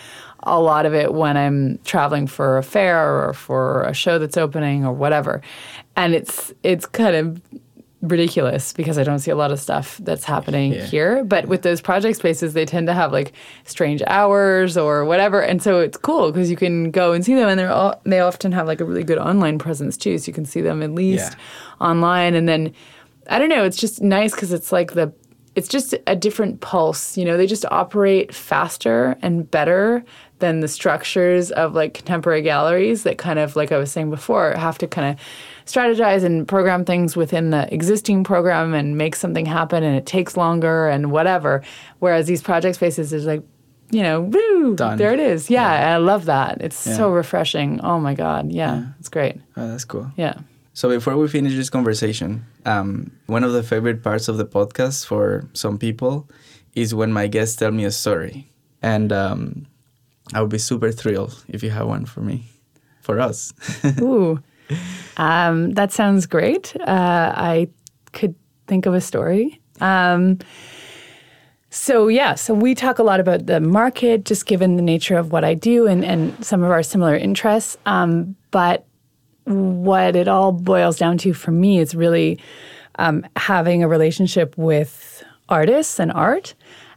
a 0.44 0.60
lot 0.60 0.86
of 0.86 0.94
it 0.94 1.12
when 1.14 1.36
i'm 1.36 1.78
traveling 1.84 2.26
for 2.26 2.58
a 2.58 2.62
fair 2.62 3.28
or 3.28 3.32
for 3.32 3.84
a 3.84 3.94
show 3.94 4.18
that's 4.18 4.36
opening 4.36 4.84
or 4.84 4.92
whatever. 4.92 5.42
And 5.96 6.14
it's 6.14 6.52
it's 6.62 6.86
kind 6.86 7.16
of 7.16 7.42
ridiculous 8.00 8.72
because 8.72 8.96
I 8.96 9.02
don't 9.02 9.18
see 9.18 9.30
a 9.30 9.36
lot 9.36 9.50
of 9.50 9.58
stuff 9.58 9.98
that's 10.04 10.24
happening 10.24 10.72
Yeah. 10.72 10.84
here. 10.84 11.24
But 11.24 11.46
with 11.46 11.62
those 11.62 11.80
project 11.80 12.16
spaces, 12.18 12.54
they 12.54 12.64
tend 12.64 12.86
to 12.86 12.94
have 12.94 13.12
like 13.12 13.32
strange 13.64 14.02
hours 14.06 14.76
or 14.76 15.04
whatever, 15.04 15.40
and 15.40 15.60
so 15.62 15.80
it's 15.80 15.96
cool 15.96 16.30
because 16.30 16.48
you 16.50 16.56
can 16.56 16.90
go 16.92 17.12
and 17.12 17.24
see 17.24 17.34
them, 17.34 17.48
and 17.48 17.58
they're 17.58 17.72
all, 17.72 18.00
they 18.04 18.20
often 18.20 18.52
have 18.52 18.66
like 18.68 18.80
a 18.80 18.84
really 18.84 19.02
good 19.04 19.18
online 19.18 19.58
presence 19.58 19.96
too, 19.96 20.16
so 20.18 20.28
you 20.28 20.32
can 20.32 20.44
see 20.44 20.60
them 20.60 20.82
at 20.82 20.92
least 20.94 21.32
Yeah. 21.32 21.86
online, 21.88 22.34
and 22.34 22.48
then 22.48 22.72
I 23.30 23.38
don't 23.38 23.48
know, 23.50 23.64
it's 23.64 23.76
just 23.76 24.00
nice 24.00 24.32
because 24.32 24.52
it's 24.52 24.72
like 24.72 24.92
the 24.92 25.12
it's 25.54 25.66
just 25.68 25.92
a 26.06 26.14
different 26.14 26.60
pulse. 26.60 27.16
You 27.18 27.24
know, 27.24 27.36
they 27.36 27.46
just 27.46 27.64
operate 27.72 28.32
faster 28.32 29.16
and 29.22 29.50
better 29.50 30.04
than 30.38 30.60
the 30.60 30.68
structures 30.68 31.50
of 31.50 31.74
like 31.74 31.94
contemporary 31.94 32.42
galleries 32.42 33.02
that 33.02 33.18
kind 33.18 33.40
of, 33.40 33.56
like 33.56 33.72
I 33.72 33.76
was 33.76 33.90
saying 33.90 34.08
before, 34.08 34.52
have 34.52 34.78
to 34.78 34.86
kind 34.86 35.18
of 35.18 35.24
strategize 35.68 36.24
and 36.24 36.46
program 36.48 36.84
things 36.84 37.14
within 37.16 37.50
the 37.50 37.72
existing 37.72 38.24
program 38.24 38.74
and 38.74 38.96
make 38.96 39.14
something 39.14 39.46
happen 39.46 39.84
and 39.84 39.94
it 39.96 40.06
takes 40.06 40.36
longer 40.36 40.88
and 40.88 41.10
whatever. 41.12 41.62
Whereas 42.00 42.26
these 42.26 42.42
project 42.42 42.76
spaces 42.76 43.12
is 43.12 43.26
like, 43.26 43.42
you 43.90 44.02
know, 44.02 44.20
woo, 44.22 44.74
Done. 44.74 44.98
there 44.98 45.12
it 45.14 45.20
is. 45.20 45.48
Yeah, 45.50 45.94
I 45.94 45.98
love 45.98 46.24
that. 46.26 46.60
It's 46.60 46.86
Yeah. 46.86 46.96
so 46.96 47.10
refreshing. 47.10 47.80
Oh 47.82 47.98
my 48.00 48.14
God. 48.14 48.50
Yeah, 48.52 48.86
it's 49.00 49.08
great. 49.08 49.36
Oh, 49.56 49.68
that's 49.68 49.84
cool. 49.84 50.10
Yeah. 50.16 50.34
So 50.74 50.88
before 50.88 51.16
we 51.16 51.26
finish 51.28 51.54
this 51.54 51.70
conversation, 51.70 52.44
um, 52.64 53.10
one 53.26 53.44
of 53.44 53.52
the 53.52 53.62
favorite 53.62 54.02
parts 54.02 54.28
of 54.28 54.36
the 54.36 54.44
podcast 54.46 55.06
for 55.06 55.44
some 55.52 55.76
people 55.78 56.28
is 56.74 56.94
when 56.94 57.12
my 57.12 57.26
guests 57.26 57.56
tell 57.56 57.72
me 57.72 57.84
a 57.84 57.90
story, 57.90 58.46
and 58.80 59.10
um, 59.12 59.66
I 60.34 60.40
would 60.40 60.50
be 60.50 60.58
super 60.58 60.92
thrilled 60.92 61.34
if 61.48 61.62
you 61.64 61.70
have 61.70 61.88
one 61.88 62.04
for 62.06 62.20
me, 62.20 62.44
for 63.00 63.18
us. 63.18 63.52
Ooh, 64.00 64.38
um, 65.16 65.72
that 65.72 65.92
sounds 65.92 66.26
great. 66.26 66.74
Uh, 66.80 67.32
I 67.34 67.68
could 68.12 68.34
think 68.66 68.86
of 68.86 68.94
a 68.94 69.00
story. 69.00 69.60
Um, 69.80 70.38
so 71.70 72.08
yeah, 72.08 72.34
so 72.34 72.54
we 72.54 72.74
talk 72.74 72.98
a 72.98 73.02
lot 73.02 73.20
about 73.20 73.46
the 73.46 73.60
market, 73.60 74.24
just 74.24 74.46
given 74.46 74.76
the 74.76 74.82
nature 74.82 75.18
of 75.18 75.32
what 75.32 75.44
I 75.44 75.54
do 75.54 75.86
and, 75.86 76.04
and 76.04 76.44
some 76.44 76.62
of 76.62 76.70
our 76.70 76.82
similar 76.82 77.14
interests. 77.14 77.76
Um, 77.84 78.36
but 78.50 78.86
what 79.44 80.16
it 80.16 80.28
all 80.28 80.52
boils 80.52 80.98
down 80.98 81.18
to 81.18 81.32
for 81.32 81.50
me 81.50 81.78
is 81.78 81.94
really 81.94 82.38
um, 82.98 83.26
having 83.36 83.82
a 83.82 83.88
relationship 83.88 84.56
with 84.56 85.22
artists 85.48 85.98
and 85.98 86.12
art. 86.12 86.54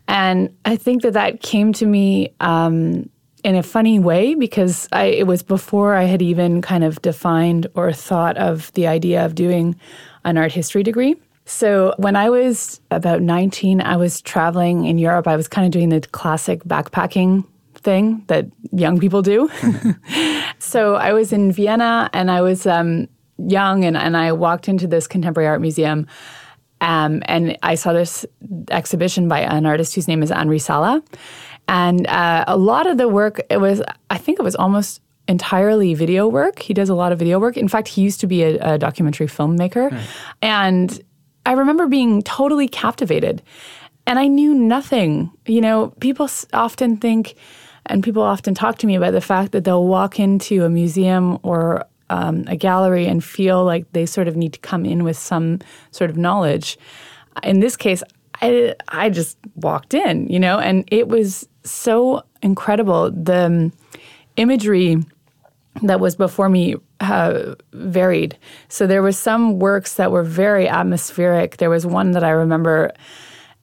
And 0.07 0.55
I 0.65 0.75
think 0.75 1.03
that 1.03 1.13
that 1.13 1.41
came 1.41 1.73
to 1.73 1.85
me 1.85 2.33
um, 2.39 3.09
in 3.43 3.55
a 3.55 3.63
funny 3.63 3.99
way 3.99 4.35
because 4.35 4.87
I, 4.91 5.05
it 5.05 5.27
was 5.27 5.43
before 5.43 5.95
I 5.95 6.03
had 6.03 6.21
even 6.21 6.61
kind 6.61 6.83
of 6.83 7.01
defined 7.01 7.67
or 7.75 7.91
thought 7.91 8.37
of 8.37 8.71
the 8.73 8.87
idea 8.87 9.25
of 9.25 9.35
doing 9.35 9.75
an 10.23 10.37
art 10.37 10.51
history 10.51 10.83
degree. 10.83 11.15
So 11.45 11.93
when 11.97 12.15
I 12.15 12.29
was 12.29 12.79
about 12.91 13.21
19, 13.21 13.81
I 13.81 13.97
was 13.97 14.21
traveling 14.21 14.85
in 14.85 14.97
Europe. 14.97 15.27
I 15.27 15.35
was 15.35 15.47
kind 15.47 15.65
of 15.65 15.71
doing 15.71 15.89
the 15.89 16.01
classic 16.01 16.63
backpacking 16.63 17.45
thing 17.75 18.23
that 18.27 18.45
young 18.71 18.99
people 18.99 19.21
do. 19.21 19.49
so 20.59 20.95
I 20.95 21.13
was 21.13 21.33
in 21.33 21.51
Vienna 21.51 22.09
and 22.13 22.29
I 22.29 22.41
was 22.41 22.67
um, 22.67 23.07
young 23.37 23.83
and, 23.83 23.97
and 23.97 24.15
I 24.15 24.31
walked 24.33 24.69
into 24.69 24.87
this 24.87 25.07
contemporary 25.07 25.47
art 25.47 25.61
museum 25.61 26.07
um, 26.81 27.21
and 27.25 27.57
I 27.61 27.75
saw 27.75 27.93
this 27.93 28.25
exhibition 28.71 29.27
by 29.27 29.41
an 29.41 29.65
artist 29.65 29.93
whose 29.93 30.07
name 30.07 30.23
is 30.23 30.31
Anri 30.31 30.59
Sala. 30.59 31.03
And 31.71 32.05
uh, 32.07 32.43
a 32.47 32.57
lot 32.57 32.85
of 32.85 32.97
the 32.97 33.07
work, 33.07 33.39
it 33.49 33.61
was, 33.61 33.81
I 34.09 34.17
think 34.17 34.39
it 34.39 34.43
was 34.43 34.57
almost 34.57 35.01
entirely 35.29 35.93
video 35.93 36.27
work. 36.27 36.59
He 36.59 36.73
does 36.73 36.89
a 36.89 36.93
lot 36.93 37.13
of 37.13 37.19
video 37.19 37.39
work. 37.39 37.55
In 37.55 37.69
fact, 37.69 37.87
he 37.87 38.01
used 38.01 38.19
to 38.19 38.27
be 38.27 38.43
a, 38.43 38.73
a 38.73 38.77
documentary 38.77 39.27
filmmaker. 39.27 39.97
And 40.41 41.01
I 41.45 41.53
remember 41.53 41.87
being 41.87 42.23
totally 42.23 42.67
captivated. 42.67 43.41
And 44.05 44.19
I 44.19 44.27
knew 44.27 44.53
nothing. 44.53 45.31
You 45.45 45.61
know, 45.61 45.93
people 46.01 46.29
often 46.51 46.97
think, 46.97 47.35
and 47.85 48.03
people 48.03 48.21
often 48.21 48.53
talk 48.53 48.77
to 48.79 48.87
me 48.87 48.95
about 48.95 49.13
the 49.13 49.21
fact 49.21 49.53
that 49.53 49.63
they'll 49.63 49.87
walk 49.87 50.19
into 50.19 50.65
a 50.65 50.69
museum 50.69 51.39
or 51.41 51.85
um, 52.09 52.43
a 52.47 52.57
gallery 52.57 53.07
and 53.07 53.23
feel 53.23 53.63
like 53.63 53.89
they 53.93 54.05
sort 54.05 54.27
of 54.27 54.35
need 54.35 54.51
to 54.51 54.59
come 54.59 54.85
in 54.85 55.05
with 55.05 55.17
some 55.17 55.59
sort 55.91 56.09
of 56.09 56.17
knowledge. 56.17 56.77
In 57.43 57.61
this 57.61 57.77
case, 57.77 58.03
I, 58.41 58.75
I 58.89 59.09
just 59.09 59.37
walked 59.55 59.93
in, 59.93 60.27
you 60.27 60.39
know, 60.39 60.59
and 60.59 60.83
it 60.91 61.07
was 61.07 61.47
so 61.63 62.23
incredible. 62.41 63.11
The 63.11 63.45
um, 63.45 63.73
imagery 64.35 64.97
that 65.83 65.99
was 65.99 66.15
before 66.15 66.49
me 66.49 66.75
uh, 66.99 67.55
varied. 67.73 68.37
So 68.67 68.87
there 68.87 69.01
was 69.01 69.17
some 69.17 69.59
works 69.59 69.95
that 69.95 70.11
were 70.11 70.23
very 70.23 70.67
atmospheric. 70.67 71.57
There 71.57 71.69
was 71.69 71.85
one 71.85 72.11
that 72.11 72.23
I 72.23 72.29
remember, 72.31 72.91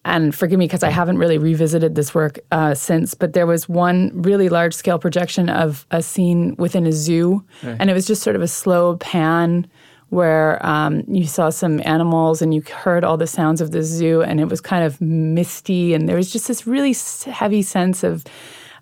and 0.05 0.35
forgive 0.35 0.59
me 0.59 0.67
because 0.67 0.83
I 0.83 0.91
haven't 0.91 1.19
really 1.19 1.39
revisited 1.39 1.95
this 1.95 2.15
work 2.15 2.39
uh, 2.51 2.75
since, 2.75 3.15
but 3.15 3.35
there 3.35 3.47
was 3.47 3.69
one 3.69 4.11
really 4.15 4.49
large 4.49 4.75
scale 4.75 4.99
projection 4.99 5.51
of 5.51 5.87
a 5.91 6.03
scene 6.03 6.55
within 6.59 6.87
a 6.87 6.93
zoo, 6.93 7.45
and 7.79 7.91
it 7.91 7.95
was 7.95 8.07
just 8.07 8.23
sort 8.23 8.37
of 8.37 8.43
a 8.43 8.49
slow 8.49 8.97
pan 8.97 9.67
where 10.11 10.65
um, 10.65 11.03
you 11.07 11.27
saw 11.27 11.51
some 11.51 11.81
animals 11.85 12.41
and 12.41 12.55
you 12.55 12.63
heard 12.63 13.05
all 13.05 13.17
the 13.17 13.27
sounds 13.27 13.61
of 13.61 13.73
the 13.73 13.83
zoo, 13.83 14.23
and 14.23 14.41
it 14.41 14.49
was 14.49 14.61
kind 14.61 14.85
of 14.85 15.01
misty, 15.01 15.95
and 15.95 16.09
there 16.09 16.17
was 16.17 16.33
just 16.33 16.49
this 16.49 16.67
really 16.67 16.95
heavy 17.27 17.63
sense 17.63 18.03
of 18.03 18.25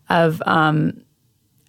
of 0.08 0.40
um, 0.46 1.02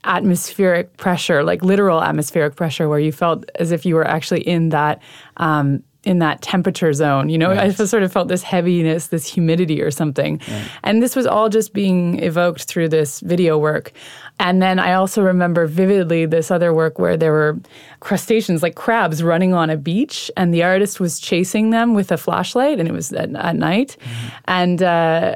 atmospheric 0.04 0.96
pressure, 0.98 1.44
like 1.44 1.64
literal 1.64 2.04
atmospheric 2.04 2.56
pressure, 2.56 2.88
where 2.88 3.00
you 3.00 3.12
felt 3.12 3.46
as 3.56 3.72
if 3.72 3.86
you 3.86 3.96
were 3.96 4.08
actually 4.08 4.42
in 4.42 4.70
that 4.70 5.02
um, 5.38 5.84
in 6.08 6.20
that 6.20 6.42
temperature 6.42 6.94
zone. 6.94 7.28
You 7.28 7.38
know, 7.38 7.52
I 7.52 7.70
just 7.70 7.92
sort 7.92 8.02
of 8.02 8.14
felt 8.14 8.30
this 8.30 8.42
heaviness, 8.42 9.08
this 9.08 9.28
humidity, 9.28 9.82
or 9.82 9.92
something. 9.92 10.40
And 10.84 11.04
this 11.04 11.18
was 11.18 11.28
all 11.28 11.50
just 11.50 11.74
being 11.74 12.24
evoked 12.24 12.64
through 12.64 12.90
this 12.90 13.20
video 13.20 13.58
work. 13.58 13.92
And 14.40 14.62
then 14.62 14.80
I 14.80 14.94
also 14.94 15.22
remember 15.22 15.68
vividly 15.68 16.26
this 16.26 16.50
other 16.50 16.74
work 16.74 16.98
where 16.98 17.18
there 17.18 17.34
were 17.34 17.60
crustaceans, 18.00 18.64
like 18.64 18.76
crabs, 18.76 19.22
running 19.22 19.54
on 19.54 19.70
a 19.70 19.76
beach, 19.76 20.32
and 20.38 20.54
the 20.54 20.64
artist 20.64 21.02
was 21.02 21.20
chasing 21.20 21.72
them 21.72 21.94
with 21.94 22.10
a 22.10 22.18
flashlight, 22.18 22.80
and 22.80 22.88
it 22.88 22.94
was 22.94 23.12
at, 23.12 23.36
at 23.36 23.56
night, 23.56 23.98
and. 24.46 24.82
Uh, 24.82 25.36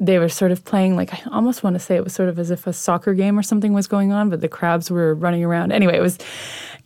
they 0.00 0.20
were 0.20 0.28
sort 0.28 0.52
of 0.52 0.64
playing 0.64 0.94
like 0.94 1.12
I 1.12 1.20
almost 1.32 1.64
want 1.64 1.74
to 1.74 1.80
say 1.80 1.96
it 1.96 2.04
was 2.04 2.14
sort 2.14 2.28
of 2.28 2.38
as 2.38 2.52
if 2.52 2.68
a 2.68 2.72
soccer 2.72 3.14
game 3.14 3.36
or 3.36 3.42
something 3.42 3.72
was 3.72 3.88
going 3.88 4.12
on, 4.12 4.30
but 4.30 4.40
the 4.40 4.48
crabs 4.48 4.92
were 4.92 5.12
running 5.12 5.44
around. 5.44 5.72
Anyway, 5.72 5.96
it 5.96 6.00
was 6.00 6.18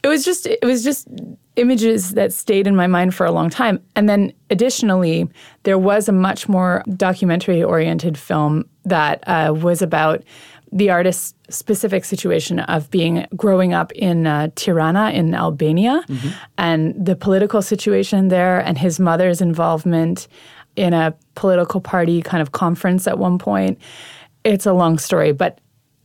it 0.03 0.09
was 0.09 0.25
just 0.25 0.47
it 0.47 0.65
was 0.65 0.83
just 0.83 1.09
images 1.57 2.13
that 2.13 2.33
stayed 2.33 2.67
in 2.67 2.75
my 2.75 2.87
mind 2.87 3.15
for 3.15 3.27
a 3.27 3.31
long 3.31 3.51
time. 3.51 3.81
And 3.95 4.09
then 4.09 4.33
additionally, 4.51 5.29
there 5.65 5.79
was 5.79 6.09
a 6.09 6.13
much 6.13 6.49
more 6.49 6.83
documentary 6.97 7.63
oriented 7.63 8.17
film 8.17 8.69
that 8.85 9.23
uh, 9.27 9.53
was 9.55 9.83
about 9.83 10.23
the 10.73 10.89
artist's 10.89 11.35
specific 11.51 12.05
situation 12.05 12.61
of 12.61 12.91
being 12.91 13.27
growing 13.37 13.75
up 13.75 13.93
in 13.93 14.27
uh, 14.27 14.49
Tirana 14.55 15.11
in 15.11 15.35
Albania 15.35 16.03
and 16.57 16.95
the 17.05 17.15
political 17.15 17.61
situation 17.61 18.29
there 18.29 18.61
and 18.61 18.79
his 18.79 18.99
mother's 18.99 19.43
involvement 19.43 20.29
in 20.77 20.95
a 20.95 21.15
political 21.35 21.83
party 21.83 22.23
kind 22.23 22.41
of 22.41 22.53
conference 22.53 23.07
at 23.07 23.19
one 23.19 23.39
point. 23.39 23.79
It's 24.45 24.65
a 24.65 24.73
long 24.73 24.99
story, 24.99 25.33
but 25.33 25.61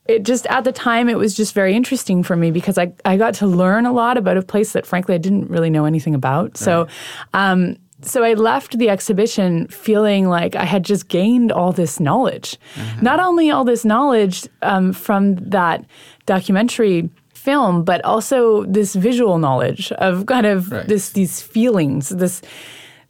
it 0.08 0.24
just 0.24 0.46
at 0.48 0.64
the 0.64 0.72
time 0.72 1.10
it 1.10 1.18
was 1.18 1.36
just 1.36 1.54
very 1.54 1.74
interesting 1.76 2.24
for 2.24 2.36
me 2.36 2.52
because 2.52 2.78
I, 2.78 2.94
I 3.06 3.18
got 3.18 3.34
to 3.36 3.48
learn 3.48 3.86
a 3.86 3.92
lot 3.92 4.18
about 4.18 4.38
a 4.38 4.42
place 4.42 4.72
that 4.74 4.86
frankly 4.86 5.16
I 5.16 5.18
didn't 5.18 5.50
really 5.50 5.70
know 5.70 5.86
anything 5.86 6.16
about. 6.16 6.58
So 6.58 6.88
um, 7.34 7.76
so 8.02 8.24
I 8.24 8.34
left 8.34 8.78
the 8.78 8.90
exhibition 8.90 9.68
feeling 9.70 10.28
like 10.30 10.56
I 10.56 10.66
had 10.66 10.84
just 10.86 11.08
gained 11.08 11.52
all 11.52 11.72
this 11.72 12.00
knowledge. 12.00 12.58
Not 13.02 13.20
only 13.20 13.50
all 13.50 13.64
this 13.66 13.84
knowledge 13.84 14.48
um, 14.62 14.94
from 14.94 15.36
that 15.50 15.84
documentary 16.28 17.10
film, 17.34 17.84
but 17.84 18.04
also 18.06 18.66
this 18.66 18.94
visual 18.94 19.40
knowledge 19.40 19.92
of 19.94 20.26
kind 20.28 20.46
of 20.46 20.72
Right. 20.72 20.88
this 20.88 21.10
these 21.12 21.42
feelings, 21.42 22.10
this 22.10 22.42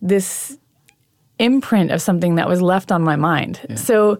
this 0.01 0.57
imprint 1.39 1.91
of 1.91 2.01
something 2.01 2.35
that 2.35 2.47
was 2.47 2.61
left 2.61 2.91
on 2.91 3.01
my 3.03 3.15
mind. 3.15 3.59
So, 3.75 4.17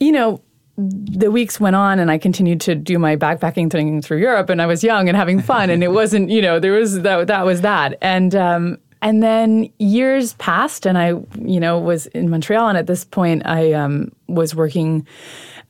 you 0.00 0.12
know, 0.12 0.40
the 0.76 1.30
weeks 1.30 1.58
went 1.58 1.76
on 1.76 1.98
and 1.98 2.10
I 2.10 2.18
continued 2.18 2.60
to 2.62 2.74
do 2.74 2.98
my 2.98 3.16
backpacking 3.16 3.70
thing 3.70 4.02
through 4.02 4.18
Europe 4.18 4.50
and 4.50 4.60
I 4.60 4.66
was 4.66 4.84
young 4.84 5.08
and 5.08 5.16
having 5.16 5.40
fun 5.40 5.70
and 5.70 5.82
it 5.82 5.88
wasn't, 5.92 6.28
you 6.28 6.42
know, 6.42 6.60
there 6.60 6.72
was 6.72 7.00
that 7.02 7.26
that 7.28 7.46
was 7.46 7.62
that. 7.62 7.96
And 8.02 8.34
um 8.34 8.78
and 9.02 9.22
then 9.22 9.70
years 9.78 10.34
passed 10.34 10.86
and 10.86 10.98
I, 10.98 11.08
you 11.40 11.60
know, 11.60 11.78
was 11.78 12.06
in 12.08 12.28
Montreal 12.28 12.68
and 12.68 12.76
at 12.76 12.86
this 12.86 13.04
point 13.04 13.46
I 13.46 13.72
um 13.72 14.12
was 14.28 14.54
working 14.54 15.06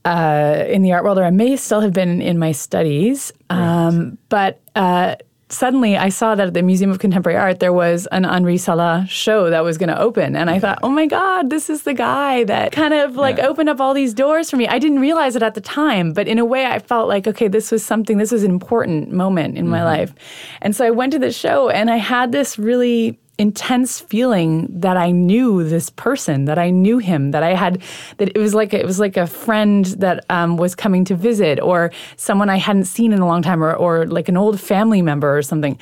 uh, 0.04 0.64
in 0.68 0.82
the 0.82 0.92
art 0.92 1.02
world, 1.02 1.18
or 1.18 1.24
I 1.24 1.30
may 1.30 1.56
still 1.56 1.80
have 1.80 1.92
been 1.92 2.22
in 2.22 2.38
my 2.38 2.52
studies. 2.52 3.32
Um, 3.50 4.18
but 4.28 4.60
uh, 4.76 5.16
suddenly 5.48 5.97
I 5.97 6.09
saw 6.09 6.35
that 6.35 6.48
at 6.48 6.55
the 6.55 6.62
Museum 6.62 6.90
of 6.90 6.98
Contemporary 6.98 7.39
Art 7.39 7.60
there 7.60 7.73
was 7.73 8.06
an 8.12 8.24
Anri 8.24 8.59
Sala 8.59 9.06
show 9.09 9.51
that 9.51 9.62
was 9.62 9.78
going 9.78 9.89
to 9.89 9.98
open. 9.98 10.35
And 10.35 10.51
I 10.51 10.59
thought, 10.59 10.78
oh 10.82 10.89
my 10.89 11.06
God, 11.06 11.51
this 11.51 11.70
is 11.70 11.82
the 11.82 11.94
guy 11.94 12.44
that 12.44 12.73
kind 12.73 12.93
of 12.93 13.16
like 13.16 13.39
Yeah. 13.39 13.47
opened 13.47 13.68
up 13.68 13.81
all 13.81 13.94
these 13.94 14.12
doors 14.12 14.51
for 14.51 14.56
me. 14.56 14.66
I 14.66 14.78
didn't 14.78 14.98
realize 14.98 15.36
it 15.36 15.43
at 15.43 15.55
the 15.55 15.60
time, 15.60 16.12
but 16.12 16.27
in 16.27 16.39
a 16.39 16.44
way 16.44 16.66
I 16.66 16.78
felt 16.78 17.09
like, 17.09 17.27
okay, 17.27 17.48
this 17.48 17.70
was 17.70 17.85
something, 17.85 18.18
this 18.18 18.32
was 18.32 18.43
an 18.43 18.51
important 18.51 19.12
moment 19.12 19.56
in 19.56 19.68
my 19.68 19.78
mm-hmm. 19.78 19.86
life. 19.86 20.14
And 20.62 20.74
so 20.74 20.85
I 20.85 20.90
went 20.90 21.12
to 21.12 21.18
the 21.18 21.32
show 21.32 21.68
and 21.68 21.90
I 21.90 21.97
had 21.97 22.32
this 22.32 22.59
really 22.59 23.18
intense 23.38 24.00
feeling 24.00 24.66
that 24.70 24.96
I 24.96 25.10
knew 25.10 25.62
this 25.62 25.90
person, 25.90 26.46
that 26.46 26.58
I 26.58 26.70
knew 26.70 26.98
him, 26.98 27.32
that 27.32 27.42
I 27.42 27.54
had, 27.54 27.82
that 28.16 28.28
it 28.28 28.38
was 28.38 28.54
like 28.54 28.72
it 28.72 28.86
was 28.86 28.98
like 28.98 29.16
a 29.16 29.26
friend 29.26 29.84
that 29.98 30.24
um, 30.30 30.56
was 30.56 30.74
coming 30.74 31.04
to 31.06 31.14
visit, 31.14 31.60
or 31.60 31.90
someone 32.16 32.48
I 32.48 32.56
hadn't 32.56 32.86
seen 32.86 33.12
in 33.12 33.20
a 33.20 33.26
long 33.26 33.42
time, 33.42 33.62
or 33.62 33.74
or 33.74 34.06
like 34.06 34.28
an 34.28 34.36
old 34.36 34.60
family 34.60 35.02
member 35.02 35.36
or 35.36 35.42
something. 35.42 35.78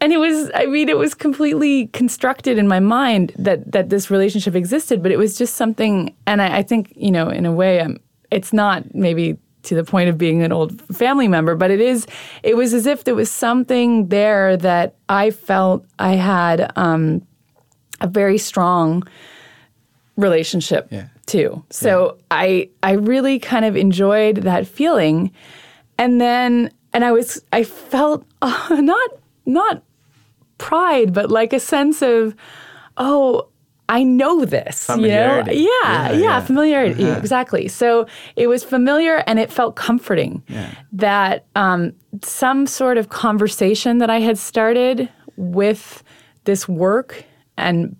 And 0.00 0.12
it 0.12 0.18
was, 0.18 0.50
I 0.54 0.66
mean, 0.66 0.90
it 0.90 0.98
was 0.98 1.14
completely 1.14 1.86
constructed 1.86 2.58
in 2.58 2.68
my 2.68 2.80
mind 2.80 3.32
that 3.38 3.72
that 3.72 3.88
this 3.88 4.10
relationship 4.10 4.54
existed, 4.54 5.02
but 5.02 5.12
it 5.12 5.18
was 5.18 5.38
just 5.38 5.54
something. 5.54 6.14
And 6.26 6.42
I, 6.42 6.58
I 6.58 6.62
think, 6.62 6.92
you 6.96 7.10
know, 7.10 7.28
in 7.28 7.46
a 7.46 7.52
way, 7.52 7.80
um, 7.80 7.98
it's 8.30 8.52
not 8.52 8.94
maybe 8.94 9.38
to 9.64 9.74
the 9.74 9.84
point 9.84 10.08
of 10.08 10.16
being 10.18 10.42
an 10.42 10.52
old 10.52 10.80
family 10.96 11.28
member, 11.28 11.54
but 11.54 11.70
it 11.70 11.80
is. 11.80 12.06
It 12.42 12.56
was 12.56 12.72
as 12.74 12.86
if 12.86 13.04
there 13.04 13.14
was 13.14 13.30
something 13.30 14.08
there 14.08 14.56
that 14.58 14.94
I 15.08 15.30
felt 15.30 15.84
I 15.98 16.12
had 16.14 16.72
um, 16.76 17.22
a 18.00 18.06
very 18.06 18.38
strong 18.38 19.02
relationship 20.16 20.88
Yeah. 20.90 21.06
too. 21.26 21.64
So 21.70 22.18
I 22.30 22.68
I 22.82 22.92
really 22.92 23.38
kind 23.38 23.64
of 23.64 23.76
enjoyed 23.76 24.36
that 24.42 24.66
feeling, 24.66 25.30
and 25.98 26.20
then 26.20 26.70
and 26.92 27.04
I 27.04 27.12
was 27.12 27.42
I 27.52 27.64
felt 27.64 28.24
uh, 28.42 28.68
not 28.80 29.10
not 29.46 29.82
pride, 30.58 31.12
but 31.12 31.30
like 31.30 31.52
a 31.52 31.60
sense 31.60 32.02
of 32.02 32.34
oh. 32.96 33.48
I 33.88 34.02
know 34.02 34.44
this, 34.44 34.88
you 34.88 34.94
know? 34.96 35.02
Familiarity. 35.02 35.56
Yeah, 35.56 35.68
Yeah, 35.84 36.12
yeah, 36.12 36.40
familiarity, 36.40 37.04
exactly. 37.10 37.68
So 37.68 38.06
it 38.34 38.46
was 38.46 38.64
familiar 38.64 39.22
and 39.26 39.38
it 39.38 39.52
felt 39.52 39.76
comforting 39.76 40.42
Yeah. 40.48 40.70
that 40.92 41.44
um, 41.54 41.92
some 42.22 42.66
sort 42.66 42.96
of 42.96 43.10
conversation 43.10 43.98
that 43.98 44.08
I 44.08 44.20
had 44.20 44.38
started 44.38 45.08
with 45.36 46.02
this 46.44 46.66
work 46.68 47.24
and 47.58 47.94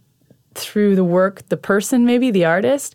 through 0.54 0.96
the 0.96 1.04
work, 1.04 1.46
the 1.48 1.56
person, 1.56 2.04
maybe 2.06 2.30
the 2.30 2.44
artist, 2.44 2.94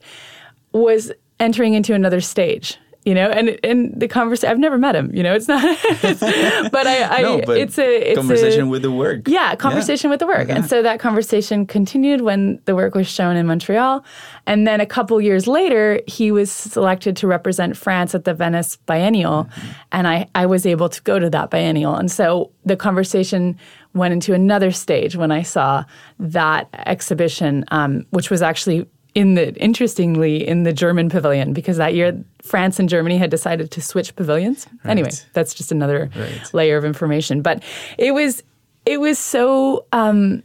was 0.72 1.12
entering 1.40 1.74
into 1.74 1.94
another 1.94 2.22
stage. 2.22 2.78
You 3.10 3.16
know, 3.16 3.32
and 3.32 3.60
and 3.64 4.00
the 4.00 4.08
conversation. 4.08 4.52
I've 4.52 4.60
never 4.60 4.78
met 4.78 4.96
him. 4.96 5.10
You 5.16 5.24
know, 5.24 5.34
it's 5.34 5.48
not. 5.48 5.64
but 6.72 6.86
I, 6.86 7.18
I 7.18 7.22
no, 7.24 7.42
but 7.44 7.58
it's 7.58 7.80
a 7.80 8.12
it's 8.12 8.20
conversation 8.20 8.68
a, 8.68 8.68
with 8.68 8.84
the 8.84 8.92
work. 8.92 9.28
yeah, 9.28 9.56
conversation 9.56 10.12
with 10.12 10.20
the 10.20 10.28
work. 10.28 10.48
And 10.48 10.64
so 10.64 10.84
that 10.84 11.00
conversation 11.00 11.66
continued 11.66 12.22
when 12.22 12.62
the 12.66 12.76
work 12.76 12.94
was 12.94 13.08
shown 13.08 13.36
in 13.36 13.48
Montreal. 13.48 14.06
And 14.46 14.68
then 14.68 14.80
a 14.80 14.86
couple 14.86 15.20
years 15.20 15.48
later, 15.48 16.02
he 16.06 16.32
was 16.32 16.52
selected 16.52 17.18
to 17.18 17.26
represent 17.26 17.76
France 17.76 18.14
at 18.14 18.26
the 18.26 18.36
Venice 18.36 18.76
Biennial. 18.86 19.50
And 19.92 20.08
I, 20.08 20.30
I 20.36 20.46
was 20.46 20.68
able 20.68 20.90
to 20.90 21.02
go 21.02 21.18
to 21.18 21.32
that 21.32 21.50
biennial. 21.50 21.96
And 21.96 22.12
so 22.12 22.52
the 22.64 22.76
conversation 22.76 23.58
went 23.96 24.14
into 24.14 24.36
another 24.36 24.70
stage 24.70 25.16
when 25.16 25.32
I 25.32 25.42
saw 25.42 25.84
that 26.20 26.70
exhibition, 26.86 27.66
um, 27.72 28.06
which 28.12 28.30
was 28.30 28.44
actually 28.44 28.88
in 29.16 29.34
the 29.34 29.54
interestingly 29.56 30.48
in 30.48 30.64
the 30.64 30.74
German 30.74 31.10
pavilion 31.10 31.54
because 31.54 31.78
that 31.78 31.94
year 31.96 32.24
France 32.44 32.80
and 32.80 32.88
Germany 32.88 33.18
had 33.18 33.30
decided 33.30 33.72
to 33.72 33.82
switch 33.82 34.16
pavilions. 34.16 34.68
Anyway, 34.86 35.10
that's 35.34 35.54
just 35.54 35.72
another 35.72 36.10
Right. 36.16 36.54
layer 36.54 36.78
of 36.78 36.86
information. 36.86 37.42
But 37.42 37.64
it 37.98 38.14
was 38.14 38.44
it 38.86 39.00
was 39.00 39.20
so 39.20 39.86
um, 39.92 40.44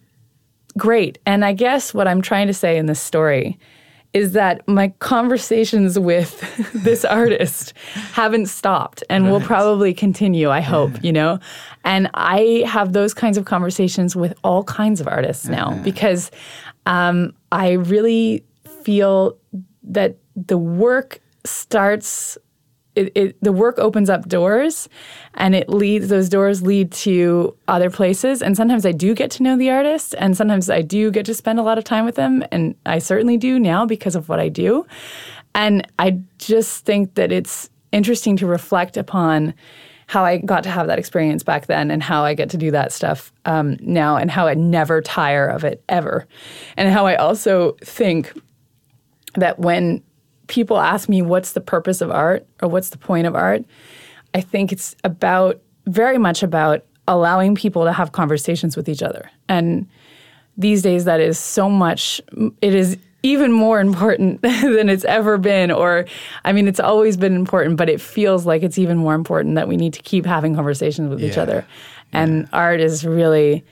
great. 0.76 1.18
And 1.26 1.44
I 1.44 1.52
guess 1.52 1.94
what 1.94 2.08
I'm 2.08 2.22
trying 2.22 2.46
to 2.48 2.54
say 2.54 2.76
in 2.76 2.86
this 2.86 3.00
story 3.00 3.58
is 4.12 4.32
that 4.32 4.66
my 4.68 4.88
conversations 5.00 5.98
with 5.98 6.40
this 6.84 7.04
artist 7.22 7.74
haven't 8.12 8.46
stopped 8.46 9.02
and 9.10 9.30
will 9.30 9.40
probably 9.40 9.92
continue, 9.92 10.50
I 10.50 10.60
hope, 10.60 10.92
you 11.02 11.12
know? 11.12 11.38
And 11.84 12.08
I 12.14 12.62
have 12.66 12.92
those 12.92 13.12
kinds 13.12 13.36
of 13.36 13.44
conversations 13.44 14.14
with 14.14 14.32
all 14.44 14.62
kinds 14.64 15.00
of 15.00 15.08
artists 15.08 15.48
now 15.48 15.74
because 15.82 16.30
um, 16.86 17.34
I 17.50 17.72
really 17.72 18.44
feel 18.84 19.36
that 19.82 20.16
the 20.36 20.58
work 20.58 21.20
starts 21.44 22.38
it, 22.94 23.10
it, 23.16 23.42
the 23.42 23.52
work 23.52 23.78
opens 23.78 24.08
up 24.08 24.28
doors 24.28 24.88
and 25.34 25.54
it 25.54 25.68
leads 25.68 26.08
those 26.08 26.28
doors 26.28 26.62
lead 26.62 26.92
to 26.92 27.56
other 27.66 27.90
places. 27.90 28.40
And 28.40 28.56
sometimes 28.56 28.86
i 28.86 28.92
do 28.92 29.14
get 29.14 29.30
to 29.32 29.42
know 29.42 29.56
the 29.56 29.70
artist 29.70 30.14
and 30.18 30.36
sometimes 30.36 30.70
i 30.70 30.80
do 30.80 31.10
get 31.10 31.26
to 31.26 31.34
spend 31.34 31.58
a 31.58 31.62
lot 31.62 31.78
of 31.78 31.84
time 31.84 32.04
with 32.04 32.14
them. 32.14 32.44
And 32.52 32.74
i 32.86 32.98
certainly 32.98 33.36
do 33.36 33.58
now 33.58 33.84
because 33.84 34.14
of 34.14 34.28
what 34.28 34.40
i 34.40 34.48
do. 34.48 34.86
And 35.54 35.86
i 35.98 36.20
just 36.38 36.84
think 36.84 37.14
that 37.14 37.32
it's 37.32 37.68
interesting 37.92 38.36
to 38.36 38.46
reflect 38.46 38.96
upon 38.96 39.54
how 40.06 40.24
i 40.24 40.36
got 40.38 40.62
to 40.62 40.70
have 40.70 40.86
that 40.86 40.98
experience 40.98 41.42
back 41.42 41.66
then 41.66 41.90
and 41.90 42.02
how 42.02 42.24
i 42.24 42.34
get 42.34 42.50
to 42.50 42.58
do 42.58 42.70
that 42.70 42.92
stuff 42.92 43.32
um, 43.46 43.76
now 43.80 44.16
and 44.16 44.30
how 44.30 44.46
i 44.46 44.54
never 44.54 45.00
tire 45.00 45.48
of 45.48 45.64
it 45.64 45.82
ever. 45.88 46.28
And 46.76 46.92
how 46.92 47.06
i 47.06 47.16
also 47.16 47.72
think 47.82 48.32
that 49.34 49.58
when 49.58 50.02
people 50.46 50.78
ask 50.78 51.08
me 51.08 51.22
what's 51.22 51.52
the 51.52 51.60
purpose 51.60 52.00
of 52.00 52.10
art 52.10 52.46
or 52.62 52.68
what's 52.68 52.90
the 52.90 52.98
point 52.98 53.26
of 53.26 53.34
art, 53.34 53.64
I 54.34 54.40
think 54.40 54.72
it's 54.72 54.96
about 55.04 55.60
very 55.86 56.18
much 56.18 56.42
about 56.42 56.84
allowing 57.06 57.54
people 57.54 57.84
to 57.84 57.92
have 57.92 58.12
conversations 58.12 58.76
with 58.76 58.88
each 58.88 59.02
other. 59.02 59.30
And 59.48 59.86
these 60.56 60.82
days, 60.82 61.04
that 61.04 61.20
is 61.20 61.38
so 61.38 61.68
much, 61.68 62.20
it 62.60 62.74
is 62.74 62.96
even 63.22 63.52
more 63.52 63.80
important 63.80 64.42
than 64.42 64.88
it's 64.88 65.04
ever 65.04 65.38
been. 65.38 65.70
Or, 65.70 66.06
I 66.44 66.52
mean, 66.52 66.68
it's 66.68 66.80
always 66.80 67.16
been 67.16 67.34
important, 67.34 67.76
but 67.76 67.88
it 67.88 68.00
feels 68.00 68.46
like 68.46 68.62
it's 68.62 68.78
even 68.78 68.98
more 68.98 69.14
important 69.14 69.56
that 69.56 69.68
we 69.68 69.76
need 69.76 69.92
to 69.94 70.02
keep 70.02 70.24
having 70.26 70.54
conversations 70.54 71.10
with 71.10 71.22
each 71.22 71.38
other. 71.38 71.66
And 72.12 72.48
art 72.52 72.80
is 72.80 73.04
really, 73.04 73.64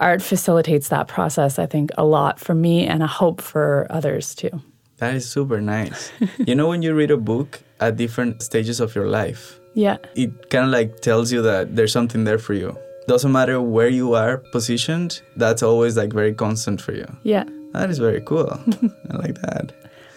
art 0.00 0.22
facilitates 0.22 0.88
that 0.88 1.08
process, 1.08 1.58
I 1.58 1.66
think, 1.66 1.90
a 1.98 2.04
lot 2.04 2.40
for 2.40 2.54
me 2.54 2.86
and 2.86 3.02
I 3.02 3.06
hope 3.06 3.42
for 3.42 3.86
others 3.90 4.34
too. 4.34 4.62
That 5.02 5.14
is 5.18 5.26
super 5.28 5.60
nice. 5.60 6.12
you 6.46 6.54
know, 6.54 6.68
when 6.68 6.80
you 6.82 6.94
read 6.94 7.10
a 7.10 7.16
book 7.16 7.58
at 7.80 7.96
different 7.96 8.40
stages 8.40 8.78
of 8.78 8.94
your 8.94 9.08
life, 9.08 9.58
Yeah. 9.74 9.96
it 10.14 10.30
kind 10.48 10.66
of 10.66 10.70
like 10.70 11.00
tells 11.00 11.32
you 11.34 11.42
that 11.42 11.74
there's 11.74 11.90
something 11.92 12.22
there 12.22 12.38
for 12.38 12.54
you. 12.54 12.70
Doesn't 13.08 13.32
matter 13.32 13.60
where 13.60 13.88
you 13.88 14.14
are 14.14 14.38
positioned, 14.52 15.20
that's 15.34 15.60
always 15.62 15.96
like 15.96 16.12
very 16.12 16.32
constant 16.32 16.80
for 16.80 16.92
you. 16.94 17.06
Yeah. 17.24 17.44
That 17.74 17.90
is 17.90 17.98
very 17.98 18.20
cool. 18.20 18.46
I 19.10 19.16
like 19.16 19.38
that. 19.42 19.72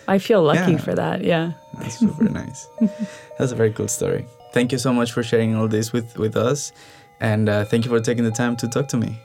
I 0.08 0.20
feel 0.20 0.44
lucky 0.44 0.74
Yeah. 0.74 0.78
for 0.86 0.94
that. 0.94 1.24
Yeah. 1.24 1.54
That's 1.80 1.98
super 1.98 2.30
nice. 2.30 2.68
That's 3.40 3.52
a 3.52 3.56
very 3.56 3.74
cool 3.74 3.88
story. 3.88 4.24
Thank 4.54 4.72
you 4.72 4.78
so 4.78 4.94
much 4.94 5.12
for 5.12 5.24
sharing 5.24 5.56
all 5.56 5.68
this 5.68 5.92
with, 5.94 6.16
with 6.20 6.38
us. 6.38 6.72
And 7.20 7.50
uh, 7.50 7.66
thank 7.66 7.86
you 7.86 7.90
for 7.90 8.00
taking 8.00 8.24
the 8.24 8.36
time 8.44 8.56
to 8.58 8.68
talk 8.68 8.88
to 8.90 8.98
me. 8.98 9.18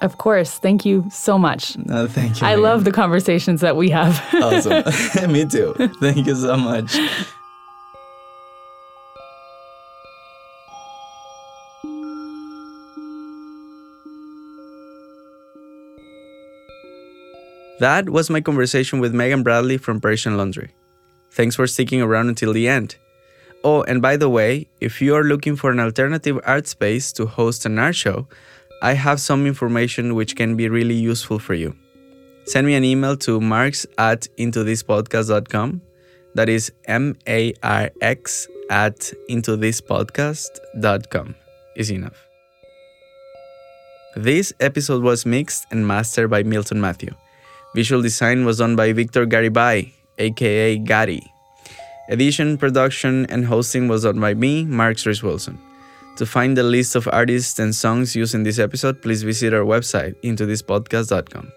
Of 0.00 0.18
course. 0.18 0.58
Thank 0.58 0.84
you 0.84 1.04
so 1.10 1.38
much. 1.38 1.76
No, 1.78 2.06
thank 2.06 2.40
you. 2.40 2.46
I 2.46 2.50
Megan. 2.50 2.62
love 2.62 2.84
the 2.84 2.92
conversations 2.92 3.60
that 3.60 3.76
we 3.76 3.90
have. 3.90 4.20
Awesome. 4.34 5.32
me 5.32 5.46
too. 5.46 5.74
Thank 6.00 6.26
you 6.26 6.34
so 6.34 6.56
much. 6.56 6.98
That 17.80 18.08
was 18.08 18.30
my 18.30 18.40
conversation 18.40 19.00
with 19.00 19.12
Megan 19.14 19.42
Bradley 19.42 19.78
from 19.78 20.00
Parisian 20.00 20.36
Laundry. 20.36 20.70
Thanks 21.32 21.56
for 21.56 21.66
sticking 21.66 22.00
around 22.00 22.28
until 22.28 22.52
the 22.52 22.68
end. 22.68 22.96
Oh, 23.64 23.82
and 23.82 24.00
by 24.00 24.16
the 24.16 24.28
way, 24.28 24.68
if 24.80 25.00
you 25.02 25.14
are 25.16 25.24
looking 25.24 25.56
for 25.56 25.70
an 25.70 25.80
alternative 25.80 26.38
art 26.44 26.66
space 26.66 27.12
to 27.12 27.26
host 27.26 27.66
an 27.66 27.78
art 27.78 27.96
show, 27.96 28.28
I 28.84 28.92
have 28.92 29.18
some 29.18 29.46
information 29.46 30.14
which 30.14 30.36
can 30.36 30.56
be 30.56 30.68
really 30.68 30.94
useful 30.94 31.38
for 31.38 31.54
you. 31.54 31.74
Send 32.44 32.66
me 32.66 32.74
an 32.74 32.84
email 32.84 33.16
to 33.24 33.40
marx 33.40 33.86
at 33.96 34.28
intothispodcast.com. 34.38 35.80
That 36.34 36.50
is 36.50 36.70
M 36.84 37.16
A 37.26 37.54
R 37.62 37.90
X 38.02 38.46
at 38.68 39.10
intothispodcast.com 39.30 41.34
is 41.76 41.90
enough. 41.90 42.28
This 44.16 44.52
episode 44.60 45.02
was 45.02 45.24
mixed 45.24 45.64
and 45.70 45.88
mastered 45.88 46.28
by 46.28 46.42
Milton 46.42 46.78
Matthew. 46.78 47.14
Visual 47.74 48.02
design 48.02 48.44
was 48.44 48.58
done 48.58 48.76
by 48.76 48.92
Victor 48.92 49.24
Garibay, 49.24 49.94
aka 50.18 50.76
Gary. 50.76 51.22
Edition, 52.10 52.58
production, 52.58 53.24
and 53.30 53.46
hosting 53.46 53.88
was 53.88 54.02
done 54.02 54.20
by 54.20 54.34
me, 54.34 54.66
Mark 54.66 54.98
Rhys 55.06 55.22
Wilson. 55.22 55.58
To 56.16 56.24
find 56.24 56.56
the 56.56 56.62
list 56.62 56.94
of 56.94 57.08
artists 57.12 57.58
and 57.58 57.74
songs 57.74 58.14
used 58.14 58.36
in 58.36 58.44
this 58.44 58.60
episode, 58.60 59.02
please 59.02 59.24
visit 59.24 59.52
our 59.52 59.64
website, 59.64 60.14
intothispodcast.com. 60.22 61.52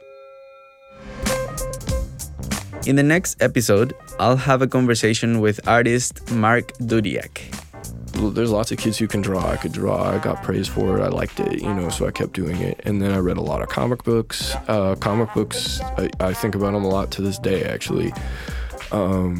In 2.87 2.95
the 2.95 3.03
next 3.03 3.39
episode, 3.41 3.93
I'll 4.19 4.37
have 4.37 4.63
a 4.63 4.67
conversation 4.67 5.41
with 5.41 5.67
artist 5.67 6.31
Mark 6.31 6.71
Dudiak. 6.79 7.53
There's 8.33 8.49
lots 8.49 8.71
of 8.71 8.79
kids 8.79 8.97
who 8.97 9.07
can 9.07 9.21
draw. 9.21 9.47
I 9.47 9.57
could 9.57 9.73
draw. 9.73 10.09
I 10.09 10.17
got 10.17 10.41
praised 10.41 10.71
for 10.71 10.97
it. 10.97 11.03
I 11.03 11.09
liked 11.09 11.39
it, 11.39 11.61
you 11.61 11.71
know, 11.71 11.89
so 11.89 12.07
I 12.07 12.11
kept 12.11 12.33
doing 12.33 12.59
it. 12.59 12.81
And 12.83 12.99
then 12.99 13.11
I 13.11 13.19
read 13.19 13.37
a 13.37 13.41
lot 13.41 13.61
of 13.61 13.69
comic 13.69 14.03
books. 14.03 14.55
Uh, 14.67 14.95
comic 14.95 15.31
books, 15.35 15.81
I, 15.81 16.09
I 16.19 16.33
think 16.33 16.55
about 16.55 16.73
them 16.73 16.83
a 16.83 16.89
lot 16.89 17.11
to 17.11 17.21
this 17.21 17.37
day, 17.37 17.63
actually. 17.63 18.11
Um, 18.91 19.39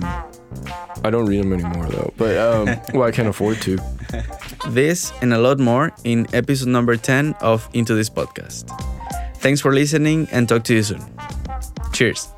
I 1.04 1.10
don't 1.10 1.26
read 1.26 1.42
them 1.44 1.54
anymore 1.54 1.88
though, 1.88 2.14
but 2.18 2.38
um, 2.38 2.66
well, 2.94 3.04
I 3.08 3.12
can't 3.12 3.28
afford 3.28 3.62
to. 3.62 3.78
This 4.70 5.12
and 5.22 5.34
a 5.34 5.38
lot 5.38 5.60
more 5.60 5.92
in 6.04 6.28
episode 6.34 6.70
number 6.70 6.98
10 6.98 7.36
of 7.42 7.70
Into 7.74 7.94
This 7.94 8.10
Podcast. 8.10 8.68
Thanks 9.38 9.62
for 9.62 9.74
listening 9.74 10.28
and 10.32 10.50
talk 10.50 10.64
to 10.66 10.74
you 10.74 10.84
soon. 10.84 11.04
Cheers. 11.94 12.30